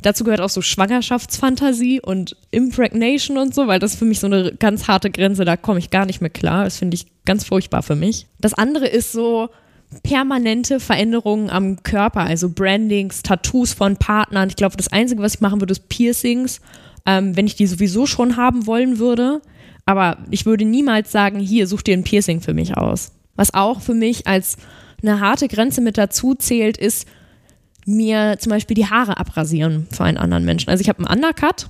Dazu 0.03 0.25
gehört 0.25 0.41
auch 0.41 0.51
so 0.51 0.63
Schwangerschaftsfantasie 0.63 2.01
und 2.01 2.37
Impregnation 2.51 3.39
und 3.39 3.55
so, 3.55 3.67
weil 3.67 3.79
das 3.79 3.97
für 3.97 4.05
mich 4.05 4.21
so 4.21 4.27
eine 4.27 4.53
ganz 4.53 4.89
harte 4.89 5.11
Grenze, 5.11 5.45
da 5.45 5.57
komme 5.57 5.79
ich 5.79 5.91
gar 5.91 6.07
nicht 6.07 6.21
mehr 6.21 6.31
klar. 6.31 6.65
Das 6.65 6.79
finde 6.79 6.95
ich 6.95 7.07
ganz 7.25 7.45
furchtbar 7.45 7.83
für 7.83 7.97
mich. 7.97 8.27
Das 8.39 8.55
andere 8.55 8.87
ist 8.87 9.13
so 9.13 9.49
permanente 10.03 10.81
Veränderungen 10.81 11.51
am 11.51 11.83
Körper, 11.83 12.21
also 12.21 12.51
Brandings, 12.51 13.23
Tattoos 13.23 13.73
von 13.73 13.97
Partnern. 13.97 14.49
Ich 14.49 14.57
glaube, 14.57 14.77
das 14.77 14.89
Einzige, 14.89 15.23
was 15.23 15.37
ich 15.37 15.41
machen 15.41 15.61
würde, 15.61 15.73
ist 15.73 15.89
Piercings, 15.89 16.61
ähm, 17.07 17.37
wenn 17.37 17.47
ich 17.47 17.57
die 17.57 17.67
sowieso 17.67 18.07
schon 18.07 18.37
haben 18.37 18.67
wollen 18.67 18.99
würde. 18.99 19.41
Aber 19.87 20.19
ich 20.31 20.47
würde 20.47 20.65
niemals 20.65 21.13
sagen, 21.13 21.39
hier, 21.39 21.67
such 21.67 21.83
dir 21.83 21.97
ein 21.97 22.05
Piercing 22.05 22.41
für 22.41 22.55
mich 22.55 22.77
aus. 22.77 23.13
Was 23.37 23.55
auch 23.55 23.81
für 23.81 23.95
mich 23.95 24.27
als 24.27 24.57
eine 25.03 25.21
harte 25.21 25.47
Grenze 25.47 25.81
mit 25.81 25.99
dazu 25.99 26.35
zählt, 26.35 26.77
ist, 26.77 27.07
mir 27.87 28.37
zum 28.39 28.51
Beispiel 28.51 28.75
die 28.75 28.87
Haare 28.87 29.17
abrasieren 29.17 29.87
für 29.91 30.05
einen 30.05 30.19
anderen 30.19 30.45
Menschen. 30.45 30.71
Also 30.71 30.83
ich 30.83 30.89
habe 30.89 31.07
einen 31.07 31.23
Undercut, 31.23 31.69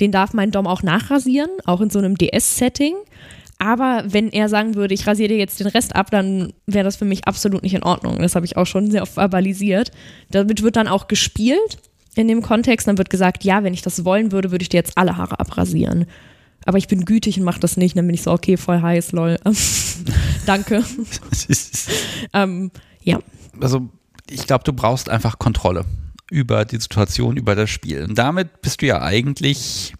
den 0.00 0.12
darf 0.12 0.32
mein 0.32 0.50
Dom 0.50 0.66
auch 0.66 0.82
nachrasieren, 0.82 1.50
auch 1.64 1.80
in 1.80 1.90
so 1.90 1.98
einem 1.98 2.16
DS-Setting. 2.16 2.94
Aber 3.58 4.04
wenn 4.06 4.30
er 4.30 4.48
sagen 4.48 4.74
würde, 4.74 4.94
ich 4.94 5.06
rasiere 5.06 5.28
dir 5.28 5.38
jetzt 5.38 5.60
den 5.60 5.66
Rest 5.66 5.96
ab, 5.96 6.10
dann 6.10 6.52
wäre 6.66 6.84
das 6.84 6.96
für 6.96 7.04
mich 7.04 7.26
absolut 7.26 7.62
nicht 7.62 7.74
in 7.74 7.82
Ordnung. 7.82 8.18
Das 8.18 8.34
habe 8.34 8.44
ich 8.44 8.56
auch 8.56 8.66
schon 8.66 8.90
sehr 8.90 9.02
oft 9.02 9.14
verbalisiert. 9.14 9.92
Damit 10.30 10.62
wird 10.62 10.76
dann 10.76 10.88
auch 10.88 11.08
gespielt 11.08 11.78
in 12.14 12.28
dem 12.28 12.42
Kontext. 12.42 12.86
Dann 12.86 12.98
wird 12.98 13.10
gesagt, 13.10 13.44
ja, 13.44 13.64
wenn 13.64 13.72
ich 13.72 13.82
das 13.82 14.04
wollen 14.04 14.30
würde, 14.30 14.50
würde 14.50 14.62
ich 14.62 14.68
dir 14.68 14.76
jetzt 14.76 14.98
alle 14.98 15.16
Haare 15.16 15.40
abrasieren. 15.40 16.04
Aber 16.66 16.78
ich 16.78 16.88
bin 16.88 17.04
gütig 17.04 17.38
und 17.38 17.44
mache 17.44 17.60
das 17.60 17.76
nicht. 17.76 17.96
Dann 17.96 18.06
bin 18.06 18.14
ich 18.14 18.22
so, 18.22 18.32
okay, 18.32 18.58
voll 18.58 18.82
heiß, 18.82 19.12
lol. 19.12 19.38
Danke. 20.46 20.84
ähm, 22.34 22.70
ja. 23.02 23.20
Also 23.60 23.88
ich 24.30 24.46
glaube, 24.46 24.64
du 24.64 24.72
brauchst 24.72 25.08
einfach 25.08 25.38
Kontrolle 25.38 25.84
über 26.30 26.64
die 26.64 26.80
Situation, 26.80 27.36
über 27.36 27.54
das 27.54 27.70
Spiel. 27.70 28.04
Und 28.04 28.16
damit 28.16 28.60
bist 28.60 28.82
du 28.82 28.86
ja 28.86 29.02
eigentlich 29.02 29.94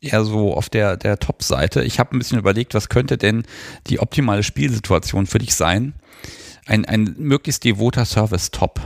eher 0.00 0.24
so 0.24 0.54
auf 0.54 0.68
der, 0.68 0.96
der 0.96 1.18
Top-Seite. 1.18 1.82
Ich 1.82 1.98
habe 1.98 2.16
ein 2.16 2.18
bisschen 2.18 2.38
überlegt, 2.38 2.74
was 2.74 2.88
könnte 2.88 3.18
denn 3.18 3.44
die 3.88 4.00
optimale 4.00 4.42
Spielsituation 4.42 5.26
für 5.26 5.38
dich 5.38 5.54
sein? 5.54 5.94
Ein, 6.66 6.84
ein 6.84 7.14
möglichst 7.18 7.64
devoter 7.64 8.04
Service-Top 8.04 8.80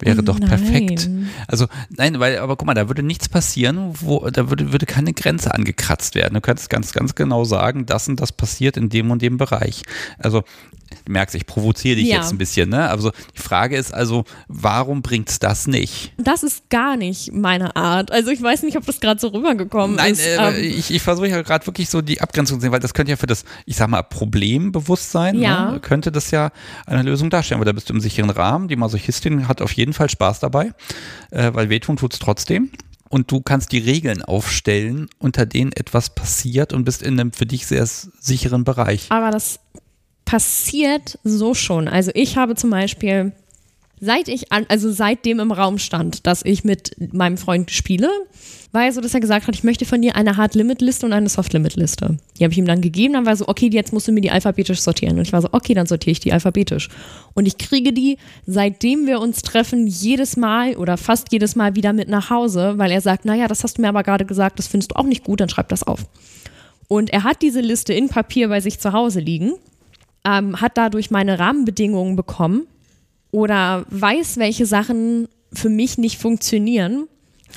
wäre 0.00 0.22
doch 0.22 0.40
perfekt. 0.40 1.10
Also 1.46 1.66
nein, 1.90 2.20
weil 2.20 2.38
aber 2.38 2.56
guck 2.56 2.66
mal, 2.66 2.74
da 2.74 2.88
würde 2.88 3.02
nichts 3.02 3.28
passieren, 3.28 3.92
wo 4.00 4.28
da 4.30 4.48
würde 4.48 4.72
würde 4.72 4.86
keine 4.86 5.12
Grenze 5.12 5.54
angekratzt 5.54 6.14
werden. 6.14 6.34
Du 6.34 6.40
kannst 6.40 6.70
ganz 6.70 6.92
ganz 6.92 7.14
genau 7.14 7.44
sagen, 7.44 7.86
das 7.86 8.08
und 8.08 8.18
das 8.18 8.32
passiert 8.32 8.76
in 8.76 8.88
dem 8.88 9.10
und 9.10 9.20
dem 9.20 9.36
Bereich. 9.36 9.82
Also 10.18 10.42
du 11.04 11.12
merkst, 11.12 11.34
ich 11.34 11.46
provoziere 11.46 11.96
dich 11.96 12.08
ja. 12.08 12.16
jetzt 12.16 12.32
ein 12.32 12.38
bisschen, 12.38 12.68
ne? 12.70 12.88
Also 12.88 13.10
die 13.36 13.40
Frage 13.40 13.76
ist 13.76 13.92
also, 13.92 14.24
warum 14.48 15.02
bringt's 15.02 15.38
das 15.38 15.66
nicht? 15.66 16.12
Das 16.18 16.42
ist 16.42 16.70
gar 16.70 16.96
nicht 16.96 17.32
meine 17.32 17.76
Art. 17.76 18.10
Also 18.10 18.30
ich 18.30 18.42
weiß 18.42 18.62
nicht, 18.62 18.76
ob 18.76 18.86
das 18.86 19.00
gerade 19.00 19.20
so 19.20 19.28
rübergekommen 19.28 19.96
Nein, 19.96 20.12
ist. 20.12 20.26
Nein, 20.36 20.54
äh, 20.54 20.60
ähm, 20.60 20.78
ich, 20.78 20.90
ich 20.90 21.02
versuche 21.02 21.28
ja 21.28 21.42
gerade 21.42 21.66
wirklich 21.66 21.88
so 21.88 22.02
die 22.02 22.20
Abgrenzung 22.20 22.58
zu 22.58 22.62
sehen, 22.62 22.72
weil 22.72 22.80
das 22.80 22.94
könnte 22.94 23.10
ja 23.10 23.16
für 23.16 23.26
das, 23.26 23.44
ich 23.66 23.76
sag 23.76 23.88
mal, 23.88 24.02
Problembewusstsein, 24.02 25.38
ja. 25.38 25.72
ne, 25.72 25.80
könnte 25.80 26.12
das 26.12 26.30
ja 26.30 26.50
eine 26.86 27.02
Lösung 27.02 27.30
darstellen, 27.30 27.60
weil 27.60 27.66
da 27.66 27.72
bist 27.72 27.88
du 27.88 27.94
im 27.94 28.00
sicheren 28.00 28.30
Rahmen. 28.30 28.68
Die 28.68 28.76
Masochistin 28.76 29.48
hat 29.48 29.62
auf 29.62 29.72
jeden 29.72 29.92
Fall 29.92 30.10
Spaß 30.10 30.40
dabei, 30.40 30.72
äh, 31.30 31.50
weil 31.54 31.68
wehtun 31.68 31.96
tut's 31.96 32.18
trotzdem 32.18 32.70
und 33.10 33.30
du 33.30 33.40
kannst 33.40 33.72
die 33.72 33.78
Regeln 33.78 34.22
aufstellen, 34.22 35.08
unter 35.18 35.44
denen 35.44 35.72
etwas 35.72 36.10
passiert 36.10 36.72
und 36.72 36.84
bist 36.84 37.02
in 37.02 37.20
einem 37.20 37.32
für 37.32 37.44
dich 37.44 37.66
sehr 37.66 37.84
sicheren 37.86 38.64
Bereich. 38.64 39.06
Aber 39.10 39.30
das 39.30 39.58
passiert 40.30 41.18
so 41.24 41.54
schon. 41.54 41.88
Also 41.88 42.12
ich 42.14 42.36
habe 42.36 42.54
zum 42.54 42.70
Beispiel, 42.70 43.32
seit 44.00 44.28
ich 44.28 44.52
an, 44.52 44.64
also 44.68 44.92
seitdem 44.92 45.40
im 45.40 45.50
Raum 45.50 45.78
stand, 45.78 46.24
dass 46.24 46.44
ich 46.44 46.62
mit 46.62 46.94
meinem 47.12 47.36
Freund 47.36 47.72
spiele, 47.72 48.08
war 48.70 48.84
er 48.84 48.92
so, 48.92 49.00
dass 49.00 49.12
er 49.12 49.18
gesagt 49.18 49.48
hat, 49.48 49.56
ich 49.56 49.64
möchte 49.64 49.86
von 49.86 50.00
dir 50.00 50.14
eine 50.14 50.36
Hard-Limit-Liste 50.36 51.04
und 51.04 51.12
eine 51.14 51.28
Soft-Limit-Liste. 51.28 52.18
Die 52.38 52.44
habe 52.44 52.52
ich 52.52 52.58
ihm 52.58 52.66
dann 52.66 52.80
gegeben, 52.80 53.14
dann 53.14 53.24
war 53.24 53.32
er 53.32 53.36
so, 53.38 53.48
okay, 53.48 53.70
jetzt 53.72 53.92
musst 53.92 54.06
du 54.06 54.12
mir 54.12 54.20
die 54.20 54.30
alphabetisch 54.30 54.80
sortieren. 54.80 55.16
Und 55.16 55.22
ich 55.22 55.32
war 55.32 55.42
so, 55.42 55.48
okay, 55.50 55.74
dann 55.74 55.88
sortiere 55.88 56.12
ich 56.12 56.20
die 56.20 56.32
alphabetisch. 56.32 56.90
Und 57.34 57.46
ich 57.46 57.58
kriege 57.58 57.92
die, 57.92 58.16
seitdem 58.46 59.08
wir 59.08 59.18
uns 59.18 59.42
treffen, 59.42 59.88
jedes 59.88 60.36
Mal 60.36 60.76
oder 60.76 60.96
fast 60.96 61.32
jedes 61.32 61.56
Mal 61.56 61.74
wieder 61.74 61.92
mit 61.92 62.08
nach 62.08 62.30
Hause, 62.30 62.74
weil 62.76 62.92
er 62.92 63.00
sagt, 63.00 63.24
naja, 63.24 63.48
das 63.48 63.64
hast 63.64 63.78
du 63.78 63.82
mir 63.82 63.88
aber 63.88 64.04
gerade 64.04 64.24
gesagt, 64.24 64.60
das 64.60 64.68
findest 64.68 64.92
du 64.92 64.94
auch 64.94 65.06
nicht 65.06 65.24
gut, 65.24 65.40
dann 65.40 65.48
schreib 65.48 65.70
das 65.70 65.82
auf. 65.82 66.06
Und 66.86 67.10
er 67.10 67.24
hat 67.24 67.42
diese 67.42 67.60
Liste 67.60 67.92
in 67.94 68.08
Papier 68.08 68.48
bei 68.48 68.60
sich 68.60 68.78
zu 68.78 68.92
Hause 68.92 69.18
liegen 69.18 69.54
ähm, 70.24 70.60
hat 70.60 70.76
dadurch 70.76 71.10
meine 71.10 71.38
Rahmenbedingungen 71.38 72.16
bekommen 72.16 72.66
oder 73.30 73.84
weiß, 73.90 74.38
welche 74.38 74.66
Sachen 74.66 75.28
für 75.52 75.68
mich 75.68 75.98
nicht 75.98 76.18
funktionieren, 76.18 77.06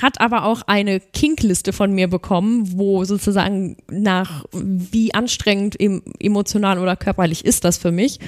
hat 0.02 0.20
aber 0.20 0.44
auch 0.44 0.62
eine 0.66 0.98
Kinkliste 1.00 1.72
von 1.72 1.92
mir 1.92 2.08
bekommen, 2.08 2.76
wo 2.76 3.04
sozusagen 3.04 3.76
nach 3.88 4.44
wie 4.52 5.14
anstrengend 5.14 5.76
emotional 6.18 6.78
oder 6.78 6.96
körperlich 6.96 7.44
ist 7.44 7.64
das 7.64 7.78
für 7.78 7.92
mich, 7.92 8.18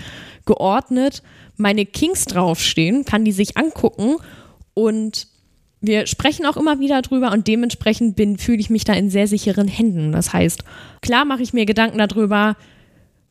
geordnet 0.45 1.23
meine 1.57 1.87
Kinks 1.87 2.27
draufstehen, 2.27 3.05
kann 3.05 3.25
die 3.25 3.33
sich 3.33 3.57
angucken 3.57 4.17
und 4.75 5.29
wir 5.81 6.07
sprechen 6.07 6.47
auch 6.47 6.57
immer 6.57 6.81
wieder 6.81 7.03
drüber 7.03 7.33
und 7.33 7.47
dementsprechend 7.47 8.19
fühle 8.41 8.59
ich 8.59 8.71
mich 8.71 8.85
da 8.85 8.93
in 8.95 9.11
sehr 9.11 9.27
sicheren 9.27 9.69
Händen. 9.69 10.13
Das 10.13 10.33
heißt, 10.33 10.65
klar 11.01 11.25
mache 11.25 11.43
ich 11.43 11.53
mir 11.53 11.67
Gedanken 11.67 11.99
darüber, 11.99 12.57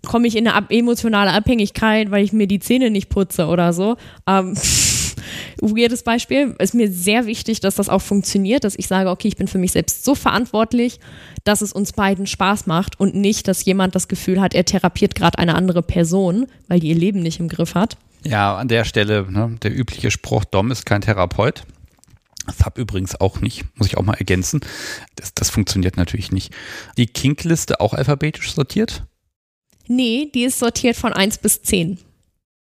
komme 0.06 0.28
ich 0.28 0.36
in 0.36 0.47
eine 0.47 0.66
emotionale 0.70 1.32
Abhängigkeit, 1.32 2.12
weil 2.12 2.24
ich 2.24 2.34
mir 2.34 2.47
die 2.47 2.60
Zähne 2.60 2.89
nicht 2.89 3.10
putze 3.10 3.47
oder 3.47 3.74
so. 3.74 3.97
Ähm, 4.28 4.56
weirdes 5.62 6.03
Beispiel. 6.03 6.56
Ist 6.60 6.74
mir 6.74 6.91
sehr 6.91 7.26
wichtig, 7.26 7.60
dass 7.60 7.76
das 7.76 7.89
auch 7.89 8.01
funktioniert, 8.01 8.64
dass 8.64 8.76
ich 8.78 8.88
sage, 8.88 9.10
okay, 9.10 9.28
ich 9.28 9.38
bin 9.38 9.47
für 9.47 9.58
mich 9.58 9.72
selbst 9.72 10.03
so 10.03 10.16
verantwortlich, 10.16 10.99
dass 11.43 11.62
es 11.62 11.74
uns 11.74 11.93
beiden 11.93 12.28
Spaß 12.28 12.68
macht 12.68 12.99
und 12.99 13.16
nicht, 13.16 13.47
dass 13.47 13.66
jemand 13.66 13.95
das 13.95 14.08
Gefühl 14.08 14.41
hat, 14.41 14.53
er 14.53 14.66
therapiert 14.66 15.16
gerade 15.16 15.38
eine 15.39 15.56
andere 15.56 15.82
Person, 15.82 16.47
weil 16.68 16.80
die 16.80 16.89
ihr 16.89 16.95
Leben 16.95 17.20
nicht 17.20 17.39
im 17.39 17.47
Griff 17.47 17.76
hat. 17.76 17.97
Ja, 18.24 18.56
an 18.56 18.68
der 18.68 18.86
Stelle, 18.86 19.32
ne, 19.32 19.58
der 19.62 19.76
übliche 19.76 20.10
Spruch, 20.10 20.45
Dom 20.45 20.72
ist 20.72 20.86
kein 20.86 21.01
Therapeut. 21.01 21.64
Das 22.47 22.64
habe 22.64 22.82
übrigens 22.82 23.20
auch 23.20 23.41
nicht, 23.41 23.66
muss 23.76 23.88
ich 23.88 23.97
auch 23.97 24.03
mal 24.03 24.16
ergänzen. 24.16 24.62
Das, 25.16 25.34
das 25.34 25.49
funktioniert 25.49 25.97
natürlich 25.97 26.32
nicht. 26.32 26.53
Die 26.97 27.08
Kinkliste 27.08 27.80
auch 27.80 27.93
alphabetisch 27.93 28.53
sortiert? 28.53 29.03
Nee, 29.88 30.30
die 30.34 30.44
ist 30.44 30.60
sortiert 30.60 30.96
von 30.96 31.14
1 31.14 31.40
bis 31.40 31.62
10. 31.62 32.00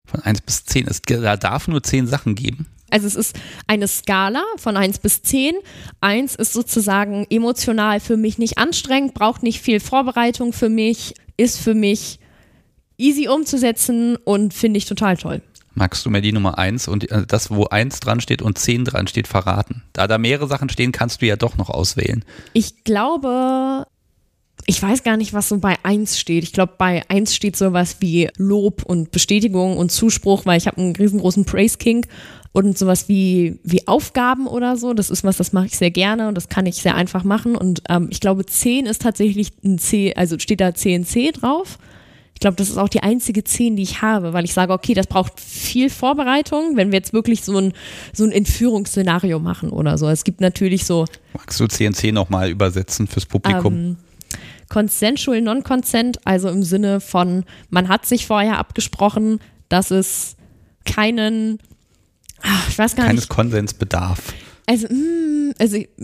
Von 0.07 0.21
1 0.23 0.41
bis 0.43 0.65
10. 0.65 0.87
Es 0.89 1.03
da 1.03 1.37
darf 1.37 1.69
nur 1.69 1.83
10 1.83 2.07
Sachen 2.07 2.35
geben. 2.35 2.67
Also 2.91 3.07
es 3.07 3.15
ist 3.15 3.39
eine 3.67 3.87
Skala 3.87 4.43
von 4.57 4.77
1 4.77 4.99
bis 4.99 5.23
10. 5.23 5.55
1 6.01 6.35
ist 6.35 6.53
sozusagen 6.53 7.27
emotional 7.31 8.01
für 8.01 8.17
mich 8.17 8.39
nicht 8.39 8.59
anstrengend, 8.59 9.15
braucht 9.15 9.43
nicht 9.43 9.61
viel 9.61 9.81
Vorbereitung 9.81 10.53
für 10.53 10.69
mich, 10.69 11.15
ist 11.37 11.59
für 11.61 11.75
mich 11.75 12.19
easy 12.99 13.29
umzusetzen 13.29 14.17
und 14.17 14.53
finde 14.53 14.79
ich 14.79 14.85
total 14.85 15.17
toll. 15.17 15.41
Magst 15.75 16.05
du 16.05 16.11
mir 16.11 16.21
die 16.21 16.33
Nummer 16.33 16.59
1 16.59 16.89
und 16.89 17.11
äh, 17.11 17.25
das, 17.27 17.51
wo 17.51 17.65
1 17.65 18.01
dran 18.01 18.21
steht 18.21 18.43
und 18.43 18.59
10 18.59 18.85
dran 18.85 19.07
steht, 19.07 19.29
verraten? 19.29 19.83
Da 19.93 20.09
da 20.09 20.19
mehrere 20.19 20.49
Sachen 20.49 20.69
stehen, 20.69 20.91
kannst 20.93 21.23
du 21.23 21.27
ja 21.27 21.37
doch 21.37 21.57
noch 21.57 21.71
auswählen. 21.71 22.25
Ich 22.53 22.83
glaube, 22.83 23.87
ich 24.67 24.83
weiß 24.83 25.03
gar 25.03 25.17
nicht, 25.17 25.33
was 25.33 25.49
so 25.49 25.59
bei 25.59 25.77
1 25.83 26.19
steht. 26.19 26.45
Ich 26.45 26.53
glaube, 26.53 26.75
bei 26.79 27.03
1 27.09 27.35
steht 27.35 27.57
sowas 27.57 27.97
wie 28.01 28.29
Lob 28.37 28.83
und 28.85 29.11
Bestätigung 29.11 29.77
und 29.77 29.91
Zuspruch, 29.91 30.47
weil 30.47 30.59
ich 30.59 30.67
habe 30.67 30.79
einen 30.79 30.95
riesengroßen 30.95 31.45
Praise 31.45 31.79
King 31.79 32.07
und 32.53 32.77
sowas 32.77 33.09
wie, 33.09 33.59
wie 33.63 33.87
Aufgaben 33.87 34.47
oder 34.47 34.77
so. 34.77 34.93
Das 34.93 35.11
ist 35.11 35.25
was, 35.25 35.37
das 35.37 35.53
mache 35.53 35.67
ich 35.67 35.79
sehr 35.79 35.91
gerne 35.91 36.29
und 36.29 36.35
das 36.35 36.49
kann 36.49 36.67
ich 36.67 36.77
sehr 36.77 36.95
einfach 36.95 37.25
machen. 37.25 37.57
Und 37.57 37.83
ähm, 37.89 38.09
ich 38.11 38.21
glaube, 38.21 38.45
10 38.45 38.87
ist 38.87 39.03
tatsächlich 39.03 39.53
ein 39.65 39.79
C, 39.79 40.15
also 40.15 40.39
steht 40.39 40.61
da 40.61 40.75
CNC 40.75 41.33
drauf. 41.33 41.79
Ich 42.35 42.41
glaube, 42.41 42.57
das 42.57 42.71
ist 42.71 42.79
auch 42.79 42.89
die 42.89 43.03
einzige 43.03 43.45
10, 43.45 43.77
die 43.77 43.83
ich 43.83 44.01
habe, 44.01 44.33
weil 44.33 44.47
ich 44.47 44.55
sage, 44.55 44.73
okay, 44.73 44.95
das 44.95 45.07
braucht 45.07 45.39
viel 45.39 45.91
Vorbereitung, 45.91 46.75
wenn 46.75 46.91
wir 46.91 46.99
jetzt 46.99 47.13
wirklich 47.13 47.43
so 47.43 47.59
ein, 47.59 47.75
so 48.15 48.25
ein 48.25 48.33
Entführungsszenario 48.33 49.39
machen 49.39 49.69
oder 49.69 49.99
so. 49.99 50.09
Es 50.09 50.25
gibt 50.25 50.41
natürlich 50.41 50.87
so. 50.87 51.05
Magst 51.35 51.61
du 51.61 51.67
CNC 51.67 52.13
nochmal 52.13 52.49
übersetzen 52.49 53.07
fürs 53.07 53.27
Publikum? 53.27 53.75
Ähm, 53.75 53.97
Consensual 54.71 55.43
Non-Consent, 55.43 56.27
also 56.27 56.49
im 56.49 56.63
Sinne 56.63 57.01
von, 57.01 57.45
man 57.69 57.89
hat 57.89 58.07
sich 58.07 58.27
vorher 58.27 58.59
abgesprochen, 58.59 59.41
dass 59.69 59.91
es 59.91 60.37
keinen, 60.87 61.59
ach, 62.41 62.69
ich 62.69 62.79
weiß 62.79 62.97
gar 62.97 63.07
Keines 63.07 63.25
nicht. 63.25 63.29
Konsens 63.29 63.75
bedarf. 63.75 64.33
Also, 64.71 64.87
mm, 64.87 65.51
also 65.59 65.79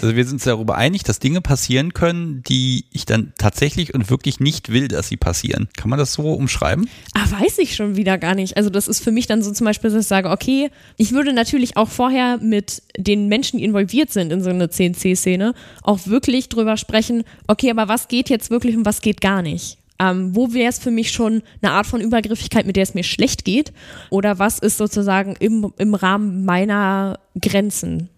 Also 0.00 0.16
wir 0.16 0.24
sind 0.24 0.34
uns 0.34 0.44
darüber 0.44 0.76
einig, 0.76 1.02
dass 1.02 1.18
Dinge 1.18 1.40
passieren 1.40 1.92
können, 1.92 2.44
die 2.44 2.84
ich 2.92 3.04
dann 3.04 3.32
tatsächlich 3.36 3.94
und 3.94 4.10
wirklich 4.10 4.38
nicht 4.38 4.68
will, 4.68 4.86
dass 4.86 5.08
sie 5.08 5.16
passieren. 5.16 5.68
Kann 5.76 5.90
man 5.90 5.98
das 5.98 6.12
so 6.12 6.32
umschreiben? 6.32 6.88
Ah, 7.14 7.28
weiß 7.40 7.58
ich 7.58 7.74
schon 7.74 7.96
wieder 7.96 8.16
gar 8.16 8.36
nicht. 8.36 8.56
Also 8.56 8.70
das 8.70 8.86
ist 8.86 9.02
für 9.02 9.10
mich 9.10 9.26
dann 9.26 9.42
so 9.42 9.50
zum 9.50 9.64
Beispiel, 9.64 9.90
dass 9.90 10.02
ich 10.04 10.06
sage, 10.06 10.30
okay, 10.30 10.70
ich 10.98 11.10
würde 11.10 11.32
natürlich 11.32 11.76
auch 11.76 11.88
vorher 11.88 12.38
mit 12.38 12.80
den 12.96 13.26
Menschen, 13.26 13.58
die 13.58 13.64
involviert 13.64 14.12
sind 14.12 14.32
in 14.32 14.40
so 14.40 14.50
eine 14.50 14.70
CNC-Szene, 14.70 15.52
auch 15.82 16.06
wirklich 16.06 16.48
drüber 16.48 16.76
sprechen, 16.76 17.24
okay, 17.48 17.72
aber 17.72 17.88
was 17.88 18.06
geht 18.06 18.30
jetzt 18.30 18.50
wirklich 18.50 18.76
und 18.76 18.86
was 18.86 19.00
geht 19.00 19.20
gar 19.20 19.42
nicht? 19.42 19.79
Ähm, 20.00 20.34
wo 20.34 20.54
wäre 20.54 20.70
es 20.70 20.78
für 20.78 20.90
mich 20.90 21.12
schon 21.12 21.42
eine 21.60 21.72
Art 21.72 21.86
von 21.86 22.00
Übergriffigkeit, 22.00 22.66
mit 22.66 22.76
der 22.76 22.82
es 22.84 22.94
mir 22.94 23.04
schlecht 23.04 23.44
geht? 23.44 23.72
Oder 24.08 24.38
was 24.38 24.58
ist 24.58 24.78
sozusagen 24.78 25.36
im, 25.38 25.72
im 25.76 25.94
Rahmen 25.94 26.44
meiner 26.46 27.20
Grenzen? 27.40 28.08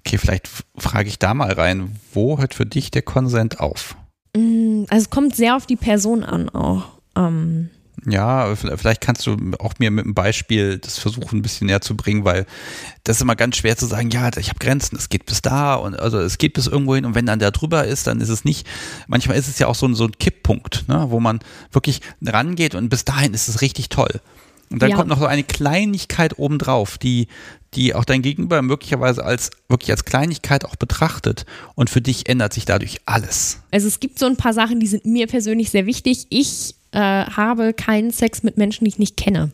Okay, 0.00 0.18
vielleicht 0.18 0.48
frage 0.76 1.08
ich 1.08 1.18
da 1.18 1.34
mal 1.34 1.52
rein, 1.52 1.96
wo 2.12 2.38
hört 2.38 2.54
für 2.54 2.66
dich 2.66 2.90
der 2.90 3.02
Konsent 3.02 3.60
auf? 3.60 3.96
Also 4.34 4.86
es 4.90 5.10
kommt 5.10 5.36
sehr 5.36 5.56
auf 5.56 5.66
die 5.66 5.76
Person 5.76 6.24
an 6.24 6.48
auch. 6.48 6.84
Ähm, 7.16 7.70
Ja, 8.10 8.54
vielleicht 8.56 9.00
kannst 9.00 9.26
du 9.26 9.36
auch 9.58 9.74
mir 9.78 9.90
mit 9.90 10.04
einem 10.04 10.14
Beispiel 10.14 10.78
das 10.78 10.98
versuchen, 10.98 11.38
ein 11.38 11.42
bisschen 11.42 11.66
näher 11.66 11.80
zu 11.80 11.96
bringen, 11.96 12.24
weil 12.24 12.46
das 13.04 13.16
ist 13.16 13.22
immer 13.22 13.36
ganz 13.36 13.56
schwer 13.56 13.76
zu 13.76 13.86
sagen, 13.86 14.10
ja, 14.10 14.30
ich 14.36 14.48
habe 14.48 14.58
Grenzen, 14.58 14.96
es 14.96 15.08
geht 15.08 15.26
bis 15.26 15.42
da 15.42 15.74
und 15.74 15.98
also 15.98 16.18
es 16.18 16.38
geht 16.38 16.54
bis 16.54 16.66
irgendwo 16.66 16.94
hin 16.94 17.04
und 17.04 17.14
wenn 17.14 17.26
dann 17.26 17.38
der 17.38 17.50
drüber 17.50 17.84
ist, 17.84 18.06
dann 18.06 18.20
ist 18.20 18.28
es 18.28 18.44
nicht, 18.44 18.66
manchmal 19.06 19.36
ist 19.36 19.48
es 19.48 19.58
ja 19.58 19.66
auch 19.66 19.74
so 19.74 19.86
ein, 19.86 19.94
so 19.94 20.04
ein 20.04 20.12
Kipppunkt, 20.18 20.88
ne, 20.88 21.06
wo 21.08 21.20
man 21.20 21.40
wirklich 21.72 22.00
rangeht 22.24 22.74
und 22.74 22.88
bis 22.88 23.04
dahin 23.04 23.34
ist 23.34 23.48
es 23.48 23.60
richtig 23.60 23.88
toll. 23.88 24.20
Und 24.70 24.82
dann 24.82 24.90
Ja. 24.90 24.96
kommt 24.96 25.08
noch 25.08 25.18
so 25.18 25.24
eine 25.26 25.44
Kleinigkeit 25.44 26.38
obendrauf, 26.38 26.98
die, 26.98 27.28
die 27.74 27.94
auch 27.94 28.04
dein 28.04 28.20
Gegenüber 28.20 28.60
möglicherweise 28.60 29.24
als 29.24 29.50
wirklich 29.68 29.90
als 29.90 30.04
Kleinigkeit 30.04 30.64
auch 30.66 30.76
betrachtet 30.76 31.46
und 31.74 31.88
für 31.88 32.02
dich 32.02 32.28
ändert 32.28 32.52
sich 32.52 32.66
dadurch 32.66 32.98
alles. 33.06 33.60
Also 33.70 33.88
es 33.88 33.98
gibt 33.98 34.18
so 34.18 34.26
ein 34.26 34.36
paar 34.36 34.52
Sachen, 34.52 34.78
die 34.78 34.86
sind 34.86 35.06
mir 35.06 35.26
persönlich 35.26 35.70
sehr 35.70 35.86
wichtig. 35.86 36.26
Ich 36.28 36.74
äh, 36.92 36.98
habe 36.98 37.72
keinen 37.74 38.10
Sex 38.10 38.42
mit 38.42 38.56
Menschen, 38.56 38.84
die 38.84 38.90
ich 38.90 38.98
nicht 38.98 39.16
kenne. 39.16 39.50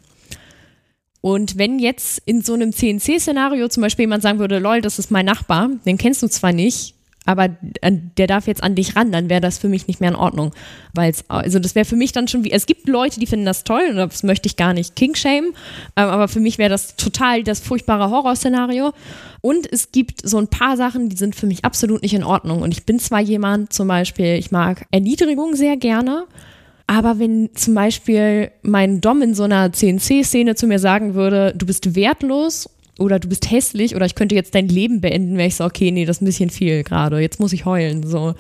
Und 1.21 1.57
wenn 1.57 1.79
jetzt 1.79 2.21
in 2.27 2.43
so 2.43 2.53
einem 2.53 2.73
CNC-Szenario 2.73 3.69
zum 3.69 3.83
Beispiel 3.83 4.03
jemand 4.03 4.23
sagen 4.23 4.39
würde, 4.39 4.59
lol, 4.59 4.83
das 4.83 4.99
ist 4.99 5.11
mein 5.11 5.25
Nachbar, 5.25 5.71
den 5.87 5.97
kennst 5.97 6.23
du 6.23 6.29
zwar 6.29 6.53
nicht, 6.53 6.95
aber 7.25 7.49
an- 7.81 8.11
der 8.19 8.27
darf 8.27 8.47
jetzt 8.47 8.63
an 8.63 8.75
dich 8.75 8.97
ran, 8.97 9.11
dann 9.11 9.31
wäre 9.31 9.41
das 9.41 9.57
für 9.57 9.71
mich 9.71 9.87
nicht 9.87 10.01
mehr 10.03 10.11
in 10.11 10.17
Ordnung. 10.17 10.53
Weil 10.93 11.15
also 11.29 11.59
das 11.59 11.75
wäre 11.75 11.87
für 11.87 11.97
mich 11.97 12.13
dann 12.13 12.29
schon 12.29 12.45
wie, 12.45 12.53
es 12.53 12.67
gibt 12.67 12.87
Leute, 12.87 13.19
die 13.19 13.27
finden 13.27 13.47
das 13.47 13.65
toll 13.65 13.87
und 13.89 13.97
das 13.97 14.23
möchte 14.23 14.47
ich 14.47 14.57
gar 14.57 14.75
nicht 14.75 14.97
kingshamen, 14.97 15.55
ähm, 15.97 16.09
aber 16.09 16.29
für 16.29 16.41
mich 16.41 16.59
wäre 16.59 16.69
das 16.69 16.97
total 16.97 17.43
das 17.43 17.61
furchtbare 17.61 18.11
Horrorszenario. 18.11 18.93
Und 19.41 19.71
es 19.73 19.93
gibt 19.93 20.29
so 20.29 20.37
ein 20.37 20.49
paar 20.49 20.77
Sachen, 20.77 21.09
die 21.09 21.17
sind 21.17 21.35
für 21.35 21.47
mich 21.47 21.65
absolut 21.65 22.03
nicht 22.03 22.13
in 22.15 22.25
Ordnung. 22.25 22.61
Und 22.61 22.73
ich 22.73 22.85
bin 22.85 22.99
zwar 22.99 23.21
jemand, 23.21 23.73
zum 23.73 23.89
Beispiel, 23.89 24.35
ich 24.35 24.51
mag 24.51 24.87
Erniedrigung 24.91 25.57
sehr 25.57 25.79
gerne, 25.79 26.27
aber 26.87 27.19
wenn 27.19 27.51
zum 27.55 27.75
Beispiel 27.75 28.51
mein 28.63 29.01
Dom 29.01 29.23
in 29.23 29.35
so 29.35 29.45
einer 29.45 29.73
CNC-Szene 29.73 30.55
zu 30.55 30.67
mir 30.67 30.79
sagen 30.79 31.15
würde, 31.15 31.55
du 31.57 31.67
bist 31.67 31.95
wertlos 31.95 32.69
oder 32.99 33.19
du 33.19 33.29
bist 33.29 33.51
hässlich 33.51 33.97
oder 33.97 34.07
ich 34.07 34.15
könnte 34.15 34.35
jetzt 34.35 34.55
dein 34.55 34.69
Leben 34.69 35.01
beenden, 35.01 35.37
wäre 35.37 35.49
ich 35.49 35.57
so, 35.57 35.65
okay, 35.65 35.91
nee, 35.91 36.05
das 36.05 36.19
ist 36.19 36.23
ein 36.23 36.27
bisschen 36.27 36.51
viel 36.51 36.85
gerade, 36.85 37.19
jetzt 37.21 37.41
muss 37.41 37.53
ich 37.53 37.65
heulen. 37.65 38.07
So. 38.07 38.35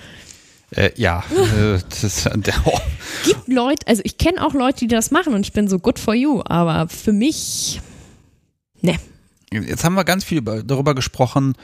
Äh, 0.70 0.90
ja, 0.96 1.24
äh, 1.30 1.78
das, 2.02 2.28
der, 2.34 2.54
oh. 2.66 2.78
Gibt 3.24 3.48
Leute, 3.48 3.86
also 3.86 4.02
ich 4.04 4.18
kenne 4.18 4.44
auch 4.44 4.52
Leute, 4.52 4.80
die 4.80 4.88
das 4.88 5.10
machen 5.10 5.32
und 5.34 5.46
ich 5.46 5.52
bin 5.52 5.66
so 5.66 5.78
good 5.78 5.98
for 5.98 6.14
you, 6.14 6.42
aber 6.44 6.88
für 6.88 7.12
mich, 7.12 7.80
ne. 8.82 8.96
Jetzt 9.50 9.84
haben 9.84 9.94
wir 9.94 10.04
ganz 10.04 10.24
viel 10.24 10.38
über, 10.38 10.62
darüber 10.62 10.94
gesprochen, 10.94 11.54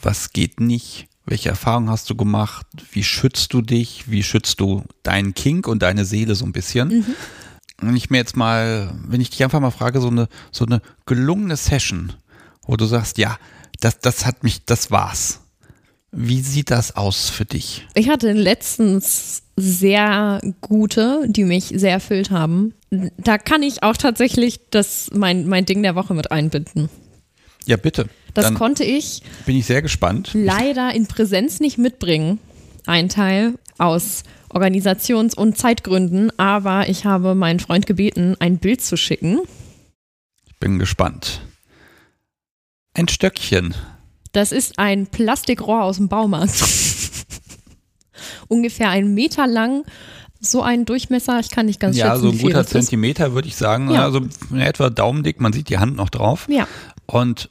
was 0.00 0.32
geht 0.32 0.60
nicht, 0.60 1.08
welche 1.26 1.48
Erfahrungen 1.48 1.90
hast 1.90 2.08
du 2.10 2.16
gemacht, 2.16 2.66
wie 2.92 3.02
schützt 3.04 3.52
du 3.52 3.62
dich, 3.62 4.10
wie 4.10 4.22
schützt 4.22 4.60
du 4.60 4.84
deinen 5.02 5.34
Kink 5.34 5.66
und 5.66 5.82
deine 5.82 6.04
Seele 6.04 6.34
so 6.34 6.44
ein 6.44 6.52
bisschen. 6.52 7.04
Wenn 7.80 7.96
ich 7.96 8.10
mir 8.10 8.18
jetzt 8.18 8.36
mal, 8.36 8.94
wenn 9.06 9.20
ich 9.20 9.30
dich 9.30 9.42
einfach 9.42 9.60
mal 9.60 9.70
frage, 9.70 10.00
so 10.00 10.08
eine, 10.08 10.28
so 10.52 10.66
eine 10.66 10.80
gelungene 11.06 11.56
Session, 11.56 12.12
wo 12.66 12.76
du 12.76 12.84
sagst, 12.84 13.18
ja, 13.18 13.38
das, 13.80 13.98
das 14.00 14.26
hat 14.26 14.44
mich, 14.44 14.64
das 14.64 14.90
war's. 14.90 15.40
Wie 16.12 16.40
sieht 16.40 16.70
das 16.70 16.96
aus 16.96 17.28
für 17.28 17.44
dich? 17.44 17.86
Ich 17.94 18.08
hatte 18.08 18.32
letztens 18.32 19.42
sehr 19.56 20.40
gute, 20.60 21.24
die 21.26 21.44
mich 21.44 21.72
sehr 21.74 21.90
erfüllt 21.90 22.30
haben. 22.30 22.74
Da 22.90 23.38
kann 23.38 23.64
ich 23.64 23.82
auch 23.82 23.96
tatsächlich 23.96 24.60
das, 24.70 25.10
mein, 25.12 25.48
mein 25.48 25.64
Ding 25.64 25.82
der 25.82 25.96
Woche 25.96 26.14
mit 26.14 26.30
einbinden. 26.30 26.88
Ja, 27.66 27.76
bitte. 27.76 28.08
Das 28.34 28.46
Dann 28.46 28.54
konnte 28.54 28.84
ich 28.84 29.22
bin 29.46 29.56
ich 29.56 29.66
sehr 29.66 29.80
gespannt. 29.82 30.30
leider 30.34 30.92
in 30.94 31.06
Präsenz 31.06 31.60
nicht 31.60 31.78
mitbringen. 31.78 32.38
Ein 32.86 33.08
Teil 33.08 33.54
aus 33.78 34.24
Organisations- 34.50 35.34
und 35.34 35.56
Zeitgründen, 35.56 36.36
aber 36.38 36.88
ich 36.88 37.04
habe 37.06 37.34
meinen 37.34 37.60
Freund 37.60 37.86
gebeten, 37.86 38.36
ein 38.40 38.58
Bild 38.58 38.82
zu 38.82 38.96
schicken. 38.96 39.40
Ich 40.46 40.56
bin 40.58 40.78
gespannt. 40.78 41.40
Ein 42.94 43.08
Stöckchen. 43.08 43.74
Das 44.32 44.52
ist 44.52 44.78
ein 44.78 45.06
Plastikrohr 45.06 45.82
aus 45.82 45.96
dem 45.96 46.08
Baumarkt. 46.08 46.52
Ungefähr 48.48 48.90
einen 48.90 49.14
Meter 49.14 49.46
lang, 49.46 49.84
so 50.40 50.62
ein 50.62 50.84
Durchmesser, 50.84 51.40
ich 51.40 51.50
kann 51.50 51.66
nicht 51.66 51.80
ganz 51.80 51.96
Ja, 51.96 52.10
schätzen, 52.12 52.22
so 52.22 52.28
ein 52.30 52.38
guter. 52.38 52.66
Zentimeter 52.66 53.32
würde 53.34 53.48
ich 53.48 53.56
sagen. 53.56 53.90
Ja. 53.90 54.04
Also 54.04 54.20
in 54.50 54.60
etwa 54.60 54.90
daumendick, 54.90 55.40
man 55.40 55.52
sieht 55.52 55.68
die 55.68 55.78
Hand 55.78 55.96
noch 55.96 56.10
drauf. 56.10 56.46
Ja, 56.48 56.68
Und 57.06 57.48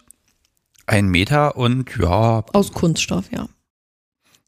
ein 0.85 1.07
Meter 1.07 1.55
und 1.57 1.89
ja, 1.97 2.43
aus 2.53 2.71
Kunststoff, 2.71 3.31
ja. 3.31 3.47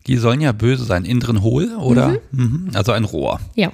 die 0.08 0.18
sollen 0.18 0.42
ja 0.42 0.52
böse 0.52 0.84
sein. 0.84 1.06
Innen 1.06 1.20
drin 1.20 1.42
hohl 1.42 1.76
oder? 1.76 2.20
Mhm. 2.32 2.72
Also 2.74 2.92
ein 2.92 3.04
Rohr. 3.04 3.40
Ja. 3.56 3.72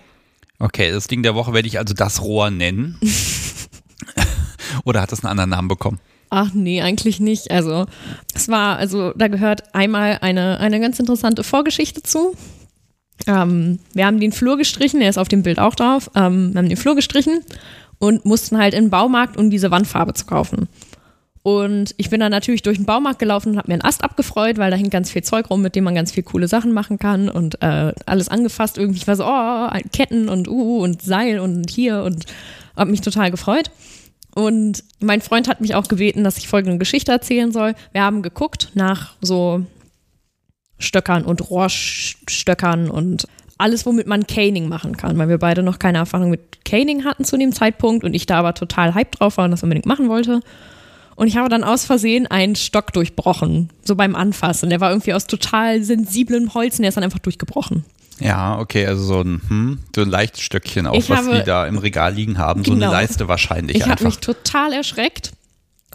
Okay, 0.60 0.92
das 0.92 1.08
Ding 1.08 1.24
der 1.24 1.34
Woche 1.34 1.54
werde 1.54 1.68
ich 1.68 1.80
also 1.80 1.94
das 1.94 2.22
Rohr 2.22 2.52
nennen. 2.52 2.98
oder 4.86 5.02
hat 5.02 5.12
das 5.12 5.24
einen 5.24 5.32
anderen 5.32 5.50
Namen 5.50 5.68
bekommen? 5.68 6.00
Ach 6.30 6.54
nee, 6.54 6.82
eigentlich 6.82 7.20
nicht. 7.20 7.52
Also 7.52 7.88
es 8.34 8.48
war, 8.48 8.78
also 8.78 9.12
da 9.14 9.28
gehört 9.28 9.76
einmal 9.76 10.20
eine, 10.22 10.60
eine 10.60 10.80
ganz 10.80 11.00
interessante 11.00 11.44
Vorgeschichte 11.44 12.04
zu. 12.04 12.36
Ähm, 13.28 13.80
wir 13.94 14.06
haben 14.06 14.20
den 14.20 14.32
Flur 14.32 14.58
gestrichen, 14.58 15.00
der 15.00 15.10
ist 15.10 15.18
auf 15.18 15.28
dem 15.28 15.44
Bild 15.44 15.60
auch 15.60 15.76
drauf. 15.76 16.10
Ähm, 16.16 16.54
wir 16.54 16.60
haben 16.60 16.70
den 16.70 16.78
Flur 16.78 16.96
gestrichen 16.96 17.42
und 18.00 18.24
mussten 18.26 18.58
halt 18.58 18.74
in 18.74 18.86
den 18.86 18.90
Baumarkt, 18.90 19.36
um 19.36 19.50
diese 19.50 19.72
Wandfarbe 19.72 20.14
zu 20.14 20.26
kaufen. 20.26 20.70
Und 21.44 21.96
ich 21.98 22.12
bin 22.12 22.20
dann 22.20 22.32
natürlich 22.32 22.62
durch 22.62 22.78
den 22.78 22.86
Baumarkt 22.86 23.18
gelaufen 23.18 23.52
und 23.52 23.58
habe 23.58 23.70
mir 23.70 23.74
einen 23.74 23.84
Ast 23.84 24.04
abgefreut, 24.04 24.58
weil 24.58 24.70
da 24.70 24.78
hängt 24.78 24.92
ganz 24.92 25.10
viel 25.10 25.24
Zeug 25.24 25.50
rum, 25.50 25.62
mit 25.62 25.76
dem 25.76 25.84
man 25.84 25.96
ganz 25.96 26.12
viel 26.12 26.24
coole 26.24 26.48
Sachen 26.48 26.72
machen 26.72 27.00
kann 27.00 27.30
und 27.30 27.62
äh, 27.64 27.94
alles 28.06 28.30
angefasst. 28.30 28.78
Irgendwie 28.78 29.00
ich 29.00 29.08
war 29.08 29.16
so, 29.16 29.26
oh, 29.26 29.70
Ketten 29.92 30.30
und 30.30 30.48
uh 30.48 30.84
und 30.84 31.02
Seil 31.02 31.40
und 31.40 31.70
hier 31.70 32.04
und 32.04 32.26
habe 32.76 32.92
mich 32.92 33.02
total 33.02 33.32
gefreut. 33.32 33.72
Und 34.36 34.84
mein 35.00 35.22
Freund 35.22 35.48
hat 35.48 35.62
mich 35.62 35.74
auch 35.76 35.88
gebeten, 35.88 36.24
dass 36.24 36.38
ich 36.38 36.48
folgende 36.48 36.78
Geschichte 36.78 37.12
erzählen 37.12 37.52
soll. 37.52 37.74
Wir 37.92 38.04
haben 38.04 38.22
geguckt 38.22 38.70
nach 38.76 39.16
so 39.20 39.66
Stöckern 40.78 41.26
und 41.26 41.50
Rohrstöckern 41.50 42.90
und 42.90 43.28
alles, 43.58 43.86
womit 43.86 44.08
man 44.08 44.26
Caning 44.26 44.70
machen 44.70 44.96
kann, 44.96 45.18
weil 45.18 45.30
wir 45.30 45.38
beide 45.38 45.64
noch 45.64 45.80
keine 45.80 46.00
Erfahrung 46.00 46.30
mit 46.30 46.66
Caning 46.66 47.04
hatten 47.04 47.26
zu 47.26 47.38
dem 47.38 47.52
Zeitpunkt 47.52 48.04
und 48.04 48.14
ich 48.14 48.26
da 48.26 48.40
aber 48.40 48.54
total 48.54 48.94
hype 48.94 49.12
drauf 49.12 49.38
war 49.38 49.46
und 49.46 49.52
das 49.52 49.64
unbedingt 49.64 49.86
machen 49.86 50.08
wollte. 50.08 50.40
Und 51.22 51.28
ich 51.28 51.38
habe 51.38 51.50
dann 51.50 51.64
aus 51.64 51.86
Versehen 51.86 52.26
einen 52.26 52.56
Stock 52.56 52.94
durchbrochen, 52.94 53.70
so 53.84 53.96
beim 53.96 54.16
Anfassen. 54.16 54.72
Der 54.72 54.80
war 54.82 54.90
irgendwie 54.90 55.14
aus 55.14 55.28
total 55.28 55.84
sensiblem 55.84 56.56
Holz 56.56 56.80
und 56.80 56.82
der 56.82 56.90
ist 56.90 56.96
dann 56.96 57.04
einfach 57.04 57.20
durchgebrochen. 57.20 57.86
Ja, 58.20 58.58
okay, 58.58 58.88
also 58.88 59.04
so 59.04 59.22
ein, 59.22 59.40
hm, 59.48 59.80
so 59.96 60.02
ein 60.02 60.10
leichtes 60.10 60.42
Stöckchen 60.42 60.88
auch, 60.88 60.96
Ich 60.96 61.12
was 61.12 61.20
habe- 61.20 61.38
die 61.38 61.44
da 61.44 61.68
im 61.68 61.78
Regal 61.78 62.16
liegen 62.16 62.40
haben. 62.40 62.64
So 62.64 62.72
Genau. 62.74 62.88
eine 62.88 62.94
Leiste 62.96 63.28
wahrscheinlich 63.28 63.78
Ich 63.78 63.84
habe 63.84 63.92
einfach. 63.92 64.06
mich 64.06 64.18
total 64.18 64.74
erschreckt, 64.74 65.34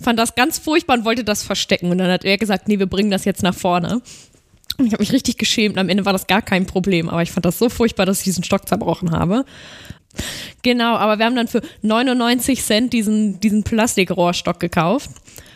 fand 0.01 0.17
das 0.17 0.37
ganz 0.37 0.59
furchtbar 0.61 0.97
und 0.99 1.05
wollte 1.05 1.25
das 1.25 1.43
verstecken. 1.43 1.91
Und 1.91 1.99
dann 1.99 2.09
hat 2.13 2.25
er 2.25 2.39
gesagt, 2.39 2.69
nee, 2.69 2.79
wir 2.79 2.87
bringen 2.87 3.11
das 3.11 3.25
jetzt 3.25 3.43
nach 3.43 3.55
vorne. 3.55 4.01
Und 4.79 4.87
ich 4.87 4.93
habe 4.93 5.03
mich 5.03 5.11
richtig 5.11 5.39
geschämt. 5.39 5.77
Am 5.77 5.89
Ende 5.89 6.05
war 6.05 6.13
das 6.13 6.29
gar 6.29 6.41
kein 6.43 6.67
Problem. 6.67 7.09
Aber 7.09 7.23
ich 7.23 7.33
fand 7.33 7.45
das 7.47 7.59
so 7.59 7.69
furchtbar, 7.69 8.07
dass 8.07 8.19
ich 8.19 8.25
diesen 8.25 8.45
Stock 8.45 8.69
zerbrochen 8.69 9.11
habe. 9.11 9.45
Genau, 10.63 10.97
aber 10.97 11.19
wir 11.19 11.27
haben 11.27 11.37
dann 11.37 11.49
für 11.49 11.63
99 11.83 12.63
Cent 12.63 12.93
diesen, 12.93 13.41
diesen 13.41 13.63
Plastikrohrstock 13.63 14.59
gekauft, 14.61 15.11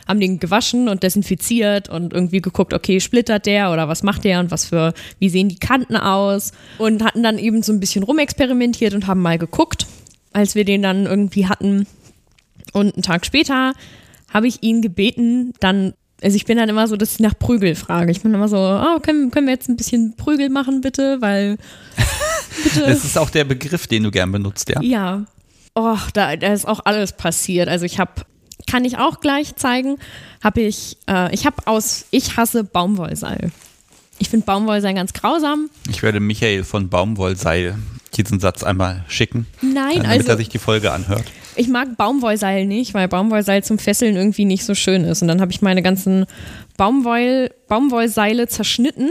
haben 0.07 0.21
den 0.21 0.39
gewaschen 0.41 0.89
und 0.89 1.03
desinfiziert 1.03 1.89
und 1.89 2.13
irgendwie 2.13 2.41
geguckt, 2.41 2.75
okay, 2.75 3.01
splittert 3.01 3.47
der 3.47 3.73
oder 3.73 3.89
was 3.89 4.03
macht 4.03 4.25
der 4.25 4.41
und 4.41 4.51
was 4.51 4.65
für, 4.65 4.93
wie 5.19 5.29
sehen 5.29 5.49
die 5.49 5.59
Kanten 5.59 5.97
aus 5.97 6.53
und 6.79 7.05
hatten 7.05 7.23
dann 7.23 7.39
eben 7.39 7.63
so 7.63 7.73
ein 7.73 7.81
bisschen 7.81 8.03
rumexperimentiert 8.03 8.95
und 8.95 9.07
haben 9.07 9.23
mal 9.23 9.39
geguckt, 9.39 9.87
als 10.33 10.55
wir 10.55 10.65
den 10.65 10.83
dann 10.83 11.07
irgendwie 11.07 11.47
hatten. 11.47 11.87
Und 12.73 12.95
einen 12.95 13.03
Tag 13.03 13.27
später 13.27 13.73
habe 14.33 14.47
ich 14.47 14.63
ihn 14.63 14.81
gebeten, 14.81 15.53
dann 15.61 15.95
Also 16.23 16.37
ich 16.37 16.45
bin 16.45 16.59
dann 16.59 16.69
immer 16.69 16.87
so, 16.87 16.97
dass 16.97 17.15
ich 17.15 17.21
nach 17.21 17.39
Prügel 17.39 17.75
frage. 17.75 18.13
Ich 18.13 18.23
bin 18.23 18.35
immer 18.35 18.49
so, 18.49 18.59
oh, 18.59 19.01
können, 19.01 19.31
können 19.31 19.47
wir 19.47 19.55
jetzt 19.55 19.69
ein 19.69 19.77
bisschen 19.77 20.15
Prügel 20.17 20.51
machen, 20.51 20.81
bitte? 20.81 21.21
Weil. 21.21 21.57
Bitte. 22.63 22.81
Das 22.81 23.05
ist 23.05 23.19
auch 23.19 23.31
der 23.31 23.45
Begriff, 23.45 23.87
den 23.87 24.05
du 24.05 24.11
gern 24.11 24.33
benutzt, 24.33 24.69
ja? 24.69 24.81
Ja. 24.83 25.25
Oh, 25.75 25.99
da, 26.15 26.37
da 26.37 26.53
ist 26.53 26.67
auch 26.67 26.81
alles 26.85 27.13
passiert. 27.13 27.69
Also 27.69 27.85
ich 27.85 27.99
habe, 27.99 28.13
kann 28.67 28.85
ich 28.85 28.99
auch 28.99 29.21
gleich 29.21 29.55
zeigen, 29.57 29.99
habe 30.43 30.63
ich, 30.63 30.97
äh, 31.09 31.33
ich 31.35 31.47
habe 31.47 31.67
aus 31.67 32.07
Ich 32.11 32.37
hasse 32.37 32.65
Baumwollseil. 32.65 33.53
Ich 34.19 34.29
finde 34.29 34.47
Baumwollseil 34.47 34.95
ganz 34.95 35.13
grausam. 35.13 35.71
Ich 35.89 36.03
werde 36.03 36.21
Michael 36.21 36.65
von 36.65 36.89
Baumwollseil 36.89 37.77
diesen 38.17 38.41
Satz 38.41 38.63
einmal 38.63 39.05
schicken. 39.09 39.47
Nein, 39.63 40.03
damit 40.03 40.09
also. 40.09 40.29
er 40.31 40.37
sich 40.37 40.49
die 40.49 40.59
Folge 40.59 40.93
anhört. 40.93 41.25
Ich 41.57 41.69
mag 41.69 41.97
Baumwollseil 41.97 42.67
nicht, 42.67 42.95
weil 42.95 43.09
Baumwollseil 43.09 43.65
zum 43.65 43.79
Fesseln 43.79 44.17
irgendwie 44.17 44.45
nicht 44.45 44.65
so 44.65 44.75
schön 44.75 45.05
ist. 45.05 45.23
Und 45.23 45.29
dann 45.29 45.41
habe 45.41 45.53
ich 45.53 45.63
meine 45.63 45.83
ganzen 45.83 46.27
Baumwoll, 46.77 47.51
Baumwollseile 47.69 48.49
zerschnitten 48.49 49.11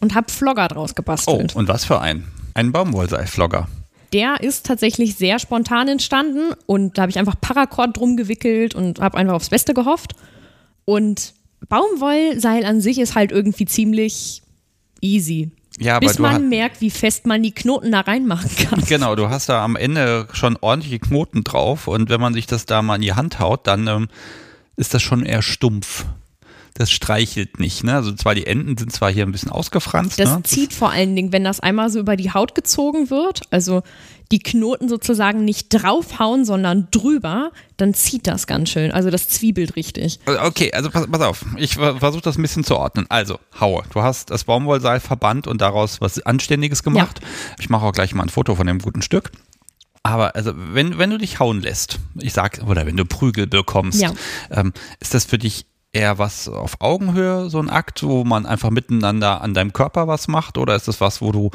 und 0.00 0.14
habe 0.14 0.30
Flogger 0.30 0.68
draus 0.68 0.94
gebastelt. 0.94 1.52
Oh, 1.54 1.58
und 1.58 1.68
was 1.68 1.84
für 1.84 2.00
ein? 2.00 2.24
Ein 2.54 2.72
Baumwollseilflogger. 2.72 3.68
Der 4.12 4.42
ist 4.42 4.66
tatsächlich 4.66 5.14
sehr 5.14 5.38
spontan 5.38 5.88
entstanden 5.88 6.52
und 6.66 6.98
da 6.98 7.02
habe 7.02 7.10
ich 7.10 7.18
einfach 7.18 7.40
Paracord 7.40 7.96
drum 7.96 8.16
gewickelt 8.16 8.74
und 8.74 9.00
habe 9.00 9.16
einfach 9.16 9.34
aufs 9.34 9.48
Beste 9.48 9.72
gehofft. 9.72 10.12
Und 10.84 11.32
Baumwollseil 11.68 12.64
an 12.64 12.80
sich 12.80 12.98
ist 12.98 13.14
halt 13.14 13.32
irgendwie 13.32 13.64
ziemlich 13.64 14.42
easy. 15.00 15.50
Ja, 15.78 15.98
bis 15.98 16.18
man 16.18 16.50
merkt, 16.50 16.80
wie 16.82 16.90
fest 16.90 17.26
man 17.26 17.42
die 17.42 17.52
Knoten 17.52 17.92
da 17.92 18.00
reinmachen 18.00 18.50
kann. 18.56 18.84
Genau, 18.86 19.16
du 19.16 19.30
hast 19.30 19.48
da 19.48 19.64
am 19.64 19.76
Ende 19.76 20.28
schon 20.32 20.58
ordentliche 20.60 20.98
Knoten 20.98 21.44
drauf 21.44 21.88
und 21.88 22.10
wenn 22.10 22.20
man 22.20 22.34
sich 22.34 22.46
das 22.46 22.66
da 22.66 22.82
mal 22.82 22.96
in 22.96 23.02
die 23.02 23.14
Hand 23.14 23.38
haut, 23.38 23.66
dann 23.66 23.86
ähm, 23.86 24.08
ist 24.76 24.92
das 24.92 25.02
schon 25.02 25.24
eher 25.24 25.40
stumpf. 25.40 26.04
Das 26.74 26.90
streichelt 26.90 27.60
nicht, 27.60 27.84
ne? 27.84 27.94
Also 27.94 28.12
zwar 28.12 28.34
die 28.34 28.46
Enden 28.46 28.76
sind 28.78 28.92
zwar 28.92 29.12
hier 29.12 29.26
ein 29.26 29.32
bisschen 29.32 29.50
ausgefranst. 29.50 30.18
Das 30.18 30.30
ne? 30.30 30.42
zieht 30.42 30.72
vor 30.72 30.90
allen 30.90 31.14
Dingen, 31.14 31.32
wenn 31.32 31.44
das 31.44 31.60
einmal 31.60 31.90
so 31.90 32.00
über 32.00 32.16
die 32.16 32.32
Haut 32.32 32.54
gezogen 32.54 33.10
wird, 33.10 33.42
also 33.50 33.82
die 34.32 34.38
Knoten 34.38 34.88
sozusagen 34.88 35.44
nicht 35.44 35.68
draufhauen, 35.68 36.46
sondern 36.46 36.88
drüber, 36.90 37.52
dann 37.76 37.92
zieht 37.92 38.26
das 38.26 38.46
ganz 38.46 38.70
schön. 38.70 38.90
Also 38.90 39.10
das 39.10 39.28
zwiebelt 39.28 39.76
richtig. 39.76 40.18
Okay, 40.26 40.72
also 40.72 40.90
pass, 40.90 41.06
pass 41.06 41.20
auf. 41.20 41.44
Ich 41.58 41.74
versuche 41.74 42.22
das 42.22 42.38
ein 42.38 42.42
bisschen 42.42 42.64
zu 42.64 42.76
ordnen. 42.76 43.04
Also, 43.10 43.38
Haue, 43.60 43.82
du 43.92 44.00
hast 44.00 44.30
das 44.30 44.44
Baumwollseil 44.44 45.00
verbannt 45.00 45.46
und 45.46 45.60
daraus 45.60 46.00
was 46.00 46.24
Anständiges 46.24 46.82
gemacht. 46.82 47.20
Ja. 47.20 47.28
Ich 47.60 47.68
mache 47.68 47.84
auch 47.84 47.92
gleich 47.92 48.14
mal 48.14 48.22
ein 48.22 48.30
Foto 48.30 48.54
von 48.54 48.66
dem 48.66 48.78
guten 48.78 49.02
Stück. 49.02 49.30
Aber 50.02 50.34
also, 50.34 50.52
wenn, 50.56 50.98
wenn 50.98 51.10
du 51.10 51.18
dich 51.18 51.38
hauen 51.38 51.60
lässt, 51.60 52.00
ich 52.18 52.32
sag, 52.32 52.62
oder 52.66 52.86
wenn 52.86 52.96
du 52.96 53.04
Prügel 53.04 53.46
bekommst, 53.46 54.00
ja. 54.00 54.12
ähm, 54.50 54.72
ist 54.98 55.14
das 55.14 55.26
für 55.26 55.38
dich 55.38 55.66
eher 55.92 56.18
was 56.18 56.48
auf 56.48 56.80
Augenhöhe, 56.80 57.50
so 57.50 57.58
ein 57.58 57.70
Akt, 57.70 58.02
wo 58.02 58.24
man 58.24 58.46
einfach 58.46 58.70
miteinander 58.70 59.40
an 59.42 59.54
deinem 59.54 59.72
Körper 59.72 60.08
was 60.08 60.28
macht? 60.28 60.58
Oder 60.58 60.74
ist 60.74 60.88
das 60.88 61.00
was, 61.00 61.20
wo 61.20 61.32
du 61.32 61.50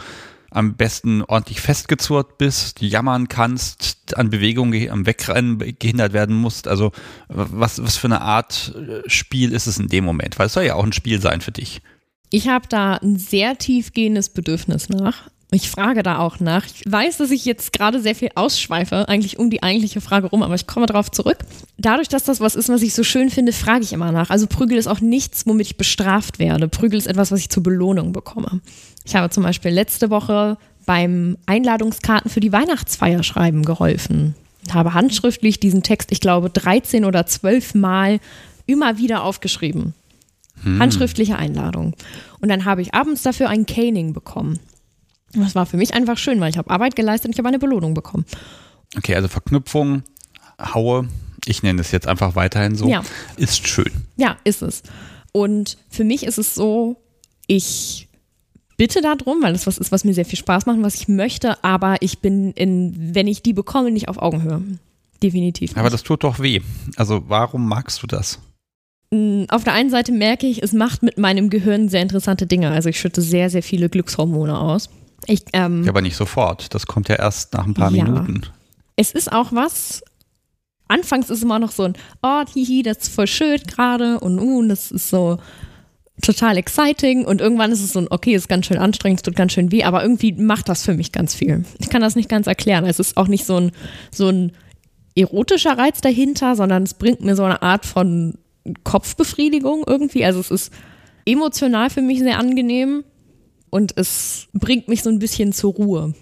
am 0.50 0.76
besten 0.76 1.24
ordentlich 1.24 1.60
festgezurrt 1.60 2.38
bist, 2.38 2.82
jammern 2.82 3.28
kannst, 3.28 4.18
an 4.18 4.30
Bewegungen 4.30 4.90
am 4.90 5.06
Wegrennen 5.06 5.60
gehindert 5.78 6.14
werden 6.14 6.36
musst. 6.36 6.68
Also 6.68 6.92
was, 7.28 7.84
was 7.84 7.98
für 7.98 8.08
eine 8.08 8.22
Art 8.22 8.74
äh, 8.76 9.08
Spiel 9.10 9.52
ist 9.52 9.68
es 9.68 9.78
in 9.78 9.88
dem 9.88 10.06
Moment? 10.06 10.40
Weil 10.40 10.48
es 10.48 10.54
soll 10.54 10.64
ja 10.64 10.76
auch 10.76 10.86
ein 10.86 10.94
Spiel 10.94 11.22
sein 11.22 11.42
für 11.42 11.52
dich. 11.52 11.82
Ich 12.30 12.48
habe 12.48 12.68
da 12.68 12.96
ein 12.96 13.18
sehr 13.18 13.58
tiefgehendes 13.58 14.30
Bedürfnis 14.30 14.90
nach. 14.90 15.30
Ich 15.50 15.70
frage 15.70 16.04
da 16.04 16.20
auch 16.20 16.42
nach. 16.42 16.66
Ich 16.66 16.84
weiß, 16.86 17.18
dass 17.18 17.32
ich 17.32 17.46
jetzt 17.46 17.72
gerade 17.72 18.02
sehr 18.02 18.16
viel 18.16 18.30
ausschweife, 18.36 19.08
eigentlich 19.08 19.40
um 19.40 19.50
die 19.50 19.64
eigentliche 19.64 20.02
Frage 20.02 20.28
rum, 20.28 20.44
aber 20.44 20.56
ich 20.56 20.68
komme 20.68 20.88
darauf 20.88 21.10
zurück. 21.10 21.38
Dadurch, 21.78 22.10
dass 22.10 22.26
das 22.26 22.42
was 22.42 22.56
ist, 22.56 22.68
was 22.68 22.82
ich 22.82 22.94
so 22.94 23.04
schön 23.04 23.30
finde, 23.30 23.54
frage 23.54 23.84
ich 23.84 23.94
immer 23.94 24.12
nach. 24.12 24.30
Also 24.30 24.48
Prügel 24.48 24.78
ist 24.78 24.88
auch 24.88 25.00
nichts, 25.00 25.48
womit 25.48 25.68
ich 25.68 25.78
bestraft 25.78 26.40
werde. 26.40 26.68
Prügel 26.68 26.98
ist 26.98 27.08
etwas, 27.08 27.32
was 27.32 27.40
ich 27.40 27.50
zur 27.50 27.64
Belohnung 27.64 28.12
bekomme. 28.12 28.60
Ich 29.06 29.16
habe 29.16 29.30
zum 29.30 29.44
Beispiel 29.44 29.72
letzte 29.72 30.10
Woche 30.10 30.58
beim 30.86 31.38
Einladungskarten 31.46 32.30
für 32.30 32.42
die 32.42 32.52
Weihnachtsfeier 32.52 33.24
schreiben 33.24 33.64
geholfen. 33.64 34.36
Ich 34.66 34.74
habe 34.74 34.94
handschriftlich 34.94 35.62
diesen 35.62 35.82
Text, 35.82 36.12
ich 36.12 36.20
glaube, 36.20 36.50
13 36.50 37.06
oder 37.06 37.26
12 37.26 37.74
Mal 37.74 38.20
immer 38.66 38.98
wieder 38.98 39.24
aufgeschrieben. 39.24 39.94
Hm. 40.64 40.80
Handschriftliche 40.80 41.38
Einladung. 41.38 41.94
Und 42.42 42.50
dann 42.50 42.66
habe 42.66 42.82
ich 42.82 42.94
abends 42.94 43.24
dafür 43.24 43.48
ein 43.48 43.66
Caning 43.66 44.12
bekommen. 44.12 44.60
Das 45.34 45.56
war 45.56 45.66
für 45.66 45.78
mich 45.78 45.94
einfach 45.94 46.18
schön, 46.18 46.40
weil 46.40 46.50
ich 46.50 46.58
habe 46.58 46.70
Arbeit 46.70 46.96
geleistet 46.96 47.30
und 47.30 47.34
ich 47.34 47.40
habe 47.40 47.48
eine 47.48 47.60
Belohnung 47.60 47.94
bekommen. 47.94 48.26
Okay, 48.98 49.16
also 49.16 49.28
Verknüpfung, 49.28 50.04
Haue, 50.60 51.08
ich 51.46 51.64
nenne 51.64 51.82
es 51.82 51.92
jetzt 51.92 52.08
einfach 52.08 52.36
weiterhin 52.36 52.76
so, 52.76 52.88
ja. 52.88 53.04
ist 53.38 53.68
schön. 53.68 53.92
Ja, 54.16 54.38
ist 54.44 54.62
es. 54.62 54.84
Und 55.32 55.78
für 55.90 56.04
mich 56.04 56.24
ist 56.24 56.38
es 56.38 56.56
so, 56.56 56.98
ich 57.48 58.08
bitte 58.78 59.02
darum, 59.02 59.42
weil 59.42 59.54
das 59.54 59.68
was 59.68 59.78
ist, 59.78 59.92
was 59.92 60.04
mir 60.04 60.14
sehr 60.14 60.26
viel 60.26 60.40
Spaß 60.40 60.66
macht, 60.66 60.82
was 60.82 60.96
ich 60.96 61.08
möchte, 61.08 61.64
aber 61.64 61.98
ich 62.02 62.20
bin 62.20 62.52
in, 62.54 63.16
wenn 63.16 63.28
ich 63.28 63.44
die 63.44 63.54
bekomme, 63.54 63.92
nicht 63.92 64.08
auf 64.08 64.18
Augenhöhe. 64.22 64.62
Definitiv. 65.22 65.72
Nicht. 65.72 65.80
Aber 65.80 65.90
das 65.90 66.04
tut 66.04 66.24
doch 66.24 66.40
weh. 66.40 66.62
Also 66.96 67.24
warum 67.28 67.68
magst 67.68 68.04
du 68.04 68.08
das? 68.08 68.40
Mm, 69.12 69.46
auf 69.50 69.64
der 69.64 69.74
einen 69.74 69.90
Seite 69.90 70.12
merke 70.12 70.46
ich, 70.46 70.62
es 70.62 70.74
macht 70.74 71.02
mit 71.02 71.18
meinem 71.18 71.50
Gehirn 71.50 71.90
sehr 71.90 72.02
interessante 72.02 72.46
Dinge. 72.46 72.70
Also 72.70 72.90
ich 72.90 73.00
schütte 73.00 73.22
sehr, 73.22 73.50
sehr 73.50 73.64
viele 73.64 73.90
Glückshormone 73.90 74.58
aus. 74.58 74.90
Ich, 75.28 75.44
ähm, 75.54 75.84
ja, 75.84 75.90
aber 75.90 76.02
nicht 76.02 76.16
sofort. 76.16 76.74
Das 76.74 76.88
kommt 76.88 77.10
ja 77.10 77.16
erst 77.16 77.54
nach 77.54 77.66
ein 77.66 77.74
paar 77.74 77.92
ja. 77.92 78.06
Minuten. 78.06 78.42
Es 78.96 79.12
ist 79.12 79.32
auch 79.32 79.52
was. 79.52 80.04
Anfangs 80.88 81.30
ist 81.30 81.44
immer 81.44 81.60
noch 81.60 81.72
so 81.72 81.84
ein, 81.84 81.94
oh, 82.24 82.44
hihi, 82.54 82.82
das 82.82 82.98
ist 83.00 83.14
voll 83.14 83.28
schön 83.28 83.60
gerade 83.68 84.20
und 84.22 84.40
uh, 84.40 84.66
das 84.68 84.92
ist 84.92 85.10
so 85.10 85.38
total 86.22 86.58
exciting 86.58 87.26
und 87.26 87.42
irgendwann 87.42 87.72
ist 87.72 87.84
es 87.84 87.94
so 87.94 88.00
ein, 88.00 88.08
okay, 88.10 88.34
ist 88.34 88.48
ganz 88.48 88.66
schön 88.66 88.78
anstrengend, 88.78 89.20
es 89.20 89.24
tut 89.24 89.36
ganz 89.36 89.52
schön 89.52 89.72
weh, 89.72 89.84
aber 89.84 90.02
irgendwie 90.02 90.32
macht 90.32 90.70
das 90.70 90.84
für 90.84 90.94
mich 90.94 91.12
ganz 91.12 91.36
viel. 91.36 91.66
Ich 91.80 91.90
kann 91.90 92.02
das 92.02 92.16
nicht 92.16 92.30
ganz 92.30 92.48
erklären. 92.48 92.86
Es 92.86 93.00
ist 93.00 93.18
auch 93.18 93.28
nicht 93.28 93.46
so 93.46 93.58
ein, 93.58 93.72
so 94.12 94.30
ein 94.30 94.54
erotischer 95.16 95.78
Reiz 95.78 96.00
dahinter, 96.02 96.56
sondern 96.56 96.84
es 96.84 96.94
bringt 96.94 97.22
mir 97.22 97.36
so 97.36 97.44
eine 97.44 97.62
Art 97.62 97.86
von 97.86 98.36
Kopfbefriedigung 98.84 99.84
irgendwie. 99.86 100.26
Also 100.26 100.40
es 100.40 100.52
ist 100.52 100.74
emotional 101.26 101.90
für 101.90 102.02
mich 102.02 102.20
sehr 102.20 102.40
angenehm 102.40 103.04
und 103.70 103.98
es 103.98 104.48
bringt 104.54 104.88
mich 104.88 105.04
so 105.04 105.10
ein 105.10 105.20
bisschen 105.20 105.54
zur 105.54 105.74
Ruhe. 105.74 106.14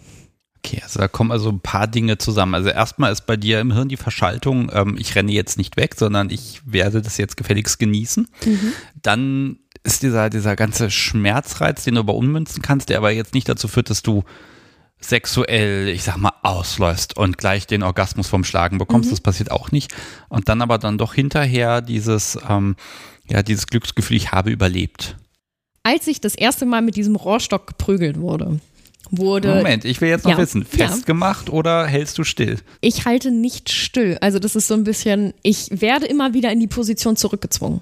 Okay, 0.66 0.82
also 0.82 1.00
da 1.00 1.08
kommen 1.08 1.32
also 1.32 1.50
ein 1.50 1.60
paar 1.60 1.88
Dinge 1.88 2.18
zusammen. 2.18 2.56
Also 2.56 2.70
erstmal 2.70 3.12
ist 3.12 3.28
bei 3.28 3.38
dir 3.38 3.60
im 3.60 3.72
Hirn 3.72 3.88
die 3.88 3.98
Verschaltung, 3.98 4.72
ähm, 4.74 4.96
ich 4.98 5.14
renne 5.14 5.32
jetzt 5.32 5.60
nicht 5.60 5.78
weg, 5.78 5.94
sondern 5.96 6.32
ich 6.32 6.62
werde 6.66 7.04
das 7.04 7.18
jetzt 7.18 7.38
gefälligst 7.38 7.78
genießen. 7.78 8.28
Mhm. 8.46 8.74
Dann 9.02 9.60
ist 9.84 10.02
dieser, 10.02 10.32
dieser 10.32 10.56
ganze 10.56 10.90
Schmerzreiz, 10.90 11.84
den 11.84 11.96
du 11.96 12.00
aber 12.00 12.16
ummünzen 12.16 12.64
kannst, 12.64 12.90
der 12.90 12.98
aber 12.98 13.12
jetzt 13.12 13.36
nicht 13.36 13.48
dazu 13.48 13.68
führt, 13.68 13.92
dass 13.92 14.02
du 14.02 14.24
sexuell, 15.00 15.88
ich 15.90 16.04
sag 16.04 16.18
mal, 16.18 16.34
ausläufst 16.42 17.16
und 17.16 17.38
gleich 17.38 17.68
den 17.68 17.84
Orgasmus 17.84 18.28
vom 18.28 18.44
Schlagen 18.44 18.80
bekommst. 18.80 19.10
Mhm. 19.10 19.12
Das 19.12 19.22
passiert 19.22 19.52
auch 19.52 19.72
nicht. 19.72 19.94
Und 20.30 20.50
dann 20.50 20.64
aber 20.64 20.80
dann 20.80 20.98
doch 20.98 21.14
hinterher 21.14 21.82
dieses, 21.82 22.40
ähm, 22.50 22.76
ja, 23.30 23.44
dieses 23.44 23.68
Glücksgefühl, 23.68 24.18
ich 24.18 24.32
habe 24.32 24.50
überlebt. 24.50 25.16
Als 25.86 26.08
ich 26.08 26.20
das 26.20 26.34
erste 26.34 26.66
Mal 26.66 26.82
mit 26.82 26.96
diesem 26.96 27.16
Rohrstock 27.16 27.68
geprügelt 27.68 28.20
wurde, 28.20 28.60
wurde. 29.12 29.54
Moment, 29.54 29.86
ich 29.86 30.02
will 30.02 30.10
jetzt 30.10 30.26
noch 30.26 30.32
ja, 30.32 30.38
wissen, 30.40 30.66
festgemacht 30.66 31.50
ja. 31.50 31.54
oder 31.54 31.86
hältst 31.86 32.18
du 32.18 32.24
still? 32.24 32.58
Ich 32.82 33.06
halte 33.06 33.30
nicht 33.30 33.70
still. 33.70 34.18
Also 34.20 34.40
das 34.40 34.56
ist 34.56 34.68
so 34.68 34.74
ein 34.74 34.84
bisschen, 34.84 35.36
ich 35.44 35.70
werde 35.70 36.08
immer 36.08 36.34
wieder 36.34 36.52
in 36.52 36.60
die 36.60 36.66
Position 36.66 37.16
zurückgezwungen. 37.16 37.82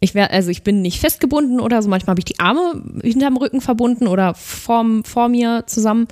Ich 0.00 0.14
werde, 0.14 0.32
also 0.32 0.48
ich 0.48 0.62
bin 0.62 0.80
nicht 0.80 1.00
festgebunden 1.00 1.60
oder 1.60 1.82
so. 1.82 1.90
Manchmal 1.90 2.12
habe 2.12 2.20
ich 2.20 2.24
die 2.24 2.40
Arme 2.40 2.82
hinterm 3.02 3.36
Rücken 3.36 3.60
verbunden 3.60 4.06
oder 4.06 4.32
vor, 4.32 4.86
vor 5.04 5.28
mir 5.28 5.64
zusammen. 5.66 6.08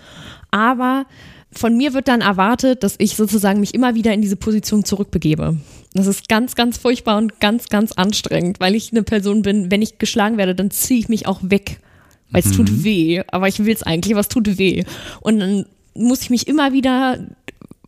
Aber 0.50 1.06
von 1.50 1.74
mir 1.78 1.94
wird 1.94 2.08
dann 2.08 2.20
erwartet, 2.20 2.82
dass 2.82 2.96
ich 2.98 3.16
sozusagen 3.16 3.60
mich 3.60 3.72
immer 3.72 3.94
wieder 3.94 4.12
in 4.12 4.20
diese 4.20 4.36
Position 4.36 4.84
zurückbegebe. 4.84 5.56
Das 5.94 6.06
ist 6.06 6.28
ganz, 6.28 6.54
ganz 6.54 6.78
furchtbar 6.78 7.18
und 7.18 7.40
ganz, 7.40 7.68
ganz 7.68 7.92
anstrengend, 7.92 8.60
weil 8.60 8.74
ich 8.74 8.92
eine 8.92 9.02
Person 9.02 9.42
bin, 9.42 9.70
wenn 9.70 9.82
ich 9.82 9.98
geschlagen 9.98 10.38
werde, 10.38 10.54
dann 10.54 10.70
ziehe 10.70 11.00
ich 11.00 11.08
mich 11.08 11.26
auch 11.26 11.40
weg. 11.42 11.80
Weil 12.30 12.40
es 12.40 12.46
mhm. 12.46 12.56
tut 12.56 12.84
weh, 12.84 13.22
aber 13.28 13.48
ich 13.48 13.64
will 13.64 13.74
es 13.74 13.82
eigentlich, 13.82 14.14
aber 14.14 14.20
es 14.20 14.28
tut 14.28 14.58
weh. 14.58 14.84
Und 15.20 15.38
dann 15.38 15.66
muss 15.94 16.22
ich 16.22 16.30
mich 16.30 16.48
immer 16.48 16.72
wieder 16.72 17.18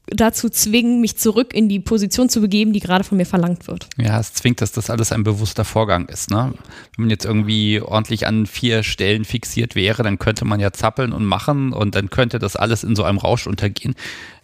dazu 0.06 0.50
zwingen, 0.50 1.00
mich 1.00 1.16
zurück 1.16 1.54
in 1.54 1.68
die 1.68 1.80
Position 1.80 2.28
zu 2.28 2.42
begeben, 2.42 2.72
die 2.72 2.80
gerade 2.80 3.04
von 3.04 3.16
mir 3.16 3.24
verlangt 3.24 3.66
wird. 3.66 3.88
Ja, 3.96 4.20
es 4.20 4.34
zwingt, 4.34 4.60
dass 4.60 4.72
das 4.72 4.90
alles 4.90 5.12
ein 5.12 5.24
bewusster 5.24 5.64
Vorgang 5.64 6.06
ist. 6.08 6.30
Ne? 6.30 6.52
Wenn 6.96 7.04
man 7.04 7.10
jetzt 7.10 7.24
irgendwie 7.24 7.80
ordentlich 7.80 8.26
an 8.26 8.46
vier 8.46 8.82
Stellen 8.82 9.24
fixiert 9.24 9.74
wäre, 9.74 10.02
dann 10.02 10.18
könnte 10.18 10.44
man 10.44 10.60
ja 10.60 10.72
zappeln 10.72 11.12
und 11.12 11.24
machen 11.24 11.72
und 11.72 11.94
dann 11.94 12.10
könnte 12.10 12.38
das 12.38 12.54
alles 12.54 12.84
in 12.84 12.96
so 12.96 13.04
einem 13.04 13.18
Rausch 13.18 13.46
untergehen. 13.46 13.94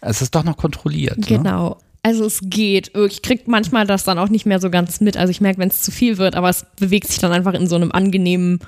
Es 0.01 0.23
ist 0.23 0.35
doch 0.35 0.45
noch 0.45 0.57
kontrolliert. 0.57 1.19
Ne? 1.19 1.27
Genau. 1.27 1.69
Ne? 1.71 1.77
Also 2.03 2.25
es 2.25 2.41
geht. 2.43 2.93
Ich 2.97 3.23
kriege 3.23 3.43
manchmal 3.47 3.87
das 3.87 4.05
dann 4.05 4.19
auch 4.19 4.29
nicht 4.29 4.47
mehr 4.47 4.61
so 4.61 4.71
ganz 4.71 5.01
mit. 5.01 5.17
Also 5.17 5.31
ich 5.31 5.41
merke, 5.41 5.59
wenn 5.59 5.69
es 5.69 5.83
zu 5.83 5.91
viel 5.91 6.19
wird, 6.19 6.35
aber 6.35 6.49
es 6.49 6.65
bewegt 6.79 7.09
sich 7.09 7.19
dann 7.19 7.33
einfach 7.33 7.55
in 7.55 7.67
so 7.67 7.77
einem 7.77 7.93
angenehmen 7.93 8.61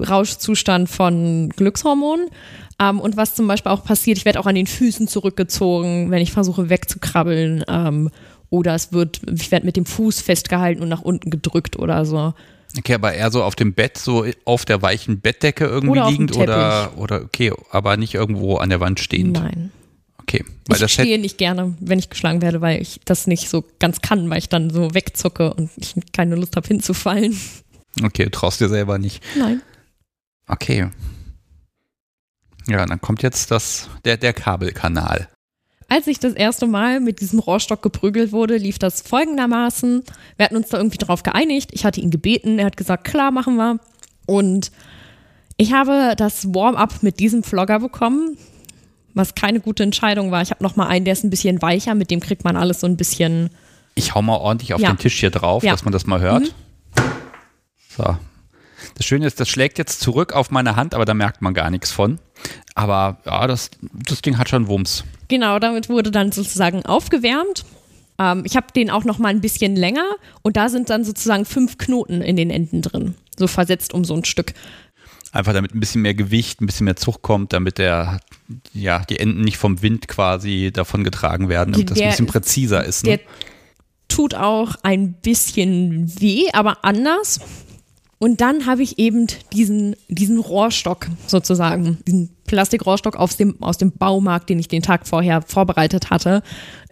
Rauschzustand 0.00 0.88
von 0.88 1.50
Glückshormonen. 1.50 2.26
Ähm, 2.80 3.00
und 3.00 3.16
was 3.16 3.34
zum 3.34 3.46
Beispiel 3.46 3.70
auch 3.70 3.84
passiert, 3.84 4.18
ich 4.18 4.24
werde 4.24 4.40
auch 4.40 4.46
an 4.46 4.56
den 4.56 4.66
Füßen 4.66 5.06
zurückgezogen, 5.06 6.10
wenn 6.10 6.22
ich 6.22 6.32
versuche 6.32 6.68
wegzukrabbeln. 6.68 7.64
Ähm, 7.68 8.10
oder 8.50 8.74
es 8.74 8.92
wird, 8.92 9.20
ich 9.32 9.50
werde 9.50 9.66
mit 9.66 9.76
dem 9.76 9.86
Fuß 9.86 10.20
festgehalten 10.20 10.82
und 10.82 10.88
nach 10.88 11.02
unten 11.02 11.30
gedrückt 11.30 11.78
oder 11.78 12.04
so. 12.04 12.34
Okay, 12.76 12.94
aber 12.94 13.14
eher 13.14 13.30
so 13.30 13.42
auf 13.44 13.54
dem 13.54 13.72
Bett, 13.72 13.98
so 13.98 14.26
auf 14.44 14.64
der 14.64 14.82
weichen 14.82 15.20
Bettdecke 15.20 15.64
irgendwie 15.64 15.90
Oder 15.90 16.10
liegend 16.10 16.36
oder, 16.36 16.92
oder 16.96 17.22
okay, 17.22 17.52
aber 17.70 17.96
nicht 17.96 18.14
irgendwo 18.14 18.56
an 18.56 18.68
der 18.68 18.80
Wand 18.80 18.98
stehend. 18.98 19.34
Nein. 19.34 19.70
Okay. 20.26 20.44
Weil 20.66 20.82
ich 20.82 20.92
stehe 20.92 21.18
nicht 21.18 21.38
gerne, 21.38 21.74
wenn 21.80 21.98
ich 21.98 22.08
geschlagen 22.08 22.40
werde, 22.40 22.60
weil 22.60 22.80
ich 22.80 23.00
das 23.04 23.26
nicht 23.26 23.48
so 23.48 23.64
ganz 23.78 24.00
kann, 24.00 24.30
weil 24.30 24.38
ich 24.38 24.48
dann 24.48 24.70
so 24.70 24.94
wegzucke 24.94 25.52
und 25.52 25.70
ich 25.76 25.94
keine 26.12 26.36
Lust 26.36 26.56
habe 26.56 26.66
hinzufallen. 26.66 27.38
okay, 28.02 28.24
du 28.24 28.30
traust 28.30 28.60
dir 28.60 28.68
selber 28.68 28.98
nicht. 28.98 29.22
Nein. 29.36 29.60
Okay. 30.46 30.88
Ja, 32.66 32.86
dann 32.86 33.00
kommt 33.00 33.22
jetzt 33.22 33.50
das, 33.50 33.90
der, 34.04 34.16
der 34.16 34.32
Kabelkanal. 34.32 35.28
Als 35.88 36.06
ich 36.06 36.18
das 36.18 36.32
erste 36.32 36.66
Mal 36.66 37.00
mit 37.00 37.20
diesem 37.20 37.38
Rohrstock 37.38 37.82
geprügelt 37.82 38.32
wurde, 38.32 38.56
lief 38.56 38.78
das 38.78 39.02
folgendermaßen. 39.02 40.02
Wir 40.36 40.46
hatten 40.46 40.56
uns 40.56 40.70
da 40.70 40.78
irgendwie 40.78 40.98
drauf 40.98 41.22
geeinigt. 41.22 41.70
Ich 41.72 41.84
hatte 41.84 42.00
ihn 42.00 42.10
gebeten. 42.10 42.58
Er 42.58 42.66
hat 42.66 42.78
gesagt, 42.78 43.04
klar, 43.04 43.30
machen 43.30 43.56
wir. 43.56 43.78
Und 44.26 44.72
ich 45.58 45.74
habe 45.74 46.14
das 46.16 46.54
Warm-up 46.54 47.02
mit 47.02 47.20
diesem 47.20 47.42
Vlogger 47.42 47.80
bekommen, 47.80 48.38
was 49.14 49.34
keine 49.34 49.60
gute 49.60 49.82
Entscheidung 49.82 50.30
war. 50.30 50.42
Ich 50.42 50.50
habe 50.50 50.62
noch 50.62 50.76
mal 50.76 50.86
einen, 50.88 51.04
der 51.04 51.12
ist 51.12 51.24
ein 51.24 51.30
bisschen 51.30 51.62
weicher. 51.62 51.94
Mit 51.94 52.10
dem 52.10 52.20
kriegt 52.20 52.44
man 52.44 52.56
alles 52.56 52.80
so 52.80 52.86
ein 52.86 52.96
bisschen. 52.96 53.50
Ich 53.94 54.14
hau 54.14 54.22
mal 54.22 54.36
ordentlich 54.36 54.74
auf 54.74 54.80
Ja. 54.80 54.92
den 54.92 54.98
Tisch 54.98 55.18
hier 55.20 55.30
drauf, 55.30 55.62
Ja. 55.62 55.72
dass 55.72 55.84
man 55.84 55.92
das 55.92 56.06
mal 56.06 56.20
hört. 56.20 56.42
Mhm. 56.42 57.02
So. 57.96 58.16
Das 58.96 59.06
Schöne 59.06 59.26
ist, 59.26 59.40
das 59.40 59.48
schlägt 59.48 59.78
jetzt 59.78 60.00
zurück 60.00 60.32
auf 60.32 60.50
meine 60.50 60.76
Hand, 60.76 60.94
aber 60.94 61.04
da 61.04 61.14
merkt 61.14 61.42
man 61.42 61.54
gar 61.54 61.70
nichts 61.70 61.90
von. 61.90 62.18
Aber 62.74 63.18
ja, 63.24 63.46
das, 63.46 63.70
das 64.08 64.20
Ding 64.22 64.36
hat 64.38 64.48
schon 64.48 64.68
Wumms. 64.68 65.04
Genau, 65.28 65.58
damit 65.58 65.88
wurde 65.88 66.10
dann 66.10 66.32
sozusagen 66.32 66.84
aufgewärmt. 66.84 67.64
Ähm, 68.18 68.42
ich 68.44 68.56
habe 68.56 68.66
den 68.74 68.90
auch 68.90 69.04
noch 69.04 69.18
mal 69.18 69.28
ein 69.28 69.40
bisschen 69.40 69.74
länger 69.74 70.04
und 70.42 70.56
da 70.56 70.68
sind 70.68 70.90
dann 70.90 71.04
sozusagen 71.04 71.44
fünf 71.44 71.78
Knoten 71.78 72.20
in 72.20 72.36
den 72.36 72.50
Enden 72.50 72.82
drin. 72.82 73.14
So 73.36 73.46
versetzt 73.46 73.94
um 73.94 74.04
so 74.04 74.14
ein 74.14 74.24
Stück. 74.24 74.54
Einfach 75.34 75.52
damit 75.52 75.74
ein 75.74 75.80
bisschen 75.80 76.02
mehr 76.02 76.14
Gewicht, 76.14 76.60
ein 76.60 76.66
bisschen 76.66 76.84
mehr 76.84 76.94
Zug 76.94 77.20
kommt, 77.20 77.52
damit 77.52 77.78
der, 77.78 78.20
ja, 78.72 79.00
die 79.00 79.18
Enden 79.18 79.40
nicht 79.40 79.56
vom 79.56 79.82
Wind 79.82 80.06
quasi 80.06 80.70
davon 80.72 81.02
getragen 81.02 81.48
werden, 81.48 81.72
damit 81.72 81.90
das 81.90 81.98
ein 81.98 82.02
Der- 82.02 82.10
bisschen 82.10 82.26
präziser 82.26 82.84
ist. 82.84 83.04
Ne? 83.04 83.16
Der 83.18 83.20
tut 84.06 84.36
auch 84.36 84.76
ein 84.84 85.14
bisschen 85.14 86.20
weh, 86.20 86.44
aber 86.52 86.84
anders. 86.84 87.40
Und 88.20 88.40
dann 88.40 88.64
habe 88.66 88.84
ich 88.84 89.00
eben 89.00 89.26
diesen, 89.52 89.96
diesen 90.08 90.38
Rohrstock 90.38 91.08
sozusagen, 91.26 91.98
diesen 92.06 92.30
Plastikrohrstock 92.46 93.16
aus 93.16 93.36
dem, 93.36 93.60
aus 93.60 93.76
dem 93.76 93.90
Baumarkt, 93.90 94.48
den 94.50 94.60
ich 94.60 94.68
den 94.68 94.82
Tag 94.82 95.06
vorher 95.08 95.42
vorbereitet 95.42 96.10
hatte, 96.10 96.42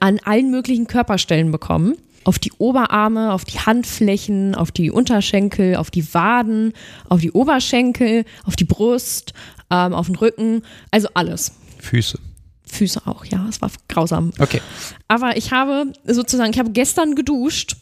an 0.01 0.19
allen 0.25 0.51
möglichen 0.51 0.89
Körperstellen 0.89 1.53
bekommen. 1.53 1.95
Auf 2.25 2.39
die 2.39 2.53
Oberarme, 2.59 3.33
auf 3.33 3.45
die 3.45 3.59
Handflächen, 3.59 4.55
auf 4.55 4.71
die 4.71 4.91
Unterschenkel, 4.91 5.77
auf 5.77 5.91
die 5.91 6.15
Waden, 6.15 6.73
auf 7.09 7.21
die 7.21 7.33
Oberschenkel, 7.33 8.25
auf 8.45 8.57
die 8.57 8.65
Brust, 8.65 9.33
ähm, 9.71 9.93
auf 9.93 10.07
den 10.07 10.17
Rücken, 10.17 10.63
also 10.91 11.09
alles. 11.15 11.53
Füße. 11.79 12.19
Füße 12.67 13.03
auch, 13.07 13.25
ja, 13.25 13.47
es 13.49 13.61
war 13.61 13.71
grausam. 13.89 14.33
Okay. 14.39 14.61
Aber 15.09 15.37
ich 15.37 15.53
habe 15.53 15.93
sozusagen, 16.07 16.53
ich 16.53 16.59
habe 16.59 16.71
gestern 16.71 17.15
geduscht 17.15 17.77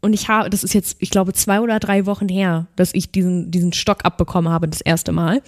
und 0.00 0.12
ich 0.12 0.28
habe, 0.28 0.50
das 0.50 0.62
ist 0.62 0.74
jetzt, 0.74 0.96
ich 1.00 1.10
glaube, 1.10 1.32
zwei 1.32 1.60
oder 1.60 1.80
drei 1.80 2.06
Wochen 2.06 2.28
her, 2.28 2.66
dass 2.76 2.92
ich 2.92 3.10
diesen, 3.10 3.50
diesen 3.50 3.72
Stock 3.72 4.04
abbekommen 4.04 4.52
habe, 4.52 4.68
das 4.68 4.80
erste 4.80 5.12
Mal. 5.12 5.42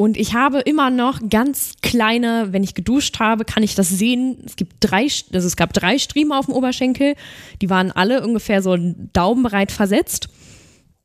Und 0.00 0.16
ich 0.16 0.32
habe 0.32 0.60
immer 0.60 0.88
noch 0.88 1.20
ganz 1.28 1.74
kleine, 1.82 2.48
wenn 2.52 2.62
ich 2.62 2.72
geduscht 2.72 3.20
habe, 3.20 3.44
kann 3.44 3.62
ich 3.62 3.74
das 3.74 3.90
sehen. 3.90 4.38
Es 4.46 4.56
gibt 4.56 4.76
drei, 4.80 5.02
also 5.02 5.46
es 5.46 5.56
gab 5.56 5.74
drei 5.74 5.98
Striemen 5.98 6.32
auf 6.32 6.46
dem 6.46 6.54
Oberschenkel. 6.54 7.16
Die 7.60 7.68
waren 7.68 7.92
alle 7.92 8.24
ungefähr 8.26 8.62
so 8.62 8.78
daumenbreit 9.12 9.70
versetzt. 9.70 10.30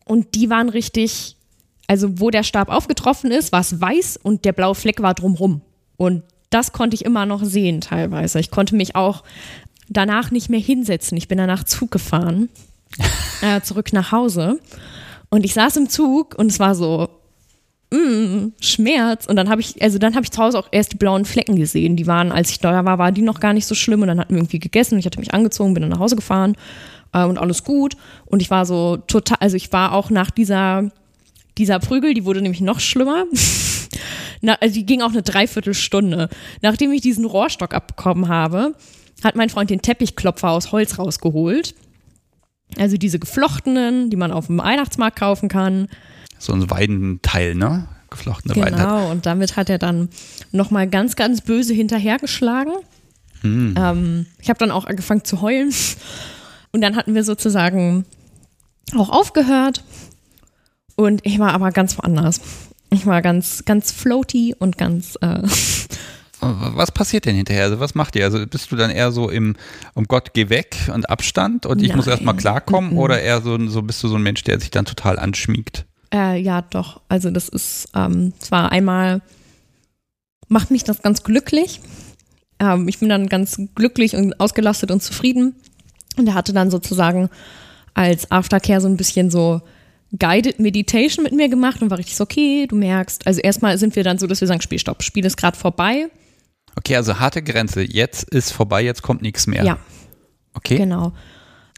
Und 0.06 0.34
die 0.34 0.50
waren 0.50 0.70
richtig, 0.70 1.36
also 1.88 2.22
wo 2.22 2.30
der 2.30 2.44
Stab 2.44 2.70
aufgetroffen 2.70 3.32
ist, 3.32 3.52
war 3.52 3.60
es 3.60 3.82
weiß 3.82 4.16
und 4.24 4.46
der 4.46 4.54
blaue 4.54 4.76
Fleck 4.76 5.02
war 5.02 5.14
drumrum. 5.14 5.60
Und 5.98 6.24
das 6.50 6.72
konnte 6.72 6.96
ich 6.96 7.04
immer 7.04 7.26
noch 7.26 7.44
sehen 7.44 7.82
teilweise. 7.82 8.40
Ich 8.40 8.50
konnte 8.50 8.78
mich 8.78 8.96
auch 8.96 9.26
danach 9.90 10.32
nicht 10.32 10.50
mehr 10.50 10.62
hinsetzen. 10.62 11.18
Ich 11.18 11.28
bin 11.28 11.38
danach 11.38 11.66
Zug 11.66 11.92
gefahren, 11.92 12.48
äh, 13.42 13.60
zurück 13.60 13.92
nach 13.92 14.14
Hause. 14.14 14.58
Und 15.28 15.44
ich 15.44 15.54
saß 15.54 15.76
im 15.76 15.90
Zug 15.90 16.36
und 16.36 16.50
es 16.50 16.60
war 16.60 16.76
so, 16.76 17.10
mm, 17.96 18.54
Schmerz. 18.60 19.26
Und 19.26 19.36
dann 19.36 19.50
habe 19.50 19.62
ich, 19.62 19.82
also 19.82 19.98
dann 19.98 20.16
habe 20.16 20.24
ich 20.24 20.32
zu 20.32 20.42
Hause 20.42 20.60
auch 20.60 20.68
erst 20.72 20.94
die 20.94 20.98
blauen 20.98 21.26
Flecken 21.26 21.56
gesehen. 21.56 21.96
Die 21.96 22.08
waren, 22.08 22.32
als 22.32 22.52
ich 22.52 22.60
da 22.60 22.86
war, 22.86 22.98
waren 22.98 23.14
die 23.14 23.22
noch 23.22 23.40
gar 23.40 23.54
nicht 23.54 23.66
so 23.66 23.76
schlimm. 23.76 24.02
Und 24.02 24.08
dann 24.08 24.20
hatten 24.20 24.34
wir 24.34 24.40
irgendwie 24.40 24.60
gegessen. 24.60 25.00
Ich 25.00 25.06
hatte 25.06 25.20
mich 25.20 25.34
angezogen, 25.34 25.74
bin 25.74 25.82
dann 25.82 25.92
nach 25.92 26.00
Hause 26.00 26.16
gefahren 26.16 26.56
äh, 27.14 27.24
und 27.24 27.38
alles 27.38 27.64
gut. 27.64 27.96
Und 28.26 28.42
ich 28.42 28.52
war 28.52 28.66
so 28.66 28.98
total, 28.98 29.38
also 29.40 29.56
ich 29.56 29.72
war 29.72 29.94
auch 29.94 30.10
nach 30.10 30.32
dieser, 30.32 30.92
dieser 31.58 31.80
Prügel, 31.80 32.14
die 32.14 32.26
wurde 32.26 32.42
nämlich 32.42 32.62
noch 32.62 32.80
schlimmer. 32.80 33.26
Na, 34.42 34.58
also 34.60 34.76
die 34.76 34.86
ging 34.86 35.02
auch 35.02 35.12
eine 35.12 35.24
Dreiviertelstunde. 35.24 36.30
Nachdem 36.62 36.92
ich 36.92 37.02
diesen 37.02 37.26
Rohrstock 37.26 37.74
abbekommen 37.74 38.28
habe, 38.28 38.76
hat 39.24 39.36
mein 39.36 39.50
Freund 39.50 39.70
den 39.70 39.82
Teppichklopfer 39.82 40.50
aus 40.50 40.72
Holz 40.72 41.00
rausgeholt. 41.00 41.74
Also 42.78 42.98
diese 42.98 43.20
geflochtenen, 43.20 44.10
die 44.10 44.18
man 44.18 44.32
auf 44.32 44.48
dem 44.48 44.58
Weihnachtsmarkt 44.58 45.18
kaufen 45.18 45.50
kann. 45.50 45.88
So 46.40 46.54
ein 46.54 46.70
Weidenteil, 46.70 47.56
ne? 47.56 47.88
Geflochtene 48.10 48.56
Weidenteil. 48.56 48.86
Genau, 48.86 49.12
und 49.12 49.26
damit 49.26 49.58
hat 49.58 49.70
er 49.70 49.78
dann 49.78 50.10
nochmal 50.52 50.88
ganz, 50.88 51.16
ganz 51.16 51.42
böse 51.42 51.74
hinterhergeschlagen. 51.74 52.74
Ähm, 53.44 54.26
ich 54.42 54.50
habe 54.50 54.58
dann 54.58 54.72
auch 54.72 54.86
angefangen 54.86 55.24
zu 55.24 55.42
heulen. 55.42 55.72
Und 56.72 56.82
dann 56.82 56.96
hatten 56.96 57.14
wir 57.14 57.24
sozusagen 57.24 58.06
auch 58.96 59.10
aufgehört. 59.10 59.84
Und 60.96 61.26
ich 61.26 61.38
war 61.40 61.54
aber 61.54 61.72
ganz 61.72 61.98
woanders. 61.98 62.42
Ich 62.90 63.06
war 63.06 63.22
ganz, 63.22 63.64
ganz 63.66 63.92
floaty 63.92 64.56
und 64.58 64.78
ganz, 64.78 65.18
äh, 65.22 65.42
Was 66.42 66.92
passiert 66.92 67.26
denn 67.26 67.36
hinterher? 67.36 67.64
Also 67.64 67.80
was 67.80 67.96
macht 67.96 68.16
ihr? 68.16 68.26
Also 68.26 68.46
bist 68.46 68.72
du 68.72 68.76
dann 68.76 68.92
eher 68.92 69.12
so 69.12 69.30
im, 69.30 69.56
um 69.96 70.04
Gott, 70.06 70.34
geh 70.34 70.50
weg 70.50 70.76
und 70.94 71.10
Abstand 71.10 71.66
und 71.66 71.82
ich 71.82 71.96
muss 71.96 72.06
Nein. 72.06 72.14
erstmal 72.14 72.36
klarkommen 72.36 72.92
Mhm. 72.92 72.98
oder 72.98 73.20
eher 73.22 73.42
so, 73.42 73.58
so 73.68 73.82
bist 73.82 74.04
du 74.04 74.08
so 74.10 74.16
ein 74.16 74.22
Mensch, 74.22 74.44
der 74.44 74.60
sich 74.60 74.70
dann 74.70 74.86
total 74.86 75.18
anschmiegt? 75.18 75.86
Äh, 76.16 76.40
ja, 76.40 76.62
doch. 76.62 77.02
Also 77.10 77.30
das 77.30 77.50
ist 77.50 77.90
ähm, 77.94 78.34
zwar 78.40 78.72
einmal 78.72 79.22
macht 80.48 80.72
mich 80.72 80.84
das 80.84 81.02
ganz 81.02 81.24
glücklich. 81.24 81.82
Ähm, 82.60 82.88
ich 82.88 83.00
bin 83.00 83.10
dann 83.10 83.28
ganz 83.28 83.60
glücklich 83.76 84.16
und 84.16 84.40
ausgelastet 84.40 84.92
und 84.92 85.02
zufrieden. 85.04 85.56
Und 86.18 86.28
er 86.28 86.34
hatte 86.36 86.54
dann 86.54 86.72
sozusagen 86.72 87.30
als 87.94 88.32
Aftercare 88.32 88.80
so 88.80 88.88
ein 88.88 88.96
bisschen 88.96 89.30
so 89.30 89.62
Guided 90.18 90.60
Meditation 90.60 91.24
mit 91.24 91.34
mir 91.34 91.50
gemacht 91.50 91.82
und 91.82 91.90
war 91.90 91.98
richtig 91.98 92.16
so, 92.16 92.24
okay, 92.24 92.68
du 92.68 92.76
merkst. 92.76 93.28
Also 93.28 93.42
erstmal 93.42 93.78
sind 93.78 93.98
wir 93.98 94.04
dann 94.04 94.18
so, 94.18 94.28
dass 94.28 94.40
wir 94.40 94.48
sagen, 94.48 94.62
Spielstopp, 94.62 95.04
Spiel 95.04 95.26
ist 95.26 95.36
gerade 95.36 95.58
vorbei. 95.58 96.08
Okay, 96.78 96.96
also 96.96 97.20
harte 97.20 97.42
Grenze. 97.42 97.82
Jetzt 97.82 98.24
ist 98.30 98.52
vorbei, 98.52 98.84
jetzt 98.84 99.02
kommt 99.02 99.22
nichts 99.22 99.48
mehr. 99.48 99.66
Ja, 99.66 99.80
Okay. 100.54 100.78
genau. 100.78 101.12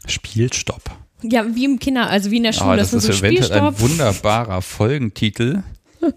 Spielstopp. 0.06 0.82
Ja, 1.22 1.44
wie 1.54 1.64
im 1.64 1.78
Kinder, 1.78 2.08
also 2.08 2.30
wie 2.30 2.36
in 2.36 2.44
der 2.44 2.52
Schule. 2.52 2.74
Oh, 2.74 2.76
das 2.76 2.92
ist 2.92 3.04
so 3.04 3.12
eventuell 3.12 3.60
ein 3.60 3.80
wunderbarer 3.80 4.62
Folgentitel. 4.62 5.62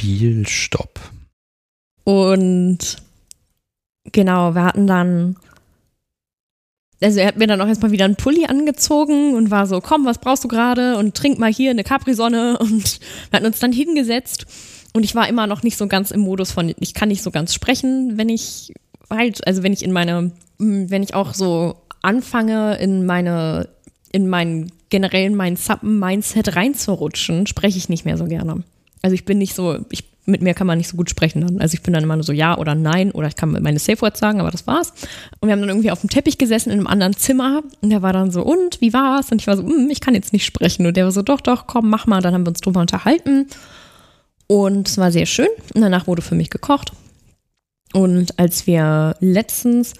Spielstopp. 0.00 1.00
Und 2.04 2.96
genau, 4.12 4.54
wir 4.54 4.64
hatten 4.64 4.86
dann, 4.86 5.36
also 7.02 7.18
er 7.18 7.26
hat 7.26 7.36
mir 7.36 7.48
dann 7.48 7.60
auch 7.60 7.66
erstmal 7.66 7.90
wieder 7.90 8.04
einen 8.04 8.16
Pulli 8.16 8.46
angezogen 8.46 9.34
und 9.34 9.50
war 9.50 9.66
so, 9.66 9.80
komm, 9.80 10.04
was 10.04 10.18
brauchst 10.18 10.44
du 10.44 10.48
gerade? 10.48 10.96
Und 10.96 11.16
trink 11.16 11.38
mal 11.38 11.52
hier 11.52 11.70
eine 11.70 11.84
Capri-Sonne. 11.84 12.58
Und 12.60 13.00
wir 13.30 13.36
hatten 13.36 13.46
uns 13.46 13.58
dann 13.58 13.72
hingesetzt. 13.72 14.46
Und 14.94 15.04
ich 15.04 15.14
war 15.14 15.28
immer 15.28 15.46
noch 15.46 15.62
nicht 15.62 15.76
so 15.76 15.86
ganz 15.86 16.12
im 16.12 16.20
Modus 16.20 16.52
von, 16.52 16.72
ich 16.78 16.94
kann 16.94 17.08
nicht 17.08 17.22
so 17.22 17.30
ganz 17.30 17.52
sprechen, 17.52 18.16
wenn 18.16 18.28
ich 18.28 18.72
halt, 19.10 19.46
also 19.46 19.62
wenn 19.62 19.72
ich 19.72 19.82
in 19.82 19.92
meine, 19.92 20.32
wenn 20.58 21.02
ich 21.02 21.14
auch 21.14 21.34
so 21.34 21.76
anfange, 22.02 22.78
in 22.78 23.04
meine, 23.04 23.68
in 24.12 24.28
meinen 24.28 24.72
generellen 24.90 25.34
mein 25.34 25.56
Suppen-Mindset 25.56 26.56
reinzurutschen, 26.56 27.46
spreche 27.46 27.78
ich 27.78 27.88
nicht 27.88 28.04
mehr 28.04 28.16
so 28.16 28.24
gerne. 28.24 28.62
Also 29.02 29.14
ich 29.14 29.24
bin 29.24 29.38
nicht 29.38 29.54
so, 29.54 29.78
ich, 29.90 30.04
mit 30.24 30.42
mir 30.42 30.54
kann 30.54 30.66
man 30.66 30.78
nicht 30.78 30.88
so 30.88 30.96
gut 30.96 31.10
sprechen 31.10 31.40
dann. 31.42 31.60
Also 31.60 31.74
ich 31.74 31.82
bin 31.82 31.92
dann 31.94 32.02
immer 32.02 32.16
nur 32.16 32.24
so 32.24 32.32
ja 32.32 32.56
oder 32.58 32.74
nein 32.74 33.10
oder 33.12 33.28
ich 33.28 33.36
kann 33.36 33.50
meine 33.62 33.78
Safe 33.78 34.00
Words 34.00 34.18
sagen, 34.18 34.40
aber 34.40 34.50
das 34.50 34.66
war's. 34.66 34.92
Und 35.40 35.48
wir 35.48 35.52
haben 35.52 35.60
dann 35.60 35.68
irgendwie 35.68 35.90
auf 35.90 36.00
dem 36.00 36.10
Teppich 36.10 36.38
gesessen 36.38 36.70
in 36.70 36.78
einem 36.78 36.86
anderen 36.86 37.16
Zimmer 37.16 37.62
und 37.80 37.90
der 37.90 38.02
war 38.02 38.12
dann 38.12 38.30
so, 38.30 38.42
und, 38.42 38.80
wie 38.80 38.92
war's? 38.92 39.30
Und 39.30 39.40
ich 39.40 39.46
war 39.46 39.56
so, 39.56 39.62
"Hm, 39.62 39.88
ich 39.90 40.00
kann 40.00 40.14
jetzt 40.14 40.32
nicht 40.32 40.44
sprechen. 40.44 40.86
Und 40.86 40.96
der 40.96 41.04
war 41.04 41.12
so, 41.12 41.22
doch, 41.22 41.40
doch, 41.40 41.66
komm, 41.66 41.90
mach 41.90 42.06
mal. 42.06 42.20
Dann 42.22 42.34
haben 42.34 42.44
wir 42.44 42.50
uns 42.50 42.60
drüber 42.60 42.80
unterhalten 42.80 43.46
und 44.46 44.88
es 44.88 44.98
war 44.98 45.12
sehr 45.12 45.26
schön. 45.26 45.48
Und 45.74 45.82
danach 45.82 46.06
wurde 46.06 46.22
für 46.22 46.34
mich 46.34 46.50
gekocht. 46.50 46.92
Und 47.92 48.38
als 48.38 48.66
wir 48.66 49.16
letztens 49.20 49.94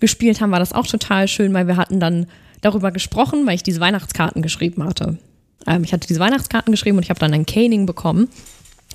gespielt 0.00 0.40
haben, 0.40 0.50
war 0.50 0.58
das 0.58 0.72
auch 0.72 0.86
total 0.86 1.28
schön, 1.28 1.54
weil 1.54 1.66
wir 1.66 1.76
hatten 1.76 2.00
dann 2.00 2.26
darüber 2.60 2.90
gesprochen, 2.90 3.46
weil 3.46 3.54
ich 3.54 3.62
diese 3.62 3.80
Weihnachtskarten 3.80 4.42
geschrieben 4.42 4.84
hatte. 4.84 5.18
Ähm, 5.66 5.84
ich 5.84 5.92
hatte 5.92 6.06
diese 6.06 6.20
Weihnachtskarten 6.20 6.72
geschrieben 6.72 6.96
und 6.96 7.02
ich 7.02 7.10
habe 7.10 7.20
dann 7.20 7.34
ein 7.34 7.46
Caning 7.46 7.86
bekommen 7.86 8.28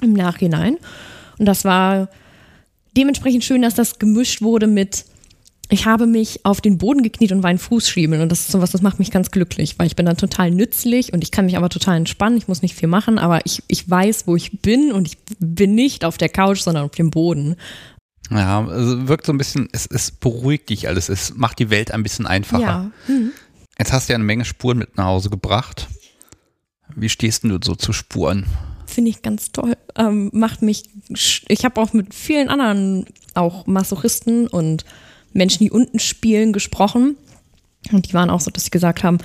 im 0.01 0.13
Nachhinein. 0.13 0.77
Und 1.37 1.45
das 1.45 1.65
war 1.65 2.09
dementsprechend 2.95 3.43
schön, 3.43 3.61
dass 3.61 3.75
das 3.75 3.99
gemischt 3.99 4.41
wurde 4.41 4.67
mit 4.67 5.05
ich 5.69 5.85
habe 5.85 6.05
mich 6.05 6.45
auf 6.45 6.61
den 6.61 6.77
Boden 6.77 7.01
gekniet 7.01 7.31
und 7.31 7.41
war 7.41 7.49
ein 7.49 7.57
Fußschiebeln 7.57 8.21
und 8.21 8.31
das 8.31 8.41
ist 8.41 8.51
sowas, 8.51 8.71
das 8.71 8.81
macht 8.81 8.99
mich 8.99 9.09
ganz 9.11 9.31
glücklich, 9.31 9.79
weil 9.79 9.87
ich 9.87 9.95
bin 9.95 10.05
dann 10.05 10.17
total 10.17 10.51
nützlich 10.51 11.11
und 11.11 11.23
ich 11.23 11.31
kann 11.31 11.45
mich 11.45 11.57
aber 11.57 11.69
total 11.69 11.97
entspannen, 11.97 12.37
ich 12.37 12.47
muss 12.47 12.61
nicht 12.61 12.75
viel 12.75 12.87
machen, 12.87 13.17
aber 13.17 13.45
ich, 13.45 13.63
ich 13.67 13.89
weiß, 13.89 14.27
wo 14.27 14.35
ich 14.35 14.61
bin 14.61 14.91
und 14.91 15.07
ich 15.07 15.17
bin 15.39 15.73
nicht 15.73 16.05
auf 16.05 16.17
der 16.17 16.29
Couch, 16.29 16.59
sondern 16.59 16.85
auf 16.85 16.91
dem 16.91 17.09
Boden. 17.09 17.55
Ja, 18.29 18.65
also 18.65 19.07
wirkt 19.07 19.25
so 19.25 19.33
ein 19.33 19.37
bisschen, 19.37 19.67
es, 19.71 19.87
es 19.87 20.11
beruhigt 20.11 20.69
dich 20.69 20.87
alles, 20.87 21.09
es 21.09 21.35
macht 21.35 21.59
die 21.59 21.69
Welt 21.69 21.91
ein 21.91 22.03
bisschen 22.03 22.27
einfacher. 22.27 22.61
Ja. 22.61 22.91
Mhm. 23.07 23.31
Jetzt 23.77 23.91
hast 23.91 24.07
du 24.07 24.13
ja 24.13 24.15
eine 24.15 24.23
Menge 24.23 24.45
Spuren 24.45 24.77
mit 24.77 24.97
nach 24.97 25.05
Hause 25.05 25.29
gebracht. 25.29 25.87
Wie 26.95 27.09
stehst 27.09 27.43
du 27.43 27.59
so 27.61 27.75
zu 27.75 27.93
Spuren? 27.93 28.45
Finde 28.85 29.09
ich 29.09 29.21
ganz 29.21 29.51
toll. 29.51 29.75
Ähm, 29.95 30.29
macht 30.33 30.61
mich, 30.61 30.83
ich 31.09 31.65
habe 31.65 31.81
auch 31.81 31.91
mit 31.93 32.13
vielen 32.13 32.49
anderen, 32.49 33.05
auch 33.33 33.67
Masochisten 33.67 34.47
und 34.47 34.85
Menschen, 35.33 35.63
die 35.63 35.71
unten 35.71 35.99
spielen, 35.99 36.53
gesprochen. 36.53 37.17
Und 37.91 38.07
die 38.07 38.13
waren 38.13 38.29
auch 38.29 38.39
so, 38.39 38.49
dass 38.49 38.63
sie 38.63 38.71
gesagt 38.71 39.03
haben, 39.03 39.17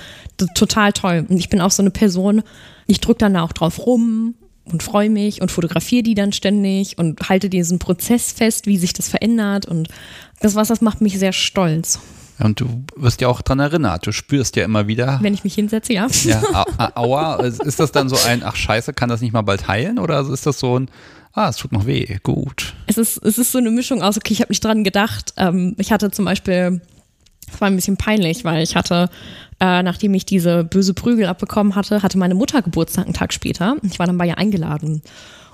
total 0.55 0.91
toll. 0.91 1.25
Und 1.29 1.37
ich 1.37 1.49
bin 1.49 1.61
auch 1.61 1.71
so 1.71 1.81
eine 1.81 1.91
Person, 1.91 2.43
ich 2.87 2.99
drücke 2.99 3.19
dann 3.19 3.37
auch 3.37 3.53
drauf 3.53 3.85
rum 3.85 4.35
und 4.65 4.83
freue 4.83 5.09
mich 5.09 5.41
und 5.41 5.51
fotografiere 5.51 6.03
die 6.03 6.13
dann 6.13 6.33
ständig 6.33 6.97
und 6.97 7.29
halte 7.29 7.49
diesen 7.49 7.79
Prozess 7.79 8.31
fest, 8.31 8.67
wie 8.67 8.77
sich 8.77 8.93
das 8.93 9.09
verändert. 9.09 9.65
Und 9.65 9.87
das 10.41 10.55
was, 10.55 10.67
das 10.67 10.81
macht 10.81 11.01
mich 11.01 11.17
sehr 11.17 11.33
stolz. 11.33 11.99
Und 12.43 12.59
du 12.59 12.83
wirst 12.95 13.21
ja 13.21 13.27
auch 13.27 13.41
dran 13.41 13.59
erinnert, 13.59 14.05
du 14.07 14.11
spürst 14.11 14.55
ja 14.55 14.65
immer 14.65 14.87
wieder. 14.87 15.19
Wenn 15.21 15.33
ich 15.33 15.43
mich 15.43 15.55
hinsetze, 15.55 15.93
ja. 15.93 16.07
Ja, 16.23 16.65
aua, 16.95 17.35
ist 17.35 17.79
das 17.79 17.91
dann 17.91 18.09
so 18.09 18.17
ein, 18.27 18.43
ach 18.43 18.55
scheiße, 18.55 18.93
kann 18.93 19.09
das 19.09 19.21
nicht 19.21 19.33
mal 19.33 19.41
bald 19.41 19.67
heilen? 19.67 19.99
Oder 19.99 20.21
ist 20.21 20.45
das 20.45 20.59
so 20.59 20.79
ein, 20.79 20.89
ah, 21.33 21.49
es 21.49 21.57
tut 21.57 21.71
noch 21.71 21.85
weh, 21.85 22.17
gut. 22.23 22.73
Es 22.87 22.97
ist, 22.97 23.17
es 23.23 23.37
ist 23.37 23.51
so 23.51 23.57
eine 23.57 23.71
Mischung 23.71 24.01
aus, 24.01 24.17
okay, 24.17 24.33
ich 24.33 24.41
habe 24.41 24.51
nicht 24.51 24.63
dran 24.63 24.83
gedacht. 24.83 25.33
Ähm, 25.37 25.75
ich 25.77 25.91
hatte 25.91 26.11
zum 26.11 26.25
Beispiel, 26.25 26.81
es 27.51 27.61
war 27.61 27.67
ein 27.67 27.75
bisschen 27.75 27.97
peinlich, 27.97 28.43
weil 28.43 28.63
ich 28.63 28.75
hatte, 28.75 29.09
äh, 29.59 29.83
nachdem 29.83 30.13
ich 30.13 30.25
diese 30.25 30.63
böse 30.63 30.93
Prügel 30.93 31.27
abbekommen 31.27 31.75
hatte, 31.75 32.03
hatte 32.03 32.17
meine 32.17 32.35
Mutter 32.35 32.61
Geburtstag 32.61 33.05
einen 33.05 33.13
Tag 33.13 33.33
später. 33.33 33.77
Ich 33.83 33.99
war 33.99 34.07
dann 34.07 34.17
bei 34.17 34.27
ihr 34.27 34.37
eingeladen. 34.37 35.01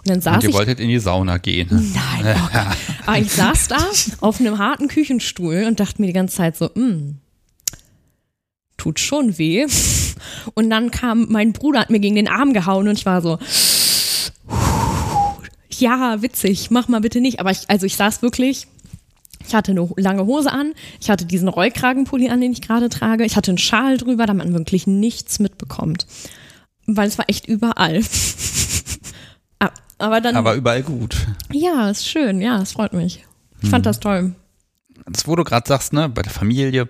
Und 0.07 0.11
dann 0.11 0.21
saß 0.21 0.43
Und 0.43 0.49
ihr 0.51 0.53
wolltet 0.53 0.79
in 0.79 0.87
die 0.87 0.99
Sauna 0.99 1.37
gehen. 1.37 1.67
Nein, 1.69 2.37
oh 2.37 2.57
aber 3.05 3.19
ich 3.19 3.29
saß 3.29 3.67
da 3.67 3.77
auf 4.21 4.39
einem 4.39 4.57
harten 4.57 4.87
Küchenstuhl 4.87 5.65
und 5.67 5.81
dachte 5.81 6.01
mir 6.01 6.07
die 6.07 6.13
ganze 6.13 6.37
Zeit 6.37 6.55
so, 6.55 6.69
hm, 6.73 7.17
tut 8.77 8.99
schon 8.99 9.37
weh. 9.37 9.67
Und 10.53 10.69
dann 10.69 10.91
kam 10.91 11.27
mein 11.29 11.51
Bruder, 11.51 11.81
hat 11.81 11.89
mir 11.89 11.99
gegen 11.99 12.15
den 12.15 12.29
Arm 12.29 12.53
gehauen 12.53 12.87
und 12.87 12.97
ich 12.97 13.05
war 13.05 13.21
so, 13.21 13.37
ja, 15.77 16.21
witzig, 16.21 16.71
mach 16.71 16.87
mal 16.87 17.01
bitte 17.01 17.19
nicht. 17.19 17.41
Aber 17.41 17.51
ich, 17.51 17.69
also 17.69 17.85
ich 17.85 17.97
saß 17.97 18.21
wirklich, 18.21 18.67
ich 19.45 19.55
hatte 19.55 19.71
eine 19.71 19.89
lange 19.97 20.25
Hose 20.25 20.53
an, 20.53 20.73
ich 21.01 21.09
hatte 21.09 21.25
diesen 21.25 21.49
Rollkragenpulli 21.49 22.29
an, 22.29 22.39
den 22.39 22.53
ich 22.53 22.61
gerade 22.61 22.87
trage, 22.87 23.25
ich 23.25 23.35
hatte 23.35 23.51
einen 23.51 23.57
Schal 23.57 23.97
drüber, 23.97 24.25
damit 24.25 24.45
man 24.45 24.53
wirklich 24.53 24.87
nichts 24.87 25.39
mitbekommt. 25.39 26.07
Weil 26.85 27.09
es 27.09 27.17
war 27.17 27.25
echt 27.27 27.45
überall. 27.45 28.01
Aber 29.97 30.21
dann. 30.21 30.35
Aber 30.35 30.55
überall 30.55 30.83
gut. 30.83 31.27
Ja, 31.51 31.89
ist 31.89 32.07
schön, 32.07 32.41
ja, 32.41 32.61
es 32.61 32.73
freut 32.73 32.93
mich. 32.93 33.25
Ich 33.57 33.63
hm. 33.63 33.69
fand 33.69 33.85
das 33.85 33.99
toll. 33.99 34.35
Das, 35.05 35.27
wo 35.27 35.35
du 35.35 35.43
gerade 35.43 35.67
sagst, 35.67 35.93
ne, 35.93 36.09
bei 36.09 36.21
der 36.21 36.31
Familie, 36.31 36.89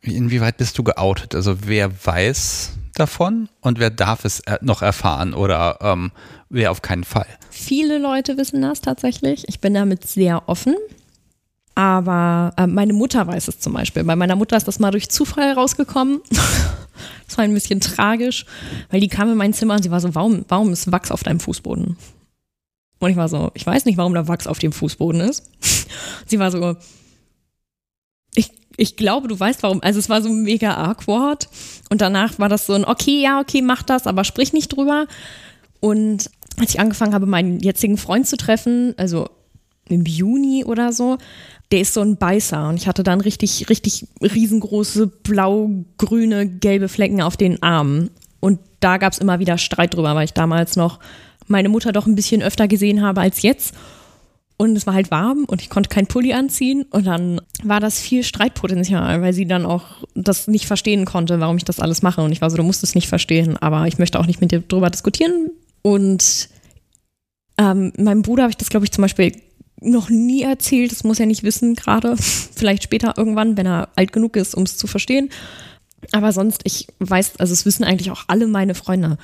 inwieweit 0.00 0.56
bist 0.56 0.78
du 0.78 0.82
geoutet? 0.82 1.34
Also 1.34 1.66
wer 1.66 2.06
weiß 2.06 2.72
davon 2.94 3.48
und 3.60 3.78
wer 3.78 3.90
darf 3.90 4.24
es 4.24 4.42
noch 4.60 4.82
erfahren 4.82 5.34
oder 5.34 5.78
ähm, 5.80 6.10
wer 6.48 6.70
auf 6.70 6.82
keinen 6.82 7.04
Fall? 7.04 7.26
Viele 7.50 7.98
Leute 7.98 8.36
wissen 8.36 8.60
das 8.62 8.80
tatsächlich. 8.80 9.44
Ich 9.48 9.60
bin 9.60 9.74
damit 9.74 10.06
sehr 10.06 10.48
offen. 10.48 10.74
Aber 11.78 12.54
äh, 12.56 12.66
meine 12.66 12.92
Mutter 12.92 13.24
weiß 13.24 13.46
es 13.46 13.60
zum 13.60 13.72
Beispiel. 13.72 14.02
Bei 14.02 14.16
meiner 14.16 14.34
Mutter 14.34 14.56
ist 14.56 14.66
das 14.66 14.80
mal 14.80 14.90
durch 14.90 15.10
Zufall 15.10 15.52
rausgekommen. 15.52 16.20
das 16.30 17.38
war 17.38 17.44
ein 17.44 17.54
bisschen 17.54 17.78
tragisch, 17.78 18.46
weil 18.90 18.98
die 18.98 19.06
kam 19.06 19.30
in 19.30 19.36
mein 19.36 19.52
Zimmer 19.52 19.74
und 19.74 19.84
sie 19.84 19.92
war 19.92 20.00
so, 20.00 20.12
warum, 20.16 20.44
warum 20.48 20.72
ist 20.72 20.90
Wachs 20.90 21.12
auf 21.12 21.22
deinem 21.22 21.38
Fußboden? 21.38 21.96
Und 22.98 23.10
ich 23.10 23.16
war 23.16 23.28
so, 23.28 23.52
ich 23.54 23.64
weiß 23.64 23.84
nicht, 23.84 23.96
warum 23.96 24.12
da 24.12 24.26
Wachs 24.26 24.48
auf 24.48 24.58
dem 24.58 24.72
Fußboden 24.72 25.20
ist. 25.20 25.44
sie 26.26 26.40
war 26.40 26.50
so, 26.50 26.74
ich, 28.34 28.50
ich 28.76 28.96
glaube, 28.96 29.28
du 29.28 29.38
weißt 29.38 29.62
warum. 29.62 29.80
Also 29.80 30.00
es 30.00 30.08
war 30.08 30.20
so 30.20 30.30
mega 30.30 30.74
awkward. 30.84 31.48
Und 31.90 32.00
danach 32.00 32.40
war 32.40 32.48
das 32.48 32.66
so 32.66 32.72
ein, 32.72 32.86
okay, 32.86 33.22
ja, 33.22 33.38
okay, 33.38 33.62
mach 33.62 33.84
das, 33.84 34.08
aber 34.08 34.24
sprich 34.24 34.52
nicht 34.52 34.76
drüber. 34.76 35.06
Und 35.78 36.28
als 36.58 36.70
ich 36.70 36.80
angefangen 36.80 37.14
habe, 37.14 37.26
meinen 37.26 37.60
jetzigen 37.60 37.98
Freund 37.98 38.26
zu 38.26 38.36
treffen, 38.36 38.94
also 38.96 39.30
im 39.88 40.04
Juni 40.04 40.64
oder 40.64 40.92
so, 40.92 41.18
der 41.70 41.80
ist 41.80 41.94
so 41.94 42.00
ein 42.00 42.16
Beißer 42.16 42.68
und 42.68 42.76
ich 42.76 42.86
hatte 42.86 43.02
dann 43.02 43.20
richtig, 43.20 43.68
richtig 43.68 44.06
riesengroße 44.22 45.06
blau-grüne, 45.06 46.48
gelbe 46.48 46.88
Flecken 46.88 47.20
auf 47.20 47.36
den 47.36 47.62
Armen. 47.62 48.10
Und 48.40 48.60
da 48.80 48.96
gab 48.96 49.12
es 49.12 49.18
immer 49.18 49.38
wieder 49.38 49.58
Streit 49.58 49.94
drüber, 49.94 50.14
weil 50.14 50.24
ich 50.24 50.32
damals 50.32 50.76
noch 50.76 50.98
meine 51.46 51.68
Mutter 51.68 51.92
doch 51.92 52.06
ein 52.06 52.14
bisschen 52.14 52.42
öfter 52.42 52.68
gesehen 52.68 53.02
habe 53.02 53.20
als 53.20 53.42
jetzt. 53.42 53.74
Und 54.60 54.76
es 54.76 54.86
war 54.86 54.94
halt 54.94 55.12
warm 55.12 55.44
und 55.44 55.62
ich 55.62 55.70
konnte 55.70 55.88
keinen 55.88 56.08
Pulli 56.08 56.32
anziehen. 56.32 56.84
Und 56.90 57.06
dann 57.06 57.40
war 57.62 57.78
das 57.78 58.00
viel 58.00 58.24
Streitpotenzial, 58.24 59.22
weil 59.22 59.32
sie 59.32 59.46
dann 59.46 59.64
auch 59.64 59.84
das 60.14 60.48
nicht 60.48 60.66
verstehen 60.66 61.04
konnte, 61.04 61.38
warum 61.38 61.56
ich 61.56 61.64
das 61.64 61.78
alles 61.78 62.02
mache. 62.02 62.22
Und 62.22 62.32
ich 62.32 62.40
war 62.40 62.50
so, 62.50 62.56
du 62.56 62.64
musst 62.64 62.82
es 62.82 62.94
nicht 62.94 63.08
verstehen, 63.08 63.56
aber 63.56 63.86
ich 63.86 63.98
möchte 63.98 64.18
auch 64.18 64.26
nicht 64.26 64.40
mit 64.40 64.50
dir 64.50 64.60
drüber 64.60 64.90
diskutieren. 64.90 65.50
Und 65.82 66.48
ähm, 67.56 67.92
meinem 67.96 68.22
Bruder 68.22 68.44
habe 68.44 68.50
ich 68.50 68.56
das, 68.56 68.68
glaube 68.68 68.84
ich, 68.84 68.90
zum 68.90 69.02
Beispiel 69.02 69.32
noch 69.80 70.08
nie 70.10 70.42
erzählt. 70.42 70.92
Das 70.92 71.04
muss 71.04 71.20
er 71.20 71.26
nicht 71.26 71.42
wissen, 71.42 71.74
gerade. 71.74 72.16
Vielleicht 72.16 72.82
später 72.82 73.14
irgendwann, 73.16 73.56
wenn 73.56 73.66
er 73.66 73.88
alt 73.96 74.12
genug 74.12 74.36
ist, 74.36 74.54
um 74.54 74.64
es 74.64 74.76
zu 74.76 74.86
verstehen. 74.86 75.30
Aber 76.12 76.32
sonst, 76.32 76.62
ich 76.64 76.88
weiß, 77.00 77.36
also 77.38 77.52
es 77.52 77.66
wissen 77.66 77.84
eigentlich 77.84 78.10
auch 78.10 78.24
alle 78.28 78.46
meine 78.46 78.74
Freunde. 78.74 79.18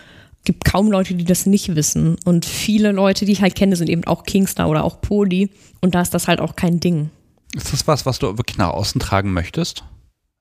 Gibt 0.44 0.64
kaum 0.64 0.90
Leute, 0.90 1.14
die 1.14 1.24
das 1.24 1.46
nicht 1.46 1.74
wissen. 1.74 2.16
Und 2.24 2.44
viele 2.44 2.92
Leute, 2.92 3.24
die 3.24 3.32
ich 3.32 3.42
halt 3.42 3.54
kenne, 3.54 3.76
sind 3.76 3.88
eben 3.88 4.04
auch 4.04 4.24
Kingstar 4.24 4.68
oder 4.68 4.84
auch 4.84 5.00
Poli. 5.00 5.50
Und 5.80 5.94
da 5.94 6.02
ist 6.02 6.12
das 6.12 6.28
halt 6.28 6.40
auch 6.40 6.56
kein 6.56 6.80
Ding. 6.80 7.10
Ist 7.54 7.72
das 7.72 7.86
was, 7.86 8.04
was 8.04 8.18
du 8.18 8.36
wirklich 8.36 8.58
nach 8.58 8.70
außen 8.70 9.00
tragen 9.00 9.32
möchtest? 9.32 9.84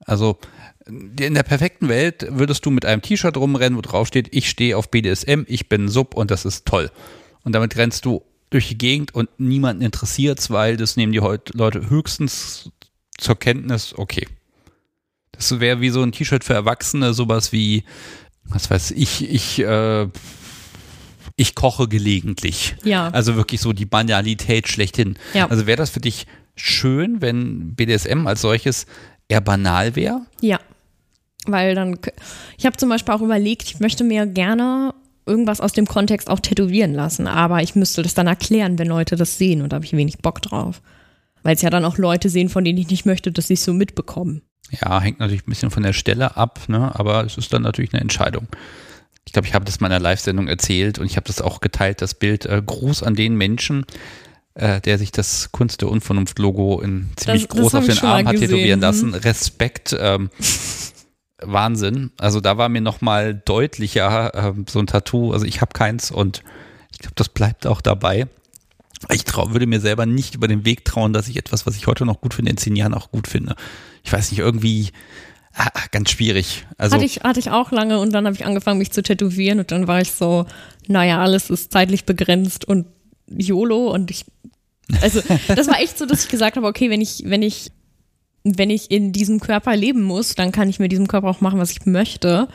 Also 0.05 0.37
in 0.85 1.33
der 1.33 1.43
perfekten 1.43 1.87
Welt 1.87 2.27
würdest 2.29 2.65
du 2.65 2.71
mit 2.71 2.85
einem 2.85 3.01
T-Shirt 3.01 3.37
rumrennen, 3.37 3.77
wo 3.77 3.81
drauf 3.81 4.07
steht, 4.07 4.35
ich 4.35 4.49
stehe 4.49 4.77
auf 4.77 4.91
BDSM, 4.91 5.43
ich 5.47 5.69
bin 5.69 5.87
Sub 5.87 6.13
und 6.13 6.29
das 6.29 6.43
ist 6.43 6.65
toll. 6.65 6.91
Und 7.43 7.53
damit 7.53 7.77
rennst 7.77 8.03
du 8.05 8.23
durch 8.53 8.67
die 8.67 8.77
Gegend 8.77 9.15
und 9.15 9.29
niemanden 9.39 9.81
interessiert 9.81 10.39
es, 10.39 10.51
weil 10.51 10.77
das 10.77 10.95
nehmen 10.95 11.11
die 11.11 11.17
Leute 11.17 11.89
höchstens 11.89 12.69
zur 13.17 13.37
Kenntnis, 13.37 13.95
okay. 13.97 14.27
Das 15.31 15.59
wäre 15.59 15.81
wie 15.81 15.89
so 15.89 16.03
ein 16.03 16.11
T-Shirt 16.11 16.43
für 16.43 16.53
Erwachsene, 16.53 17.15
sowas 17.15 17.51
wie, 17.51 17.83
was 18.43 18.69
weiß 18.69 18.91
ich, 18.91 19.27
ich, 19.27 19.59
äh, 19.59 20.07
ich 21.35 21.55
koche 21.55 21.87
gelegentlich. 21.87 22.75
Ja. 22.83 23.09
Also 23.09 23.35
wirklich 23.35 23.59
so 23.59 23.73
die 23.73 23.87
Banalität 23.87 24.67
schlechthin. 24.67 25.17
Ja. 25.33 25.49
Also 25.49 25.65
wäre 25.65 25.77
das 25.77 25.89
für 25.89 26.01
dich 26.01 26.27
schön, 26.55 27.21
wenn 27.21 27.73
BDSM 27.73 28.27
als 28.27 28.41
solches 28.41 28.85
eher 29.27 29.41
banal 29.41 29.95
wäre? 29.95 30.21
Ja. 30.41 30.59
Weil 31.47 31.73
dann, 31.73 31.97
ich 32.57 32.67
habe 32.67 32.77
zum 32.77 32.89
Beispiel 32.89 33.15
auch 33.15 33.21
überlegt, 33.21 33.63
ich 33.63 33.79
möchte 33.79 34.03
mir 34.03 34.27
gerne 34.27 34.93
irgendwas 35.25 35.61
aus 35.61 35.73
dem 35.73 35.85
Kontext 35.85 36.29
auch 36.29 36.39
tätowieren 36.39 36.93
lassen. 36.93 37.27
Aber 37.27 37.61
ich 37.61 37.75
müsste 37.75 38.01
das 38.01 38.13
dann 38.13 38.27
erklären, 38.27 38.79
wenn 38.79 38.87
Leute 38.87 39.15
das 39.15 39.37
sehen 39.37 39.61
und 39.61 39.71
da 39.71 39.75
habe 39.75 39.85
ich 39.85 39.93
wenig 39.93 40.19
Bock 40.19 40.41
drauf. 40.41 40.81
Weil 41.43 41.55
es 41.55 41.61
ja 41.61 41.69
dann 41.69 41.85
auch 41.85 41.97
Leute 41.97 42.29
sehen, 42.29 42.49
von 42.49 42.63
denen 42.63 42.77
ich 42.77 42.89
nicht 42.89 43.05
möchte, 43.05 43.31
dass 43.31 43.47
sie 43.47 43.55
es 43.55 43.63
so 43.63 43.73
mitbekommen. 43.73 44.41
Ja, 44.71 45.01
hängt 45.01 45.19
natürlich 45.19 45.45
ein 45.45 45.49
bisschen 45.49 45.71
von 45.71 45.83
der 45.83 45.93
Stelle 45.93 46.37
ab, 46.37 46.61
ne? 46.67 46.97
aber 46.97 47.25
es 47.25 47.37
ist 47.37 47.53
dann 47.53 47.61
natürlich 47.61 47.93
eine 47.93 48.01
Entscheidung. 48.01 48.47
Ich 49.25 49.33
glaube, 49.33 49.47
ich 49.47 49.53
habe 49.53 49.65
das 49.65 49.77
in 49.77 49.83
meiner 49.83 49.99
Live-Sendung 49.99 50.47
erzählt 50.47 50.99
und 50.99 51.05
ich 51.05 51.15
habe 51.15 51.27
das 51.27 51.41
auch 51.41 51.61
geteilt, 51.61 52.01
das 52.01 52.13
Bild. 52.13 52.45
Äh, 52.45 52.61
Gruß 52.65 53.03
an 53.03 53.15
den 53.15 53.35
Menschen, 53.35 53.85
äh, 54.55 54.81
der 54.81 54.97
sich 54.97 55.11
das 55.11 55.51
Kunst 55.51 55.81
der 55.81 55.89
Unvernunft-Logo 55.89 56.81
in 56.81 57.09
ziemlich 57.15 57.47
das, 57.47 57.57
groß 57.57 57.71
das 57.71 57.75
auf 57.75 57.85
den 57.85 57.99
Arm 57.99 58.27
hat 58.27 58.37
tätowieren 58.37 58.81
lassen. 58.81 59.13
Respekt. 59.13 59.95
Ähm, 59.97 60.29
Wahnsinn. 61.45 62.11
Also 62.17 62.39
da 62.39 62.57
war 62.57 62.69
mir 62.69 62.81
nochmal 62.81 63.33
deutlicher 63.33 64.33
äh, 64.33 64.53
so 64.69 64.79
ein 64.79 64.87
Tattoo. 64.87 65.31
Also 65.31 65.45
ich 65.45 65.61
habe 65.61 65.73
keins 65.73 66.11
und 66.11 66.43
ich 66.91 66.99
glaube, 66.99 67.15
das 67.15 67.29
bleibt 67.29 67.67
auch 67.67 67.81
dabei. 67.81 68.27
Ich 69.11 69.25
trau, 69.25 69.51
würde 69.51 69.67
mir 69.67 69.81
selber 69.81 70.05
nicht 70.05 70.35
über 70.35 70.47
den 70.47 70.65
Weg 70.65 70.85
trauen, 70.85 71.11
dass 71.11 71.27
ich 71.27 71.37
etwas, 71.37 71.65
was 71.65 71.75
ich 71.75 71.87
heute 71.87 72.05
noch 72.05 72.21
gut 72.21 72.33
finde, 72.33 72.51
in 72.51 72.57
zehn 72.57 72.75
Jahren 72.75 72.93
auch 72.93 73.11
gut 73.11 73.27
finde. 73.27 73.55
Ich 74.03 74.13
weiß 74.13 74.31
nicht, 74.31 74.39
irgendwie 74.39 74.91
ah, 75.55 75.69
ganz 75.91 76.11
schwierig. 76.11 76.65
Also 76.77 76.95
hatte 76.95 77.05
ich, 77.05 77.21
hatte 77.21 77.39
ich 77.39 77.51
auch 77.51 77.71
lange 77.71 77.99
und 77.99 78.13
dann 78.13 78.25
habe 78.25 78.35
ich 78.35 78.45
angefangen, 78.45 78.77
mich 78.77 78.91
zu 78.91 79.03
tätowieren 79.03 79.59
und 79.59 79.71
dann 79.71 79.87
war 79.87 80.01
ich 80.01 80.11
so, 80.11 80.45
naja, 80.87 81.21
alles 81.21 81.49
ist 81.49 81.71
zeitlich 81.73 82.05
begrenzt 82.05 82.65
und 82.65 82.87
YOLO 83.27 83.91
und 83.91 84.11
ich, 84.11 84.25
also 85.01 85.21
das 85.47 85.67
war 85.67 85.79
echt 85.79 85.97
so, 85.97 86.05
dass 86.05 86.23
ich 86.23 86.29
gesagt 86.29 86.55
habe, 86.55 86.67
okay, 86.67 86.89
wenn 86.89 87.01
ich, 87.01 87.23
wenn 87.25 87.41
ich 87.41 87.71
wenn 88.43 88.69
ich 88.69 88.91
in 88.91 89.11
diesem 89.11 89.39
Körper 89.39 89.75
leben 89.75 90.03
muss, 90.03 90.35
dann 90.35 90.51
kann 90.51 90.69
ich 90.69 90.79
mit 90.79 90.91
diesem 90.91 91.07
Körper 91.07 91.29
auch 91.29 91.41
machen, 91.41 91.59
was 91.59 91.71
ich 91.71 91.85
möchte. 91.85 92.47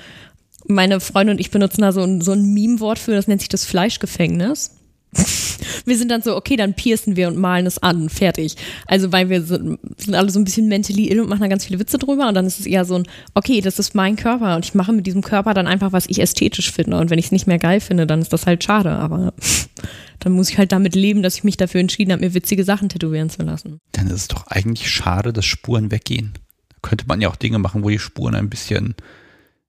Meine 0.67 1.01
Freunde 1.01 1.33
und 1.33 1.41
ich 1.41 1.51
benutzen 1.51 1.83
da 1.83 1.93
so 1.93 2.03
ein, 2.03 2.21
so 2.21 2.33
ein 2.33 2.53
Meme-Wort 2.53 2.99
für, 2.99 3.13
das 3.13 3.27
nennt 3.27 3.41
sich 3.41 3.49
das 3.49 3.65
Fleischgefängnis. 3.65 4.78
wir 5.85 5.97
sind 5.97 6.11
dann 6.11 6.23
so, 6.23 6.37
okay, 6.37 6.57
dann 6.57 6.75
piercen 6.75 7.17
wir 7.17 7.29
und 7.29 7.37
malen 7.37 7.67
es 7.67 7.79
an, 7.79 8.09
fertig. 8.09 8.57
Also 8.87 9.13
weil 9.13 9.29
wir 9.29 9.43
sind, 9.43 9.79
sind 9.97 10.15
alle 10.15 10.31
so 10.31 10.39
ein 10.39 10.45
bisschen 10.45 10.69
mentally 10.69 11.09
ill 11.11 11.21
und 11.21 11.29
machen 11.29 11.41
da 11.41 11.49
ganz 11.49 11.65
viele 11.65 11.79
Witze 11.79 11.99
drüber 11.99 12.29
und 12.29 12.35
dann 12.35 12.47
ist 12.47 12.61
es 12.61 12.67
eher 12.67 12.85
so 12.85 12.97
ein, 12.97 13.07
okay, 13.35 13.61
das 13.61 13.79
ist 13.79 13.95
mein 13.95 14.17
Körper 14.17 14.57
und 14.57 14.65
ich 14.65 14.75
mache 14.75 14.93
mit 14.93 15.07
diesem 15.07 15.23
Körper 15.23 15.55
dann 15.55 15.67
einfach, 15.67 15.93
was 15.93 16.07
ich 16.07 16.21
ästhetisch 16.21 16.73
finde 16.73 16.99
und 16.99 17.11
wenn 17.11 17.19
ich 17.19 17.27
es 17.27 17.33
nicht 17.33 17.47
mehr 17.47 17.59
geil 17.59 17.81
finde, 17.81 18.07
dann 18.07 18.21
ist 18.21 18.33
das 18.33 18.47
halt 18.47 18.63
schade, 18.63 18.91
aber 18.91 19.33
dann 20.19 20.33
muss 20.33 20.51
ich 20.51 20.59
halt 20.59 20.73
damit 20.73 20.95
leben, 20.95 21.23
dass 21.23 21.37
ich 21.37 21.45
mich 21.45 21.57
dafür 21.57 21.81
entschieden 21.81 22.13
habe, 22.13 22.25
mir 22.25 22.35
witzige 22.35 22.65
Sachen 22.65 22.89
tätowieren 22.89 23.31
zu 23.31 23.43
lassen. 23.43 23.81
Dann 23.93 24.09
ist 24.09 24.15
es 24.15 24.29
doch 24.29 24.47
eigentlich 24.49 24.91
schade, 24.91 25.33
dass 25.33 25.47
Spuren 25.47 25.91
weggehen. 25.91 26.35
Da 26.69 26.77
könnte 26.83 27.07
man 27.07 27.21
ja 27.21 27.29
auch 27.29 27.37
Dinge 27.37 27.59
machen, 27.59 27.83
wo 27.83 27.89
die 27.89 27.99
Spuren 27.99 28.35
ein 28.35 28.51
bisschen 28.51 28.95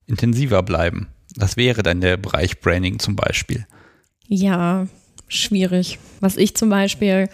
intensiver 0.06 0.64
bleiben. 0.64 1.08
Das 1.36 1.56
wäre 1.56 1.84
dann 1.84 2.02
der 2.02 2.18
Bereich 2.18 2.60
Branding 2.60 3.00
zum 3.00 3.16
Beispiel. 3.16 3.66
Ja, 4.28 4.88
schwierig. 5.30 6.00
Was 6.20 6.38
ich 6.38 6.56
zum 6.56 6.70
Beispiel, 6.70 7.30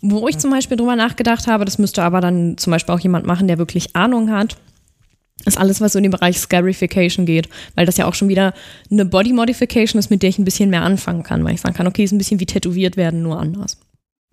wo 0.00 0.28
ich 0.28 0.38
zum 0.38 0.50
Beispiel 0.50 0.76
drüber 0.76 0.96
nachgedacht 0.96 1.46
habe, 1.46 1.64
das 1.64 1.78
müsste 1.78 2.02
aber 2.02 2.20
dann 2.20 2.56
zum 2.56 2.70
Beispiel 2.70 2.94
auch 2.94 3.00
jemand 3.00 3.26
machen, 3.26 3.48
der 3.48 3.58
wirklich 3.58 3.96
Ahnung 3.96 4.30
hat, 4.30 4.56
ist 5.44 5.58
alles, 5.58 5.80
was 5.80 5.92
so 5.92 5.98
in 5.98 6.02
den 6.02 6.12
Bereich 6.12 6.38
Scarification 6.38 7.26
geht, 7.26 7.48
weil 7.74 7.86
das 7.86 7.96
ja 7.96 8.06
auch 8.06 8.14
schon 8.14 8.28
wieder 8.28 8.54
eine 8.90 9.04
Body 9.04 9.32
Modification 9.32 9.98
ist, 9.98 10.10
mit 10.10 10.22
der 10.22 10.30
ich 10.30 10.38
ein 10.38 10.44
bisschen 10.44 10.70
mehr 10.70 10.82
anfangen 10.82 11.22
kann, 11.22 11.44
weil 11.44 11.54
ich 11.54 11.60
sagen 11.60 11.74
kann, 11.74 11.86
okay, 11.86 12.04
ist 12.04 12.12
ein 12.12 12.18
bisschen 12.18 12.40
wie 12.40 12.46
tätowiert 12.46 12.96
werden, 12.96 13.22
nur 13.22 13.38
anders. 13.38 13.78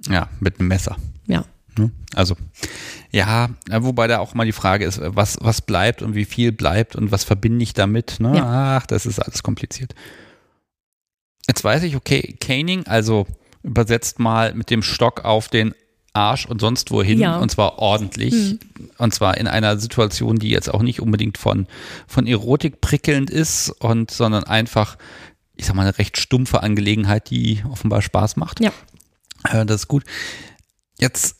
Ja, 0.09 0.29
mit 0.39 0.59
einem 0.59 0.67
Messer. 0.67 0.97
Ja. 1.27 1.45
Ne? 1.77 1.91
Also, 2.13 2.35
ja, 3.11 3.49
wobei 3.69 4.07
da 4.07 4.19
auch 4.19 4.33
mal 4.33 4.45
die 4.45 4.51
Frage 4.51 4.85
ist, 4.85 4.99
was, 5.03 5.37
was 5.41 5.61
bleibt 5.61 6.01
und 6.01 6.15
wie 6.15 6.25
viel 6.25 6.51
bleibt 6.51 6.95
und 6.95 7.11
was 7.11 7.23
verbinde 7.23 7.63
ich 7.63 7.73
damit. 7.73 8.19
Ne? 8.19 8.37
Ja. 8.37 8.77
Ach, 8.77 8.85
das 8.85 9.05
ist 9.05 9.19
alles 9.19 9.43
kompliziert. 9.43 9.93
Jetzt 11.47 11.63
weiß 11.63 11.83
ich, 11.83 11.95
okay, 11.95 12.35
Caning, 12.39 12.85
also 12.87 13.27
übersetzt 13.63 14.19
mal 14.19 14.53
mit 14.53 14.69
dem 14.69 14.83
Stock 14.83 15.25
auf 15.25 15.47
den 15.47 15.73
Arsch 16.13 16.45
und 16.45 16.61
sonst 16.61 16.91
wohin 16.91 17.19
ja. 17.19 17.37
und 17.37 17.51
zwar 17.51 17.77
ordentlich 17.77 18.33
hm. 18.33 18.59
und 18.97 19.13
zwar 19.13 19.37
in 19.37 19.47
einer 19.47 19.77
Situation, 19.77 20.37
die 20.37 20.49
jetzt 20.49 20.73
auch 20.73 20.81
nicht 20.81 21.01
unbedingt 21.01 21.37
von, 21.37 21.67
von 22.07 22.25
Erotik 22.25 22.79
prickelnd 22.79 23.29
ist 23.29 23.69
und 23.69 24.11
sondern 24.11 24.45
einfach, 24.45 24.97
ich 25.55 25.65
sag 25.65 25.75
mal, 25.75 25.81
eine 25.81 25.97
recht 25.97 26.17
stumpfe 26.17 26.63
Angelegenheit, 26.63 27.29
die 27.29 27.63
offenbar 27.69 28.01
Spaß 28.01 28.37
macht. 28.37 28.61
Ja. 28.61 28.71
Äh, 29.43 29.65
das 29.65 29.81
ist 29.81 29.87
gut. 29.87 30.03
Jetzt 30.99 31.35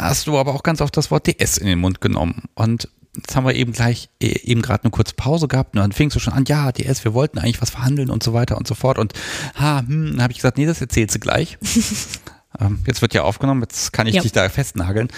hast 0.00 0.26
du 0.26 0.38
aber 0.38 0.54
auch 0.54 0.62
ganz 0.62 0.80
oft 0.80 0.96
das 0.96 1.10
Wort 1.10 1.26
DS 1.26 1.58
in 1.58 1.66
den 1.66 1.78
Mund 1.78 2.00
genommen 2.00 2.44
und 2.54 2.88
Jetzt 3.16 3.36
haben 3.36 3.46
wir 3.46 3.54
eben 3.54 3.72
gleich 3.72 4.08
äh, 4.20 4.38
eben 4.42 4.62
gerade 4.62 4.84
eine 4.84 4.90
kurze 4.90 5.14
Pause 5.14 5.48
gehabt 5.48 5.74
und 5.74 5.80
dann 5.80 5.92
fingst 5.92 6.16
du 6.16 6.20
schon 6.20 6.32
an, 6.32 6.44
ja, 6.46 6.72
DS, 6.72 7.04
wir 7.04 7.14
wollten 7.14 7.38
eigentlich 7.38 7.62
was 7.62 7.70
verhandeln 7.70 8.10
und 8.10 8.22
so 8.22 8.32
weiter 8.32 8.56
und 8.56 8.66
so 8.66 8.74
fort. 8.74 8.98
Und 8.98 9.12
ha, 9.54 9.80
hm, 9.80 10.12
dann 10.12 10.22
habe 10.22 10.32
ich 10.32 10.38
gesagt, 10.38 10.58
nee, 10.58 10.66
das 10.66 10.80
erzählst 10.80 11.14
du 11.14 11.20
gleich. 11.20 11.58
ähm, 12.60 12.80
jetzt 12.86 13.02
wird 13.02 13.14
ja 13.14 13.22
aufgenommen, 13.22 13.62
jetzt 13.62 13.92
kann 13.92 14.06
ich 14.06 14.16
ja. 14.16 14.22
dich 14.22 14.32
da 14.32 14.48
festnageln. 14.48 15.08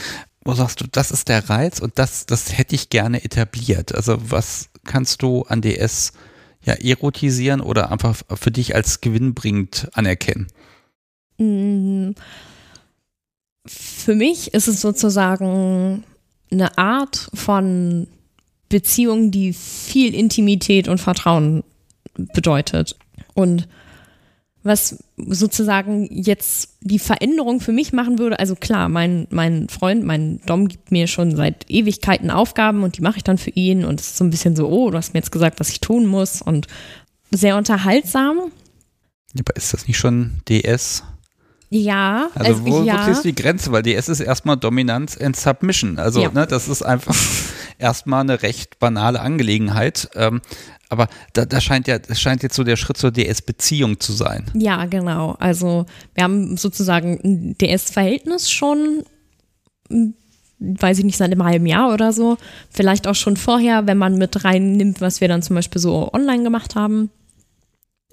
Wo 0.44 0.54
sagst 0.54 0.80
du, 0.80 0.84
das 0.90 1.10
ist 1.10 1.28
der 1.28 1.48
Reiz 1.48 1.80
und 1.80 1.98
das, 1.98 2.26
das 2.26 2.56
hätte 2.56 2.74
ich 2.74 2.90
gerne 2.90 3.24
etabliert. 3.24 3.94
Also 3.94 4.18
was 4.30 4.68
kannst 4.84 5.22
du 5.22 5.42
an 5.42 5.60
DS 5.60 6.12
ja 6.62 6.74
erotisieren 6.74 7.60
oder 7.60 7.90
einfach 7.90 8.16
für 8.34 8.50
dich 8.50 8.74
als 8.74 9.00
gewinnbringend 9.00 9.88
anerkennen? 9.94 10.48
Mm. 11.38 12.10
Für 13.66 14.14
mich 14.14 14.54
ist 14.54 14.68
es 14.68 14.80
sozusagen 14.80 16.04
eine 16.50 16.76
Art 16.78 17.30
von 17.34 18.06
Beziehung, 18.68 19.30
die 19.30 19.52
viel 19.52 20.14
Intimität 20.14 20.88
und 20.88 21.00
Vertrauen 21.00 21.62
bedeutet. 22.14 22.96
Und 23.34 23.68
was 24.66 25.04
sozusagen 25.16 26.08
jetzt 26.10 26.76
die 26.80 26.98
Veränderung 26.98 27.60
für 27.60 27.72
mich 27.72 27.92
machen 27.92 28.18
würde, 28.18 28.38
also 28.38 28.56
klar, 28.56 28.88
mein, 28.88 29.28
mein 29.30 29.68
Freund, 29.68 30.04
mein 30.04 30.40
Dom 30.46 30.66
gibt 30.66 30.90
mir 30.90 31.06
schon 31.06 31.36
seit 31.36 31.70
Ewigkeiten 31.70 32.30
Aufgaben 32.30 32.82
und 32.82 32.98
die 32.98 33.02
mache 33.02 33.18
ich 33.18 33.24
dann 33.24 33.38
für 33.38 33.50
ihn 33.50 33.84
und 33.84 34.00
es 34.00 34.08
ist 34.08 34.16
so 34.16 34.24
ein 34.24 34.30
bisschen 34.30 34.56
so, 34.56 34.68
oh, 34.68 34.90
du 34.90 34.98
hast 34.98 35.14
mir 35.14 35.20
jetzt 35.20 35.30
gesagt, 35.30 35.60
was 35.60 35.70
ich 35.70 35.80
tun 35.80 36.06
muss 36.06 36.42
und 36.42 36.66
sehr 37.30 37.56
unterhaltsam. 37.56 38.50
Aber 39.38 39.54
ist 39.54 39.72
das 39.72 39.86
nicht 39.86 39.98
schon 39.98 40.32
DS? 40.48 41.04
Ja. 41.68 42.28
Also, 42.34 42.52
also 42.52 42.66
wo, 42.66 42.82
ja. 42.82 43.06
wo 43.06 43.12
du 43.12 43.22
die 43.22 43.34
Grenze? 43.34 43.72
Weil 43.72 43.82
DS 43.82 44.08
ist 44.08 44.20
erstmal 44.20 44.56
Dominanz 44.56 45.16
and 45.16 45.36
Submission. 45.36 45.98
Also 45.98 46.20
ja. 46.20 46.30
ne, 46.30 46.46
das 46.46 46.68
ist 46.68 46.82
einfach 46.82 47.16
erstmal 47.78 48.20
eine 48.20 48.42
recht 48.42 48.78
banale 48.78 49.20
Angelegenheit. 49.20 50.08
Ähm, 50.14 50.40
aber 50.88 51.08
da, 51.32 51.44
da 51.44 51.60
scheint 51.60 51.88
ja, 51.88 51.98
das 51.98 52.20
scheint 52.20 52.42
jetzt 52.42 52.54
so 52.54 52.62
der 52.62 52.76
Schritt 52.76 52.96
zur 52.96 53.10
DS-Beziehung 53.10 53.98
zu 53.98 54.12
sein. 54.12 54.46
Ja, 54.54 54.84
genau. 54.86 55.36
Also 55.40 55.86
wir 56.14 56.24
haben 56.24 56.56
sozusagen 56.56 57.18
ein 57.24 57.58
DS-Verhältnis 57.58 58.50
schon, 58.50 59.02
hm, 59.88 60.14
weiß 60.58 60.98
ich 60.98 61.04
nicht, 61.04 61.16
seit 61.16 61.32
einem 61.32 61.44
halben 61.44 61.66
Jahr 61.66 61.92
oder 61.92 62.12
so. 62.12 62.38
Vielleicht 62.70 63.08
auch 63.08 63.14
schon 63.14 63.36
vorher, 63.36 63.86
wenn 63.86 63.98
man 63.98 64.16
mit 64.16 64.44
reinnimmt, 64.44 65.00
was 65.00 65.20
wir 65.20 65.28
dann 65.28 65.42
zum 65.42 65.56
Beispiel 65.56 65.80
so 65.80 66.12
online 66.12 66.44
gemacht 66.44 66.76
haben. 66.76 67.10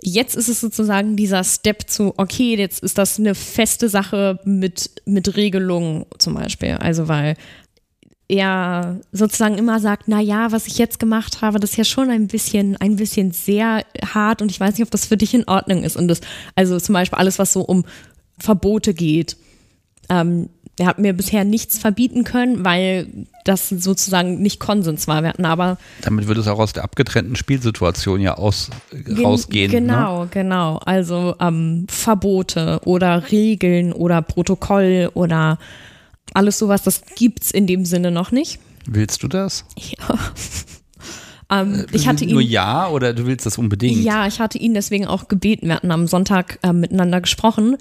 Jetzt 0.05 0.35
ist 0.35 0.49
es 0.49 0.59
sozusagen 0.59 1.15
dieser 1.15 1.43
Step 1.43 1.89
zu, 1.89 2.13
okay, 2.17 2.55
jetzt 2.55 2.83
ist 2.83 2.97
das 2.97 3.19
eine 3.19 3.35
feste 3.35 3.87
Sache 3.87 4.39
mit, 4.43 4.91
mit 5.05 5.35
Regelungen 5.37 6.05
zum 6.17 6.33
Beispiel. 6.33 6.73
Also, 6.73 7.07
weil 7.07 7.35
er 8.27 8.99
sozusagen 9.11 9.57
immer 9.57 9.79
sagt, 9.79 10.07
na 10.07 10.19
ja, 10.19 10.51
was 10.51 10.67
ich 10.67 10.77
jetzt 10.77 10.99
gemacht 10.99 11.41
habe, 11.41 11.59
das 11.59 11.71
ist 11.71 11.77
ja 11.77 11.83
schon 11.83 12.09
ein 12.09 12.27
bisschen, 12.27 12.75
ein 12.77 12.95
bisschen 12.95 13.31
sehr 13.31 13.85
hart 14.13 14.41
und 14.41 14.49
ich 14.51 14.59
weiß 14.59 14.73
nicht, 14.73 14.83
ob 14.83 14.91
das 14.91 15.05
für 15.05 15.17
dich 15.17 15.33
in 15.33 15.47
Ordnung 15.47 15.83
ist. 15.83 15.95
Und 15.95 16.07
das, 16.07 16.21
also 16.55 16.79
zum 16.79 16.93
Beispiel 16.93 17.19
alles, 17.19 17.39
was 17.39 17.53
so 17.53 17.61
um 17.61 17.85
Verbote 18.39 18.93
geht. 18.93 19.37
Ähm, 20.09 20.49
er 20.77 20.87
hat 20.87 20.97
mir 20.97 21.13
bisher 21.13 21.43
nichts 21.43 21.77
verbieten 21.77 22.23
können, 22.23 22.65
weil 22.65 23.07
das 23.43 23.69
sozusagen 23.69 24.41
nicht 24.41 24.59
Konsens 24.59 25.07
war. 25.07 25.21
Wir 25.21 25.29
hatten 25.29 25.45
aber. 25.45 25.77
Damit 26.01 26.27
würde 26.27 26.41
es 26.41 26.47
auch 26.47 26.57
aus 26.57 26.73
der 26.73 26.83
abgetrennten 26.83 27.35
Spielsituation 27.35 28.19
ja 28.21 28.35
aus, 28.35 28.71
gen 28.91 29.23
rausgehen. 29.23 29.71
Ne? 29.71 29.81
Genau, 29.81 30.23
ne? 30.23 30.29
genau. 30.31 30.77
Also 30.77 31.35
ähm, 31.39 31.85
Verbote 31.89 32.81
oder 32.85 33.31
Regeln 33.31 33.93
oder 33.93 34.21
Protokoll 34.21 35.11
oder 35.13 35.59
alles 36.33 36.57
sowas, 36.57 36.81
das 36.81 37.03
gibt's 37.15 37.51
in 37.51 37.67
dem 37.67 37.85
Sinne 37.85 38.09
noch 38.09 38.31
nicht. 38.31 38.59
Willst 38.87 39.21
du 39.21 39.27
das? 39.27 39.65
Ja. 39.77 40.19
ähm, 41.61 41.85
ich 41.91 42.07
hatte 42.07 42.25
ihn, 42.25 42.31
Nur 42.31 42.41
ja 42.41 42.89
oder 42.89 43.13
du 43.13 43.27
willst 43.27 43.45
das 43.45 43.59
unbedingt? 43.59 44.03
Ja, 44.03 44.25
ich 44.25 44.39
hatte 44.39 44.57
ihn 44.57 44.73
deswegen 44.73 45.05
auch 45.05 45.27
gebeten. 45.27 45.67
Wir 45.67 45.75
hatten 45.75 45.91
am 45.91 46.07
Sonntag 46.07 46.57
äh, 46.63 46.73
miteinander 46.73 47.21
gesprochen 47.21 47.77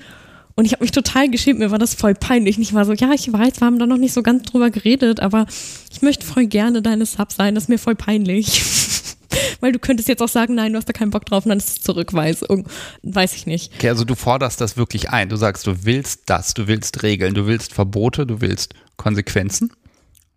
und 0.54 0.64
ich 0.64 0.72
habe 0.72 0.84
mich 0.84 0.92
total 0.92 1.30
geschämt, 1.30 1.58
mir 1.58 1.70
war 1.70 1.78
das 1.78 1.94
voll 1.94 2.14
peinlich. 2.14 2.58
Ich 2.58 2.74
war 2.74 2.84
so, 2.84 2.92
ja, 2.92 3.12
ich 3.12 3.32
weiß, 3.32 3.60
wir 3.60 3.66
haben 3.66 3.78
da 3.78 3.86
noch 3.86 3.96
nicht 3.96 4.12
so 4.12 4.22
ganz 4.22 4.44
drüber 4.44 4.70
geredet, 4.70 5.20
aber 5.20 5.46
ich 5.90 6.02
möchte 6.02 6.26
voll 6.26 6.46
gerne 6.46 6.82
deine 6.82 7.06
Sub 7.06 7.32
sein, 7.32 7.54
das 7.54 7.64
ist 7.64 7.68
mir 7.68 7.78
voll 7.78 7.94
peinlich. 7.94 8.62
Weil 9.60 9.72
du 9.72 9.78
könntest 9.78 10.08
jetzt 10.08 10.22
auch 10.22 10.28
sagen, 10.28 10.54
nein, 10.54 10.72
du 10.72 10.78
hast 10.78 10.88
da 10.88 10.92
keinen 10.92 11.10
Bock 11.10 11.24
drauf 11.24 11.44
und 11.44 11.50
dann 11.50 11.58
ist 11.58 11.68
es 11.68 11.80
Zurückweisung. 11.80 12.66
Weiß 13.02 13.34
ich 13.34 13.46
nicht. 13.46 13.72
Okay, 13.74 13.88
also 13.88 14.04
du 14.04 14.14
forderst 14.14 14.60
das 14.60 14.76
wirklich 14.76 15.10
ein. 15.10 15.28
Du 15.28 15.36
sagst, 15.36 15.66
du 15.66 15.84
willst 15.84 16.22
das, 16.26 16.52
du 16.52 16.66
willst 16.66 17.02
Regeln, 17.02 17.32
du 17.32 17.46
willst 17.46 17.72
Verbote, 17.72 18.26
du 18.26 18.40
willst 18.40 18.74
Konsequenzen. 18.96 19.72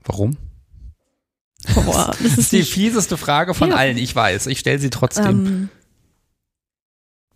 Warum? 0.06 0.38
Boah, 1.74 2.12
das 2.12 2.22
ist, 2.22 2.32
das 2.32 2.38
ist 2.38 2.52
die 2.52 2.64
fieseste 2.64 3.18
Frage 3.18 3.54
von 3.54 3.70
ja. 3.70 3.76
allen, 3.76 3.98
ich 3.98 4.16
weiß. 4.16 4.48
Ich 4.48 4.60
stelle 4.60 4.80
sie 4.80 4.92
trotzdem. 4.92 5.26
Ähm, 5.26 5.70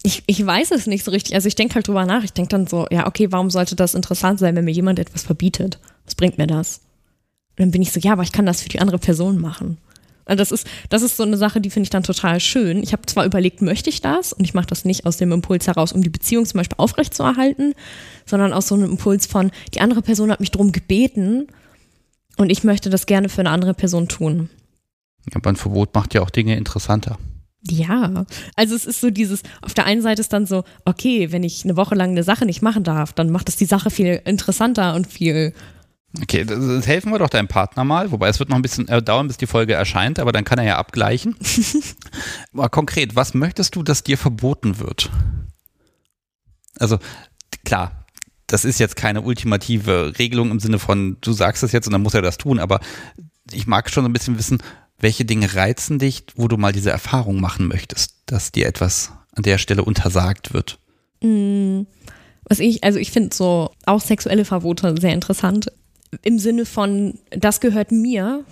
ich, 0.04 0.24
ich 0.28 0.46
weiß 0.46 0.72
es 0.72 0.88
nicht 0.88 1.04
so 1.04 1.12
richtig. 1.12 1.36
Also 1.36 1.48
ich 1.48 1.56
denke 1.56 1.76
halt 1.76 1.88
drüber 1.88 2.06
nach. 2.06 2.24
Ich 2.24 2.34
denke 2.34 2.50
dann 2.50 2.68
so, 2.68 2.88
ja, 2.90 3.08
okay, 3.08 3.32
warum 3.32 3.50
sollte 3.50 3.76
das 3.76 3.96
interessant 3.96 4.40
sein, 4.40 4.56
wenn 4.56 4.66
mir 4.66 4.72
jemand 4.72 5.00
etwas 5.00 5.24
verbietet? 5.24 5.80
Was 6.06 6.16
bringt 6.16 6.38
mir 6.38 6.48
das? 6.48 6.82
Und 7.52 7.60
dann 7.60 7.72
bin 7.72 7.82
ich 7.82 7.92
so, 7.92 8.00
ja, 8.00 8.14
aber 8.14 8.24
ich 8.24 8.32
kann 8.32 8.46
das 8.46 8.62
für 8.62 8.70
die 8.70 8.80
andere 8.80 9.00
Person 9.00 9.40
machen. 9.40 9.78
Und 10.30 10.40
das 10.40 10.52
ist, 10.52 10.68
das 10.90 11.02
ist 11.02 11.18
so 11.18 11.24
eine 11.24 11.38
Sache, 11.38 11.60
die 11.60 11.72
finde 11.72 11.86
ich 11.86 11.90
dann 11.90 12.04
total 12.04 12.40
schön. 12.40 12.84
Ich 12.84 12.94
habe 12.94 13.06
zwar 13.08 13.26
überlegt, 13.26 13.62
möchte 13.62 13.90
ich 13.90 14.00
das? 14.00 14.32
Und 14.32 14.46
ich 14.46 14.54
mache 14.54 14.68
das 14.68 14.86
nicht 14.86 15.06
aus 15.06 15.18
dem 15.18 15.32
Impuls 15.32 15.68
heraus, 15.68 15.92
um 15.92 16.04
die 16.04 16.10
Beziehung 16.10 16.46
zum 16.46 16.60
Beispiel 16.60 16.78
aufrechtzuerhalten, 16.78 17.74
sondern 18.26 18.54
aus 18.54 18.68
so 18.68 18.76
einem 18.76 18.92
Impuls 18.92 19.26
von, 19.26 19.52
die 19.74 19.82
andere 19.82 20.04
Person 20.04 20.32
hat 20.32 20.40
mich 20.40 20.52
darum 20.52 20.72
gebeten 20.72 21.48
und 22.38 22.52
ich 22.52 22.64
möchte 22.64 22.92
das 22.92 23.08
gerne 23.08 23.28
für 23.28 23.42
eine 23.42 23.50
andere 23.50 23.74
Person 23.74 24.08
tun. 24.08 24.50
Aber 25.34 25.50
ein 25.50 25.56
Verbot 25.56 25.94
macht 25.96 26.14
ja 26.14 26.22
auch 26.22 26.30
Dinge 26.30 26.56
interessanter. 26.56 27.18
Ja, 27.68 28.26
also 28.56 28.76
es 28.76 28.86
ist 28.86 29.02
so 29.02 29.10
dieses, 29.10 29.44
auf 29.62 29.74
der 29.74 29.86
einen 29.86 30.02
Seite 30.02 30.22
ist 30.22 30.32
dann 30.32 30.46
so, 30.46 30.64
okay, 30.86 31.32
wenn 31.32 31.44
ich 31.44 31.66
eine 31.66 31.76
Woche 31.76 31.96
lang 31.96 32.12
eine 32.12 32.24
Sache 32.24 32.46
nicht 32.46 32.62
machen 32.62 32.84
darf, 32.84 33.12
dann 33.12 33.30
macht 33.30 33.50
es 33.50 33.58
die 33.58 33.66
Sache 33.66 33.90
viel 33.90 34.22
interessanter 34.24 34.96
und 34.96 35.08
viel. 35.08 35.54
Okay, 36.22 36.46
das, 36.46 36.58
das 36.58 36.88
helfen 36.88 37.12
wir 37.12 37.20
doch 37.20 37.30
deinem 37.30 37.50
Partner 37.50 37.84
mal, 37.84 38.12
wobei 38.12 38.30
es 38.30 38.40
wird 38.40 38.50
noch 38.50 38.56
ein 38.56 38.62
bisschen 38.62 38.88
äh, 38.88 39.02
dauern, 39.02 39.28
bis 39.28 39.38
die 39.38 39.46
Folge 39.46 39.74
erscheint, 39.74 40.20
aber 40.20 40.32
dann 40.32 40.46
kann 40.46 40.58
er 40.58 40.66
ja 40.66 40.78
abgleichen. 40.78 41.36
Mal 42.52 42.70
konkret, 42.70 43.16
was 43.16 43.34
möchtest 43.34 43.76
du, 43.76 43.84
dass 43.84 44.04
dir 44.04 44.18
verboten 44.18 44.80
wird? 44.80 45.10
Also 46.80 46.98
klar, 47.66 48.06
das 48.48 48.66
ist 48.66 48.80
jetzt 48.80 48.96
keine 48.96 49.22
ultimative 49.22 50.14
Regelung 50.18 50.50
im 50.50 50.60
Sinne 50.60 50.80
von, 50.80 51.18
du 51.22 51.34
sagst 51.34 51.62
es 51.62 51.74
jetzt 51.74 51.88
und 51.88 51.94
dann 51.94 52.02
muss 52.02 52.14
er 52.14 52.22
das 52.22 52.38
tun, 52.38 52.58
aber 52.58 52.80
ich 53.52 53.68
mag 53.68 53.90
schon 53.90 54.06
ein 54.06 54.14
bisschen 54.14 54.38
wissen, 54.40 54.60
welche 55.00 55.26
Dinge 55.26 55.56
reizen 55.56 56.00
dich, 56.00 56.24
wo 56.36 56.48
du 56.48 56.58
mal 56.58 56.72
diese 56.72 56.92
Erfahrung 56.92 57.40
machen 57.40 57.68
möchtest, 57.68 58.16
dass 58.26 58.52
dir 58.52 58.68
etwas 58.68 59.12
an 59.36 59.44
der 59.44 59.58
Stelle 59.58 59.84
untersagt 59.84 60.54
wird? 60.54 60.78
Mm, 61.22 61.82
Was 62.48 62.60
ich, 62.60 62.84
also 62.84 63.00
ich 63.00 63.12
finde 63.12 63.36
so 63.36 63.72
auch 63.86 64.02
sexuelle 64.02 64.46
Verbote 64.46 64.96
sehr 65.00 65.14
interessant. 65.14 65.72
Im 66.24 66.40
Sinne 66.40 66.66
von, 66.66 67.20
das 67.30 67.60
gehört 67.60 67.92
mir 67.92 68.44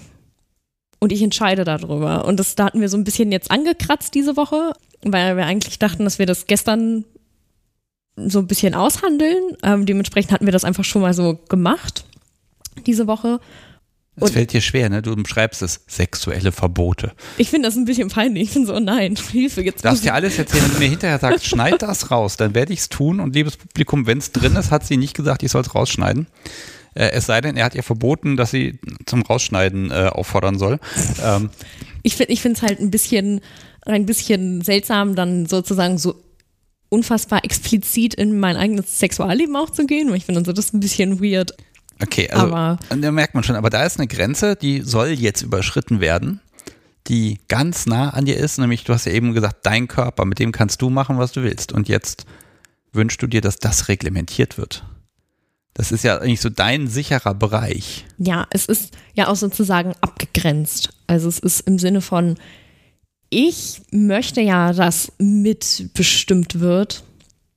und 1.00 1.12
ich 1.12 1.22
entscheide 1.22 1.64
darüber. 1.64 2.26
Und 2.26 2.40
das 2.40 2.56
da 2.56 2.66
hatten 2.66 2.82
wir 2.82 2.90
so 2.90 2.98
ein 2.98 3.04
bisschen 3.04 3.32
jetzt 3.32 3.52
angekratzt 3.52 4.14
diese 4.14 4.38
Woche, 4.38 4.74
weil 5.02 5.38
wir 5.38 5.46
eigentlich 5.46 5.80
dachten, 5.80 6.04
dass 6.04 6.20
wir 6.20 6.26
das 6.26 6.48
gestern 6.48 7.06
so 8.16 8.40
ein 8.40 8.48
bisschen 8.48 8.74
aushandeln. 8.74 9.58
Ähm, 9.64 9.86
dementsprechend 9.86 10.32
hatten 10.32 10.46
wir 10.46 10.52
das 10.52 10.64
einfach 10.64 10.84
schon 10.84 11.02
mal 11.02 11.14
so 11.14 11.40
gemacht 11.50 12.06
diese 12.86 13.08
Woche. 13.08 13.40
Es 14.20 14.32
fällt 14.32 14.52
dir 14.52 14.62
schwer, 14.62 14.90
ne? 14.90 15.02
Du 15.02 15.16
beschreibst 15.16 15.62
es 15.62 15.82
sexuelle 15.88 16.52
Verbote. 16.52 17.14
Ich 17.38 17.50
finde 17.50 17.68
das 17.68 17.76
ein 17.76 17.86
bisschen 17.86 18.10
peinlich. 18.10 18.44
Ich 18.44 18.50
finde 18.52 18.68
so, 18.68 18.76
oh 18.76 18.80
nein, 18.80 19.16
Hilfe, 19.32 19.62
jetzt. 19.62 19.84
Du 19.84 19.90
darfst 19.90 20.04
dir 20.04 20.14
alles 20.14 20.38
erzählen, 20.40 20.64
wenn 20.66 20.74
du 20.74 20.80
mir 20.80 20.90
hinterher 20.90 21.20
sagst, 21.20 21.46
schneid 21.48 21.82
das 21.82 22.10
raus, 22.10 22.36
dann 22.38 22.56
werde 22.56 22.74
ich 22.74 22.80
es 22.80 22.90
tun. 22.90 23.20
Und 23.20 23.36
liebes 23.36 23.58
Publikum, 23.58 24.08
wenn 24.08 24.18
es 24.18 24.32
drin 24.32 24.56
ist, 24.56 24.72
hat 24.72 24.86
sie 24.86 24.98
nicht 24.98 25.16
gesagt, 25.16 25.44
ich 25.44 25.52
soll 25.52 25.62
es 25.62 25.76
rausschneiden. 25.76 26.28
Äh, 26.96 27.12
es 27.12 27.28
sei 27.28 27.42
denn, 27.42 27.58
er 27.58 27.66
hat 27.66 27.76
ihr 27.76 27.84
verboten, 27.84 28.38
dass 28.38 28.52
sie 28.52 28.80
zum 29.06 29.22
Rausschneiden 29.22 29.92
äh, 29.92 30.10
auffordern 30.12 30.58
soll. 30.58 30.80
Ähm, 31.24 31.52
ich 32.02 32.16
finde 32.16 32.34
ich 32.34 32.44
es 32.44 32.62
halt 32.64 32.80
ein 32.80 32.90
bisschen, 32.90 33.42
ein 33.86 34.06
bisschen 34.08 34.62
seltsam, 34.62 35.16
dann 35.16 35.46
sozusagen 35.46 36.00
so 36.00 36.16
unfassbar 36.90 37.44
explizit 37.44 38.14
in 38.14 38.40
mein 38.40 38.56
eigenes 38.56 39.00
Sexualleben 39.00 39.56
auch 39.56 39.70
zu 39.70 39.86
gehen. 39.86 40.14
Ich 40.16 40.26
finde 40.26 40.40
also 40.40 40.54
das 40.54 40.74
ein 40.74 40.80
bisschen 40.80 41.22
weird. 41.22 41.54
Okay, 42.02 42.30
also 42.30 42.48
Aber- 42.48 42.80
da 42.90 43.12
merkt 43.12 43.34
man 43.34 43.44
schon, 43.44 43.56
aber 43.56 43.70
da 43.70 43.84
ist 43.84 43.98
eine 43.98 44.08
Grenze, 44.08 44.56
die 44.56 44.82
soll 44.82 45.10
jetzt 45.10 45.42
überschritten 45.42 46.00
werden, 46.00 46.42
die 47.08 47.40
ganz 47.48 47.86
nah 47.86 48.10
an 48.12 48.26
dir 48.26 48.38
ist, 48.38 48.58
nämlich 48.60 48.84
du 48.84 48.94
hast 48.94 49.06
ja 49.06 49.14
eben 49.14 49.34
gesagt, 49.34 49.66
dein 49.66 49.88
Körper, 49.88 50.26
mit 50.26 50.40
dem 50.40 50.52
kannst 50.52 50.82
du 50.82 50.90
machen, 50.90 51.18
was 51.18 51.32
du 51.32 51.44
willst. 51.44 51.72
Und 51.72 51.88
jetzt 51.88 52.26
wünschst 52.92 53.22
du 53.22 53.28
dir, 53.28 53.42
dass 53.42 53.58
das 53.58 53.88
reglementiert 53.88 54.58
wird. 54.58 54.84
Das 55.74 55.92
ist 55.92 56.04
ja 56.04 56.18
eigentlich 56.18 56.42
so 56.42 56.50
dein 56.50 56.88
sicherer 56.88 57.36
Bereich. 57.36 58.06
Ja, 58.18 58.48
es 58.50 58.66
ist 58.66 58.96
ja 59.14 59.28
auch 59.28 59.36
sozusagen 59.36 59.94
abgegrenzt. 60.02 60.90
Also 61.06 61.30
es 61.30 61.38
ist 61.40 61.62
im 61.62 61.78
Sinne 61.78 62.02
von, 62.02 62.36
ich 63.30 63.82
möchte 63.92 64.42
ja, 64.42 64.74
dass 64.74 65.12
mitbestimmt 65.20 66.60
wird 66.60 67.04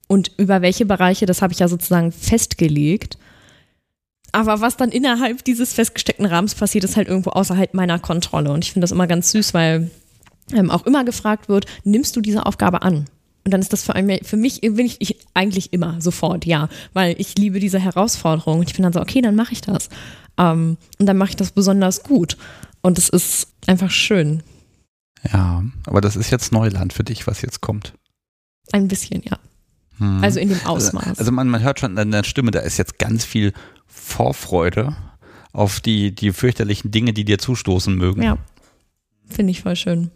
und 0.06 0.32
über 0.36 0.60
welche 0.60 0.84
Bereiche, 0.84 1.24
das 1.26 1.40
habe 1.40 1.52
ich 1.52 1.60
ja 1.60 1.68
sozusagen 1.68 2.12
festgelegt. 2.12 3.16
Aber 4.32 4.60
was 4.60 4.76
dann 4.76 4.90
innerhalb 4.90 5.44
dieses 5.44 5.72
festgesteckten 5.72 6.26
Rahmens 6.26 6.54
passiert, 6.54 6.84
ist 6.84 6.96
halt 6.96 7.08
irgendwo 7.08 7.30
außerhalb 7.30 7.74
meiner 7.74 7.98
Kontrolle. 7.98 8.52
Und 8.52 8.64
ich 8.64 8.72
finde 8.72 8.84
das 8.84 8.92
immer 8.92 9.06
ganz 9.06 9.32
süß, 9.32 9.54
weil 9.54 9.90
ähm, 10.52 10.70
auch 10.70 10.86
immer 10.86 11.04
gefragt 11.04 11.48
wird, 11.48 11.66
nimmst 11.84 12.16
du 12.16 12.20
diese 12.20 12.46
Aufgabe 12.46 12.82
an? 12.82 13.06
Und 13.44 13.52
dann 13.52 13.60
ist 13.60 13.72
das 13.72 13.82
für, 13.82 13.94
einen, 13.94 14.22
für 14.22 14.36
mich, 14.36 14.60
bin 14.60 14.86
ich, 14.86 15.00
ich 15.00 15.16
eigentlich 15.34 15.72
immer 15.72 16.00
sofort, 16.00 16.44
ja, 16.44 16.68
weil 16.92 17.16
ich 17.18 17.36
liebe 17.36 17.58
diese 17.58 17.78
Herausforderung. 17.78 18.60
Und 18.60 18.68
ich 18.68 18.76
bin 18.76 18.82
dann 18.82 18.92
so, 18.92 19.00
okay, 19.00 19.22
dann 19.22 19.34
mache 19.34 19.52
ich 19.52 19.60
das. 19.60 19.88
Ähm, 20.38 20.76
und 20.98 21.06
dann 21.06 21.16
mache 21.16 21.30
ich 21.30 21.36
das 21.36 21.50
besonders 21.50 22.02
gut. 22.02 22.36
Und 22.82 22.98
es 22.98 23.08
ist 23.08 23.48
einfach 23.66 23.90
schön. 23.90 24.42
Ja, 25.32 25.64
aber 25.86 26.00
das 26.00 26.16
ist 26.16 26.30
jetzt 26.30 26.52
Neuland 26.52 26.92
für 26.92 27.04
dich, 27.04 27.26
was 27.26 27.42
jetzt 27.42 27.60
kommt. 27.60 27.94
Ein 28.72 28.88
bisschen, 28.88 29.22
ja. 29.24 29.38
Hm. 30.00 30.22
Also 30.24 30.40
in 30.40 30.48
dem 30.48 30.60
Ausmaß. 30.66 31.18
Also 31.18 31.30
man, 31.30 31.48
man 31.48 31.62
hört 31.62 31.78
schon 31.80 31.96
an 31.96 32.10
der 32.10 32.24
Stimme, 32.24 32.50
da 32.50 32.60
ist 32.60 32.76
jetzt 32.78 32.98
ganz 32.98 33.24
viel 33.24 33.52
Vorfreude 33.86 34.96
auf 35.52 35.80
die, 35.80 36.14
die 36.14 36.32
fürchterlichen 36.32 36.90
Dinge, 36.90 37.12
die 37.12 37.24
dir 37.24 37.38
zustoßen 37.38 37.94
mögen. 37.94 38.22
ja, 38.22 38.38
finde 39.28 39.52
ich 39.52 39.62
voll 39.62 39.76
schön. 39.76 40.10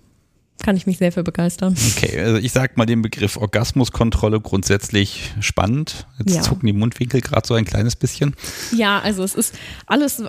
Kann 0.63 0.77
ich 0.77 0.87
mich 0.87 0.99
sehr 0.99 1.11
für 1.13 1.25
begeistern. 1.25 1.77
Okay, 1.97 2.19
also 2.21 2.37
ich 2.39 2.53
sag 2.53 2.77
mal 2.77 2.87
den 2.87 3.03
Begriff 3.03 3.37
Orgasmuskontrolle 3.37 4.41
grundsätzlich 4.41 5.33
spannend. 5.41 6.07
Jetzt 6.19 6.35
Ja. 6.35 6.43
zucken 6.43 6.67
die 6.67 6.73
Mundwinkel 6.73 7.21
gerade 7.21 7.47
so 7.47 7.55
ein 7.55 7.65
kleines 7.65 7.97
bisschen. 7.97 8.35
Ja, 8.75 9.01
also 9.01 9.25
es 9.25 9.35
ist 9.35 9.55
alles, 9.87 10.23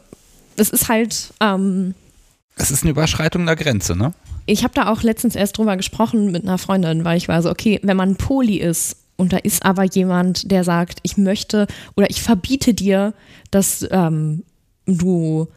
es 0.57 0.69
ist 0.71 0.89
halt, 0.89 1.33
ähm, 1.39 1.93
Es 2.55 2.71
ist 2.71 2.81
eine 2.83 2.91
Überschreitung 2.91 3.45
der 3.45 3.55
Grenze, 3.55 3.95
ne? 3.95 4.13
ich 4.47 4.63
habe 4.63 4.73
da 4.75 4.91
auch 4.91 5.01
letztens 5.03 5.35
erst 5.35 5.57
drüber 5.57 5.75
gesprochen 5.77 6.31
mit 6.31 6.43
einer 6.43 6.57
Freundin, 6.59 7.03
weil 7.05 7.17
ich 7.17 7.27
war 7.27 7.41
so, 7.41 7.49
okay, 7.49 7.79
wenn 7.83 7.97
man 7.97 8.15
Poli 8.15 8.57
ist 8.57 8.97
und 9.17 9.33
da 9.33 9.37
ist 9.37 9.65
aber 9.65 9.83
jemand, 9.83 10.51
der 10.51 10.63
sagt, 10.63 10.99
ich 11.03 11.17
möchte 11.17 11.67
oder 11.95 12.09
ich 12.09 12.21
verbiete 12.21 12.73
dir, 12.73 13.13
dass 13.51 13.87
ähm, 13.91 14.43
du 14.85 15.47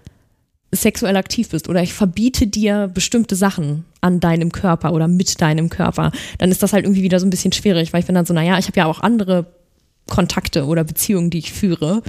sexuell 0.71 1.17
aktiv 1.17 1.49
bist 1.49 1.69
oder 1.69 1.83
ich 1.83 1.95
verbiete 1.95 2.47
dir 2.47 2.91
bestimmte 2.93 3.37
Sachen 3.37 3.85
an 4.01 4.21
deinem 4.21 4.53
Körper 4.53 4.93
oder 4.93 5.09
mit 5.09 5.41
deinem 5.41 5.71
Körper, 5.71 6.13
dann 6.39 6.51
ist 6.51 6.63
das 6.63 6.73
halt 6.73 6.85
irgendwie 6.85 7.03
wieder 7.03 7.19
so 7.19 7.27
ein 7.27 7.31
bisschen 7.31 7.53
schwierig, 7.53 7.93
weil 7.93 8.01
ich 8.01 8.07
bin 8.07 8.15
dann 8.15 8.27
so, 8.27 8.35
naja, 8.35 8.59
ich 8.59 8.67
habe 8.67 8.79
ja 8.79 8.87
auch 8.87 9.01
andere 9.01 9.47
Kontakte 10.07 10.67
oder 10.67 10.85
Beziehungen, 10.85 11.31
die 11.31 11.39
ich 11.39 11.53
führe. 11.53 12.03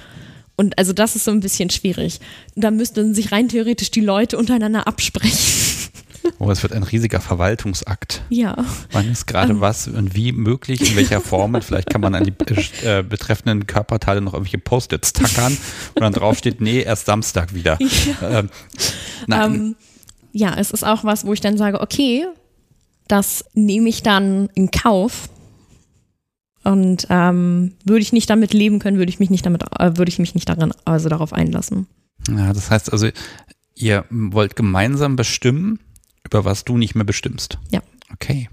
Und 0.55 0.77
also 0.77 0.91
das 0.91 1.15
ist 1.15 1.23
so 1.23 1.31
ein 1.31 1.39
bisschen 1.39 1.69
schwierig. 1.69 2.19
Da 2.55 2.69
müssten 2.69 3.13
sich 3.13 3.31
rein 3.31 3.47
theoretisch 3.47 3.91
die 3.91 4.01
Leute 4.01 4.37
untereinander 4.37 4.87
absprechen. 4.87 5.37
Oh, 6.41 6.49
es 6.51 6.63
wird 6.63 6.71
ein 6.71 6.83
riesiger 6.83 7.19
Verwaltungsakt. 7.19 8.23
Ja. 8.29 8.55
Wann 8.93 9.09
ist 9.11 9.25
gerade 9.27 9.59
was 9.59 9.89
und 9.89 10.15
wie 10.15 10.31
möglich, 10.31 10.89
in 10.89 10.95
welcher 10.95 11.19
Form. 11.19 11.53
Und 11.53 11.65
vielleicht 11.65 11.89
kann 11.89 11.99
man 11.99 12.15
an 12.15 12.23
die 12.23 12.33
äh, 12.85 13.03
betreffenden 13.03 13.67
Körperteile 13.67 14.21
noch 14.21 14.33
irgendwelche 14.33 14.57
Post-its 14.57 15.11
tackern 15.11 15.57
und 15.95 16.01
dann 16.01 16.13
drauf 16.13 16.37
steht, 16.37 16.61
nee, 16.61 16.81
erst 16.81 17.07
Samstag 17.07 17.53
wieder. 17.53 17.77
Ähm, 18.21 18.49
nein, 19.27 19.53
Ähm, 19.53 19.75
ja, 20.31 20.55
es 20.57 20.71
ist 20.71 20.85
auch 20.85 21.03
was, 21.03 21.25
wo 21.25 21.33
ich 21.33 21.41
dann 21.41 21.57
sage, 21.57 21.81
okay, 21.81 22.25
das 23.07 23.43
nehme 23.53 23.89
ich 23.89 24.03
dann 24.03 24.49
in 24.53 24.71
Kauf. 24.71 25.29
Und 26.63 27.07
ähm, 27.09 27.73
würde 27.83 28.01
ich 28.01 28.13
nicht 28.13 28.29
damit 28.29 28.53
leben 28.53 28.79
können, 28.79 28.97
würde 28.97 29.09
ich 29.09 29.19
mich 29.19 29.29
nicht 29.29 29.45
damit, 29.45 29.63
äh, 29.79 29.97
würde 29.97 30.09
ich 30.09 30.19
mich 30.19 30.35
nicht 30.35 30.47
daran, 30.47 30.73
also 30.85 31.09
darauf 31.09 31.33
einlassen. 31.33 31.87
Ja, 32.29 32.53
das 32.53 32.69
heißt 32.69 32.91
also, 32.91 33.09
ihr 33.75 34.05
wollt 34.09 34.55
gemeinsam 34.55 35.15
bestimmen, 35.15 35.79
über 36.29 36.45
was 36.45 36.63
du 36.63 36.77
nicht 36.77 36.93
mehr 36.93 37.05
bestimmst. 37.05 37.57
Ja. 37.71 37.81
Okay. 38.13 38.49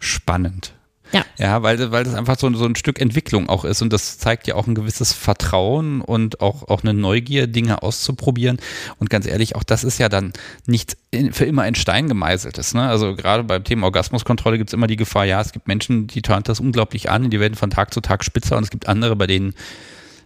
Spannend. 0.00 0.74
Ja. 1.12 1.24
Ja, 1.38 1.62
weil, 1.62 1.92
weil 1.92 2.04
das 2.04 2.14
einfach 2.14 2.38
so, 2.38 2.52
so 2.54 2.64
ein 2.64 2.76
Stück 2.76 3.00
Entwicklung 3.00 3.48
auch 3.48 3.64
ist 3.64 3.82
und 3.82 3.92
das 3.92 4.18
zeigt 4.18 4.46
ja 4.46 4.54
auch 4.54 4.66
ein 4.66 4.74
gewisses 4.74 5.12
Vertrauen 5.12 6.00
und 6.00 6.40
auch, 6.40 6.68
auch 6.68 6.82
eine 6.82 6.94
Neugier, 6.94 7.46
Dinge 7.46 7.82
auszuprobieren. 7.82 8.58
Und 8.98 9.10
ganz 9.10 9.26
ehrlich, 9.26 9.54
auch 9.54 9.62
das 9.62 9.84
ist 9.84 9.98
ja 9.98 10.08
dann 10.08 10.32
nicht 10.66 10.96
in, 11.10 11.32
für 11.32 11.44
immer 11.44 11.66
in 11.68 11.74
Stein 11.74 12.08
gemeißeltes. 12.08 12.74
Ne? 12.74 12.88
Also 12.88 13.14
gerade 13.14 13.44
beim 13.44 13.62
Thema 13.62 13.84
Orgasmuskontrolle 13.84 14.58
gibt 14.58 14.70
es 14.70 14.74
immer 14.74 14.86
die 14.86 14.96
Gefahr, 14.96 15.24
ja, 15.24 15.40
es 15.40 15.52
gibt 15.52 15.68
Menschen, 15.68 16.06
die 16.06 16.22
turnt 16.22 16.48
das 16.48 16.58
unglaublich 16.58 17.10
an, 17.10 17.30
die 17.30 17.40
werden 17.40 17.54
von 17.54 17.70
Tag 17.70 17.92
zu 17.94 18.00
Tag 18.00 18.24
spitzer 18.24 18.56
und 18.56 18.64
es 18.64 18.70
gibt 18.70 18.88
andere, 18.88 19.14
bei 19.14 19.26
denen 19.26 19.54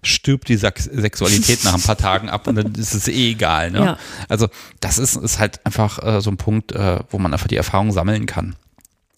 stirbt 0.03 0.49
die 0.49 0.57
Sex 0.57 0.85
Sexualität 0.85 1.65
nach 1.65 1.75
ein 1.75 1.83
paar 1.83 1.97
Tagen 1.97 2.29
ab 2.29 2.47
und 2.47 2.57
dann 2.57 2.75
ist 2.75 2.95
es 2.95 3.09
eh 3.09 3.33
egal. 3.33 3.71
Ne? 3.71 3.79
Ja. 3.79 3.99
Also 4.29 4.49
das 4.81 4.99
ist, 4.99 5.17
ist 5.17 5.39
halt 5.39 5.65
einfach 5.67 6.03
äh, 6.03 6.21
so 6.21 6.31
ein 6.31 6.37
Punkt, 6.37 6.73
äh, 6.73 7.01
wo 7.11 7.19
man 7.19 7.33
einfach 7.33 7.49
die 7.49 7.57
Erfahrung 7.57 7.93
sammeln 7.93 8.27
kann. 8.27 8.57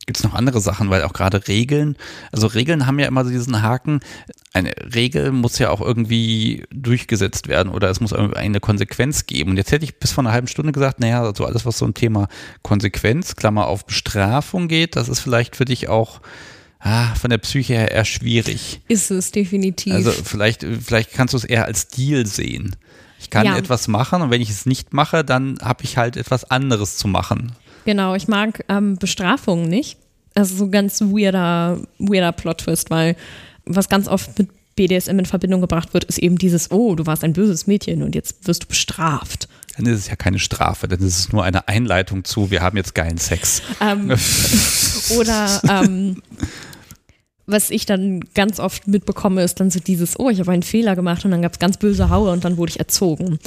Gibt 0.07 0.19
es 0.19 0.25
noch 0.25 0.35
andere 0.35 0.61
Sachen, 0.61 0.91
weil 0.91 1.05
auch 1.05 1.13
gerade 1.13 1.47
Regeln, 1.47 1.97
also 2.33 2.47
Regeln 2.47 2.87
haben 2.87 2.99
ja 2.99 3.07
immer 3.07 3.25
so 3.25 3.31
diesen 3.31 3.63
Haken, 3.63 4.01
eine 4.53 4.73
Regel 4.93 5.31
muss 5.31 5.59
ja 5.59 5.71
auch 5.71 5.81
irgendwie 5.81 6.65
durchgesetzt 6.73 7.47
werden 7.47 7.71
oder 7.71 7.91
es 7.91 8.01
muss 8.01 8.13
eine 8.13 8.59
Konsequenz 8.61 9.27
geben. 9.27 9.51
Und 9.51 9.57
jetzt 9.57 9.71
hätte 9.71 9.85
ich 9.85 10.01
bis 10.01 10.11
vor 10.11 10.25
einer 10.25 10.33
halben 10.33 10.49
Stunde 10.49 10.73
gesagt, 10.73 11.01
naja, 11.01 11.23
also 11.23 11.45
alles, 11.45 11.67
was 11.67 11.79
so 11.79 11.87
ein 11.87 11.95
Thema 11.95 12.29
Konsequenz, 12.63 13.37
Klammer 13.37 13.69
auf 13.69 13.87
Bestrafung 13.87 14.67
geht, 14.67 14.97
das 14.97 15.09
ist 15.09 15.21
vielleicht 15.21 15.55
für 15.55 15.65
dich 15.65 15.89
auch 15.89 16.21
ah, 16.81 17.15
von 17.15 17.31
der 17.31 17.39
Psyche 17.39 17.75
her 17.75 17.91
eher 17.91 18.05
schwierig. 18.05 18.81
Ist 18.89 19.11
es 19.11 19.31
definitiv. 19.31 19.93
Also 19.95 20.11
vielleicht, 20.11 20.65
vielleicht 20.65 21.13
kannst 21.13 21.35
du 21.35 21.39
es 21.39 21.45
eher 21.45 21.65
als 21.67 21.89
Deal 21.89 22.27
sehen. 22.27 22.77
Ich 23.21 23.31
kann 23.31 23.47
Ja. 23.47 23.57
etwas 23.57 23.87
machen 23.87 24.23
und 24.23 24.31
wenn 24.31 24.41
ich 24.41 24.51
es 24.51 24.67
nicht 24.67 24.93
mache, 24.93 25.25
dann 25.25 25.59
habe 25.63 25.85
ich 25.85 25.97
halt 25.97 26.17
etwas 26.17 26.51
anderes 26.51 26.97
zu 26.97 27.07
machen. 27.07 27.53
Genau, 27.85 28.15
ich 28.15 28.29
mag 28.29 28.65
ähm, 28.69 28.97
Bestrafungen 28.97 29.69
nicht. 29.69 29.99
Also 30.35 30.57
so 30.57 30.71
ganz 30.71 31.01
weirder, 31.01 31.81
weirder 31.99 32.33
Plot-Twist, 32.33 32.91
weil 32.91 33.17
was 33.67 33.89
ganz 33.89 34.09
oft 34.09 34.39
mit 34.39 34.49
BDSM 34.77 35.19
in 35.19 35.27
Verbindung 35.27 35.61
gebracht 35.61 35.93
wird, 35.93 36.05
ist 36.05 36.19
eben 36.19 36.39
dieses, 36.39 36.71
oh, 36.71 36.95
du 36.95 37.05
warst 37.07 37.25
ein 37.25 37.33
böses 37.33 37.67
Mädchen 37.67 38.03
und 38.03 38.15
jetzt 38.15 38.47
wirst 38.47 38.63
du 38.63 38.67
bestraft. 38.69 39.49
Dann 39.77 39.87
ist 39.87 39.99
es 39.99 40.09
ja 40.09 40.17
keine 40.17 40.39
Strafe, 40.39 40.89
dann 40.89 41.01
ist 41.01 41.19
es 41.19 41.33
nur 41.33 41.45
eine 41.45 41.69
Einleitung 41.69 42.25
zu, 42.25 42.51
wir 42.51 42.63
haben 42.63 42.77
jetzt 42.77 42.95
geilen 42.95 43.19
Sex. 43.19 43.61
Ähm, 43.81 44.11
oder 45.19 45.61
ähm, 45.69 46.23
was 47.51 47.71
ich 47.71 47.87
dann 47.87 48.21
ganz 48.35 48.61
oft 48.61 48.87
mitbekomme, 48.87 49.43
ist 49.43 49.61
dann 49.61 49.71
so 49.71 49.81
dieses, 49.81 50.19
oh, 50.19 50.31
ich 50.31 50.41
habe 50.41 50.53
einen 50.53 50.63
Fehler 50.63 50.97
gemacht 50.97 51.25
und 51.25 51.31
dann 51.31 51.43
gab 51.43 51.53
es 51.53 51.59
ganz 51.59 51.77
böse 51.77 52.11
Haue 52.11 52.31
und 52.31 52.45
dann 52.45 52.57
wurde 52.57 52.71
ich 52.71 52.79
erzogen. 52.79 53.39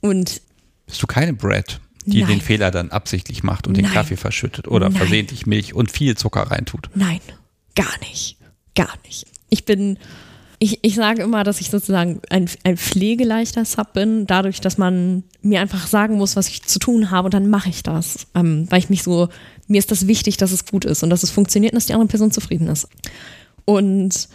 Und 0.00 0.40
Bist 0.86 1.02
du 1.02 1.06
keine 1.06 1.32
Brad, 1.32 1.80
die 2.06 2.20
Nein. 2.20 2.28
den 2.28 2.40
Fehler 2.40 2.70
dann 2.70 2.90
absichtlich 2.90 3.42
macht 3.42 3.66
und 3.66 3.76
den 3.76 3.84
Nein. 3.84 3.94
Kaffee 3.94 4.16
verschüttet 4.16 4.68
oder 4.68 4.88
Nein. 4.88 4.98
versehentlich 4.98 5.46
Milch 5.46 5.74
und 5.74 5.90
viel 5.90 6.16
Zucker 6.16 6.42
reintut? 6.42 6.90
Nein, 6.94 7.20
gar 7.74 7.98
nicht. 8.00 8.36
Gar 8.74 8.94
nicht. 9.04 9.26
Ich 9.50 9.64
bin, 9.64 9.98
ich, 10.58 10.78
ich 10.82 10.94
sage 10.94 11.22
immer, 11.22 11.44
dass 11.44 11.60
ich 11.60 11.70
sozusagen 11.70 12.20
ein, 12.30 12.48
ein 12.64 12.76
pflegeleichter 12.76 13.64
Sub 13.64 13.92
bin, 13.92 14.26
dadurch, 14.26 14.60
dass 14.60 14.78
man 14.78 15.24
mir 15.42 15.60
einfach 15.60 15.86
sagen 15.86 16.16
muss, 16.16 16.36
was 16.36 16.48
ich 16.48 16.62
zu 16.62 16.78
tun 16.78 17.10
habe 17.10 17.26
und 17.26 17.34
dann 17.34 17.50
mache 17.50 17.68
ich 17.68 17.82
das. 17.82 18.26
Ähm, 18.34 18.66
weil 18.70 18.78
ich 18.78 18.90
mich 18.90 19.02
so, 19.02 19.28
mir 19.68 19.78
ist 19.78 19.90
das 19.90 20.06
wichtig, 20.06 20.36
dass 20.38 20.52
es 20.52 20.66
gut 20.66 20.84
ist 20.84 21.02
und 21.02 21.10
dass 21.10 21.22
es 21.22 21.30
funktioniert 21.30 21.72
und 21.72 21.76
dass 21.76 21.86
die 21.86 21.92
andere 21.92 22.08
Person 22.08 22.32
zufrieden 22.32 22.68
ist. 22.68 22.88
Und 23.64 24.28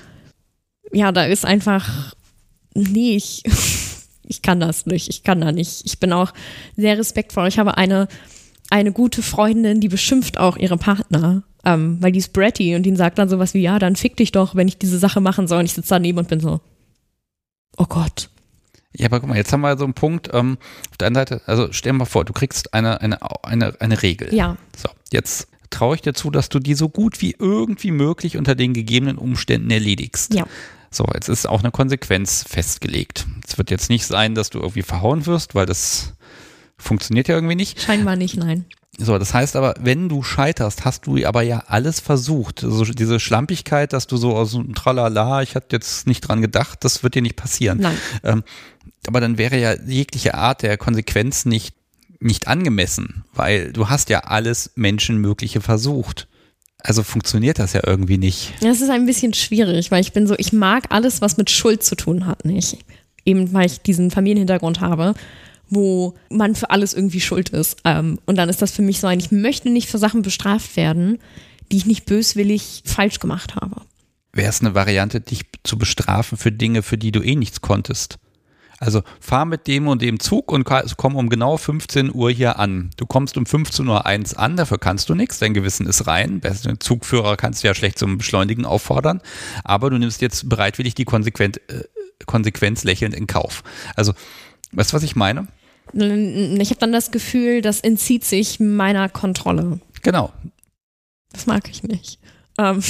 ja, 0.91 1.11
da 1.11 1.25
ist 1.25 1.45
einfach, 1.45 2.13
nee, 2.75 3.15
ich, 3.15 3.43
ich 4.23 4.41
kann 4.41 4.59
das 4.59 4.85
nicht, 4.85 5.09
ich 5.09 5.23
kann 5.23 5.41
da 5.41 5.51
nicht. 5.51 5.81
Ich 5.85 5.99
bin 5.99 6.13
auch 6.13 6.33
sehr 6.77 6.97
respektvoll. 6.97 7.47
Ich 7.47 7.59
habe 7.59 7.77
eine, 7.77 8.07
eine 8.69 8.91
gute 8.91 9.21
Freundin, 9.21 9.81
die 9.81 9.89
beschimpft 9.89 10.37
auch 10.37 10.55
ihre 10.55 10.77
Partner, 10.77 11.43
ähm, 11.65 11.97
weil 11.99 12.11
die 12.11 12.19
ist 12.19 12.33
bratty 12.33 12.75
und 12.75 12.83
die 12.83 12.95
sagt 12.95 13.17
dann 13.17 13.29
sowas 13.29 13.53
wie, 13.53 13.61
ja, 13.61 13.79
dann 13.79 13.95
fick 13.95 14.15
dich 14.17 14.31
doch, 14.31 14.55
wenn 14.55 14.67
ich 14.67 14.77
diese 14.77 14.99
Sache 14.99 15.19
machen 15.19 15.47
soll. 15.47 15.59
Und 15.59 15.65
ich 15.65 15.73
sitze 15.73 15.89
daneben 15.89 16.19
und 16.19 16.27
bin 16.27 16.39
so, 16.39 16.61
oh 17.77 17.85
Gott. 17.85 18.29
Ja, 18.95 19.07
aber 19.07 19.19
guck 19.19 19.29
mal, 19.29 19.37
jetzt 19.37 19.51
haben 19.51 19.61
wir 19.61 19.77
so 19.77 19.83
einen 19.83 19.93
Punkt, 19.93 20.29
ähm, 20.33 20.57
auf 20.91 20.97
der 20.97 21.07
einen 21.07 21.15
Seite, 21.15 21.41
also 21.45 21.69
stell 21.71 21.91
dir 21.93 21.97
mal 21.97 22.05
vor, 22.05 22.25
du 22.25 22.33
kriegst 22.33 22.73
eine, 22.73 23.01
eine, 23.01 23.17
eine, 23.43 23.73
eine 23.79 24.01
Regel. 24.01 24.33
Ja. 24.33 24.57
So, 24.77 24.89
jetzt 25.11 25.47
traue 25.71 25.95
ich 25.95 26.01
dir 26.01 26.13
zu, 26.13 26.29
dass 26.29 26.49
du 26.49 26.59
die 26.59 26.75
so 26.75 26.89
gut 26.89 27.21
wie 27.21 27.35
irgendwie 27.37 27.91
möglich 27.91 28.37
unter 28.37 28.53
den 28.55 28.73
gegebenen 28.73 29.17
Umständen 29.17 29.71
erledigst. 29.71 30.33
Ja. 30.33 30.45
So, 30.91 31.07
jetzt 31.13 31.27
ist 31.27 31.47
auch 31.47 31.61
eine 31.61 31.71
Konsequenz 31.71 32.45
festgelegt. 32.47 33.25
Es 33.47 33.57
wird 33.57 33.71
jetzt 33.71 33.89
nicht 33.89 34.05
sein, 34.05 34.35
dass 34.35 34.51
du 34.51 34.59
irgendwie 34.59 34.83
verhauen 34.83 35.25
wirst, 35.25 35.55
weil 35.55 35.65
das 35.65 36.13
funktioniert 36.77 37.27
ja 37.27 37.35
irgendwie 37.35 37.55
nicht. 37.55 37.81
Scheinbar 37.81 38.15
nicht, 38.15 38.37
nein. 38.37 38.65
So, 38.99 39.17
das 39.17 39.33
heißt 39.33 39.55
aber, 39.55 39.73
wenn 39.79 40.07
du 40.07 40.21
scheiterst, 40.21 40.85
hast 40.85 41.07
du 41.07 41.25
aber 41.25 41.41
ja 41.41 41.63
alles 41.65 41.99
versucht. 41.99 42.63
Also 42.63 42.85
diese 42.85 43.19
Schlampigkeit, 43.19 43.91
dass 43.91 44.05
du 44.05 44.17
so 44.17 44.35
aus 44.35 44.51
dem 44.51 44.75
Tralala, 44.75 45.41
ich 45.41 45.55
hatte 45.55 45.75
jetzt 45.75 46.05
nicht 46.05 46.21
dran 46.21 46.43
gedacht, 46.43 46.83
das 46.83 47.01
wird 47.01 47.15
dir 47.15 47.23
nicht 47.23 47.35
passieren. 47.35 47.79
Nein. 47.79 47.97
Ähm, 48.23 48.43
aber 49.07 49.21
dann 49.21 49.37
wäre 49.37 49.59
ja 49.59 49.75
jegliche 49.85 50.35
Art 50.35 50.61
der 50.61 50.77
Konsequenz 50.77 51.45
nicht, 51.45 51.75
nicht 52.19 52.47
angemessen, 52.47 53.23
weil 53.33 53.71
du 53.73 53.89
hast 53.89 54.09
ja 54.09 54.21
alles 54.21 54.71
Menschenmögliche 54.75 55.61
versucht. 55.61 56.27
Also 56.79 57.03
funktioniert 57.03 57.59
das 57.59 57.73
ja 57.73 57.81
irgendwie 57.85 58.17
nicht. 58.17 58.53
Das 58.61 58.81
ist 58.81 58.89
ein 58.89 59.05
bisschen 59.05 59.33
schwierig, 59.33 59.89
weil 59.89 60.01
ich 60.01 60.11
bin 60.11 60.27
so, 60.27 60.35
ich 60.37 60.51
mag 60.51 60.87
alles, 60.89 61.21
was 61.21 61.37
mit 61.37 61.49
Schuld 61.49 61.83
zu 61.83 61.95
tun 61.95 62.25
hat, 62.25 62.43
nicht. 62.43 62.77
Eben 63.25 63.53
weil 63.53 63.67
ich 63.67 63.81
diesen 63.81 64.11
Familienhintergrund 64.11 64.81
habe, 64.81 65.13
wo 65.69 66.15
man 66.29 66.55
für 66.55 66.69
alles 66.69 66.93
irgendwie 66.93 67.21
schuld 67.21 67.49
ist. 67.49 67.77
Ähm, 67.85 68.19
und 68.25 68.37
dann 68.37 68.49
ist 68.49 68.61
das 68.61 68.71
für 68.71 68.81
mich 68.81 68.99
so 68.99 69.07
ein, 69.07 69.19
ich 69.19 69.31
möchte 69.31 69.69
nicht 69.69 69.87
für 69.87 69.97
Sachen 69.97 70.23
bestraft 70.23 70.75
werden, 70.75 71.19
die 71.71 71.77
ich 71.77 71.85
nicht 71.85 72.05
böswillig 72.05 72.83
falsch 72.85 73.19
gemacht 73.19 73.55
habe. 73.55 73.81
Wäre 74.33 74.49
es 74.49 74.61
eine 74.61 74.75
Variante, 74.75 75.21
dich 75.21 75.45
zu 75.63 75.77
bestrafen 75.77 76.37
für 76.37 76.51
Dinge, 76.51 76.83
für 76.83 76.97
die 76.97 77.11
du 77.11 77.21
eh 77.21 77.35
nichts 77.35 77.61
konntest? 77.61 78.17
Also 78.79 79.01
fahr 79.19 79.45
mit 79.45 79.67
dem 79.67 79.87
und 79.87 80.01
dem 80.01 80.19
Zug 80.19 80.51
und 80.51 80.65
komm 80.97 81.15
um 81.15 81.29
genau 81.29 81.57
15 81.57 82.13
Uhr 82.13 82.31
hier 82.31 82.59
an. 82.59 82.89
Du 82.97 83.05
kommst 83.05 83.37
um 83.37 83.45
15.01 83.45 83.87
Uhr 84.33 84.39
an, 84.39 84.57
dafür 84.57 84.77
kannst 84.77 85.09
du 85.09 85.15
nichts, 85.15 85.39
dein 85.39 85.53
Gewissen 85.53 85.87
ist 85.87 86.07
rein. 86.07 86.41
Den 86.41 86.79
Zugführer 86.79 87.37
kannst 87.37 87.63
du 87.63 87.67
ja 87.67 87.75
schlecht 87.75 87.99
zum 87.99 88.17
Beschleunigen 88.17 88.65
auffordern, 88.65 89.21
aber 89.63 89.89
du 89.89 89.97
nimmst 89.97 90.21
jetzt 90.21 90.49
bereitwillig 90.49 90.95
die 90.95 91.05
Konsequenz, 91.05 91.57
äh, 91.67 91.83
Konsequenz 92.25 92.83
lächelnd 92.83 93.15
in 93.15 93.27
Kauf. 93.27 93.63
Also, 93.95 94.13
weißt 94.71 94.91
du, 94.91 94.95
was 94.95 95.03
ich 95.03 95.15
meine? 95.15 95.47
Ich 95.93 96.69
habe 96.69 96.79
dann 96.79 96.91
das 96.91 97.11
Gefühl, 97.11 97.61
das 97.61 97.81
entzieht 97.81 98.23
sich 98.23 98.59
meiner 98.59 99.09
Kontrolle. 99.09 99.79
Genau. 100.01 100.31
Das 101.31 101.45
mag 101.45 101.69
ich 101.69 101.83
nicht. 101.83 102.19
Ähm. 102.57 102.81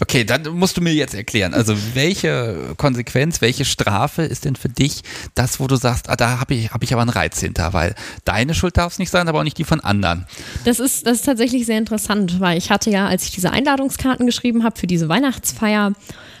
Okay, 0.00 0.24
dann 0.24 0.48
musst 0.56 0.76
du 0.76 0.80
mir 0.80 0.92
jetzt 0.92 1.14
erklären. 1.14 1.54
Also 1.54 1.74
welche 1.94 2.74
Konsequenz, 2.76 3.40
welche 3.40 3.64
Strafe 3.64 4.22
ist 4.22 4.44
denn 4.44 4.56
für 4.56 4.68
dich 4.68 5.02
das, 5.34 5.60
wo 5.60 5.66
du 5.66 5.76
sagst, 5.76 6.08
ah, 6.08 6.16
da 6.16 6.40
habe 6.40 6.54
ich, 6.54 6.70
hab 6.70 6.82
ich 6.82 6.92
aber 6.92 7.02
einen 7.02 7.10
Reiz 7.10 7.40
hinter, 7.40 7.72
weil 7.72 7.94
deine 8.24 8.54
Schuld 8.54 8.76
darf 8.76 8.92
es 8.92 8.98
nicht 8.98 9.10
sein, 9.10 9.28
aber 9.28 9.40
auch 9.40 9.44
nicht 9.44 9.58
die 9.58 9.64
von 9.64 9.80
anderen. 9.80 10.26
Das 10.64 10.78
ist, 10.78 11.06
das 11.06 11.18
ist 11.18 11.26
tatsächlich 11.26 11.66
sehr 11.66 11.78
interessant, 11.78 12.40
weil 12.40 12.58
ich 12.58 12.70
hatte 12.70 12.90
ja, 12.90 13.06
als 13.06 13.24
ich 13.24 13.32
diese 13.32 13.50
Einladungskarten 13.50 14.26
geschrieben 14.26 14.64
habe 14.64 14.78
für 14.78 14.86
diese 14.86 15.08
Weihnachtsfeier, 15.08 15.92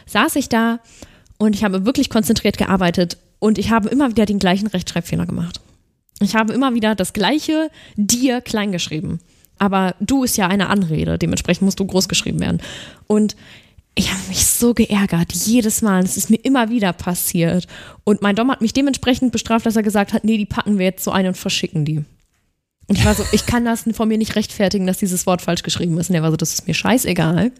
saß 0.06 0.36
ich 0.36 0.48
da 0.48 0.80
und 1.38 1.54
ich 1.54 1.64
habe 1.64 1.84
wirklich 1.84 2.10
konzentriert 2.10 2.58
gearbeitet 2.58 3.18
und 3.38 3.58
ich 3.58 3.70
habe 3.70 3.88
immer 3.88 4.10
wieder 4.10 4.26
den 4.26 4.38
gleichen 4.38 4.66
Rechtschreibfehler 4.66 5.26
gemacht. 5.26 5.60
Ich 6.20 6.34
habe 6.34 6.52
immer 6.52 6.74
wieder 6.74 6.94
das 6.94 7.12
gleiche 7.12 7.70
dir 7.96 8.40
klein 8.40 8.72
geschrieben. 8.72 9.20
Aber 9.58 9.94
du 10.00 10.24
ist 10.24 10.36
ja 10.36 10.46
eine 10.48 10.68
Anrede, 10.68 11.18
dementsprechend 11.18 11.62
musst 11.62 11.80
du 11.80 11.86
groß 11.86 12.08
geschrieben 12.08 12.40
werden. 12.40 12.60
Und 13.06 13.36
ich 13.94 14.12
habe 14.12 14.20
mich 14.28 14.46
so 14.46 14.74
geärgert, 14.74 15.32
jedes 15.32 15.82
Mal. 15.82 16.04
Es 16.04 16.16
ist 16.16 16.30
mir 16.30 16.36
immer 16.36 16.70
wieder 16.70 16.92
passiert. 16.92 17.66
Und 18.04 18.22
mein 18.22 18.36
Dom 18.36 18.50
hat 18.50 18.60
mich 18.60 18.72
dementsprechend 18.72 19.32
bestraft, 19.32 19.66
dass 19.66 19.74
er 19.74 19.82
gesagt 19.82 20.12
hat, 20.12 20.24
nee, 20.24 20.38
die 20.38 20.46
packen 20.46 20.78
wir 20.78 20.86
jetzt 20.86 21.02
so 21.02 21.10
ein 21.10 21.26
und 21.26 21.36
verschicken 21.36 21.84
die. 21.84 22.04
Und 22.86 22.96
ich 22.96 23.04
war 23.04 23.14
so, 23.14 23.24
ich 23.32 23.44
kann 23.44 23.64
das 23.64 23.84
von 23.92 24.08
mir 24.08 24.16
nicht 24.16 24.36
rechtfertigen, 24.36 24.86
dass 24.86 24.98
dieses 24.98 25.26
Wort 25.26 25.42
falsch 25.42 25.62
geschrieben 25.62 25.98
ist. 25.98 26.08
Und 26.10 26.14
er 26.14 26.22
war 26.22 26.30
so, 26.30 26.36
das 26.36 26.54
ist 26.54 26.66
mir 26.68 26.74
scheißegal. 26.74 27.52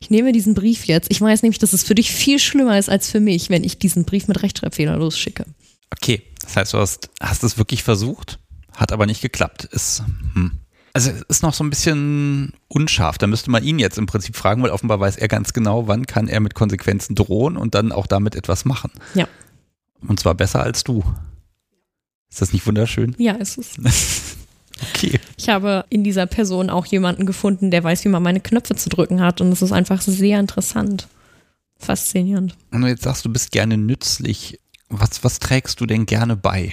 Ich 0.00 0.10
nehme 0.10 0.32
diesen 0.32 0.54
Brief 0.54 0.86
jetzt. 0.86 1.10
Ich 1.10 1.20
weiß 1.20 1.42
nämlich, 1.42 1.58
dass 1.58 1.72
es 1.72 1.84
für 1.84 1.94
dich 1.94 2.10
viel 2.10 2.38
schlimmer 2.38 2.78
ist 2.78 2.88
als 2.88 3.10
für 3.10 3.20
mich, 3.20 3.50
wenn 3.50 3.62
ich 3.62 3.78
diesen 3.78 4.04
Brief 4.04 4.28
mit 4.28 4.42
Rechtschreibfehler 4.42 4.96
losschicke. 4.96 5.44
Okay, 5.90 6.22
das 6.42 6.56
heißt, 6.56 6.72
du 6.72 6.78
hast, 6.78 7.10
hast 7.20 7.44
es 7.44 7.58
wirklich 7.58 7.82
versucht, 7.82 8.38
hat 8.72 8.92
aber 8.92 9.06
nicht 9.06 9.20
geklappt. 9.20 9.64
Ist, 9.64 10.02
hm. 10.34 10.52
Also 10.96 11.10
es 11.10 11.24
ist 11.28 11.42
noch 11.42 11.52
so 11.52 11.62
ein 11.62 11.68
bisschen 11.68 12.54
unscharf. 12.68 13.18
Da 13.18 13.26
müsste 13.26 13.50
man 13.50 13.62
ihn 13.62 13.78
jetzt 13.78 13.98
im 13.98 14.06
Prinzip 14.06 14.34
fragen, 14.34 14.62
weil 14.62 14.70
offenbar 14.70 14.98
weiß 14.98 15.18
er 15.18 15.28
ganz 15.28 15.52
genau, 15.52 15.86
wann 15.86 16.06
kann 16.06 16.26
er 16.26 16.40
mit 16.40 16.54
Konsequenzen 16.54 17.14
drohen 17.14 17.58
und 17.58 17.74
dann 17.74 17.92
auch 17.92 18.06
damit 18.06 18.34
etwas 18.34 18.64
machen. 18.64 18.90
Ja. 19.12 19.28
Und 20.08 20.18
zwar 20.18 20.34
besser 20.34 20.62
als 20.62 20.84
du. 20.84 21.04
Ist 22.30 22.40
das 22.40 22.54
nicht 22.54 22.66
wunderschön? 22.66 23.14
Ja, 23.18 23.34
ist 23.34 23.58
es. 23.58 23.74
okay. 24.94 25.20
Ich 25.36 25.50
habe 25.50 25.84
in 25.90 26.02
dieser 26.02 26.24
Person 26.24 26.70
auch 26.70 26.86
jemanden 26.86 27.26
gefunden, 27.26 27.70
der 27.70 27.84
weiß, 27.84 28.06
wie 28.06 28.08
man 28.08 28.22
meine 28.22 28.40
Knöpfe 28.40 28.74
zu 28.74 28.88
drücken 28.88 29.20
hat. 29.20 29.42
Und 29.42 29.52
es 29.52 29.60
ist 29.60 29.72
einfach 29.72 30.00
sehr 30.00 30.40
interessant. 30.40 31.08
Faszinierend. 31.78 32.56
Und 32.70 32.86
jetzt 32.86 33.02
sagst 33.02 33.22
du, 33.22 33.30
bist 33.30 33.52
gerne 33.52 33.76
nützlich. 33.76 34.58
Was, 34.88 35.22
was 35.22 35.40
trägst 35.40 35.78
du 35.78 35.84
denn 35.84 36.06
gerne 36.06 36.36
bei? 36.36 36.72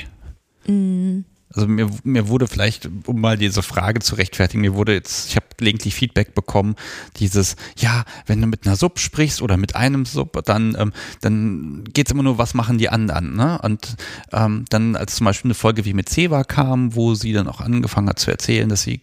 Mm. 0.66 1.26
Also 1.54 1.68
mir, 1.68 1.90
mir 2.04 2.28
wurde 2.28 2.48
vielleicht, 2.48 2.90
um 3.06 3.22
mal 3.22 3.38
diese 3.38 3.62
Frage 3.62 4.00
zu 4.00 4.16
rechtfertigen, 4.16 4.62
mir 4.62 4.74
wurde 4.74 4.94
jetzt, 4.94 5.30
ich 5.30 5.36
habe 5.36 5.46
gelegentlich 5.56 5.94
Feedback 5.94 6.34
bekommen, 6.34 6.76
dieses, 7.18 7.56
ja, 7.78 8.06
wenn 8.26 8.42
du 8.42 8.48
mit 8.48 8.66
einer 8.66 8.76
Sub 8.76 9.00
sprichst 9.00 9.42
oder 9.42 9.56
mit 9.58 9.76
einem 9.76 10.06
Sub, 10.06 10.42
dann, 10.46 10.76
ähm, 10.80 10.94
dann 11.22 11.84
geht's 11.94 12.12
immer 12.12 12.24
nur, 12.24 12.40
was 12.40 12.56
machen 12.56 12.80
die 12.80 12.90
anderen, 12.90 13.36
ne? 13.36 13.60
Und 13.62 13.96
ähm, 14.32 14.66
dann, 14.70 14.96
als 14.96 15.16
zum 15.16 15.26
Beispiel 15.26 15.50
eine 15.50 15.56
Folge 15.56 15.86
wie 15.86 15.94
mit 15.94 16.10
Seva 16.10 16.44
kam, 16.44 16.96
wo 16.96 17.14
sie 17.14 17.34
dann 17.34 17.48
auch 17.48 17.62
angefangen 17.62 18.10
hat 18.10 18.20
zu 18.20 18.32
erzählen, 18.32 18.68
dass 18.68 18.82
sie 18.82 19.02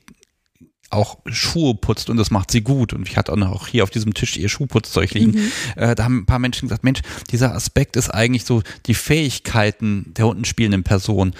auch 0.90 1.18
Schuhe 1.26 1.76
putzt 1.76 2.10
und 2.10 2.16
das 2.16 2.32
macht 2.32 2.50
sie 2.50 2.62
gut. 2.62 2.92
Und 2.92 3.08
ich 3.08 3.16
hatte 3.16 3.32
auch 3.32 3.36
noch 3.36 3.68
hier 3.68 3.84
auf 3.84 3.90
diesem 3.90 4.12
Tisch 4.12 4.36
ihr 4.36 4.48
Schuhputzzeug 4.48 5.14
liegen. 5.14 5.32
Mhm. 5.32 5.50
Äh, 5.76 5.94
da 5.94 6.04
haben 6.04 6.18
ein 6.18 6.26
paar 6.26 6.40
Menschen 6.40 6.68
gesagt, 6.68 6.82
Mensch, 6.82 7.00
dieser 7.30 7.54
Aspekt 7.54 7.96
ist 7.96 8.10
eigentlich 8.10 8.44
so 8.44 8.62
die 8.86 8.94
Fähigkeiten 8.94 10.12
der 10.16 10.26
unten 10.26 10.44
spielenden 10.44 10.82
Person 10.82 11.34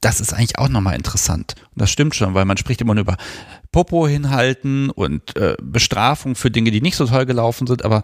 das 0.00 0.20
ist 0.20 0.32
eigentlich 0.32 0.58
auch 0.58 0.68
nochmal 0.68 0.94
interessant. 0.94 1.54
Und 1.74 1.80
das 1.80 1.90
stimmt 1.90 2.14
schon, 2.14 2.34
weil 2.34 2.44
man 2.44 2.56
spricht 2.56 2.80
immer 2.80 2.94
nur 2.94 3.02
über 3.02 3.16
Popo 3.72 4.06
hinhalten 4.06 4.90
und 4.90 5.36
äh, 5.36 5.56
Bestrafung 5.62 6.34
für 6.34 6.50
Dinge, 6.50 6.70
die 6.70 6.80
nicht 6.80 6.96
so 6.96 7.06
toll 7.06 7.26
gelaufen 7.26 7.66
sind, 7.66 7.84
aber 7.84 8.02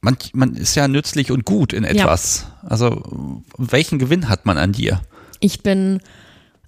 man, 0.00 0.16
man 0.34 0.54
ist 0.54 0.74
ja 0.74 0.86
nützlich 0.86 1.32
und 1.32 1.44
gut 1.44 1.72
in 1.72 1.84
etwas. 1.84 2.46
Ja. 2.62 2.68
Also 2.68 3.42
welchen 3.56 3.98
Gewinn 3.98 4.28
hat 4.28 4.44
man 4.44 4.58
an 4.58 4.72
dir? 4.72 5.00
Ich 5.40 5.62
bin 5.62 6.00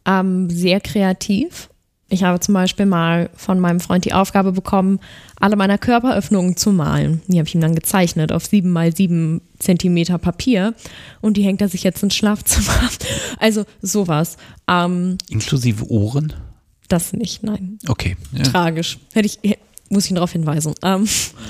ähm, 0.06 0.48
sehr 0.48 0.80
kreativ 0.80 1.68
ich 2.08 2.22
habe 2.22 2.38
zum 2.38 2.54
Beispiel 2.54 2.86
mal 2.86 3.30
von 3.34 3.58
meinem 3.58 3.80
Freund 3.80 4.04
die 4.04 4.12
Aufgabe 4.12 4.52
bekommen, 4.52 5.00
alle 5.40 5.56
meiner 5.56 5.76
Körperöffnungen 5.76 6.56
zu 6.56 6.70
malen. 6.70 7.20
Die 7.26 7.38
habe 7.38 7.48
ich 7.48 7.54
ihm 7.54 7.60
dann 7.60 7.74
gezeichnet 7.74 8.30
auf 8.30 8.46
sieben 8.46 8.70
mal 8.70 8.94
sieben 8.94 9.40
Zentimeter 9.58 10.18
Papier 10.18 10.74
und 11.20 11.36
die 11.36 11.42
hängt 11.42 11.60
er 11.60 11.68
sich 11.68 11.82
jetzt 11.82 12.02
ins 12.02 12.14
Schlafzimmer. 12.14 12.72
Also 13.38 13.64
sowas. 13.82 14.38
Ähm, 14.66 15.18
Inklusive 15.28 15.90
Ohren? 15.90 16.32
Das 16.88 17.12
nicht, 17.12 17.42
nein. 17.42 17.78
Okay. 17.86 18.16
Ja. 18.32 18.44
Tragisch. 18.44 18.98
Hätte 19.12 19.26
ich, 19.26 19.58
muss 19.90 20.04
ich 20.04 20.10
ihn 20.10 20.14
darauf 20.14 20.32
hinweisen. 20.32 20.74
Ähm, 20.82 21.06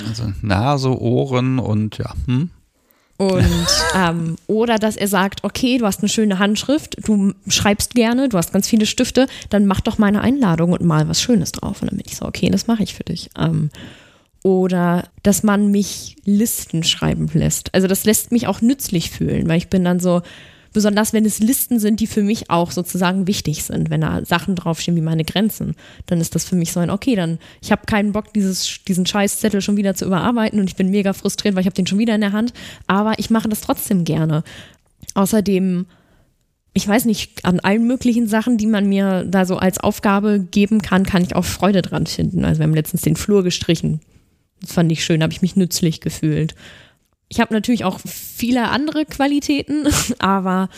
also 0.09 0.33
Nase, 0.43 1.01
Ohren 1.01 1.59
und 1.59 1.99
ja. 1.99 2.13
Hm? 2.27 2.51
Und 3.17 3.67
ähm, 3.95 4.37
oder 4.47 4.79
dass 4.79 4.97
er 4.97 5.09
sagt, 5.09 5.45
okay, 5.45 5.79
du 5.79 5.87
hast 5.87 6.01
eine 6.01 6.09
schöne 6.09 6.39
Handschrift, 6.39 6.97
du 7.07 7.33
schreibst 7.49 7.95
gerne, 7.95 8.29
du 8.29 8.37
hast 8.39 8.53
ganz 8.53 8.69
viele 8.69 8.87
Stifte, 8.87 9.27
dann 9.51 9.67
mach 9.67 9.81
doch 9.81 9.99
meine 9.99 10.21
Einladung 10.21 10.73
und 10.73 10.83
mal 10.83 11.09
was 11.09 11.21
Schönes 11.21 11.53
drauf. 11.53 11.83
Und 11.83 11.91
dann 11.91 11.99
bin 11.99 12.07
ich 12.07 12.17
so, 12.17 12.27
okay, 12.27 12.51
das 12.51 12.67
mache 12.67 12.83
ich 12.83 12.95
für 12.95 13.05
dich. 13.05 13.31
Ähm, 13.39 13.71
oder 14.43 15.09
dass 15.23 15.43
man 15.43 15.73
mich 15.73 16.17
Listen 16.25 16.85
schreiben 16.85 17.29
lässt. 17.33 17.75
Also 17.75 17.89
das 17.89 18.05
lässt 18.05 18.31
mich 18.31 18.47
auch 18.47 18.61
nützlich 18.61 19.11
fühlen, 19.11 19.49
weil 19.49 19.59
ich 19.59 19.69
bin 19.69 19.83
dann 19.83 19.99
so, 19.99 20.23
besonders 20.77 21.15
wenn 21.15 21.25
es 21.25 21.39
Listen 21.39 21.79
sind, 21.79 22.01
die 22.01 22.07
für 22.07 22.23
mich 22.23 22.51
auch 22.51 22.71
sozusagen 22.71 23.27
wichtig 23.27 23.65
sind, 23.65 23.89
wenn 23.89 24.03
da 24.03 24.23
Sachen 24.27 24.55
draufstehen 24.57 24.95
wie 24.95 25.01
meine 25.01 25.25
Grenzen, 25.25 25.75
dann 26.05 26.21
ist 26.21 26.35
das 26.35 26.45
für 26.45 26.55
mich 26.55 26.71
so 26.71 26.81
ein, 26.81 26.91
okay, 26.91 27.17
dann 27.17 27.39
ich 27.63 27.73
habe 27.73 27.87
keinen 27.87 28.13
Bock, 28.13 28.35
dieses, 28.35 28.85
diesen 28.87 29.07
Scheißzettel 29.07 29.63
schon 29.63 29.79
wieder 29.79 29.95
zu 29.95 30.05
überarbeiten 30.05 30.61
und 30.61 30.69
ich 30.69 30.77
bin 30.77 30.91
mega 30.91 31.15
frustriert, 31.15 31.55
weil 31.55 31.63
ich 31.63 31.67
habe 31.67 31.75
den 31.75 31.87
schon 31.87 31.97
wieder 31.97 32.15
in 32.15 32.21
der 32.21 32.33
Hand, 32.33 32.53
aber 32.87 33.19
ich 33.19 33.31
mache 33.31 33.49
das 33.49 33.63
trotzdem 33.63 34.05
gerne. 34.05 34.45
Außerdem 35.15 35.87
ich 36.75 36.87
weiß 36.87 37.07
nicht, 37.07 37.43
an 37.47 37.61
allen 37.61 37.87
möglichen 37.87 38.29
Sachen, 38.29 38.59
die 38.59 38.67
man 38.67 38.87
mir 38.87 39.25
da 39.25 39.47
so 39.47 39.57
als 39.57 39.81
Aufgabe 39.81 40.41
geben 40.51 40.83
kann, 40.83 41.07
kann 41.07 41.23
ich 41.23 41.35
auch 41.35 41.47
Freude 41.47 41.81
dran 41.81 42.05
finden. 42.05 42.45
Also 42.45 42.59
wir 42.59 42.65
haben 42.65 42.75
letztens 42.75 43.01
den 43.01 43.17
Flur 43.17 43.43
gestrichen. 43.43 44.01
Das 44.61 44.73
fand 44.73 44.93
ich 44.93 45.03
schön, 45.03 45.23
habe 45.23 45.33
ich 45.33 45.41
mich 45.41 45.57
nützlich 45.57 46.03
gefühlt. 46.03 46.55
Ich 47.29 47.41
habe 47.41 47.53
natürlich 47.53 47.85
auch 47.85 48.01
viele 48.05 48.69
andere 48.69 49.05
Qualitäten, 49.05 49.89
aber. 50.19 50.69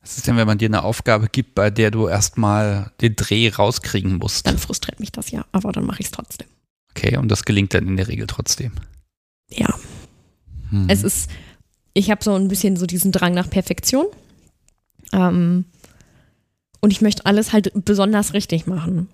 Was 0.00 0.16
ist 0.16 0.26
denn, 0.26 0.36
wenn 0.36 0.46
man 0.46 0.58
dir 0.58 0.68
eine 0.68 0.82
Aufgabe 0.82 1.28
gibt, 1.28 1.54
bei 1.54 1.70
der 1.70 1.90
du 1.90 2.08
erstmal 2.08 2.90
den 3.00 3.16
Dreh 3.16 3.48
rauskriegen 3.48 4.16
musst? 4.16 4.46
Dann 4.46 4.58
frustriert 4.58 4.98
mich 4.98 5.12
das 5.12 5.30
ja, 5.30 5.44
aber 5.52 5.72
dann 5.72 5.84
mache 5.84 6.00
ich 6.00 6.06
es 6.06 6.12
trotzdem. 6.12 6.48
Okay, 6.90 7.16
und 7.16 7.28
das 7.28 7.44
gelingt 7.44 7.74
dann 7.74 7.86
in 7.86 7.96
der 7.96 8.08
Regel 8.08 8.26
trotzdem. 8.26 8.72
Ja. 9.50 9.74
Hm. 10.70 10.86
Es 10.88 11.02
ist, 11.02 11.30
ich 11.92 12.10
habe 12.10 12.24
so 12.24 12.34
ein 12.34 12.48
bisschen 12.48 12.76
so 12.76 12.86
diesen 12.86 13.12
Drang 13.12 13.34
nach 13.34 13.50
Perfektion. 13.50 14.06
Ähm, 15.12 15.66
und 16.80 16.92
ich 16.92 17.00
möchte 17.00 17.26
alles 17.26 17.52
halt 17.52 17.72
besonders 17.84 18.32
richtig 18.32 18.66
machen. 18.66 19.08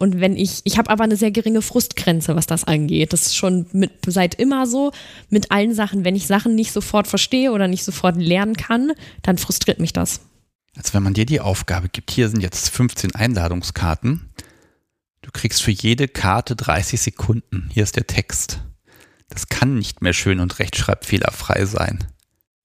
Und 0.00 0.18
wenn 0.18 0.34
ich, 0.34 0.62
ich 0.64 0.78
habe 0.78 0.88
aber 0.88 1.04
eine 1.04 1.16
sehr 1.16 1.30
geringe 1.30 1.60
Frustgrenze, 1.60 2.34
was 2.34 2.46
das 2.46 2.64
angeht. 2.64 3.12
Das 3.12 3.26
ist 3.26 3.36
schon 3.36 3.66
mit, 3.72 3.92
seit 4.06 4.34
immer 4.34 4.66
so 4.66 4.92
mit 5.28 5.50
allen 5.50 5.74
Sachen. 5.74 6.06
Wenn 6.06 6.16
ich 6.16 6.26
Sachen 6.26 6.54
nicht 6.54 6.72
sofort 6.72 7.06
verstehe 7.06 7.52
oder 7.52 7.68
nicht 7.68 7.84
sofort 7.84 8.16
lernen 8.16 8.56
kann, 8.56 8.92
dann 9.20 9.36
frustriert 9.36 9.78
mich 9.78 9.92
das. 9.92 10.22
Also 10.74 10.94
wenn 10.94 11.02
man 11.02 11.12
dir 11.12 11.26
die 11.26 11.40
Aufgabe 11.40 11.90
gibt, 11.90 12.10
hier 12.10 12.30
sind 12.30 12.40
jetzt 12.40 12.70
15 12.70 13.14
Einladungskarten, 13.14 14.30
du 15.20 15.30
kriegst 15.32 15.60
für 15.60 15.70
jede 15.70 16.08
Karte 16.08 16.56
30 16.56 16.98
Sekunden, 16.98 17.68
hier 17.70 17.82
ist 17.82 17.96
der 17.96 18.06
Text. 18.06 18.62
Das 19.28 19.48
kann 19.48 19.74
nicht 19.74 20.00
mehr 20.00 20.14
schön 20.14 20.40
und 20.40 20.60
rechtschreibfehlerfrei 20.60 21.66
sein. 21.66 21.98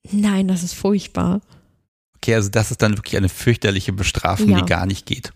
Nein, 0.10 0.48
das 0.48 0.64
ist 0.64 0.74
furchtbar. 0.74 1.42
Okay, 2.16 2.36
also 2.36 2.48
das 2.48 2.72
ist 2.72 2.82
dann 2.82 2.98
wirklich 2.98 3.18
eine 3.18 3.28
fürchterliche 3.28 3.92
Bestrafung, 3.92 4.52
ja. 4.52 4.62
die 4.62 4.66
gar 4.66 4.86
nicht 4.86 5.06
geht. 5.06 5.34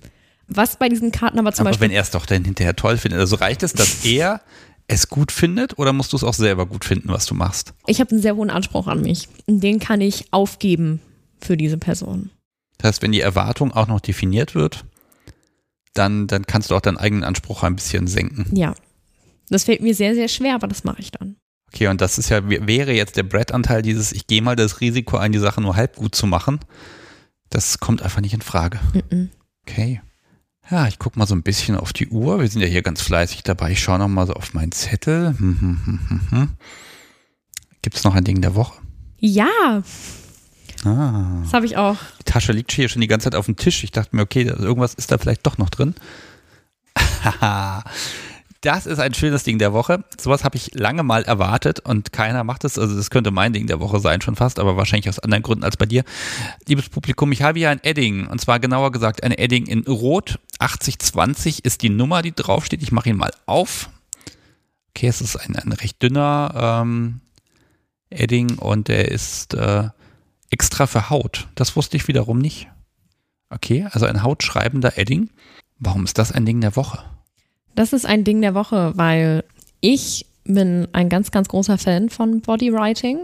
Was 0.50 0.78
bei 0.78 0.90
diesen 0.90 1.12
Karten 1.12 1.40
aber 1.40 1.54
zum 1.54 1.64
aber 1.64 1.72
Beispiel. 1.72 1.90
wenn 1.90 1.96
er 1.96 2.02
es 2.02 2.12
doch 2.12 2.26
dann 2.26 2.44
hinterher 2.44 2.76
toll 2.76 2.98
findet. 2.98 3.20
Also 3.20 3.36
reicht 3.36 3.64
es, 3.64 3.74
dass 3.74 4.04
er 4.04 4.42
es 4.88 5.08
gut 5.08 5.32
findet 5.32 5.78
oder 5.78 5.94
musst 5.94 6.12
du 6.14 6.18
es 6.18 6.24
auch 6.24 6.34
selber 6.34 6.66
gut 6.66 6.84
finden, 6.84 7.10
was 7.10 7.26
du 7.28 7.36
machst? 7.36 7.74
Ich 7.86 8.00
habe 8.00 8.12
einen 8.12 8.22
sehr 8.22 8.36
hohen 8.36 8.50
Anspruch 8.50 8.88
an 8.88 9.02
mich. 9.02 9.30
Den 9.48 9.80
kann 9.80 10.02
ich 10.02 10.26
aufgeben 10.34 11.00
für 11.40 11.56
diese 11.56 11.78
Person. 11.78 12.32
Das 12.80 12.90
heißt, 12.90 13.02
wenn 13.04 13.12
die 13.12 13.22
Erwartung 13.22 13.72
auch 13.72 13.88
noch 13.88 14.00
definiert 14.00 14.56
wird, 14.56 14.86
dann, 15.94 16.28
dann 16.28 16.46
kannst 16.46 16.72
du 16.72 16.76
auch 16.76 16.82
deinen 16.82 16.98
eigenen 16.98 17.24
Anspruch 17.24 17.64
ein 17.64 17.76
bisschen 17.76 18.08
senken. 18.08 18.46
Ja. 18.56 18.74
Das 19.50 19.66
fällt 19.66 19.82
mir 19.82 19.94
sehr, 19.94 20.16
sehr 20.16 20.28
schwer, 20.28 20.56
aber 20.56 20.68
das 20.68 20.84
mache 20.84 21.00
ich 21.00 21.12
dann. 21.12 21.36
Okay, 21.72 21.88
und 21.88 22.02
das 22.02 22.18
ist 22.18 22.30
ja, 22.30 22.48
wäre 22.50 22.94
jetzt 22.94 23.16
der 23.16 23.24
Brett-Anteil 23.24 23.82
dieses, 23.84 24.12
ich 24.12 24.26
gehe 24.26 24.42
mal 24.42 24.56
das 24.56 24.82
Risiko 24.82 25.18
ein, 25.18 25.32
die 25.32 25.40
Sache 25.40 25.62
nur 25.62 25.76
halb 25.76 25.98
gut 25.98 26.16
zu 26.16 26.26
machen. 26.26 26.60
Das 27.50 27.80
kommt 27.80 28.02
einfach 28.02 28.22
nicht 28.22 28.34
in 28.34 28.42
Frage. 28.42 28.80
Mm 28.94 28.98
-mm. 28.98 29.28
Okay. 29.68 30.02
Ja, 30.72 30.88
ich 30.88 31.00
gucke 31.00 31.18
mal 31.18 31.26
so 31.26 31.34
ein 31.34 31.42
bisschen 31.42 31.76
auf 31.76 31.94
die 31.94 32.08
Uhr. 32.10 32.40
Wir 32.40 32.48
sind 32.48 32.62
ja 32.62 32.68
hier 32.68 32.84
ganz 32.84 33.02
fleißig 33.02 33.44
dabei. 33.44 33.72
Ich 33.72 33.80
schaue 33.82 33.98
noch 33.98 34.08
mal 34.08 34.28
so 34.28 34.34
auf 34.34 34.54
meinen 34.54 34.72
Zettel. 34.72 35.36
Hm, 35.38 35.60
hm, 35.60 36.22
hm, 36.30 36.50
Gibt 37.82 37.96
es 37.96 38.04
noch 38.04 38.14
ein 38.14 38.24
Ding 38.24 38.42
der 38.42 38.54
Woche? 38.56 38.80
Ja. 39.18 39.82
Ah. 40.84 41.42
Das 41.44 41.54
habe 41.54 41.66
ich 41.66 41.76
auch. 41.76 41.98
Die 42.20 42.24
Tasche 42.26 42.52
liegt 42.52 42.72
hier 42.72 42.88
schon 42.88 43.02
die 43.02 43.08
ganze 43.08 43.26
Zeit 43.26 43.36
auf 43.36 43.48
dem 43.48 43.56
Tisch. 43.56 43.84
Ich 43.84 43.92
dachte 43.92 44.16
mir, 44.16 44.22
okay, 44.22 44.44
irgendwas 44.44 44.94
ist 44.94 45.12
da 45.12 45.18
vielleicht 45.18 45.46
doch 45.48 45.58
noch 45.58 45.70
drin. 45.70 45.96
Das 48.62 48.86
ist 48.86 49.00
ein 49.00 49.14
schönes 49.14 49.44
Ding 49.44 49.58
der 49.58 49.72
Woche. 49.72 50.04
Sowas 50.20 50.44
habe 50.44 50.58
ich 50.58 50.74
lange 50.74 51.02
mal 51.04 51.24
erwartet 51.24 51.80
und 51.80 52.12
keiner 52.12 52.44
macht 52.44 52.66
es. 52.66 52.78
Also 52.78 52.96
das 52.96 53.10
könnte 53.10 53.32
mein 53.32 53.54
Ding 53.54 53.68
der 53.68 53.80
Woche 53.80 54.02
sein 54.02 54.20
schon 54.20 54.36
fast, 54.36 54.60
aber 54.60 54.76
wahrscheinlich 54.76 55.08
aus 55.08 55.20
anderen 55.20 55.44
Gründen 55.44 55.64
als 55.64 55.78
bei 55.78 55.86
dir. 55.86 56.04
Liebes 56.68 56.90
Publikum, 56.90 57.32
ich 57.32 57.42
habe 57.42 57.60
hier 57.60 57.70
ein 57.70 57.82
Edding 57.84 58.28
und 58.28 58.42
zwar 58.42 58.60
genauer 58.60 58.92
gesagt 58.92 59.24
ein 59.24 59.32
Edding 59.32 59.66
in 59.68 59.84
Rot. 59.88 60.40
8020 60.60 61.64
ist 61.64 61.84
die 61.84 61.90
Nummer, 61.90 62.22
die 62.22 62.34
draufsteht. 62.34 62.84
Ich 62.84 62.92
mache 62.92 63.10
ihn 63.10 63.16
mal 63.16 63.32
auf. 63.46 63.90
Okay, 64.90 65.08
es 65.08 65.22
ist 65.22 65.38
ein, 65.38 65.56
ein 65.56 65.72
recht 65.72 66.04
dünner 66.04 66.82
ähm, 66.84 67.22
Edding 68.10 68.58
und 68.58 68.90
der 68.90 69.10
ist 69.10 69.54
äh, 69.54 69.88
extra 70.50 70.86
für 70.86 71.10
Haut. 71.10 71.48
Das 71.56 71.78
wusste 71.78 71.96
ich 71.96 72.10
wiederum 72.10 72.40
nicht. 72.40 72.68
Okay, 73.50 73.88
also 73.90 74.06
ein 74.06 74.22
hautschreibender 74.22 74.98
Edding. 74.98 75.30
Warum 75.78 76.04
ist 76.04 76.18
das 76.18 76.34
ein 76.34 76.46
Ding 76.46 76.60
der 76.60 76.76
Woche? 76.76 77.02
Das 77.76 77.94
ist 77.94 78.06
ein 78.06 78.24
Ding 78.24 78.42
der 78.42 78.56
Woche, 78.56 78.94
weil 78.96 79.44
ich 79.82 80.26
bin 80.44 80.88
ein 80.94 81.10
ganz, 81.10 81.32
ganz 81.32 81.48
großer 81.48 81.78
Fan 81.78 82.10
von 82.10 82.42
Bodywriting, 82.42 83.20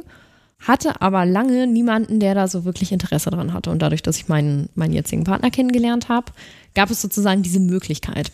hatte 0.60 1.02
aber 1.02 1.26
lange 1.26 1.68
niemanden, 1.68 2.20
der 2.20 2.36
da 2.36 2.48
so 2.48 2.66
wirklich 2.66 2.92
Interesse 2.92 3.30
dran 3.30 3.54
hatte. 3.54 3.70
Und 3.70 3.82
dadurch, 3.82 4.02
dass 4.02 4.18
ich 4.18 4.28
meinen, 4.28 4.70
meinen 4.76 4.94
jetzigen 4.94 5.24
Partner 5.24 5.52
kennengelernt 5.52 6.10
habe, 6.10 6.32
gab 6.74 6.90
es 6.90 7.02
sozusagen 7.02 7.44
diese 7.44 7.60
Möglichkeit. 7.60 8.32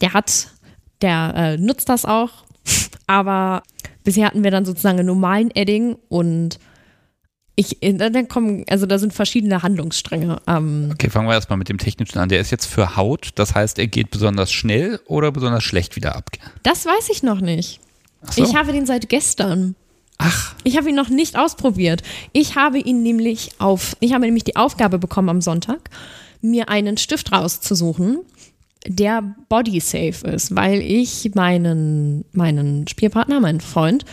Der 0.00 0.12
hat, 0.12 0.48
der 1.02 1.32
äh, 1.34 1.56
nutzt 1.56 1.88
das 1.88 2.04
auch, 2.04 2.30
aber 3.06 3.62
bisher 4.04 4.26
hatten 4.26 4.44
wir 4.44 4.50
dann 4.50 4.64
sozusagen 4.64 4.98
einen 4.98 5.08
normalen 5.08 5.50
Edding 5.50 5.96
und 6.08 6.58
ich, 7.58 7.82
äh, 7.82 7.92
dann 7.92 8.28
kommen, 8.28 8.64
also 8.68 8.86
da 8.86 8.98
sind 8.98 9.12
verschiedene 9.12 9.64
Handlungsstränge. 9.64 10.40
Ähm. 10.46 10.90
Okay, 10.92 11.10
fangen 11.10 11.26
wir 11.26 11.34
erstmal 11.34 11.58
mit 11.58 11.68
dem 11.68 11.78
Technischen 11.78 12.18
an. 12.20 12.28
Der 12.28 12.38
ist 12.38 12.52
jetzt 12.52 12.66
für 12.66 12.94
Haut, 12.94 13.30
das 13.34 13.56
heißt, 13.56 13.80
er 13.80 13.88
geht 13.88 14.12
besonders 14.12 14.52
schnell 14.52 15.00
oder 15.06 15.32
besonders 15.32 15.64
schlecht 15.64 15.96
wieder 15.96 16.14
ab? 16.14 16.30
Das 16.62 16.86
weiß 16.86 17.10
ich 17.10 17.24
noch 17.24 17.40
nicht. 17.40 17.80
So. 18.30 18.44
Ich 18.44 18.54
habe 18.54 18.72
den 18.72 18.86
seit 18.86 19.08
gestern. 19.08 19.74
Ach. 20.18 20.54
Ich 20.62 20.76
habe 20.76 20.88
ihn 20.88 20.94
noch 20.94 21.08
nicht 21.08 21.36
ausprobiert. 21.36 22.02
Ich 22.32 22.54
habe 22.54 22.78
ihn 22.78 23.02
nämlich 23.02 23.50
auf, 23.58 23.96
ich 23.98 24.12
habe 24.12 24.24
nämlich 24.24 24.44
die 24.44 24.54
Aufgabe 24.54 25.00
bekommen 25.00 25.28
am 25.28 25.40
Sonntag, 25.40 25.90
mir 26.40 26.68
einen 26.68 26.96
Stift 26.96 27.32
rauszusuchen, 27.32 28.20
der 28.86 29.34
body 29.48 29.80
safe 29.80 30.24
ist, 30.28 30.54
weil 30.54 30.80
ich 30.80 31.28
meinen, 31.34 32.24
meinen 32.30 32.86
Spielpartner, 32.86 33.40
meinen 33.40 33.60
Freund, 33.60 34.04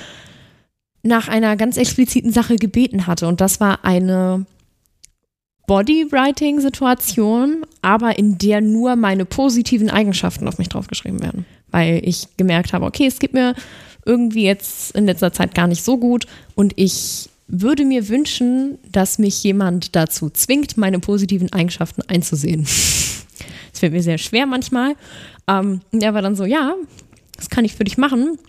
nach 1.05 1.27
einer 1.27 1.55
ganz 1.55 1.77
expliziten 1.77 2.31
Sache 2.31 2.55
gebeten 2.55 3.07
hatte. 3.07 3.27
Und 3.27 3.39
das 3.39 3.59
war 3.59 3.85
eine 3.85 4.45
Bodywriting-Situation, 5.67 7.65
aber 7.81 8.17
in 8.17 8.37
der 8.37 8.61
nur 8.61 8.95
meine 8.95 9.25
positiven 9.25 9.89
Eigenschaften 9.89 10.47
auf 10.47 10.57
mich 10.57 10.69
draufgeschrieben 10.69 11.21
werden. 11.21 11.45
Weil 11.69 12.01
ich 12.03 12.27
gemerkt 12.37 12.73
habe, 12.73 12.85
okay, 12.85 13.05
es 13.05 13.19
geht 13.19 13.33
mir 13.33 13.55
irgendwie 14.05 14.43
jetzt 14.43 14.95
in 14.95 15.05
letzter 15.05 15.33
Zeit 15.33 15.55
gar 15.55 15.67
nicht 15.67 15.83
so 15.83 15.97
gut 15.97 16.27
und 16.53 16.73
ich 16.75 17.29
würde 17.47 17.85
mir 17.85 18.07
wünschen, 18.07 18.77
dass 18.91 19.19
mich 19.19 19.43
jemand 19.43 19.95
dazu 19.95 20.29
zwingt, 20.29 20.77
meine 20.77 20.99
positiven 20.99 21.53
Eigenschaften 21.53 22.01
einzusehen. 22.01 22.67
Das 23.71 23.81
fällt 23.81 23.91
mir 23.91 24.01
sehr 24.01 24.17
schwer 24.17 24.45
manchmal. 24.45 24.95
Ähm, 25.49 25.81
er 25.91 26.13
war 26.13 26.21
dann 26.21 26.37
so, 26.37 26.45
ja, 26.45 26.75
das 27.35 27.49
kann 27.49 27.65
ich 27.65 27.75
für 27.75 27.83
dich 27.83 27.97
machen, 27.97 28.39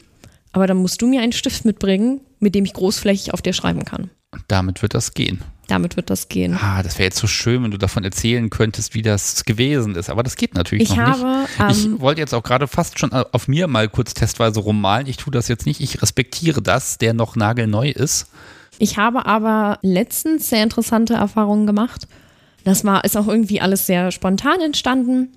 aber 0.53 0.69
dann 0.69 0.77
musst 0.77 1.03
du 1.03 1.09
mir 1.09 1.21
einen 1.21 1.33
Stift 1.33 1.65
mitbringen, 1.65 2.21
mit 2.39 2.55
dem 2.55 2.65
ich 2.65 2.73
großflächig 2.73 3.33
auf 3.35 3.43
dir 3.43 3.53
schreiben 3.53 3.85
kann. 3.85 4.11
Und 4.33 4.45
damit 4.49 4.83
wird 4.83 4.95
das 4.95 5.15
gehen. 5.15 5.43
Damit 5.69 5.97
wird 5.97 6.11
das 6.11 6.29
gehen. 6.29 6.57
Ah, 6.61 6.83
das 6.83 6.99
wäre 6.99 7.07
jetzt 7.07 7.19
so 7.19 7.27
schön, 7.27 7.65
wenn 7.65 7.73
du 7.73 7.79
davon 7.79 8.05
erzählen 8.05 8.51
könntest, 8.51 8.95
wie 8.95 9.03
das 9.03 9.45
gewesen 9.45 9.97
ist. 9.97 10.11
Aber 10.11 10.23
das 10.23 10.37
geht 10.37 10.55
natürlich 10.55 10.91
ich 10.91 10.97
noch 10.97 11.07
habe, 11.07 11.41
nicht. 11.41 11.61
Ähm, 11.61 11.95
ich 11.95 12.01
wollte 12.01 12.21
jetzt 12.21 12.35
auch 12.35 12.45
gerade 12.45 12.69
fast 12.69 12.99
schon 13.01 13.13
auf 13.13 13.49
mir 13.49 13.67
mal 13.67 13.89
kurz 13.89 14.15
testweise 14.15 14.61
rummalen. 14.61 15.09
Ich 15.09 15.17
tue 15.17 15.33
das 15.33 15.49
jetzt 15.49 15.67
nicht. 15.67 15.81
Ich 15.81 16.03
respektiere 16.03 16.63
das, 16.63 16.99
der 16.99 17.15
noch 17.15 17.35
nagelneu 17.35 17.91
ist. 17.91 18.31
Ich 18.79 18.97
habe 18.99 19.27
aber 19.27 19.79
letztens 19.83 20.51
sehr 20.51 20.63
interessante 20.63 21.15
Erfahrungen 21.15 21.67
gemacht. 21.67 22.07
Das 22.63 22.85
war, 22.85 23.05
ist 23.05 23.17
auch 23.17 23.27
irgendwie 23.27 23.61
alles 23.61 23.87
sehr 23.87 24.13
spontan 24.13 24.61
entstanden. 24.61 25.33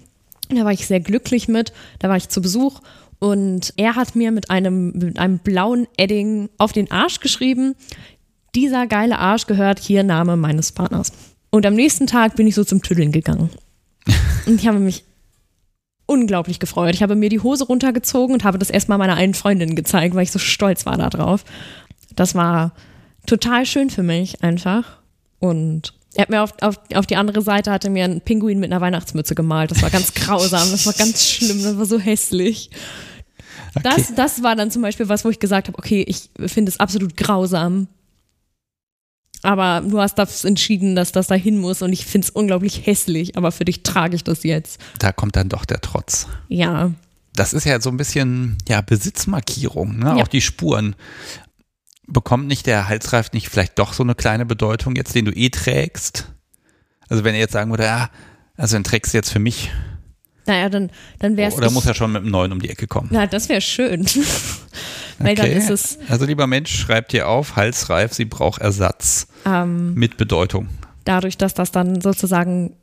Da 0.49 0.65
war 0.65 0.71
ich 0.71 0.85
sehr 0.85 0.99
glücklich 0.99 1.47
mit. 1.47 1.73
Da 1.99 2.09
war 2.09 2.17
ich 2.17 2.29
zu 2.29 2.41
Besuch 2.41 2.81
und 3.19 3.73
er 3.75 3.95
hat 3.95 4.15
mir 4.15 4.31
mit 4.31 4.49
einem, 4.49 4.91
mit 4.91 5.19
einem 5.19 5.39
blauen 5.39 5.87
Edding 5.97 6.49
auf 6.57 6.71
den 6.71 6.89
Arsch 6.89 7.19
geschrieben, 7.19 7.75
dieser 8.55 8.87
geile 8.87 9.19
Arsch 9.19 9.45
gehört 9.45 9.79
hier 9.79 10.03
Name 10.03 10.35
meines 10.37 10.71
Partners. 10.71 11.11
Und 11.51 11.65
am 11.65 11.75
nächsten 11.75 12.07
Tag 12.07 12.35
bin 12.35 12.47
ich 12.47 12.55
so 12.55 12.63
zum 12.63 12.81
Tüddeln 12.81 13.11
gegangen. 13.11 13.49
Und 14.45 14.59
ich 14.59 14.67
habe 14.67 14.79
mich 14.79 15.03
unglaublich 16.05 16.59
gefreut. 16.59 16.95
Ich 16.95 17.03
habe 17.03 17.15
mir 17.15 17.29
die 17.29 17.41
Hose 17.41 17.65
runtergezogen 17.65 18.33
und 18.33 18.43
habe 18.43 18.57
das 18.57 18.71
erstmal 18.71 18.97
meiner 18.97 19.13
einen 19.13 19.35
Freundin 19.35 19.75
gezeigt, 19.75 20.15
weil 20.15 20.23
ich 20.23 20.31
so 20.31 20.39
stolz 20.39 20.87
war 20.87 20.97
darauf. 20.97 21.45
Das 22.15 22.33
war 22.33 22.73
total 23.27 23.67
schön 23.67 23.91
für 23.91 24.01
mich 24.01 24.43
einfach. 24.43 24.97
Und 25.37 25.93
er 26.15 26.23
hat 26.23 26.29
mir 26.31 26.41
auf, 26.41 26.53
auf, 26.61 26.79
auf 26.95 27.05
die 27.05 27.15
andere 27.15 27.43
Seite 27.43 27.71
hatte 27.71 27.91
mir 27.91 28.05
einen 28.05 28.21
Pinguin 28.21 28.59
mit 28.59 28.71
einer 28.71 28.81
Weihnachtsmütze 28.81 29.35
gemalt. 29.35 29.69
Das 29.69 29.83
war 29.83 29.91
ganz 29.91 30.13
grausam, 30.15 30.71
das 30.71 30.87
war 30.87 30.93
ganz 30.93 31.23
schlimm, 31.23 31.61
das 31.61 31.77
war 31.77 31.85
so 31.85 31.99
hässlich. 31.99 32.71
Okay. 33.75 33.83
Das, 33.83 34.15
das 34.15 34.43
war 34.43 34.55
dann 34.55 34.71
zum 34.71 34.81
Beispiel 34.81 35.09
was, 35.09 35.25
wo 35.25 35.29
ich 35.29 35.39
gesagt 35.39 35.67
habe, 35.67 35.77
okay, 35.77 36.03
ich 36.07 36.29
finde 36.47 36.71
es 36.71 36.79
absolut 36.79 37.15
grausam. 37.17 37.87
Aber 39.41 39.81
du 39.87 39.99
hast 39.99 40.15
das 40.15 40.43
entschieden, 40.43 40.95
dass 40.95 41.11
das 41.11 41.27
dahin 41.27 41.57
muss 41.59 41.81
und 41.81 41.93
ich 41.93 42.05
finde 42.05 42.25
es 42.25 42.29
unglaublich 42.29 42.85
hässlich, 42.85 43.37
aber 43.37 43.51
für 43.51 43.63
dich 43.63 43.83
trage 43.83 44.15
ich 44.15 44.23
das 44.23 44.43
jetzt. 44.43 44.81
Da 44.99 45.13
kommt 45.13 45.35
dann 45.35 45.47
doch 45.47 45.63
der 45.65 45.79
Trotz. 45.79 46.27
Ja. 46.49 46.91
Das 47.35 47.53
ist 47.53 47.63
ja 47.63 47.79
so 47.79 47.89
ein 47.89 47.97
bisschen 47.97 48.57
ja, 48.67 48.81
Besitzmarkierung, 48.81 49.97
ne? 49.97 50.05
Ja. 50.05 50.15
auch 50.15 50.27
die 50.27 50.41
Spuren. 50.41 50.95
Bekommt 52.05 52.47
nicht 52.47 52.65
der 52.65 52.89
Halsreif 52.89 53.31
nicht 53.31 53.49
vielleicht 53.49 53.79
doch 53.79 53.93
so 53.93 54.03
eine 54.03 54.15
kleine 54.15 54.45
Bedeutung 54.45 54.95
jetzt, 54.95 55.15
den 55.15 55.25
du 55.25 55.31
eh 55.31 55.49
trägst? 55.49 56.27
Also 57.07 57.23
wenn 57.23 57.33
er 57.33 57.39
jetzt 57.39 57.53
sagen 57.53 57.71
würde, 57.71 57.83
ja, 57.83 58.09
also 58.57 58.75
den 58.75 58.83
trägst 58.83 59.13
du 59.13 59.17
jetzt 59.17 59.31
für 59.31 59.39
mich, 59.39 59.71
naja, 60.49 60.67
dann, 60.69 60.89
dann 61.19 61.37
wäre 61.37 61.49
es. 61.51 61.55
Oder 61.57 61.71
muss 61.71 61.85
er 61.85 61.93
schon 61.93 62.11
mit 62.11 62.23
einem 62.23 62.31
neuen 62.31 62.51
um 62.51 62.61
die 62.61 62.69
Ecke 62.69 62.87
kommen? 62.87 63.09
Na, 63.11 63.27
das 63.27 63.47
wäre 63.49 63.61
schön. 63.61 64.05
Weil 65.19 65.35
dann 65.35 65.47
Okay. 65.49 65.57
ist 65.57 65.69
es, 65.69 65.99
Also 66.09 66.25
lieber 66.25 66.47
Mensch, 66.47 66.73
schreibt 66.75 67.11
dir 67.13 67.27
auf, 67.27 67.55
halsreif, 67.55 68.13
sie 68.13 68.25
braucht 68.25 68.61
Ersatz 68.61 69.27
ähm, 69.45 69.93
mit 69.93 70.17
Bedeutung. 70.17 70.67
dadurch, 71.05 71.37
dass 71.37 71.53
das 71.53 71.71
dann 71.71 72.01
sozusagen 72.01 72.73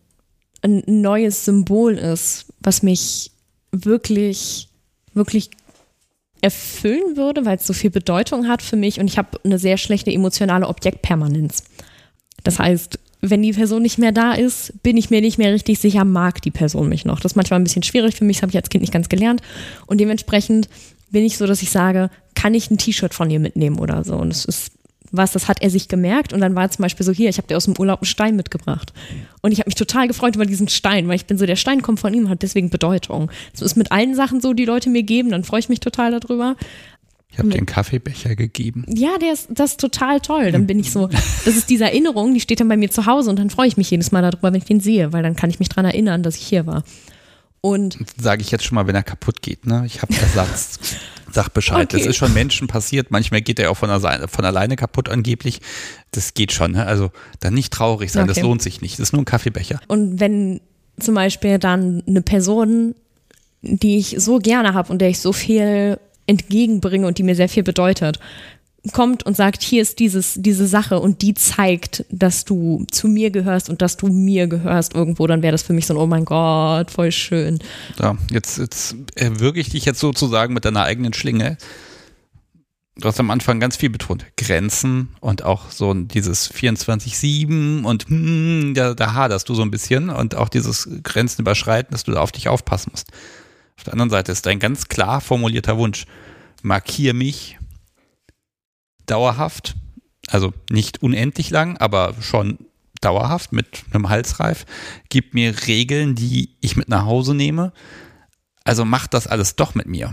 ein 0.63 0.83
neues 0.87 1.45
Symbol 1.45 1.95
ist, 1.99 2.47
was 2.61 2.83
mich 2.83 3.31
wirklich, 3.73 4.69
wirklich 5.15 5.51
erfüllen 6.43 7.17
würde, 7.17 7.45
weil 7.45 7.57
es 7.57 7.67
so 7.67 7.73
viel 7.73 7.91
Bedeutung 7.91 8.49
hat 8.49 8.63
für 8.63 8.77
mich 8.77 9.01
und 9.01 9.07
ich 9.09 9.17
habe 9.19 9.41
eine 9.45 9.59
sehr 9.59 9.79
schlechte 9.79 10.13
emotionale 10.13 10.69
Objektpermanenz. 10.69 11.65
Das 12.45 12.59
heißt, 12.59 12.99
wenn 13.31 13.43
die 13.43 13.53
Person 13.53 13.83
nicht 13.83 13.99
mehr 13.99 14.13
da 14.13 14.33
ist, 14.33 14.83
bin 14.83 14.97
ich 14.97 15.11
mir 15.11 15.21
nicht 15.21 15.39
mehr 15.39 15.53
richtig 15.53 15.79
sicher, 15.79 16.05
mag 16.05 16.43
die 16.43 16.51
Person 16.51 16.89
mich 16.89 17.05
noch. 17.05 17.21
Das 17.21 17.33
ist 17.33 17.37
manchmal 17.37 17.61
ein 17.61 17.65
bisschen 17.65 17.83
schwierig 17.83 18.17
für 18.17 18.25
mich, 18.25 18.39
das 18.39 18.43
habe 18.43 18.51
ich 18.51 18.57
als 18.57 18.71
Kind 18.71 18.83
nicht 18.83 18.93
ganz 18.93 19.09
gelernt. 19.09 19.43
Und 19.87 19.99
dementsprechend 19.99 20.69
bin 21.11 21.25
ich 21.25 21.37
so, 21.37 21.47
dass 21.47 21.63
ich 21.63 21.71
sage, 21.71 22.11
kann 22.35 22.55
ich 22.55 22.71
ein 22.71 22.79
T-Shirt 22.79 23.15
von 23.15 23.31
ihr 23.31 23.41
mitnehmen 23.41 23.79
oder 23.79 24.05
so. 24.05 24.17
Und 24.17 24.33
es 24.33 24.45
ist 24.45 24.73
was, 25.13 25.33
das 25.33 25.49
hat 25.49 25.63
er 25.63 25.71
sich 25.71 25.89
gemerkt 25.89 26.33
und 26.33 26.41
dann 26.41 26.55
war 26.55 26.71
zum 26.71 26.83
Beispiel 26.83 27.05
so, 27.05 27.13
hier, 27.13 27.29
ich 27.29 27.39
habe 27.39 27.47
dir 27.47 27.57
aus 27.57 27.65
dem 27.65 27.79
Urlaub 27.79 28.01
einen 28.01 28.07
Stein 28.07 28.37
mitgebracht. 28.37 28.93
Und 29.43 29.53
ich 29.53 29.61
habe 29.61 29.69
mich 29.69 29.75
total 29.75 30.09
gefreut 30.09 30.35
über 30.35 30.47
diesen 30.47 30.69
Stein, 30.69 31.09
weil 31.09 31.17
ich 31.17 31.27
bin 31.27 31.39
so, 31.39 31.47
der 31.47 31.57
Stein 31.57 31.83
kommt 31.83 32.01
von 32.01 32.13
ihm, 32.13 32.29
hat 32.29 32.43
deswegen 32.43 32.71
Bedeutung. 32.71 33.31
Das 33.53 33.63
ist 33.63 33.77
mit 33.77 33.93
allen 33.93 34.15
Sachen 34.15 34.41
so, 34.41 34.53
die 34.53 34.65
Leute 34.65 34.91
mir 34.91 35.03
geben, 35.03 35.31
dann 35.31 35.45
freue 35.45 35.61
ich 35.61 35.69
mich 35.69 35.81
total 35.81 36.19
darüber. 36.19 36.57
Ich 37.37 37.41
habe 37.41 37.51
dir 37.51 37.59
einen 37.59 37.67
Kaffeebecher 37.67 38.35
gegeben. 38.35 38.87
Ja, 38.89 39.19
der 39.19 39.35
ist, 39.35 39.49
das 39.51 39.73
ist 39.73 39.81
total 39.81 40.21
toll. 40.21 40.53
Dann 40.53 40.67
bin 40.67 40.79
ich 40.79 40.91
so, 40.91 41.07
das 41.45 41.47
ist 41.57 41.69
diese 41.69 41.85
Erinnerung, 41.85 42.33
die 42.33 42.41
steht 42.41 42.61
dann 42.61 42.69
bei 42.69 42.79
mir 42.79 42.91
zu 42.91 43.05
Hause 43.05 43.29
und 43.29 43.39
dann 43.39 43.51
freue 43.51 43.69
ich 43.69 43.77
mich 43.77 43.91
jedes 43.91 44.11
Mal 44.11 44.23
darüber, 44.23 44.49
wenn 44.53 44.59
ich 44.59 44.65
den 44.65 44.81
sehe, 44.81 45.13
weil 45.13 45.23
dann 45.23 45.37
kann 45.37 45.51
ich 45.51 45.59
mich 45.59 45.69
dran 45.69 45.85
erinnern, 45.85 46.23
dass 46.23 46.37
ich 46.37 46.47
hier 46.47 46.67
war. 46.67 46.83
Und 47.61 47.99
Sage 48.19 48.41
ich 48.41 48.51
jetzt 48.51 48.65
schon 48.65 48.77
mal, 48.77 48.87
wenn 48.87 48.95
er 48.95 49.03
kaputt 49.03 49.43
geht. 49.43 49.67
Ne? 49.67 49.83
Ich 49.85 50.01
habe 50.01 50.15
Ersatz. 50.15 50.79
Sag 51.33 51.51
Bescheid. 51.53 51.93
Das 51.93 52.01
Okay. 52.01 52.11
ist 52.11 52.17
schon 52.17 52.33
Menschen 52.33 52.69
passiert. 52.69 53.11
Manchmal 53.11 53.43
geht 53.43 53.59
er 53.59 53.71
auch 53.71 53.77
von, 53.77 53.89
der, 53.91 54.29
von 54.29 54.45
alleine 54.47 54.77
kaputt 54.77 55.09
angeblich. 55.11 55.61
Das 56.13 56.33
geht 56.33 56.53
schon. 56.53 56.73
Ne? 56.73 56.87
Also 56.87 57.11
dann 57.41 57.53
nicht 57.53 57.73
traurig 57.73 58.13
sein. 58.13 58.27
Das 58.29 58.39
Okay. 58.39 58.47
lohnt 58.47 58.63
sich 58.63 58.81
nicht. 58.81 58.95
Das 58.95 59.09
ist 59.09 59.13
nur 59.13 59.21
ein 59.23 59.27
Kaffeebecher. 59.27 59.81
Und 59.89 60.21
wenn 60.21 60.61
zum 60.99 61.15
Beispiel 61.15 61.59
dann 61.59 62.03
eine 62.07 62.23
Person, 62.23 62.95
die 63.61 63.99
ich 63.99 64.15
so 64.19 64.39
gerne 64.39 64.73
habe 64.73 64.91
und 64.91 65.01
der 65.01 65.09
ich 65.11 65.19
so 65.19 65.33
viel 65.33 65.99
entgegenbringe 66.27 67.07
und 67.07 67.19
die 67.19 67.23
mir 67.23 67.35
sehr 67.35 67.49
viel 67.49 67.63
bedeutet, 67.63 68.19
kommt 68.93 69.25
und 69.25 69.37
sagt, 69.37 69.63
hier 69.63 69.83
ist 69.83 69.99
dieses, 69.99 70.35
diese 70.37 70.67
Sache 70.67 71.01
und 71.01 71.23
die 71.23 71.35
zeigt, 71.35 72.05
dass 72.11 72.45
du 72.45 72.85
zu 72.91 73.09
mir 73.09 73.31
gehörst 73.31 73.69
und 73.69 73.83
dass 73.83 73.97
du 73.97 74.09
mir 74.09 74.47
gehörst 74.47 74.95
irgendwo, 74.95 75.27
dann 75.27 75.43
wäre 75.43 75.53
das 75.53 75.63
für 75.63 75.73
mich 75.73 75.87
so 75.87 75.95
ein, 75.95 75.99
oh 75.99 76.07
mein 76.07 76.25
Gott, 76.25 76.91
voll 76.91 77.13
schön. 77.13 77.59
Ja, 77.99 78.17
jetzt, 78.31 78.59
jetzt 78.59 78.97
erwürge 79.15 79.61
ich 79.61 79.71
dich 79.71 79.85
jetzt 79.85 80.01
sozusagen 80.01 80.55
mit 80.55 80.65
deiner 80.65 80.83
eigenen 80.83 81.13
Schlinge. 81.13 81.57
Du 82.99 83.09
hast 83.09 83.21
am 83.21 83.31
Anfang 83.31 83.61
ganz 83.61 83.77
viel 83.77 83.91
betont. 83.91 84.25
Grenzen 84.39 85.11
und 85.21 85.45
auch 85.45 85.71
so 85.71 85.93
dieses 85.93 86.51
24-7 86.51 87.83
und 87.85 88.09
hm, 88.09 88.73
da, 88.75 88.95
da 88.95 89.13
haderst 89.13 89.49
du 89.49 89.55
so 89.55 89.63
ein 89.63 89.71
bisschen 89.71 90.09
und 90.09 90.35
auch 90.35 90.49
dieses 90.49 90.89
Grenzen 91.03 91.43
überschreiten, 91.43 91.93
dass 91.93 92.05
du 92.05 92.13
da 92.13 92.21
auf 92.21 92.33
dich 92.33 92.49
aufpassen 92.49 92.91
musst. 92.93 93.09
Auf 93.77 93.85
der 93.85 93.93
anderen 93.93 94.11
Seite 94.11 94.33
ist 94.33 94.47
dein 94.47 94.59
ganz 94.59 94.89
klar 94.89 95.21
formulierter 95.21 95.77
Wunsch. 95.79 96.07
Markier 96.63 97.15
mich 97.15 97.59
dauerhaft, 99.07 99.77
also 100.29 100.53
nicht 100.71 101.03
unendlich 101.03 101.51
lang, 101.51 101.77
aber 101.77 102.15
schon 102.21 102.59
dauerhaft 103.01 103.53
mit 103.53 103.85
einem 103.93 104.09
Halsreif. 104.09 104.67
Gib 105.09 105.35
mir 105.35 105.67
Regeln, 105.67 106.15
die 106.15 106.57
ich 106.61 106.77
mit 106.77 106.89
nach 106.89 107.05
Hause 107.05 107.35
nehme. 107.35 107.73
Also 108.65 108.85
mach 108.85 109.07
das 109.07 109.27
alles 109.27 109.57
doch 109.57 109.75
mit 109.75 109.87
mir. 109.87 110.13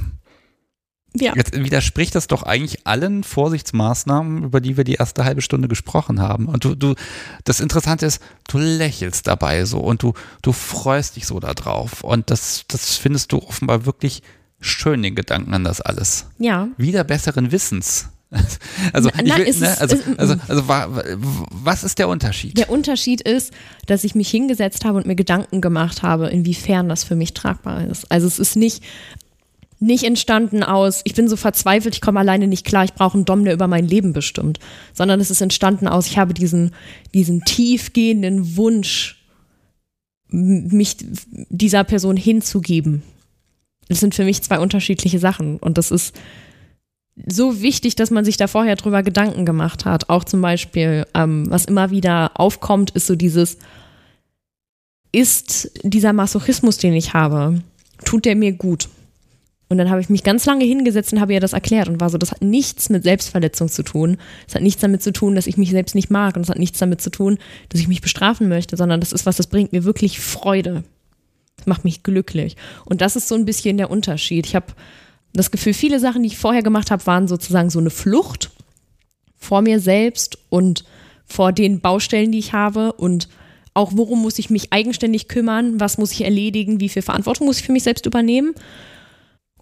Ja. 1.16 1.34
Jetzt 1.36 1.54
widerspricht 1.54 2.16
das 2.16 2.28
doch 2.28 2.44
eigentlich 2.44 2.88
allen 2.88 3.24
Vorsichtsmaßnahmen, 3.24 4.44
über 4.44 4.62
die 4.62 4.78
wir 4.78 4.84
die 4.84 4.96
erste 4.96 5.26
halbe 5.26 5.42
Stunde 5.42 5.68
gesprochen 5.68 6.20
haben. 6.22 6.48
Und 6.48 6.64
du, 6.66 6.76
du, 6.76 6.96
das 7.44 7.60
Interessante 7.60 8.06
ist, 8.06 8.22
du 8.50 8.58
lächelst 8.58 9.28
dabei 9.28 9.66
so 9.66 9.80
und 9.80 10.02
du, 10.04 10.14
du 10.42 10.52
freust 10.54 11.16
dich 11.16 11.26
so 11.28 11.40
da 11.40 11.54
drauf. 11.54 12.04
Und 12.04 12.30
das, 12.32 12.66
das 12.68 12.96
findest 12.98 13.32
du 13.32 13.38
offenbar 13.40 13.86
wirklich 13.86 14.24
schön, 14.60 15.04
den 15.04 15.14
Gedanken 15.16 15.54
an 15.54 15.64
das 15.64 15.82
alles. 15.82 16.26
Ja. 16.40 16.68
Wieder 16.78 17.04
besseren 17.04 17.52
Wissens. 17.52 18.10
Also, 18.94 19.10
nein, 19.16 19.28
will, 19.28 19.36
ne, 19.38 19.44
ist- 19.44 19.64
also, 19.64 19.96
es- 19.96 20.18
also, 20.18 20.36
also, 20.48 20.68
wa- 20.68 20.88
was 21.52 21.84
ist 21.84 22.00
der 22.00 22.08
Unterschied? 22.10 22.58
Der 22.58 22.70
Unterschied 22.72 23.22
ist, 23.22 23.54
dass 23.86 24.04
ich 24.04 24.16
mich 24.16 24.30
hingesetzt 24.30 24.86
habe 24.86 24.98
und 24.98 25.06
mir 25.06 25.16
Gedanken 25.16 25.62
gemacht 25.62 26.02
habe, 26.02 26.30
inwiefern 26.30 26.90
das 26.90 27.04
für 27.04 27.16
mich 27.16 27.34
tragbar 27.36 27.86
ist. 27.86 28.12
Also 28.12 28.26
es 28.26 28.40
ist 28.40 28.56
nicht, 28.56 28.84
nicht 29.84 30.04
entstanden 30.04 30.64
aus, 30.64 31.02
ich 31.04 31.14
bin 31.14 31.28
so 31.28 31.36
verzweifelt, 31.36 31.96
ich 31.96 32.02
komme 32.02 32.20
alleine 32.20 32.48
nicht 32.48 32.66
klar, 32.66 32.86
ich 32.86 32.94
brauche 32.94 33.16
einen 33.16 33.26
Dom, 33.26 33.44
der 33.44 33.54
über 33.54 33.68
mein 33.68 33.88
Leben 33.88 34.14
bestimmt, 34.14 34.60
sondern 34.94 35.20
es 35.20 35.30
ist 35.30 35.42
entstanden 35.42 35.88
aus, 35.88 36.08
ich 36.08 36.18
habe 36.18 36.34
diesen, 36.34 36.72
diesen 37.14 37.42
tiefgehenden 37.42 38.56
Wunsch, 38.56 39.20
mich 40.30 40.98
dieser 41.50 41.84
Person 41.84 42.18
hinzugeben. 42.18 43.04
Das 43.88 44.00
sind 44.00 44.16
für 44.16 44.24
mich 44.24 44.42
zwei 44.42 44.60
unterschiedliche 44.60 45.20
Sachen 45.20 45.58
und 45.58 45.78
das 45.78 45.92
ist 45.92 46.16
so 47.28 47.62
wichtig, 47.62 47.96
dass 47.96 48.10
man 48.10 48.26
sich 48.26 48.38
da 48.38 48.48
vorher 48.48 48.76
drüber 48.76 49.04
Gedanken 49.04 49.46
gemacht 49.46 49.86
hat. 49.86 50.10
Auch 50.10 50.24
zum 50.24 50.42
Beispiel, 50.42 51.06
ähm, 51.14 51.46
was 51.50 51.66
immer 51.66 51.92
wieder 51.92 52.32
aufkommt, 52.40 52.90
ist 52.92 53.06
so 53.06 53.16
dieses, 53.16 53.60
ist 55.12 55.70
dieser 55.84 56.14
Masochismus, 56.14 56.78
den 56.78 56.94
ich 56.94 57.14
habe, 57.14 57.62
tut 58.04 58.26
der 58.26 58.36
mir 58.36 58.54
gut? 58.54 58.90
Und 59.70 59.78
dann 59.78 59.90
habe 59.90 60.02
ich 60.02 60.10
mich 60.10 60.24
ganz 60.24 60.46
lange 60.46 60.66
hingesetzt 60.66 61.14
und 61.14 61.22
habe 61.22 61.34
ihr 61.34 61.40
das 61.40 61.54
erklärt 61.54 61.88
und 61.88 62.00
war 62.00 62.10
so, 62.10 62.18
das 62.18 62.32
hat 62.32 62.42
nichts 62.42 62.90
mit 62.90 63.04
Selbstverletzung 63.04 63.70
zu 63.70 63.82
tun. 63.84 64.18
Es 64.48 64.56
hat 64.56 64.62
nichts 64.62 64.82
damit 64.82 65.02
zu 65.02 65.12
tun, 65.12 65.36
dass 65.36 65.48
ich 65.48 65.58
mich 65.58 65.72
selbst 65.72 65.96
nicht 65.96 66.12
mag 66.12 66.36
und 66.36 66.44
es 66.44 66.50
hat 66.50 66.60
nichts 66.60 66.80
damit 66.80 67.02
zu 67.02 67.10
tun, 67.10 67.40
dass 67.70 67.82
ich 67.82 67.88
mich 67.88 68.02
bestrafen 68.02 68.50
möchte, 68.50 68.78
sondern 68.78 69.00
das 69.00 69.14
ist 69.14 69.26
was, 69.26 69.38
das 69.38 69.48
bringt 69.48 69.72
mir 69.72 69.84
wirklich 69.84 70.20
Freude. 70.20 70.84
Das 71.58 71.66
macht 71.66 71.86
mich 71.86 72.04
glücklich. 72.04 72.56
Und 72.86 73.02
das 73.02 73.16
ist 73.16 73.28
so 73.28 73.36
ein 73.36 73.46
bisschen 73.46 73.78
der 73.78 73.90
Unterschied. 73.90 74.46
Ich 74.46 74.56
habe 74.56 74.68
das 75.34 75.50
Gefühl, 75.50 75.74
viele 75.74 76.00
Sachen, 76.00 76.24
die 76.24 76.28
ich 76.28 76.38
vorher 76.38 76.62
gemacht 76.62 76.92
habe, 76.92 77.06
waren 77.08 77.28
sozusagen 77.28 77.70
so 77.70 77.80
eine 77.80 77.90
Flucht 77.90 78.52
vor 79.38 79.62
mir 79.62 79.80
selbst 79.80 80.38
und 80.50 80.84
vor 81.26 81.52
den 81.52 81.80
Baustellen, 81.80 82.32
die 82.32 82.40
ich 82.40 82.54
habe 82.54 82.94
und 82.94 83.28
auch 83.74 83.92
worum 83.96 84.22
muss 84.22 84.38
ich 84.38 84.50
mich 84.50 84.72
eigenständig 84.72 85.28
kümmern, 85.28 85.80
was 85.80 85.98
muss 85.98 86.12
ich 86.12 86.24
erledigen, 86.24 86.80
wie 86.80 86.90
viel 86.90 87.02
Verantwortung 87.02 87.48
muss 87.48 87.60
ich 87.60 87.66
für 87.66 87.72
mich 87.72 87.84
selbst 87.84 88.06
übernehmen. 88.06 88.54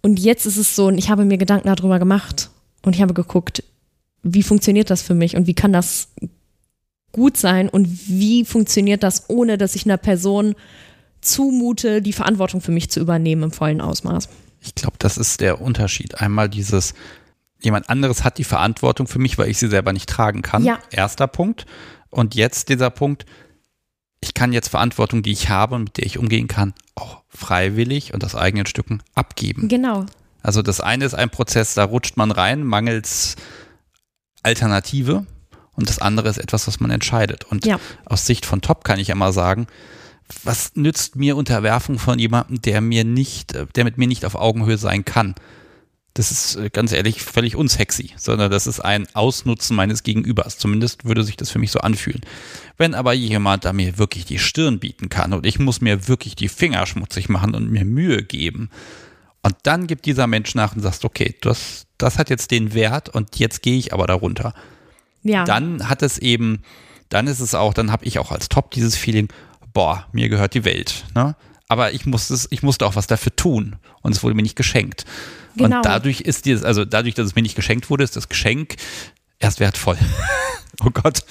Und 0.01 0.19
jetzt 0.19 0.45
ist 0.45 0.57
es 0.57 0.75
so, 0.75 0.87
und 0.87 0.97
ich 0.97 1.09
habe 1.09 1.25
mir 1.25 1.37
Gedanken 1.37 1.67
darüber 1.67 1.99
gemacht 1.99 2.49
und 2.83 2.95
ich 2.95 3.01
habe 3.01 3.13
geguckt, 3.13 3.63
wie 4.23 4.43
funktioniert 4.43 4.89
das 4.89 5.01
für 5.01 5.13
mich 5.13 5.35
und 5.35 5.47
wie 5.47 5.53
kann 5.53 5.73
das 5.73 6.09
gut 7.11 7.37
sein 7.37 7.69
und 7.69 7.87
wie 8.07 8.45
funktioniert 8.45 9.03
das, 9.03 9.29
ohne 9.29 9.57
dass 9.57 9.75
ich 9.75 9.85
einer 9.85 9.97
Person 9.97 10.55
zumute, 11.21 12.01
die 12.01 12.13
Verantwortung 12.13 12.61
für 12.61 12.71
mich 12.71 12.89
zu 12.89 12.99
übernehmen 12.99 13.43
im 13.43 13.51
vollen 13.51 13.81
Ausmaß. 13.81 14.29
Ich 14.61 14.75
glaube, 14.75 14.95
das 14.99 15.17
ist 15.17 15.41
der 15.41 15.61
Unterschied. 15.61 16.19
Einmal 16.19 16.49
dieses, 16.49 16.93
jemand 17.61 17.89
anderes 17.89 18.23
hat 18.23 18.37
die 18.37 18.43
Verantwortung 18.43 19.07
für 19.07 19.19
mich, 19.19 19.37
weil 19.37 19.49
ich 19.49 19.57
sie 19.57 19.67
selber 19.67 19.93
nicht 19.93 20.09
tragen 20.09 20.41
kann. 20.41 20.63
Ja. 20.63 20.79
Erster 20.91 21.27
Punkt. 21.27 21.65
Und 22.09 22.35
jetzt 22.35 22.69
dieser 22.69 22.89
Punkt, 22.89 23.25
ich 24.21 24.33
kann 24.33 24.53
jetzt 24.53 24.69
Verantwortung, 24.69 25.23
die 25.23 25.31
ich 25.31 25.49
habe 25.49 25.75
und 25.75 25.83
mit 25.85 25.97
der 25.97 26.05
ich 26.05 26.17
umgehen 26.17 26.47
kann, 26.47 26.73
auch 26.95 27.21
freiwillig 27.29 28.13
und 28.13 28.23
aus 28.23 28.35
eigenen 28.35 28.65
Stücken 28.67 29.01
abgeben. 29.15 29.67
Genau. 29.67 30.05
Also 30.43 30.61
das 30.61 30.79
eine 30.79 31.05
ist 31.05 31.13
ein 31.13 31.29
Prozess, 31.29 31.73
da 31.73 31.83
rutscht 31.83 32.17
man 32.17 32.31
rein, 32.31 32.63
mangels 32.63 33.35
Alternative. 34.43 35.25
Und 35.73 35.89
das 35.89 35.99
andere 35.99 36.29
ist 36.29 36.37
etwas, 36.37 36.67
was 36.67 36.79
man 36.79 36.91
entscheidet. 36.91 37.45
Und 37.45 37.65
Ja. 37.65 37.79
aus 38.05 38.25
Sicht 38.25 38.45
von 38.45 38.61
Top 38.61 38.83
kann 38.83 38.99
ich 38.99 39.09
immer 39.09 39.31
sagen, 39.31 39.67
was 40.43 40.75
nützt 40.75 41.15
mir 41.15 41.35
Unterwerfung 41.35 41.97
von 41.97 42.19
jemandem, 42.19 42.61
der 42.61 42.81
mir 42.81 43.03
nicht, 43.03 43.53
der 43.75 43.83
mit 43.83 43.97
mir 43.97 44.07
nicht 44.07 44.25
auf 44.25 44.35
Augenhöhe 44.35 44.77
sein 44.77 45.05
kann? 45.05 45.35
Das 46.13 46.31
ist 46.31 46.55
äh, 46.57 46.69
ganz 46.69 46.91
ehrlich 46.91 47.21
völlig 47.21 47.55
unsexy, 47.55 48.11
sondern 48.17 48.51
das 48.51 48.67
ist 48.67 48.81
ein 48.81 49.07
Ausnutzen 49.13 49.75
meines 49.75 50.03
Gegenübers. 50.03 50.57
Zumindest 50.57 51.05
würde 51.05 51.23
sich 51.23 51.37
das 51.37 51.49
für 51.49 51.59
mich 51.59 51.71
so 51.71 51.79
anfühlen. 51.79 52.21
Wenn 52.77 52.93
aber 52.93 53.13
jemand 53.13 53.63
da 53.63 53.71
mir 53.71 53.97
wirklich 53.97 54.25
die 54.25 54.39
Stirn 54.39 54.79
bieten 54.79 55.09
kann 55.09 55.33
und 55.33 55.45
ich 55.45 55.57
muss 55.59 55.79
mir 55.79 56.07
wirklich 56.07 56.35
die 56.35 56.49
Finger 56.49 56.85
schmutzig 56.85 57.29
machen 57.29 57.55
und 57.55 57.71
mir 57.71 57.85
Mühe 57.85 58.23
geben, 58.23 58.69
und 59.43 59.55
dann 59.63 59.87
gibt 59.87 60.05
dieser 60.05 60.27
Mensch 60.27 60.53
nach 60.55 60.75
und 60.75 60.81
sagt, 60.81 61.03
okay, 61.03 61.35
das, 61.41 61.87
das 61.97 62.17
hat 62.17 62.29
jetzt 62.29 62.51
den 62.51 62.73
Wert 62.73 63.09
und 63.09 63.39
jetzt 63.39 63.61
gehe 63.63 63.77
ich 63.77 63.93
aber 63.93 64.05
darunter 64.07 64.53
Ja. 65.23 65.45
dann 65.45 65.89
hat 65.89 66.03
es 66.03 66.17
eben, 66.19 66.61
dann 67.09 67.27
ist 67.27 67.39
es 67.39 67.55
auch, 67.55 67.73
dann 67.73 67.91
habe 67.91 68.05
ich 68.05 68.19
auch 68.19 68.31
als 68.31 68.49
Top 68.49 68.71
dieses 68.71 68.95
Feeling, 68.95 69.29
boah, 69.73 70.05
mir 70.11 70.29
gehört 70.29 70.53
die 70.53 70.63
Welt. 70.65 71.05
Ne? 71.15 71.35
Aber 71.71 71.93
ich 71.93 72.05
musste, 72.05 72.33
es, 72.33 72.49
ich 72.51 72.63
musste 72.63 72.85
auch 72.85 72.97
was 72.97 73.07
dafür 73.07 73.33
tun 73.33 73.77
und 74.01 74.13
es 74.13 74.23
wurde 74.23 74.35
mir 74.35 74.41
nicht 74.41 74.57
geschenkt. 74.57 75.05
Genau. 75.55 75.77
Und 75.77 75.85
dadurch 75.85 76.19
ist 76.19 76.45
dieses, 76.45 76.65
also 76.65 76.83
dadurch, 76.83 77.15
dass 77.15 77.27
es 77.27 77.35
mir 77.35 77.43
nicht 77.43 77.55
geschenkt 77.55 77.89
wurde, 77.89 78.03
ist 78.03 78.17
das 78.17 78.27
Geschenk 78.27 78.75
erst 79.39 79.61
wertvoll. 79.61 79.97
oh 80.85 80.89
Gott. 80.89 81.23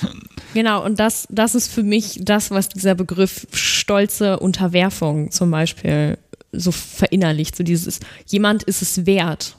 Genau, 0.54 0.82
und 0.82 0.98
das, 0.98 1.26
das 1.28 1.54
ist 1.54 1.70
für 1.70 1.82
mich 1.82 2.20
das, 2.22 2.50
was 2.50 2.70
dieser 2.70 2.94
Begriff 2.94 3.48
stolze 3.52 4.38
Unterwerfung 4.38 5.30
zum 5.30 5.50
Beispiel 5.50 6.16
so 6.52 6.72
verinnerlicht. 6.72 7.54
So 7.54 7.62
dieses, 7.62 8.00
jemand 8.24 8.62
ist 8.62 8.80
es 8.80 9.04
wert, 9.04 9.58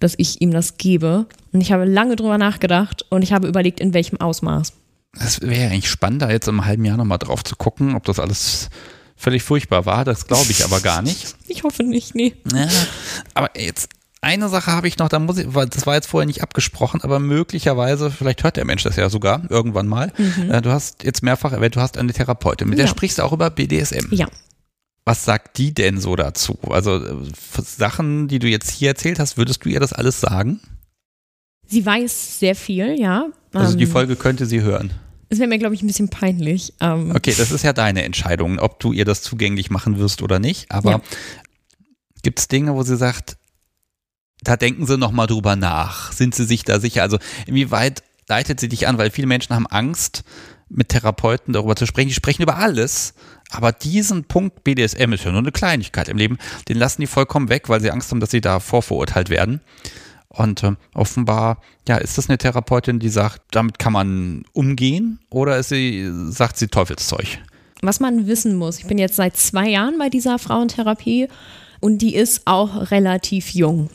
dass 0.00 0.12
ich 0.18 0.42
ihm 0.42 0.50
das 0.50 0.76
gebe. 0.76 1.24
Und 1.52 1.62
ich 1.62 1.72
habe 1.72 1.86
lange 1.86 2.16
drüber 2.16 2.36
nachgedacht 2.36 3.06
und 3.08 3.22
ich 3.22 3.32
habe 3.32 3.48
überlegt, 3.48 3.80
in 3.80 3.94
welchem 3.94 4.20
Ausmaß. 4.20 4.74
Es 5.18 5.40
wäre 5.40 5.70
eigentlich 5.70 5.88
spannender, 5.88 6.30
jetzt 6.30 6.46
im 6.46 6.66
halben 6.66 6.84
Jahr 6.84 6.98
nochmal 6.98 7.16
drauf 7.16 7.42
zu 7.42 7.56
gucken, 7.56 7.94
ob 7.94 8.04
das 8.04 8.18
alles 8.18 8.68
völlig 9.24 9.42
furchtbar 9.42 9.86
war. 9.86 10.04
Das 10.04 10.26
glaube 10.26 10.50
ich 10.50 10.64
aber 10.64 10.80
gar 10.80 11.02
nicht. 11.02 11.34
Ich 11.46 11.62
hoffe 11.62 11.84
nicht, 11.84 12.16
nee. 12.16 12.34
Ja, 12.52 12.66
aber 13.34 13.50
jetzt 13.58 13.88
eine 14.20 14.48
Sache 14.48 14.72
habe 14.72 14.88
ich 14.88 14.98
noch, 14.98 15.08
da 15.08 15.20
muss 15.20 15.38
ich, 15.38 15.54
weil 15.54 15.68
das 15.68 15.86
war 15.86 15.94
jetzt 15.94 16.06
vorher 16.06 16.26
nicht 16.26 16.42
abgesprochen, 16.42 17.02
aber 17.02 17.20
möglicherweise, 17.20 18.10
vielleicht 18.10 18.42
hört 18.42 18.56
der 18.56 18.64
Mensch 18.64 18.82
das 18.82 18.96
ja 18.96 19.08
sogar 19.08 19.42
irgendwann 19.50 19.86
mal. 19.86 20.12
Mhm. 20.16 20.50
Äh, 20.50 20.62
du 20.62 20.72
hast 20.72 21.04
jetzt 21.04 21.22
mehrfach 21.22 21.52
erwähnt, 21.52 21.76
du 21.76 21.80
hast 21.80 21.96
eine 21.96 22.12
Therapeutin, 22.12 22.68
mit 22.68 22.78
ja. 22.78 22.84
der 22.84 22.90
sprichst 22.90 23.18
du 23.18 23.22
auch 23.22 23.32
über 23.32 23.50
BDSM. 23.50 24.12
Ja. 24.12 24.26
Was 25.04 25.24
sagt 25.24 25.58
die 25.58 25.74
denn 25.74 26.00
so 26.00 26.16
dazu? 26.16 26.58
Also 26.68 26.96
äh, 26.96 27.14
Sachen, 27.62 28.26
die 28.26 28.40
du 28.40 28.48
jetzt 28.48 28.70
hier 28.70 28.88
erzählt 28.88 29.20
hast, 29.20 29.36
würdest 29.36 29.64
du 29.64 29.68
ihr 29.68 29.80
das 29.80 29.92
alles 29.92 30.20
sagen? 30.20 30.60
Sie 31.66 31.86
weiß 31.86 32.40
sehr 32.40 32.56
viel, 32.56 32.98
ja. 32.98 33.26
Also 33.52 33.76
die 33.76 33.84
ähm, 33.84 33.90
Folge 33.90 34.16
könnte 34.16 34.46
sie 34.46 34.62
hören. 34.62 34.92
Das 35.28 35.38
wäre 35.38 35.48
mir, 35.48 35.58
glaube 35.58 35.74
ich, 35.74 35.82
ein 35.82 35.86
bisschen 35.86 36.10
peinlich. 36.10 36.74
Ähm 36.80 37.12
okay, 37.14 37.34
das 37.36 37.50
ist 37.50 37.64
ja 37.64 37.72
deine 37.72 38.04
Entscheidung, 38.04 38.58
ob 38.58 38.80
du 38.80 38.92
ihr 38.92 39.04
das 39.04 39.22
zugänglich 39.22 39.70
machen 39.70 39.98
wirst 39.98 40.22
oder 40.22 40.38
nicht. 40.38 40.70
Aber 40.70 40.90
ja. 40.90 41.00
gibt 42.22 42.38
es 42.38 42.48
Dinge, 42.48 42.74
wo 42.74 42.82
sie 42.82 42.96
sagt, 42.96 43.36
da 44.42 44.56
denken 44.56 44.86
sie 44.86 44.98
nochmal 44.98 45.26
drüber 45.26 45.56
nach. 45.56 46.12
Sind 46.12 46.34
sie 46.34 46.44
sich 46.44 46.64
da 46.64 46.80
sicher? 46.80 47.02
Also 47.02 47.18
inwieweit 47.46 48.02
leitet 48.28 48.60
sie 48.60 48.68
dich 48.68 48.86
an? 48.86 48.98
Weil 48.98 49.10
viele 49.10 49.26
Menschen 49.26 49.54
haben 49.54 49.66
Angst, 49.66 50.24
mit 50.68 50.88
Therapeuten 50.90 51.52
darüber 51.52 51.76
zu 51.76 51.86
sprechen. 51.86 52.08
Die 52.08 52.14
sprechen 52.14 52.42
über 52.42 52.56
alles. 52.58 53.14
Aber 53.50 53.72
diesen 53.72 54.24
Punkt 54.24 54.64
BDSM 54.64 55.12
ist 55.12 55.24
ja 55.24 55.30
nur 55.30 55.40
eine 55.40 55.52
Kleinigkeit 55.52 56.08
im 56.08 56.16
Leben. 56.16 56.38
Den 56.68 56.78
lassen 56.78 57.00
die 57.00 57.06
vollkommen 57.06 57.48
weg, 57.48 57.68
weil 57.68 57.80
sie 57.80 57.90
Angst 57.90 58.10
haben, 58.10 58.20
dass 58.20 58.30
sie 58.30 58.40
da 58.40 58.60
vorverurteilt 58.60 59.30
werden. 59.30 59.60
Und 60.36 60.62
äh, 60.62 60.72
offenbar, 60.94 61.58
ja, 61.88 61.96
ist 61.96 62.18
das 62.18 62.28
eine 62.28 62.38
Therapeutin, 62.38 62.98
die 62.98 63.08
sagt, 63.08 63.42
damit 63.52 63.78
kann 63.78 63.92
man 63.92 64.44
umgehen? 64.52 65.20
Oder 65.30 65.58
ist 65.58 65.68
sie, 65.68 66.10
sagt 66.28 66.56
sie 66.58 66.68
Teufelszeug? 66.68 67.38
Was 67.82 68.00
man 68.00 68.26
wissen 68.26 68.56
muss, 68.56 68.78
ich 68.78 68.86
bin 68.86 68.98
jetzt 68.98 69.16
seit 69.16 69.36
zwei 69.36 69.68
Jahren 69.68 69.98
bei 69.98 70.08
dieser 70.08 70.38
Frauentherapie 70.38 71.28
und 71.80 71.98
die 71.98 72.14
ist 72.14 72.42
auch 72.46 72.90
relativ 72.90 73.50
jung. 73.50 73.90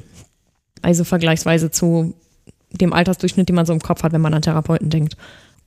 Also 0.81 1.03
vergleichsweise 1.03 1.71
zu 1.71 2.13
dem 2.71 2.93
Altersdurchschnitt, 2.93 3.49
den 3.49 3.55
man 3.55 3.65
so 3.65 3.73
im 3.73 3.81
Kopf 3.81 4.03
hat, 4.03 4.13
wenn 4.13 4.21
man 4.21 4.33
an 4.33 4.43
Therapeuten 4.43 4.89
denkt. 4.89 5.17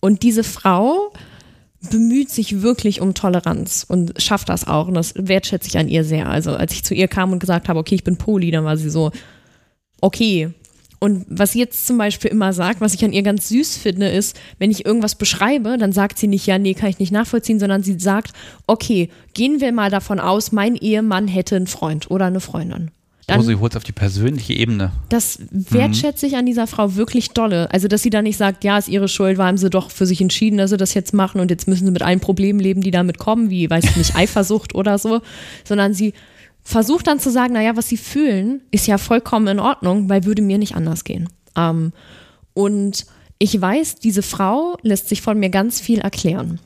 Und 0.00 0.22
diese 0.22 0.44
Frau 0.44 1.12
bemüht 1.90 2.30
sich 2.30 2.62
wirklich 2.62 3.00
um 3.00 3.14
Toleranz 3.14 3.84
und 3.86 4.20
schafft 4.22 4.48
das 4.48 4.66
auch. 4.66 4.86
Und 4.86 4.94
das 4.94 5.14
wertschätze 5.16 5.68
ich 5.68 5.78
an 5.78 5.88
ihr 5.88 6.04
sehr. 6.04 6.28
Also 6.28 6.54
als 6.54 6.72
ich 6.72 6.84
zu 6.84 6.94
ihr 6.94 7.08
kam 7.08 7.32
und 7.32 7.40
gesagt 7.40 7.68
habe, 7.68 7.80
okay, 7.80 7.96
ich 7.96 8.04
bin 8.04 8.18
Poli, 8.18 8.50
dann 8.50 8.64
war 8.64 8.76
sie 8.76 8.90
so, 8.90 9.10
okay. 10.00 10.52
Und 11.02 11.26
was 11.28 11.50
sie 11.50 11.58
jetzt 11.58 11.84
zum 11.88 11.98
Beispiel 11.98 12.30
immer 12.30 12.52
sagt, 12.52 12.80
was 12.80 12.94
ich 12.94 13.04
an 13.04 13.12
ihr 13.12 13.24
ganz 13.24 13.48
süß 13.48 13.76
finde, 13.76 14.06
ist, 14.08 14.38
wenn 14.60 14.70
ich 14.70 14.86
irgendwas 14.86 15.16
beschreibe, 15.16 15.76
dann 15.76 15.90
sagt 15.90 16.16
sie 16.16 16.28
nicht, 16.28 16.46
ja, 16.46 16.58
nee, 16.58 16.74
kann 16.74 16.90
ich 16.90 17.00
nicht 17.00 17.10
nachvollziehen, 17.10 17.58
sondern 17.58 17.82
sie 17.82 17.98
sagt, 17.98 18.30
okay, 18.68 19.08
gehen 19.34 19.60
wir 19.60 19.72
mal 19.72 19.90
davon 19.90 20.20
aus, 20.20 20.52
mein 20.52 20.76
Ehemann 20.76 21.26
hätte 21.26 21.56
einen 21.56 21.66
Freund 21.66 22.08
oder 22.08 22.26
eine 22.26 22.38
Freundin. 22.38 22.92
Dann, 23.26 23.40
oh, 23.40 23.42
sie 23.42 23.56
holt 23.56 23.72
es 23.72 23.76
auf 23.78 23.82
die 23.82 23.90
persönliche 23.90 24.52
Ebene. 24.52 24.92
Das 25.08 25.40
wertschätze 25.50 26.28
ich 26.28 26.36
an 26.36 26.46
dieser 26.46 26.68
Frau 26.68 26.94
wirklich 26.94 27.30
dolle. 27.30 27.68
Also, 27.72 27.88
dass 27.88 28.02
sie 28.02 28.10
da 28.10 28.22
nicht 28.22 28.36
sagt, 28.36 28.62
ja, 28.62 28.78
ist 28.78 28.88
ihre 28.88 29.08
Schuld, 29.08 29.38
weil 29.38 29.48
haben 29.48 29.58
sie 29.58 29.70
doch 29.70 29.90
für 29.90 30.06
sich 30.06 30.20
entschieden, 30.20 30.58
dass 30.58 30.70
sie 30.70 30.76
das 30.76 30.94
jetzt 30.94 31.14
machen 31.14 31.40
und 31.40 31.50
jetzt 31.50 31.66
müssen 31.66 31.84
sie 31.84 31.90
mit 31.90 32.02
allen 32.02 32.20
Problemen 32.20 32.60
leben, 32.60 32.80
die 32.80 32.92
damit 32.92 33.18
kommen, 33.18 33.50
wie, 33.50 33.68
weiß 33.68 33.82
ich 33.86 33.96
nicht, 33.96 34.14
Eifersucht 34.16 34.76
oder 34.76 34.98
so, 34.98 35.20
sondern 35.64 35.94
sie 35.94 36.14
versucht 36.62 37.06
dann 37.06 37.20
zu 37.20 37.30
sagen, 37.30 37.54
naja, 37.54 37.76
was 37.76 37.88
sie 37.88 37.96
fühlen, 37.96 38.62
ist 38.70 38.86
ja 38.86 38.98
vollkommen 38.98 39.48
in 39.48 39.60
Ordnung, 39.60 40.08
weil 40.08 40.24
würde 40.24 40.42
mir 40.42 40.58
nicht 40.58 40.76
anders 40.76 41.04
gehen. 41.04 41.28
Ähm, 41.56 41.92
und 42.54 43.06
ich 43.38 43.60
weiß, 43.60 43.96
diese 43.96 44.22
Frau 44.22 44.76
lässt 44.82 45.08
sich 45.08 45.22
von 45.22 45.38
mir 45.38 45.50
ganz 45.50 45.80
viel 45.80 45.98
erklären. 45.98 46.60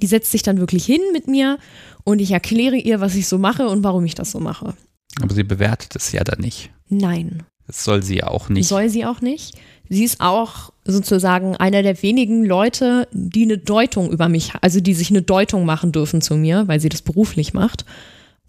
Die 0.00 0.06
setzt 0.06 0.30
sich 0.30 0.42
dann 0.42 0.58
wirklich 0.58 0.84
hin 0.84 1.00
mit 1.12 1.26
mir 1.26 1.58
und 2.04 2.20
ich 2.20 2.30
erkläre 2.30 2.76
ihr, 2.76 3.00
was 3.00 3.14
ich 3.14 3.28
so 3.28 3.38
mache 3.38 3.68
und 3.68 3.84
warum 3.84 4.04
ich 4.04 4.14
das 4.14 4.30
so 4.30 4.40
mache. 4.40 4.74
Aber 5.20 5.34
sie 5.34 5.44
bewertet 5.44 5.94
es 5.96 6.12
ja 6.12 6.24
dann 6.24 6.40
nicht. 6.40 6.70
Nein. 6.88 7.42
Das 7.66 7.84
soll 7.84 8.02
sie 8.02 8.18
ja 8.18 8.26
auch 8.26 8.48
nicht. 8.48 8.68
Soll 8.68 8.88
sie 8.88 9.04
auch 9.04 9.20
nicht. 9.20 9.54
Sie 9.88 10.04
ist 10.04 10.20
auch 10.20 10.72
sozusagen 10.84 11.56
einer 11.56 11.82
der 11.82 12.02
wenigen 12.02 12.44
Leute, 12.44 13.08
die 13.12 13.44
eine 13.44 13.58
Deutung 13.58 14.10
über 14.10 14.28
mich, 14.28 14.52
also 14.60 14.80
die 14.80 14.94
sich 14.94 15.10
eine 15.10 15.22
Deutung 15.22 15.64
machen 15.64 15.92
dürfen 15.92 16.20
zu 16.20 16.34
mir, 16.34 16.66
weil 16.66 16.80
sie 16.80 16.88
das 16.88 17.02
beruflich 17.02 17.54
macht. 17.54 17.84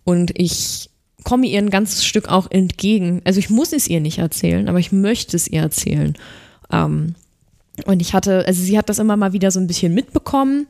Und 0.04 0.32
ich 0.36 0.90
komme 1.24 1.48
ihr 1.48 1.60
ein 1.60 1.70
ganzes 1.70 2.06
Stück 2.06 2.28
auch 2.28 2.50
entgegen. 2.52 3.22
Also 3.24 3.40
ich 3.40 3.50
muss 3.50 3.74
es 3.74 3.88
ihr 3.88 4.02
nicht 4.02 4.20
erzählen, 4.20 4.68
aber 4.68 4.80
ich 4.80 4.92
möchte 4.92 5.36
es 5.38 5.48
ihr 5.48 5.62
erzählen. 5.62 6.14
Ähm, 6.72 7.16
und 7.86 8.02
ich 8.02 8.14
hatte, 8.14 8.46
also 8.46 8.62
sie 8.62 8.78
hat 8.78 8.90
das 8.90 9.00
immer 9.00 9.18
mal 9.18 9.34
wieder 9.34 9.52
so 9.52 9.60
ein 9.60 9.68
bisschen 9.68 9.94
mitbekommen 9.94 10.68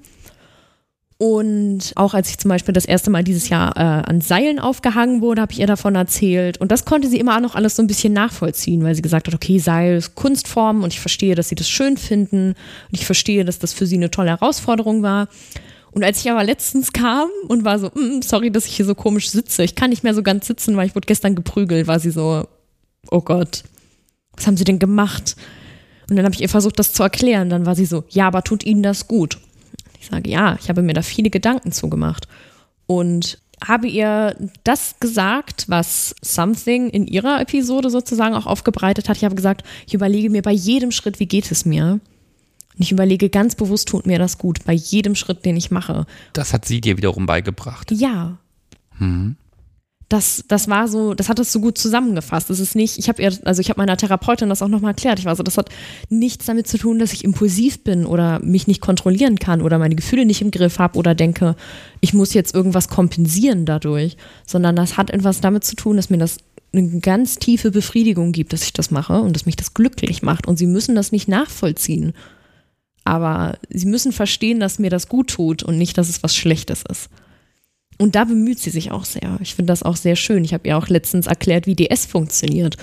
und 1.18 1.94
auch 1.96 2.14
als 2.14 2.30
ich 2.30 2.38
zum 2.38 2.50
Beispiel 2.50 2.74
das 2.74 2.84
erste 2.84 3.10
Mal 3.10 3.24
dieses 3.24 3.48
Jahr 3.48 3.78
äh, 3.78 3.80
an 3.80 4.20
Seilen 4.20 4.60
aufgehangen 4.60 5.22
wurde, 5.22 5.42
habe 5.42 5.54
ich 5.54 5.60
ihr 5.60 5.68
davon 5.68 5.96
erzählt. 5.96 6.58
Und 6.58 6.70
das 6.70 6.84
konnte 6.84 7.08
sie 7.08 7.18
immer 7.18 7.38
auch 7.38 7.42
noch 7.42 7.56
alles 7.56 7.78
so 7.78 7.82
ein 7.82 7.88
bisschen 7.88 8.12
nachvollziehen, 8.12 8.84
weil 8.84 8.94
sie 8.94 9.02
gesagt 9.02 9.28
hat, 9.28 9.34
okay, 9.34 9.58
Seil 9.58 9.96
ist 9.96 10.16
Kunstform 10.16 10.84
und 10.84 10.92
ich 10.92 11.00
verstehe, 11.00 11.36
dass 11.36 11.48
sie 11.48 11.56
das 11.56 11.70
schön 11.70 11.96
finden 11.96 12.50
und 12.50 12.58
ich 12.92 13.06
verstehe, 13.06 13.46
dass 13.46 13.58
das 13.58 13.72
für 13.72 13.86
sie 13.86 13.96
eine 13.96 14.12
tolle 14.12 14.32
Herausforderung 14.32 15.02
war. 15.02 15.30
Und 15.94 16.04
als 16.04 16.20
ich 16.22 16.32
aber 16.32 16.44
letztens 16.44 16.92
kam 16.92 17.30
und 17.48 17.66
war 17.66 17.78
so, 17.80 17.88
mm, 17.88 18.22
sorry, 18.24 18.52
dass 18.52 18.66
ich 18.66 18.76
hier 18.76 18.86
so 18.86 18.96
komisch 18.96 19.30
sitze, 19.30 19.64
ich 19.64 19.76
kann 19.76 19.92
nicht 19.92 20.04
mehr 20.04 20.14
so 20.14 20.24
ganz 20.24 20.48
sitzen, 20.48 20.76
weil 20.76 20.88
ich 20.88 20.96
wurde 20.96 21.06
gestern 21.06 21.36
geprügelt, 21.36 21.88
war 21.88 22.00
sie 22.00 22.12
so, 22.12 22.48
oh 23.12 23.22
Gott, 23.22 23.64
was 24.36 24.48
haben 24.48 24.58
sie 24.58 24.64
denn 24.64 24.80
gemacht? 24.80 25.36
Und 26.10 26.16
dann 26.16 26.26
habe 26.26 26.36
ich 26.36 26.42
ihr 26.42 26.50
versucht, 26.50 26.80
das 26.80 26.94
zu 26.94 27.04
erklären. 27.04 27.50
Dann 27.50 27.66
war 27.66 27.76
sie 27.76 27.86
so, 27.86 28.04
ja, 28.10 28.28
aber 28.28 28.44
tut 28.44 28.66
ihnen 28.66 28.84
das 28.84 29.08
gut? 29.08 29.38
Ich 30.00 30.08
sage, 30.08 30.30
ja, 30.30 30.58
ich 30.60 30.70
habe 30.70 30.82
mir 30.82 30.94
da 30.94 31.02
viele 31.02 31.30
Gedanken 31.30 31.72
zugemacht 31.72 32.28
und 32.88 33.40
habe 33.66 33.88
ihr 33.88 34.36
das 34.64 34.96
gesagt, 35.00 35.66
was 35.70 36.16
Something 36.22 36.90
in 36.90 37.08
ihrer 37.08 37.40
Episode 37.40 37.90
sozusagen 37.90 38.36
auch 38.36 38.46
aufgebreitet 38.46 39.08
hat. 39.08 39.18
Ich 39.18 39.24
habe 39.24 39.36
gesagt, 39.36 39.64
ich 39.88 39.94
überlege 39.94 40.30
mir 40.30 40.42
bei 40.42 40.52
jedem 40.52 40.92
Schritt, 40.92 41.20
wie 41.20 41.28
geht 41.28 41.50
es 41.52 41.66
mir? 41.66 42.02
Und 42.76 42.82
ich 42.82 42.92
überlege 42.92 43.30
ganz 43.30 43.56
bewusst, 43.56 43.88
tut 43.88 44.06
mir 44.06 44.20
das 44.20 44.38
gut, 44.38 44.64
bei 44.66 44.74
jedem 44.74 45.16
Schritt, 45.16 45.46
den 45.46 45.58
ich 45.58 45.72
mache. 45.72 46.06
Das 46.34 46.54
hat 46.54 46.66
sie 46.66 46.82
dir 46.82 46.98
wiederum 46.98 47.26
beigebracht. 47.26 47.92
Ja. 47.92 48.38
Hm 48.98 49.36
das, 50.14 50.44
das 50.48 50.70
war 50.70 50.88
so, 50.88 51.16
das 51.16 51.28
hat 51.28 51.40
es 51.40 51.52
so 51.52 51.60
gut 51.60 51.78
zusammengefasst. 51.78 52.50
Das 52.50 52.60
ist 52.60 52.76
nicht, 52.76 53.00
ich 53.00 53.10
habe 53.10 53.22
ihr, 53.22 53.34
also 53.46 53.62
ich 53.62 53.70
habe 53.70 53.82
meiner 53.82 53.98
Therapeutin 53.98 54.48
das 54.48 54.62
auch 54.62 54.68
nochmal 54.68 54.92
erklärt. 54.92 55.18
Ich 55.18 55.26
war 55.26 55.36
so, 55.36 55.42
das 55.42 55.58
hat 55.58 55.70
nichts 56.10 56.46
damit 56.46 56.68
zu 56.68 56.78
tun, 56.78 57.00
dass 57.00 57.14
ich 57.14 57.24
impulsiv 57.24 57.84
bin 57.84 58.06
oder 58.06 58.40
mich 58.40 58.68
nicht 58.68 58.80
kontrollieren 58.80 59.40
kann 59.40 59.62
oder 59.62 59.80
meine 59.80 59.96
Gefühle 59.96 60.28
nicht 60.28 60.42
im 60.44 60.52
Griff 60.52 60.78
habe 60.78 61.00
oder 61.00 61.16
denke, 61.16 61.56
ich 62.00 62.14
muss 62.14 62.36
jetzt 62.36 62.54
irgendwas 62.54 62.90
kompensieren 62.90 63.66
dadurch, 63.66 64.16
sondern 64.46 64.76
das 64.76 64.98
hat 64.98 65.10
etwas 65.10 65.42
damit 65.42 65.64
zu 65.64 65.76
tun, 65.76 65.98
dass 65.98 66.12
mir 66.12 66.20
das 66.20 66.38
eine 66.74 67.00
ganz 67.00 67.38
tiefe 67.38 67.72
Befriedigung 67.72 68.34
gibt, 68.34 68.54
dass 68.54 68.64
ich 68.64 68.74
das 68.74 68.92
mache 68.92 69.20
und 69.20 69.36
dass 69.36 69.48
mich 69.48 69.56
das 69.56 69.74
glücklich 69.74 70.22
macht. 70.22 70.48
Und 70.48 70.58
sie 70.58 70.68
müssen 70.68 70.94
das 70.94 71.12
nicht 71.12 71.28
nachvollziehen. 71.28 72.14
Aber 73.06 73.58
sie 73.70 73.86
müssen 73.86 74.12
verstehen, 74.12 74.60
dass 74.60 74.80
mir 74.80 74.90
das 74.90 75.10
gut 75.10 75.30
tut 75.30 75.64
und 75.64 75.78
nicht, 75.78 75.98
dass 75.98 76.10
es 76.10 76.24
was 76.24 76.36
Schlechtes 76.36 76.84
ist. 76.90 77.10
Und 77.98 78.16
da 78.16 78.24
bemüht 78.24 78.60
sie 78.60 78.70
sich 78.70 78.92
auch 78.92 79.06
sehr. 79.06 79.38
Ich 79.42 79.56
finde 79.56 79.72
das 79.72 79.84
auch 79.84 79.96
sehr 79.96 80.16
schön. 80.16 80.44
Ich 80.44 80.54
habe 80.54 80.68
ihr 80.68 80.78
auch 80.78 80.88
letztens 80.88 81.28
erklärt, 81.28 81.68
wie 81.68 81.76
DS 81.76 82.06
funktioniert. 82.06 82.78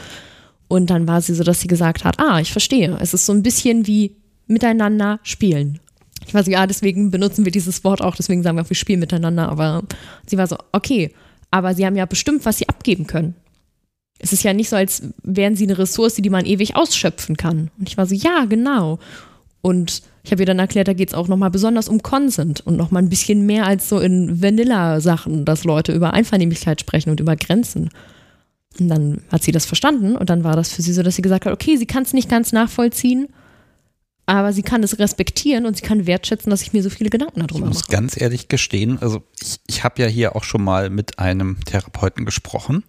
Und 0.69 0.91
dann 0.91 1.09
war 1.09 1.21
sie 1.21 1.35
so, 1.35 1.43
dass 1.43 1.61
sie 1.61 1.69
gesagt 1.69 2.05
hat, 2.05 2.21
ah, 2.21 2.41
ich 2.41 2.53
verstehe. 2.53 2.97
Es 3.01 3.13
ist 3.13 3.27
so 3.27 3.33
ein 3.33 3.43
bisschen 3.43 3.87
wie 3.87 4.17
miteinander 4.47 5.19
spielen. 5.23 5.81
Ich 6.27 6.35
war 6.35 6.45
so, 6.45 6.51
ja, 6.51 6.67
deswegen 6.67 7.11
benutzen 7.11 7.45
wir 7.45 7.53
dieses 7.53 7.83
Wort 7.83 8.03
auch, 8.03 8.15
deswegen 8.15 8.43
sagen 8.43 8.57
wir, 8.57 8.69
wir 8.69 8.77
spielen 8.77 9.01
miteinander. 9.01 9.49
Aber 9.49 9.83
sie 10.27 10.39
war 10.39 10.47
so, 10.47 10.57
okay, 10.73 11.13
aber 11.51 11.75
sie 11.75 11.85
haben 11.85 11.97
ja 11.97 12.07
bestimmt, 12.07 12.45
was 12.45 12.59
sie 12.59 12.69
abgeben 12.69 13.07
können. 13.07 13.35
Es 14.19 14.33
ist 14.33 14.43
ja 14.43 14.53
nicht 14.53 14.69
so, 14.69 14.77
als 14.77 15.03
wären 15.23 15.57
sie 15.57 15.65
eine 15.65 15.79
Ressource, 15.79 16.15
die 16.17 16.31
man 16.31 16.45
ewig 16.45 16.77
ausschöpfen 16.77 17.37
kann. 17.37 17.71
Und 17.79 17.89
ich 17.89 17.97
war 17.97 18.07
so, 18.07 18.15
ja, 18.15 18.45
genau. 18.45 18.99
Und 19.63 20.03
ich 20.23 20.33
habe 20.33 20.43
ihr 20.43 20.47
dann 20.47 20.59
erklärt, 20.59 20.89
da 20.89 20.93
geht 20.93 21.09
es 21.09 21.15
auch 21.15 21.29
nochmal 21.29 21.51
besonders 21.51 21.89
um 21.89 22.03
Consent 22.03 22.61
und 22.61 22.77
nochmal 22.77 23.03
ein 23.03 23.09
bisschen 23.09 23.47
mehr 23.47 23.67
als 23.67 23.89
so 23.89 23.99
in 23.99 24.43
Vanilla-Sachen, 24.43 25.45
dass 25.45 25.65
Leute 25.65 25.93
über 25.93 26.13
Einvernehmlichkeit 26.13 26.81
sprechen 26.81 27.11
und 27.11 27.21
über 27.21 27.37
Grenzen. 27.37 27.91
Und 28.79 28.89
dann 28.89 29.23
hat 29.33 29.43
sie 29.43 29.53
das 29.53 29.67
verstanden 29.67 30.17
und 30.17 30.31
dann 30.31 30.45
war 30.45 30.57
das 30.57 30.73
für 30.73 30.83
sie 30.83 30.93
so, 30.93 31.03
dass 31.03 31.17
sie 31.17 31.23
gesagt 31.23 31.47
hat, 31.47 31.53
okay, 31.53 31.77
sie 31.77 31.87
kann 31.87 32.03
es 32.03 32.13
nicht 32.13 32.29
ganz 32.29 32.53
nachvollziehen, 32.53 33.29
aber 34.27 34.53
sie 34.53 34.63
kann 34.63 34.83
es 34.83 34.99
respektieren 34.99 35.67
und 35.67 35.77
sie 35.77 35.83
kann 35.83 36.07
wertschätzen, 36.07 36.51
dass 36.51 36.63
ich 36.63 36.73
mir 36.73 36.83
so 36.83 36.91
viele 36.91 37.11
Gedanken 37.11 37.41
darüber 37.41 37.67
mache. 37.67 37.71
Ich 37.71 37.75
muss 37.75 37.89
mache. 37.89 37.93
ganz 37.93 38.21
ehrlich 38.21 38.49
gestehen, 38.49 38.99
also 39.01 39.23
ich, 39.41 39.59
ich 39.67 39.85
habe 39.85 40.03
ja 40.03 40.09
hier 40.09 40.37
auch 40.37 40.45
schon 40.45 40.63
mal 40.63 40.91
mit 40.91 41.19
einem 41.19 41.59
Therapeuten 41.65 42.25
gesprochen 42.27 42.85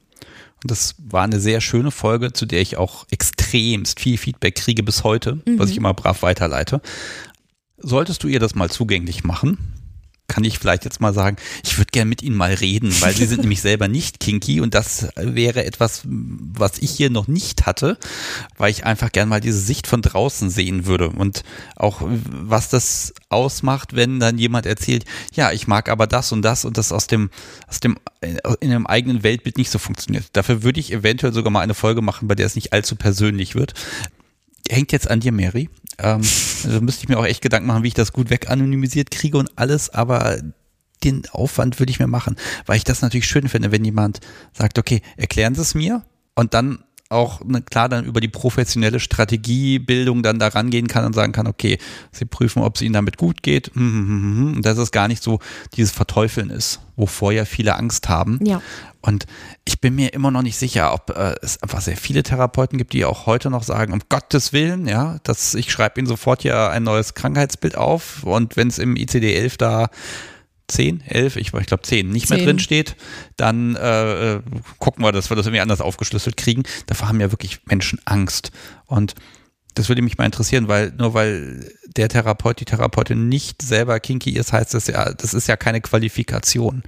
das 0.63 0.95
war 0.97 1.23
eine 1.23 1.39
sehr 1.39 1.61
schöne 1.61 1.91
Folge, 1.91 2.33
zu 2.33 2.45
der 2.45 2.61
ich 2.61 2.77
auch 2.77 3.05
extremst 3.09 3.99
viel 3.99 4.17
Feedback 4.17 4.55
kriege 4.55 4.83
bis 4.83 5.03
heute, 5.03 5.35
mhm. 5.45 5.59
was 5.59 5.69
ich 5.69 5.77
immer 5.77 5.93
brav 5.93 6.21
weiterleite. 6.21 6.81
Solltest 7.77 8.23
du 8.23 8.27
ihr 8.27 8.39
das 8.39 8.53
mal 8.53 8.69
zugänglich 8.69 9.23
machen, 9.23 9.57
kann 10.31 10.45
ich 10.45 10.59
vielleicht 10.59 10.85
jetzt 10.85 11.01
mal 11.01 11.13
sagen, 11.13 11.35
ich 11.61 11.77
würde 11.77 11.91
gerne 11.91 12.07
mit 12.07 12.23
Ihnen 12.23 12.37
mal 12.37 12.53
reden, 12.53 12.95
weil 13.01 13.13
Sie 13.13 13.25
sind 13.25 13.41
nämlich 13.41 13.59
selber 13.59 13.89
nicht 13.89 14.21
kinky 14.21 14.61
und 14.61 14.73
das 14.73 15.09
wäre 15.17 15.65
etwas, 15.65 16.03
was 16.05 16.77
ich 16.77 16.91
hier 16.91 17.09
noch 17.09 17.27
nicht 17.27 17.65
hatte, 17.65 17.97
weil 18.57 18.71
ich 18.71 18.85
einfach 18.85 19.11
gerne 19.11 19.29
mal 19.29 19.41
diese 19.41 19.59
Sicht 19.59 19.87
von 19.87 20.01
draußen 20.01 20.49
sehen 20.49 20.85
würde 20.85 21.09
und 21.09 21.43
auch 21.75 22.01
was 22.01 22.69
das 22.69 23.13
ausmacht, 23.27 23.93
wenn 23.93 24.21
dann 24.21 24.37
jemand 24.37 24.65
erzählt, 24.65 25.03
ja, 25.33 25.51
ich 25.51 25.67
mag 25.67 25.89
aber 25.89 26.07
das 26.07 26.31
und 26.31 26.43
das 26.43 26.63
und 26.63 26.77
das 26.77 26.93
aus 26.93 27.07
dem, 27.07 27.29
aus 27.67 27.81
dem, 27.81 27.97
in 28.21 28.71
einem 28.71 28.87
eigenen 28.87 29.23
Weltbild 29.23 29.57
nicht 29.57 29.69
so 29.69 29.79
funktioniert. 29.79 30.27
Dafür 30.31 30.63
würde 30.63 30.79
ich 30.79 30.93
eventuell 30.93 31.33
sogar 31.33 31.51
mal 31.51 31.59
eine 31.59 31.73
Folge 31.73 32.01
machen, 32.01 32.29
bei 32.29 32.35
der 32.35 32.45
es 32.45 32.55
nicht 32.55 32.71
allzu 32.71 32.95
persönlich 32.95 33.53
wird. 33.53 33.73
Hängt 34.71 34.93
jetzt 34.93 35.09
an 35.09 35.19
dir, 35.19 35.33
Mary. 35.33 35.69
Ähm, 35.97 36.21
also 36.63 36.81
müsste 36.81 37.03
ich 37.03 37.09
mir 37.09 37.19
auch 37.19 37.25
echt 37.25 37.41
Gedanken 37.41 37.67
machen, 37.67 37.83
wie 37.83 37.89
ich 37.89 37.93
das 37.93 38.13
gut 38.13 38.29
weganonymisiert 38.29 39.11
kriege 39.11 39.37
und 39.37 39.51
alles, 39.57 39.89
aber 39.89 40.39
den 41.03 41.23
Aufwand 41.31 41.79
würde 41.79 41.91
ich 41.91 41.99
mir 41.99 42.07
machen, 42.07 42.35
weil 42.67 42.77
ich 42.77 42.83
das 42.83 43.01
natürlich 43.01 43.27
schön 43.27 43.49
finde, 43.49 43.71
wenn 43.71 43.83
jemand 43.83 44.19
sagt, 44.53 44.77
okay, 44.77 45.01
erklären 45.17 45.55
Sie 45.55 45.61
es 45.61 45.73
mir 45.73 46.03
und 46.35 46.53
dann 46.53 46.83
auch 47.11 47.43
ne, 47.43 47.61
klar 47.61 47.89
dann 47.89 48.05
über 48.05 48.21
die 48.21 48.27
professionelle 48.27 48.99
Strategiebildung 48.99 50.23
dann 50.23 50.39
da 50.39 50.47
rangehen 50.47 50.87
kann 50.87 51.05
und 51.05 51.13
sagen 51.13 51.31
kann, 51.31 51.47
okay, 51.47 51.77
sie 52.11 52.25
prüfen, 52.25 52.63
ob 52.63 52.75
es 52.75 52.81
ihnen 52.81 52.93
damit 52.93 53.17
gut 53.17 53.43
geht 53.43 53.71
hm, 53.73 53.81
hm, 53.81 54.07
hm, 54.07 54.53
und 54.55 54.65
dass 54.65 54.77
es 54.77 54.91
gar 54.91 55.07
nicht 55.07 55.21
so 55.21 55.39
dieses 55.75 55.91
Verteufeln 55.91 56.49
ist, 56.49 56.79
wovor 56.95 57.31
ja 57.31 57.45
viele 57.45 57.75
Angst 57.75 58.09
haben. 58.09 58.39
Ja. 58.43 58.61
Und 59.01 59.25
ich 59.65 59.81
bin 59.81 59.95
mir 59.95 60.13
immer 60.13 60.29
noch 60.31 60.43
nicht 60.43 60.57
sicher, 60.57 60.93
ob 60.93 61.09
äh, 61.09 61.35
es 61.41 61.61
einfach 61.61 61.81
sehr 61.81 61.97
viele 61.97 62.23
Therapeuten 62.23 62.77
gibt, 62.77 62.93
die 62.93 63.03
auch 63.03 63.25
heute 63.25 63.49
noch 63.49 63.63
sagen, 63.63 63.93
um 63.93 64.01
Gottes 64.09 64.53
Willen, 64.53 64.87
ja, 64.87 65.17
dass 65.23 65.55
ich 65.55 65.71
schreibe 65.71 65.99
ihnen 65.99 66.07
sofort 66.07 66.43
ja 66.43 66.69
ein 66.69 66.83
neues 66.83 67.15
Krankheitsbild 67.15 67.75
auf 67.75 68.23
und 68.23 68.57
wenn 68.57 68.67
es 68.67 68.77
im 68.77 68.95
ICD-11 68.95 69.57
da 69.57 69.89
10, 70.71 71.03
11, 71.05 71.35
ich, 71.35 71.53
ich 71.53 71.65
glaube 71.65 71.83
10 71.83 72.09
nicht 72.09 72.27
10. 72.27 72.37
mehr 72.37 72.45
drin 72.45 72.59
steht, 72.59 72.95
dann 73.37 73.75
äh, 73.75 74.35
äh, 74.35 74.41
gucken 74.79 75.03
wir, 75.03 75.11
dass 75.11 75.29
wir 75.29 75.37
das 75.37 75.45
irgendwie 75.45 75.61
anders 75.61 75.81
aufgeschlüsselt 75.81 76.37
kriegen. 76.37 76.63
Davor 76.87 77.09
haben 77.09 77.19
ja 77.19 77.31
wirklich 77.31 77.59
Menschen 77.65 77.99
Angst. 78.05 78.51
Und 78.85 79.15
das 79.73 79.89
würde 79.89 80.01
mich 80.01 80.17
mal 80.17 80.25
interessieren, 80.25 80.67
weil 80.67 80.91
nur 80.97 81.13
weil 81.13 81.71
der 81.95 82.09
Therapeut, 82.09 82.59
die 82.59 82.65
Therapeutin 82.65 83.29
nicht 83.29 83.61
selber 83.61 83.99
kinky 83.99 84.31
ist, 84.31 84.53
heißt 84.53 84.73
das 84.73 84.87
ja, 84.87 85.13
das 85.13 85.33
ist 85.33 85.47
ja 85.47 85.55
keine 85.55 85.81
Qualifikation. 85.81 86.83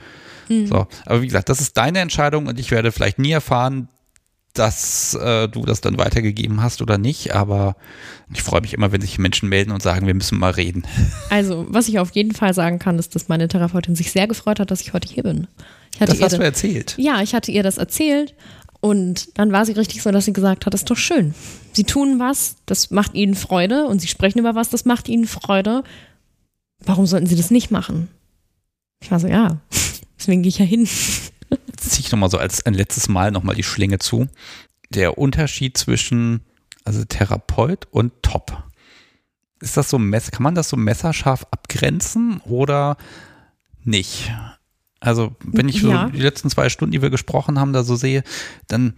Mhm. 0.49 0.68
So, 0.68 0.88
aber 1.05 1.22
wie 1.22 1.27
gesagt, 1.27 1.49
das 1.49 1.61
ist 1.61 1.77
deine 1.77 1.99
Entscheidung 1.99 2.47
und 2.47 2.60
ich 2.60 2.72
werde 2.72 2.91
vielleicht 2.91 3.19
nie 3.19 3.31
erfahren, 3.31 3.88
dass 4.53 5.15
äh, 5.15 5.47
du 5.47 5.65
das 5.65 5.81
dann 5.81 5.97
weitergegeben 5.97 6.61
hast 6.61 6.81
oder 6.81 6.97
nicht, 6.97 7.34
aber 7.34 7.75
ich 8.31 8.43
freue 8.43 8.61
mich 8.61 8.73
immer, 8.73 8.91
wenn 8.91 9.01
sich 9.01 9.17
Menschen 9.17 9.49
melden 9.49 9.71
und 9.71 9.81
sagen, 9.81 10.05
wir 10.05 10.13
müssen 10.13 10.39
mal 10.39 10.51
reden. 10.51 10.84
Also, 11.30 11.65
was 11.69 11.88
ich 11.88 11.97
auf 11.97 12.11
jeden 12.11 12.34
Fall 12.34 12.53
sagen 12.53 12.77
kann, 12.77 12.99
ist, 12.99 13.15
dass 13.15 13.27
meine 13.27 13.47
Therapeutin 13.47 13.95
sich 13.95 14.11
sehr 14.11 14.27
gefreut 14.27 14.59
hat, 14.59 14.69
dass 14.69 14.81
ich 14.81 14.93
heute 14.93 15.11
hier 15.11 15.23
bin. 15.23 15.47
das 15.99 16.21
hast 16.21 16.38
du 16.38 16.43
erzählt. 16.43 16.93
Ja, 16.97 17.21
ich 17.23 17.34
hatte 17.34 17.51
ihr 17.51 17.63
das 17.63 17.80
erzählt 17.80 18.35
und 18.81 19.39
dann 19.39 19.51
war 19.51 19.65
sie 19.65 19.71
richtig 19.71 20.03
so, 20.03 20.11
dass 20.11 20.25
sie 20.25 20.34
gesagt 20.34 20.65
hat, 20.65 20.73
das 20.73 20.81
ist 20.81 20.91
doch 20.91 20.97
schön. 20.97 21.34
Sie 21.71 21.85
tun 21.85 22.19
was, 22.19 22.57
das 22.67 22.91
macht 22.91 23.15
ihnen 23.15 23.34
Freude 23.34 23.85
und 23.85 23.99
sie 23.99 24.07
sprechen 24.07 24.38
über 24.38 24.53
was, 24.53 24.69
das 24.69 24.85
macht 24.85 25.09
ihnen 25.09 25.25
Freude. 25.25 25.84
Warum 26.85 27.07
sollten 27.07 27.25
sie 27.25 27.35
das 27.35 27.49
nicht 27.49 27.71
machen? 27.71 28.09
Ich 29.01 29.09
war 29.09 29.19
so, 29.19 29.27
ja, 29.27 29.57
deswegen 30.19 30.43
gehe 30.43 30.49
ich 30.49 30.59
ja 30.59 30.65
hin 30.65 30.88
ziehe 31.89 32.05
ich 32.05 32.11
nochmal 32.11 32.30
so 32.30 32.38
als 32.38 32.65
ein 32.65 32.73
letztes 32.73 33.10
Mal 33.10 33.31
nochmal 33.31 33.55
die 33.55 33.64
Schlinge 33.64 33.99
zu. 33.99 34.27
Der 34.89 35.18
Unterschied 35.18 35.77
zwischen 35.77 36.41
also 36.84 37.03
Therapeut 37.05 37.88
und 37.91 38.11
Top. 38.22 38.64
Ist 39.60 39.77
das 39.77 39.89
so 39.89 39.97
kann 39.97 40.43
man 40.43 40.55
das 40.55 40.69
so 40.69 40.77
messerscharf 40.77 41.45
abgrenzen 41.51 42.41
oder 42.45 42.97
nicht? 43.84 44.31
Also, 44.99 45.35
wenn 45.43 45.68
ich 45.68 45.81
so 45.81 45.89
ja. 45.89 46.10
die 46.10 46.22
letzten 46.22 46.49
zwei 46.49 46.69
Stunden, 46.69 46.91
die 46.91 47.01
wir 47.01 47.10
gesprochen 47.10 47.60
haben, 47.60 47.73
da 47.73 47.84
so 47.84 47.95
sehe, 47.95 48.23
dann 48.68 48.93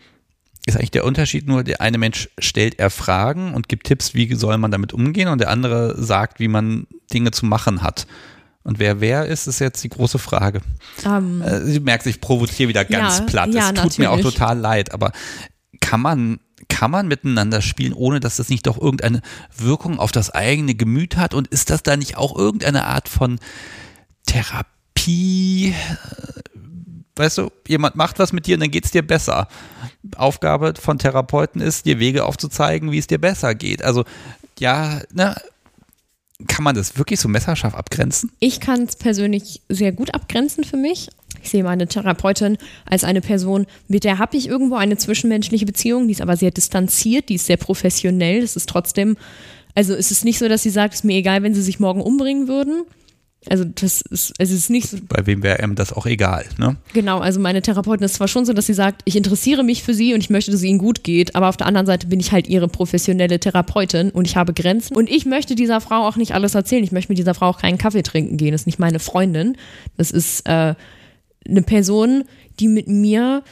ist 0.66 0.78
eigentlich 0.78 0.92
der 0.92 1.06
Unterschied 1.06 1.48
nur, 1.48 1.64
der 1.64 1.82
eine 1.82 1.98
Mensch 1.98 2.30
stellt 2.40 2.80
er 2.80 2.90
Fragen 2.90 3.54
und 3.54 3.70
gibt 3.70 3.88
Tipps, 3.88 4.14
wie 4.14 4.34
soll 4.36 4.58
man 4.58 4.72
damit 4.72 4.94
umgehen 4.94 5.28
und 5.28 5.40
der 5.40 5.50
andere 5.50 6.02
sagt, 6.02 6.40
wie 6.40 6.48
man 6.48 6.88
Dinge 7.14 7.32
zu 7.32 7.46
machen 7.46 7.84
hat. 7.84 8.08
Und 8.66 8.80
wer 8.80 9.00
wer 9.00 9.28
ist, 9.28 9.46
ist 9.46 9.60
jetzt 9.60 9.84
die 9.84 9.90
große 9.90 10.18
Frage. 10.18 10.60
Um, 11.06 11.44
ähm. 11.46 11.66
Sie 11.66 11.80
merkt, 11.80 12.06
ich 12.08 12.20
provoziere 12.20 12.68
wieder 12.68 12.84
ganz 12.84 13.20
ja, 13.20 13.26
platt. 13.26 13.50
Es 13.50 13.56
ja, 13.56 13.68
tut 13.68 13.76
natürlich. 13.76 13.98
mir 14.00 14.10
auch 14.10 14.20
total 14.20 14.58
leid, 14.58 14.92
aber 14.92 15.12
kann 15.80 16.02
man 16.02 16.40
kann 16.68 16.90
man 16.90 17.08
miteinander 17.08 17.62
spielen, 17.62 17.94
ohne 17.94 18.20
dass 18.20 18.38
das 18.38 18.50
nicht 18.50 18.66
doch 18.66 18.82
irgendeine 18.82 19.22
Wirkung 19.56 20.00
auf 20.00 20.12
das 20.12 20.32
eigene 20.32 20.74
Gemüt 20.74 21.16
hat? 21.16 21.36
Und 21.36 21.48
ist 21.48 21.70
das 21.70 21.84
da 21.84 21.96
nicht 21.96 22.18
auch 22.18 22.36
irgendeine 22.36 22.86
Art 22.86 23.08
von 23.08 23.40
Therapie? 24.26 25.76
Weißt 27.16 27.38
du, 27.38 27.52
jemand 27.68 27.96
macht 27.96 28.18
was 28.18 28.34
mit 28.34 28.48
dir 28.48 28.56
und 28.56 28.62
dann 28.62 28.72
geht 28.72 28.86
es 28.86 28.92
dir 28.92 29.06
besser. 29.06 29.48
Aufgabe 30.18 30.74
von 30.80 30.98
Therapeuten 30.98 31.62
ist, 31.62 31.86
dir 31.86 32.00
Wege 32.00 32.26
aufzuzeigen, 32.26 32.92
wie 32.92 32.98
es 32.98 33.08
dir 33.08 33.20
besser 33.20 33.54
geht. 33.54 33.84
Also 33.84 34.04
ja, 34.58 35.02
ne, 35.14 35.36
kann 36.48 36.64
man 36.64 36.76
das 36.76 36.98
wirklich 36.98 37.20
so 37.20 37.28
messerscharf 37.28 37.76
abgrenzen? 37.76 38.32
Ich 38.40 38.60
kann 38.60 38.84
es 38.84 38.96
persönlich 38.96 39.62
sehr 39.70 39.92
gut 39.92 40.14
abgrenzen 40.14 40.64
für 40.64 40.78
mich. 40.78 41.10
Ich 41.42 41.50
sehe 41.50 41.64
meine 41.64 41.88
Therapeutin 41.88 42.58
als 42.86 43.04
eine 43.04 43.22
Person, 43.22 43.68
mit 43.88 44.04
der 44.04 44.18
habe 44.18 44.36
ich 44.36 44.48
irgendwo 44.48 44.76
eine 44.76 44.98
zwischenmenschliche 44.98 45.66
Beziehung, 45.66 46.08
die 46.08 46.14
ist 46.14 46.22
aber 46.22 46.38
sehr 46.38 46.52
distanziert, 46.52 47.30
die 47.30 47.36
ist 47.36 47.46
sehr 47.46 47.58
professionell. 47.58 48.42
Es 48.42 48.56
ist 48.56 48.68
trotzdem, 48.68 49.16
also 49.76 49.94
es 49.94 50.12
ist 50.12 50.26
nicht 50.26 50.40
so, 50.40 50.48
dass 50.50 50.64
sie 50.64 50.70
sagt, 50.70 50.94
es 50.94 51.02
ist 51.02 51.04
mir 51.04 51.18
egal, 51.18 51.44
wenn 51.44 51.54
sie 51.54 51.62
sich 51.62 51.80
morgen 51.80 52.02
umbringen 52.02 52.48
würden. 52.48 52.84
Also 53.50 53.64
das 53.64 54.02
ist, 54.02 54.34
es 54.38 54.52
ist 54.52 54.70
nicht 54.70 54.90
so. 54.90 54.98
Bei 55.08 55.26
wem 55.26 55.44
wäre 55.44 55.60
einem 55.60 55.76
das 55.76 55.94
auch 55.94 56.06
egal, 56.06 56.46
ne? 56.58 56.76
Genau, 56.94 57.20
also 57.20 57.40
meine 57.40 57.62
Therapeutin 57.62 58.06
ist 58.06 58.16
zwar 58.16 58.28
schon 58.28 58.46
so, 58.46 58.54
dass 58.54 58.66
sie 58.66 58.74
sagt, 58.74 59.02
ich 59.06 59.16
interessiere 59.16 59.64
mich 59.64 59.84
für 59.84 59.94
sie 59.94 60.14
und 60.14 60.20
ich 60.22 60.30
möchte, 60.30 60.52
dass 60.52 60.62
es 60.62 60.66
ihnen 60.66 60.80
gut 60.80 61.04
geht, 61.04 61.36
aber 61.36 61.50
auf 61.50 61.58
der 61.58 61.68
anderen 61.68 61.86
Seite 61.86 62.08
bin 62.08 62.20
ich 62.20 62.32
halt 62.32 62.48
ihre 62.48 62.68
professionelle 62.68 63.40
Therapeutin 63.40 64.10
und 64.12 64.26
ich 64.28 64.36
habe 64.36 64.54
Grenzen 64.54 64.96
und 64.96 65.10
ich 65.10 65.26
möchte 65.26 65.56
dieser 65.56 65.82
Frau 65.82 66.08
auch 66.08 66.16
nicht 66.16 66.34
alles 66.34 66.56
erzählen. 66.56 66.84
Ich 66.84 66.92
möchte 66.92 67.12
mit 67.12 67.18
dieser 67.18 67.34
Frau 67.34 67.50
auch 67.50 67.60
keinen 67.60 67.78
Kaffee 67.78 68.04
trinken 68.04 68.38
gehen. 68.38 68.52
Das 68.52 68.62
ist 68.62 68.68
nicht 68.68 68.80
meine 68.80 69.00
Freundin. 69.00 69.58
Das 69.98 70.12
ist 70.12 70.48
äh, 70.48 70.76
eine 71.48 71.62
Person, 71.62 72.24
die 72.60 72.68
mit 72.68 72.88
mir 72.88 73.44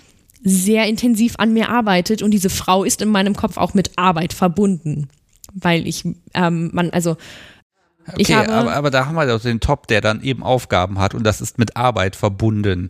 sehr 0.43 0.87
intensiv 0.87 1.35
an 1.37 1.53
mir 1.53 1.69
arbeitet 1.69 2.21
und 2.21 2.31
diese 2.31 2.49
Frau 2.49 2.83
ist 2.83 3.01
in 3.01 3.09
meinem 3.09 3.35
Kopf 3.35 3.57
auch 3.57 3.73
mit 3.73 3.91
Arbeit 3.95 4.33
verbunden, 4.33 5.07
weil 5.53 5.87
ich 5.87 6.03
ähm, 6.33 6.69
man 6.73 6.89
also 6.89 7.15
Okay, 8.11 8.33
aber, 8.33 8.73
aber 8.73 8.91
da 8.91 9.05
haben 9.05 9.15
wir 9.15 9.25
doch 9.25 9.41
den 9.41 9.59
Top, 9.59 9.87
der 9.87 10.01
dann 10.01 10.21
eben 10.21 10.43
Aufgaben 10.43 10.99
hat 10.99 11.13
und 11.13 11.23
das 11.23 11.41
ist 11.41 11.57
mit 11.57 11.77
Arbeit 11.77 12.15
verbunden. 12.15 12.89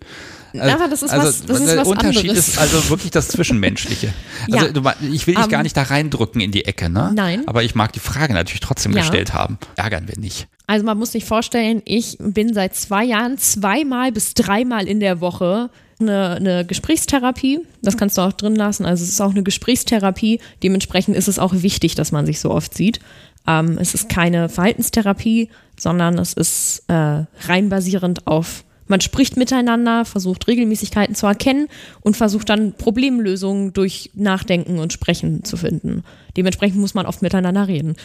Also, 0.54 0.76
aber 0.76 0.88
das 0.88 1.02
ist 1.02 1.12
also 1.12 1.28
was, 1.28 1.46
das 1.46 1.60
ist 1.60 1.68
der 1.68 1.78
was 1.78 1.88
Unterschied 1.88 2.30
anderes. 2.30 2.48
ist 2.48 2.58
also 2.58 2.90
wirklich 2.90 3.12
das 3.12 3.28
Zwischenmenschliche. 3.28 4.14
Also 4.52 4.66
ja. 4.68 4.72
du, 4.72 4.82
ich 5.12 5.26
will 5.26 5.36
dich 5.36 5.46
um, 5.46 5.50
gar 5.50 5.60
ähm, 5.60 5.64
nicht 5.64 5.78
da 5.78 5.84
reindrücken 5.84 6.42
in 6.42 6.52
die 6.52 6.66
Ecke, 6.66 6.90
ne? 6.90 7.12
Nein. 7.16 7.44
Aber 7.48 7.64
ich 7.64 7.76
mag 7.76 7.94
die 7.94 8.00
Frage 8.00 8.34
natürlich 8.34 8.60
trotzdem 8.60 8.92
ja. 8.92 9.00
gestellt 9.00 9.34
haben. 9.34 9.58
Ärgern 9.78 10.08
wir 10.08 10.20
nicht. 10.20 10.48
Also 10.68 10.86
man 10.86 10.98
muss 10.98 11.14
sich 11.14 11.24
vorstellen, 11.24 11.82
ich 11.86 12.18
bin 12.20 12.54
seit 12.54 12.76
zwei 12.76 13.06
Jahren 13.06 13.38
zweimal 13.38 14.12
bis 14.12 14.34
dreimal 14.34 14.88
in 14.88 15.00
der 15.00 15.22
Woche 15.22 15.70
eine, 16.00 16.32
eine, 16.32 16.66
Gesprächstherapie. 16.66 17.62
Das 17.82 17.98
kannst 17.98 18.18
du 18.18 18.22
auch 18.22 18.34
drin 18.34 18.56
lassen. 18.56 18.86
Also 18.86 19.04
es 19.04 19.10
ist 19.10 19.22
auch 19.22 19.32
eine 19.32 19.44
Gesprächstherapie. 19.44 20.40
Dementsprechend 20.62 21.16
ist 21.16 21.28
es 21.28 21.40
auch 21.40 21.54
wichtig, 21.54 21.96
dass 21.96 22.12
man 22.12 22.26
sich 22.26 22.40
so 22.40 22.52
oft 22.52 22.74
sieht. 22.74 23.00
Ähm, 23.48 23.78
es 23.80 23.94
ist 23.94 24.10
keine 24.10 24.50
Verhaltenstherapie, 24.50 25.50
sondern 25.78 26.18
es 26.18 26.34
ist 26.34 26.84
äh, 26.88 27.26
rein 27.48 27.70
basierend 27.70 28.28
auf, 28.28 28.64
man 28.88 29.02
spricht 29.02 29.38
miteinander, 29.38 30.06
versucht 30.06 30.48
Regelmäßigkeiten 30.48 31.16
zu 31.16 31.26
erkennen 31.26 31.68
und 32.02 32.18
versucht 32.18 32.50
dann 32.50 32.74
Problemlösungen 32.74 33.74
durch 33.74 34.12
Nachdenken 34.14 34.80
und 34.80 34.94
Sprechen 34.94 35.44
zu 35.44 35.58
finden. 35.58 36.04
Dementsprechend 36.36 36.80
muss 36.80 36.94
man 36.94 37.06
oft 37.06 37.22
miteinander 37.22 37.68
reden. 37.68 37.96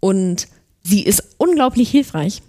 Und 0.00 0.48
sie 0.82 1.02
ist 1.02 1.34
unglaublich 1.38 1.90
hilfreich. 1.90 2.42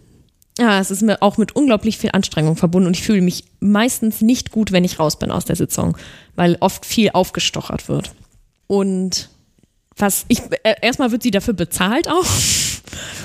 Ja, 0.60 0.80
es 0.80 0.92
ist 0.92 1.04
mir 1.04 1.22
auch 1.22 1.38
mit 1.38 1.56
unglaublich 1.56 1.98
viel 1.98 2.10
Anstrengung 2.14 2.56
verbunden 2.56 2.88
und 2.88 2.98
ich 2.98 3.04
fühle 3.04 3.22
mich 3.22 3.46
meistens 3.60 4.22
nicht 4.22 4.52
gut, 4.52 4.72
wenn 4.72 4.84
ich 4.84 5.00
raus 5.00 5.20
bin 5.20 5.32
aus 5.32 5.46
der 5.46 5.56
Sitzung, 5.56 5.98
weil 6.36 6.58
oft 6.60 6.86
viel 6.86 7.12
aufgestochert 7.14 7.88
wird. 7.90 8.12
Und 8.66 9.30
was 9.98 10.26
ich 10.28 10.42
äh, 10.64 10.76
erstmal 10.82 11.12
wird 11.12 11.24
sie 11.24 11.32
dafür 11.32 11.54
bezahlt 11.54 12.08
auch 12.10 12.26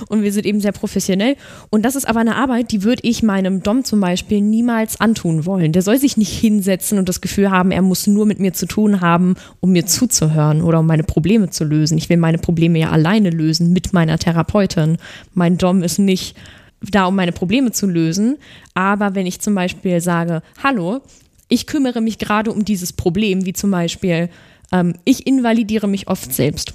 und 0.09 0.23
wir 0.23 0.33
sind 0.33 0.47
eben 0.47 0.61
sehr 0.61 0.73
professionell 0.73 1.37
und 1.71 1.85
das 1.85 1.97
ist 1.97 2.07
aber 2.07 2.21
eine 2.21 2.37
Arbeit, 2.37 2.73
die 2.73 2.83
würde 2.83 3.03
ich 3.05 3.23
meinem 3.23 3.63
Dom 3.63 3.85
zum 3.85 4.01
Beispiel 4.01 4.41
niemals 4.41 5.01
antun 5.01 5.47
wollen. 5.47 5.73
Der 5.73 5.83
soll 5.83 5.99
sich 5.99 6.17
nicht 6.17 6.33
hinsetzen 6.33 6.99
und 6.99 7.09
das 7.09 7.21
Gefühl 7.21 7.51
haben, 7.51 7.71
er 7.71 7.83
muss 7.83 8.07
nur 8.07 8.27
mit 8.27 8.41
mir 8.41 8.53
zu 8.53 8.67
tun 8.67 9.01
haben, 9.01 9.37
um 9.61 9.73
mir 9.73 9.87
zuzuhören 9.87 10.63
oder 10.63 10.81
um 10.81 10.87
meine 10.87 11.05
Probleme 11.05 11.51
zu 11.51 11.65
lösen. 11.65 11.99
Ich 11.99 12.09
will 12.09 12.17
meine 12.17 12.39
Probleme 12.39 12.79
ja 12.79 12.91
alleine 12.91 13.31
lösen 13.31 13.73
mit 13.73 13.93
meiner 13.93 14.19
Therapeutin. 14.19 14.99
Mein 15.35 15.59
Dom 15.59 15.83
ist 15.83 15.99
nicht 15.99 16.37
da, 16.81 17.07
um 17.07 17.15
meine 17.15 17.33
Probleme 17.33 17.71
zu 17.71 17.87
lösen, 17.87 18.39
aber 18.75 19.15
wenn 19.15 19.27
ich 19.27 19.41
zum 19.41 19.55
Beispiel 19.55 20.01
sage, 20.01 20.43
hallo, 20.63 21.01
ich 21.49 21.67
kümmere 21.67 22.01
mich 22.01 22.19
gerade 22.19 22.51
um 22.51 22.65
dieses 22.65 22.93
Problem, 22.93 23.45
wie 23.45 23.53
zum 23.53 23.71
Beispiel 23.71 24.31
ähm, 24.73 24.95
ich 25.05 25.27
invalidiere 25.27 25.89
mich 25.89 26.09
oft 26.09 26.33
selbst. 26.33 26.75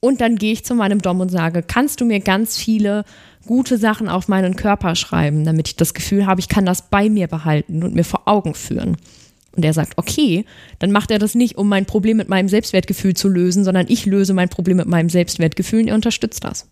Und 0.00 0.20
dann 0.20 0.36
gehe 0.36 0.52
ich 0.52 0.64
zu 0.64 0.74
meinem 0.74 1.00
Dom 1.00 1.20
und 1.20 1.30
sage, 1.30 1.62
kannst 1.62 2.00
du 2.00 2.04
mir 2.04 2.20
ganz 2.20 2.56
viele 2.56 3.04
gute 3.46 3.78
Sachen 3.78 4.08
auf 4.08 4.28
meinen 4.28 4.56
Körper 4.56 4.94
schreiben, 4.96 5.44
damit 5.44 5.68
ich 5.68 5.76
das 5.76 5.94
Gefühl 5.94 6.26
habe, 6.26 6.40
ich 6.40 6.48
kann 6.48 6.66
das 6.66 6.90
bei 6.90 7.08
mir 7.08 7.26
behalten 7.26 7.82
und 7.82 7.94
mir 7.94 8.04
vor 8.04 8.22
Augen 8.26 8.54
führen. 8.54 8.96
Und 9.56 9.64
er 9.64 9.72
sagt, 9.72 9.96
okay, 9.96 10.44
dann 10.78 10.90
macht 10.90 11.10
er 11.10 11.18
das 11.18 11.34
nicht, 11.34 11.56
um 11.56 11.68
mein 11.68 11.86
Problem 11.86 12.16
mit 12.16 12.28
meinem 12.28 12.48
Selbstwertgefühl 12.48 13.14
zu 13.14 13.28
lösen, 13.28 13.64
sondern 13.64 13.86
ich 13.88 14.04
löse 14.04 14.34
mein 14.34 14.48
Problem 14.48 14.76
mit 14.76 14.88
meinem 14.88 15.08
Selbstwertgefühl 15.08 15.82
und 15.82 15.88
er 15.88 15.94
unterstützt 15.94 16.44
das. 16.44 16.68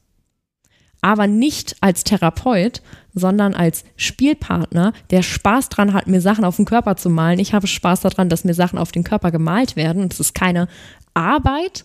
Aber 1.00 1.26
nicht 1.26 1.76
als 1.80 2.04
Therapeut, 2.04 2.82
sondern 3.14 3.54
als 3.54 3.84
Spielpartner, 3.96 4.92
der 5.10 5.22
Spaß 5.22 5.68
dran 5.68 5.92
hat, 5.92 6.06
mir 6.06 6.20
Sachen 6.20 6.44
auf 6.44 6.56
den 6.56 6.64
Körper 6.64 6.96
zu 6.96 7.10
malen. 7.10 7.38
Ich 7.38 7.52
habe 7.52 7.66
Spaß 7.66 8.00
daran, 8.00 8.28
dass 8.28 8.44
mir 8.44 8.54
Sachen 8.54 8.78
auf 8.78 8.92
den 8.92 9.04
Körper 9.04 9.30
gemalt 9.30 9.76
werden. 9.76 10.02
Und 10.02 10.12
es 10.12 10.20
ist 10.20 10.34
keine 10.34 10.68
Arbeit, 11.14 11.84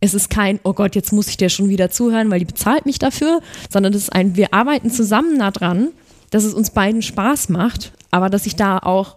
es 0.00 0.14
ist 0.14 0.28
kein, 0.28 0.60
oh 0.64 0.72
Gott, 0.72 0.94
jetzt 0.94 1.12
muss 1.12 1.28
ich 1.28 1.36
dir 1.36 1.48
schon 1.48 1.68
wieder 1.68 1.90
zuhören, 1.90 2.30
weil 2.30 2.40
die 2.40 2.44
bezahlt 2.44 2.84
mich 2.84 2.98
dafür, 2.98 3.40
sondern 3.70 3.94
es 3.94 4.02
ist 4.02 4.12
ein, 4.12 4.36
wir 4.36 4.52
arbeiten 4.52 4.90
zusammen 4.90 5.38
daran, 5.38 5.88
dass 6.30 6.44
es 6.44 6.54
uns 6.54 6.70
beiden 6.70 7.02
Spaß 7.02 7.48
macht, 7.48 7.92
aber 8.10 8.28
dass 8.28 8.46
ich 8.46 8.56
da 8.56 8.78
auch 8.78 9.16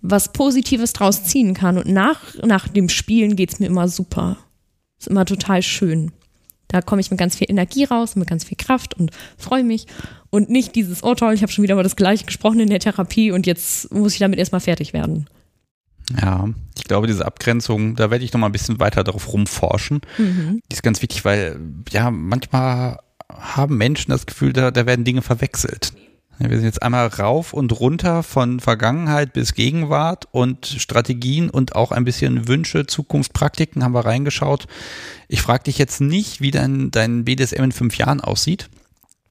was 0.00 0.32
Positives 0.32 0.92
draus 0.92 1.24
ziehen 1.24 1.54
kann. 1.54 1.78
Und 1.78 1.86
nach, 1.86 2.20
nach 2.44 2.68
dem 2.68 2.88
Spielen 2.88 3.36
geht 3.36 3.52
es 3.52 3.60
mir 3.60 3.66
immer 3.66 3.88
super. 3.88 4.36
Ist 4.98 5.08
immer 5.08 5.24
total 5.24 5.62
schön. 5.62 6.12
Da 6.68 6.82
komme 6.82 7.00
ich 7.00 7.10
mit 7.10 7.20
ganz 7.20 7.36
viel 7.36 7.50
Energie 7.50 7.84
raus, 7.84 8.16
mit 8.16 8.28
ganz 8.28 8.44
viel 8.44 8.56
Kraft 8.56 8.94
und 8.98 9.10
freue 9.38 9.62
mich. 9.62 9.86
Und 10.34 10.48
nicht 10.48 10.74
dieses, 10.74 11.04
oh 11.04 11.14
toll, 11.14 11.34
ich 11.34 11.42
habe 11.42 11.52
schon 11.52 11.62
wieder 11.62 11.74
mal 11.74 11.82
das 11.82 11.94
Gleiche 11.94 12.24
gesprochen 12.24 12.58
in 12.58 12.70
der 12.70 12.80
Therapie 12.80 13.32
und 13.32 13.46
jetzt 13.46 13.92
muss 13.92 14.14
ich 14.14 14.18
damit 14.18 14.38
erstmal 14.38 14.62
fertig 14.62 14.94
werden. 14.94 15.28
Ja, 16.20 16.48
ich 16.74 16.84
glaube, 16.84 17.06
diese 17.06 17.26
Abgrenzung, 17.26 17.96
da 17.96 18.10
werde 18.10 18.24
ich 18.24 18.32
noch 18.32 18.40
mal 18.40 18.46
ein 18.46 18.52
bisschen 18.52 18.80
weiter 18.80 19.04
darauf 19.04 19.30
rumforschen. 19.30 20.00
Mhm. 20.16 20.62
Die 20.70 20.74
ist 20.74 20.82
ganz 20.82 21.02
wichtig, 21.02 21.26
weil 21.26 21.60
ja, 21.90 22.10
manchmal 22.10 22.98
haben 23.28 23.76
Menschen 23.76 24.10
das 24.10 24.24
Gefühl, 24.24 24.54
da, 24.54 24.70
da 24.70 24.86
werden 24.86 25.04
Dinge 25.04 25.20
verwechselt. 25.20 25.92
Wir 26.38 26.56
sind 26.56 26.64
jetzt 26.64 26.82
einmal 26.82 27.08
rauf 27.08 27.52
und 27.52 27.78
runter 27.78 28.22
von 28.22 28.58
Vergangenheit 28.58 29.34
bis 29.34 29.52
Gegenwart 29.52 30.26
und 30.32 30.66
Strategien 30.66 31.50
und 31.50 31.76
auch 31.76 31.92
ein 31.92 32.04
bisschen 32.04 32.48
Wünsche, 32.48 32.86
Zukunft, 32.86 33.34
Praktiken 33.34 33.84
haben 33.84 33.94
wir 33.94 34.06
reingeschaut. 34.06 34.66
Ich 35.28 35.42
frage 35.42 35.64
dich 35.64 35.76
jetzt 35.76 36.00
nicht, 36.00 36.40
wie 36.40 36.50
dein, 36.50 36.90
dein 36.90 37.24
BDSM 37.24 37.64
in 37.64 37.72
fünf 37.72 37.98
Jahren 37.98 38.22
aussieht. 38.22 38.70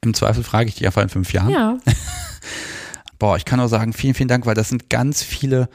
Im 0.04 0.14
Zweifel 0.14 0.44
frage 0.44 0.70
ich 0.70 0.76
dich 0.76 0.86
einfach 0.86 1.04
in 1.04 1.10
fünf 1.10 1.32
Jahren. 1.34 1.50
Ja. 1.50 1.78
Boah, 3.20 3.38
ich 3.38 3.46
kann 3.46 3.60
nur 3.60 3.70
sagen, 3.70 3.94
vielen, 3.94 4.16
vielen 4.16 4.30
Dank, 4.30 4.46
weil 4.46 4.56
das 4.56 4.70
sind 4.70 4.90
ganz 4.90 5.22
viele 5.22 5.70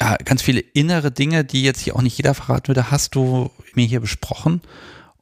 ja, 0.00 0.16
ganz 0.24 0.42
viele 0.42 0.60
innere 0.60 1.10
Dinge, 1.10 1.44
die 1.44 1.62
jetzt 1.62 1.80
hier 1.80 1.96
auch 1.96 2.02
nicht 2.02 2.16
jeder 2.16 2.34
verraten 2.34 2.68
würde, 2.68 2.90
hast 2.90 3.14
du 3.14 3.50
mir 3.74 3.86
hier 3.86 4.00
besprochen. 4.00 4.60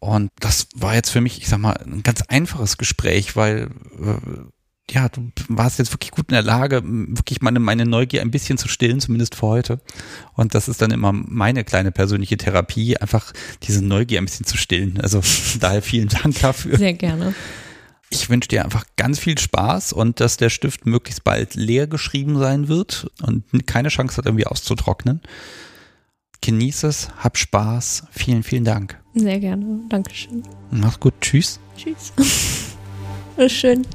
Und 0.01 0.31
das 0.41 0.69
war 0.75 0.95
jetzt 0.95 1.11
für 1.11 1.21
mich, 1.21 1.39
ich 1.39 1.49
sag 1.49 1.59
mal, 1.59 1.73
ein 1.73 2.03
ganz 2.03 2.23
einfaches 2.23 2.77
Gespräch, 2.77 3.37
weil 3.37 3.71
äh, 4.01 4.93
ja, 4.93 5.09
du 5.09 5.31
warst 5.49 5.79
jetzt 5.79 5.93
wirklich 5.93 6.11
gut 6.11 6.29
in 6.29 6.35
der 6.35 6.43
Lage, 6.43 6.83
wirklich 6.85 7.41
meine, 7.41 7.59
meine 7.59 7.87
Neugier 7.87 8.21
ein 8.21 8.31
bisschen 8.31 8.59
zu 8.59 8.69
stillen, 8.69 9.01
zumindest 9.01 9.35
für 9.35 9.47
heute. 9.47 9.81
Und 10.35 10.55
das 10.55 10.69
ist 10.69 10.83
dann 10.83 10.91
immer 10.91 11.13
meine 11.13 11.65
kleine 11.65 11.91
persönliche 11.91 12.37
Therapie, 12.37 12.99
einfach 12.99 13.33
diese 13.63 13.83
Neugier 13.83 14.19
ein 14.19 14.27
bisschen 14.27 14.45
zu 14.45 14.59
stillen. 14.59 15.01
Also 15.01 15.23
daher 15.61 15.81
vielen 15.81 16.09
Dank 16.09 16.39
dafür. 16.41 16.77
Sehr 16.77 16.95
gerne. 16.95 17.35
Ich 18.11 18.31
wünsche 18.31 18.49
dir 18.49 18.65
einfach 18.65 18.85
ganz 18.97 19.19
viel 19.19 19.39
Spaß 19.39 19.93
und 19.93 20.21
dass 20.21 20.37
der 20.37 20.51
Stift 20.51 20.87
möglichst 20.87 21.25
bald 21.25 21.55
leer 21.55 21.87
geschrieben 21.87 22.39
sein 22.39 22.69
wird 22.69 23.11
und 23.23 23.45
keine 23.67 23.89
Chance 23.89 24.19
hat, 24.19 24.27
irgendwie 24.27 24.47
auszutrocknen. 24.47 25.21
Genieße 26.41 26.87
es, 26.87 27.09
hab 27.19 27.39
Spaß. 27.39 28.05
Vielen, 28.11 28.43
vielen 28.43 28.65
Dank. 28.65 29.01
Sehr 29.15 29.41
gerne. 29.41 29.81
Dankeschön. 29.89 30.43
Mach's 30.71 31.01
gut. 31.01 31.15
Tschüss. 31.21 31.59
Tschüss. 31.77 32.13
Schön. 33.49 33.87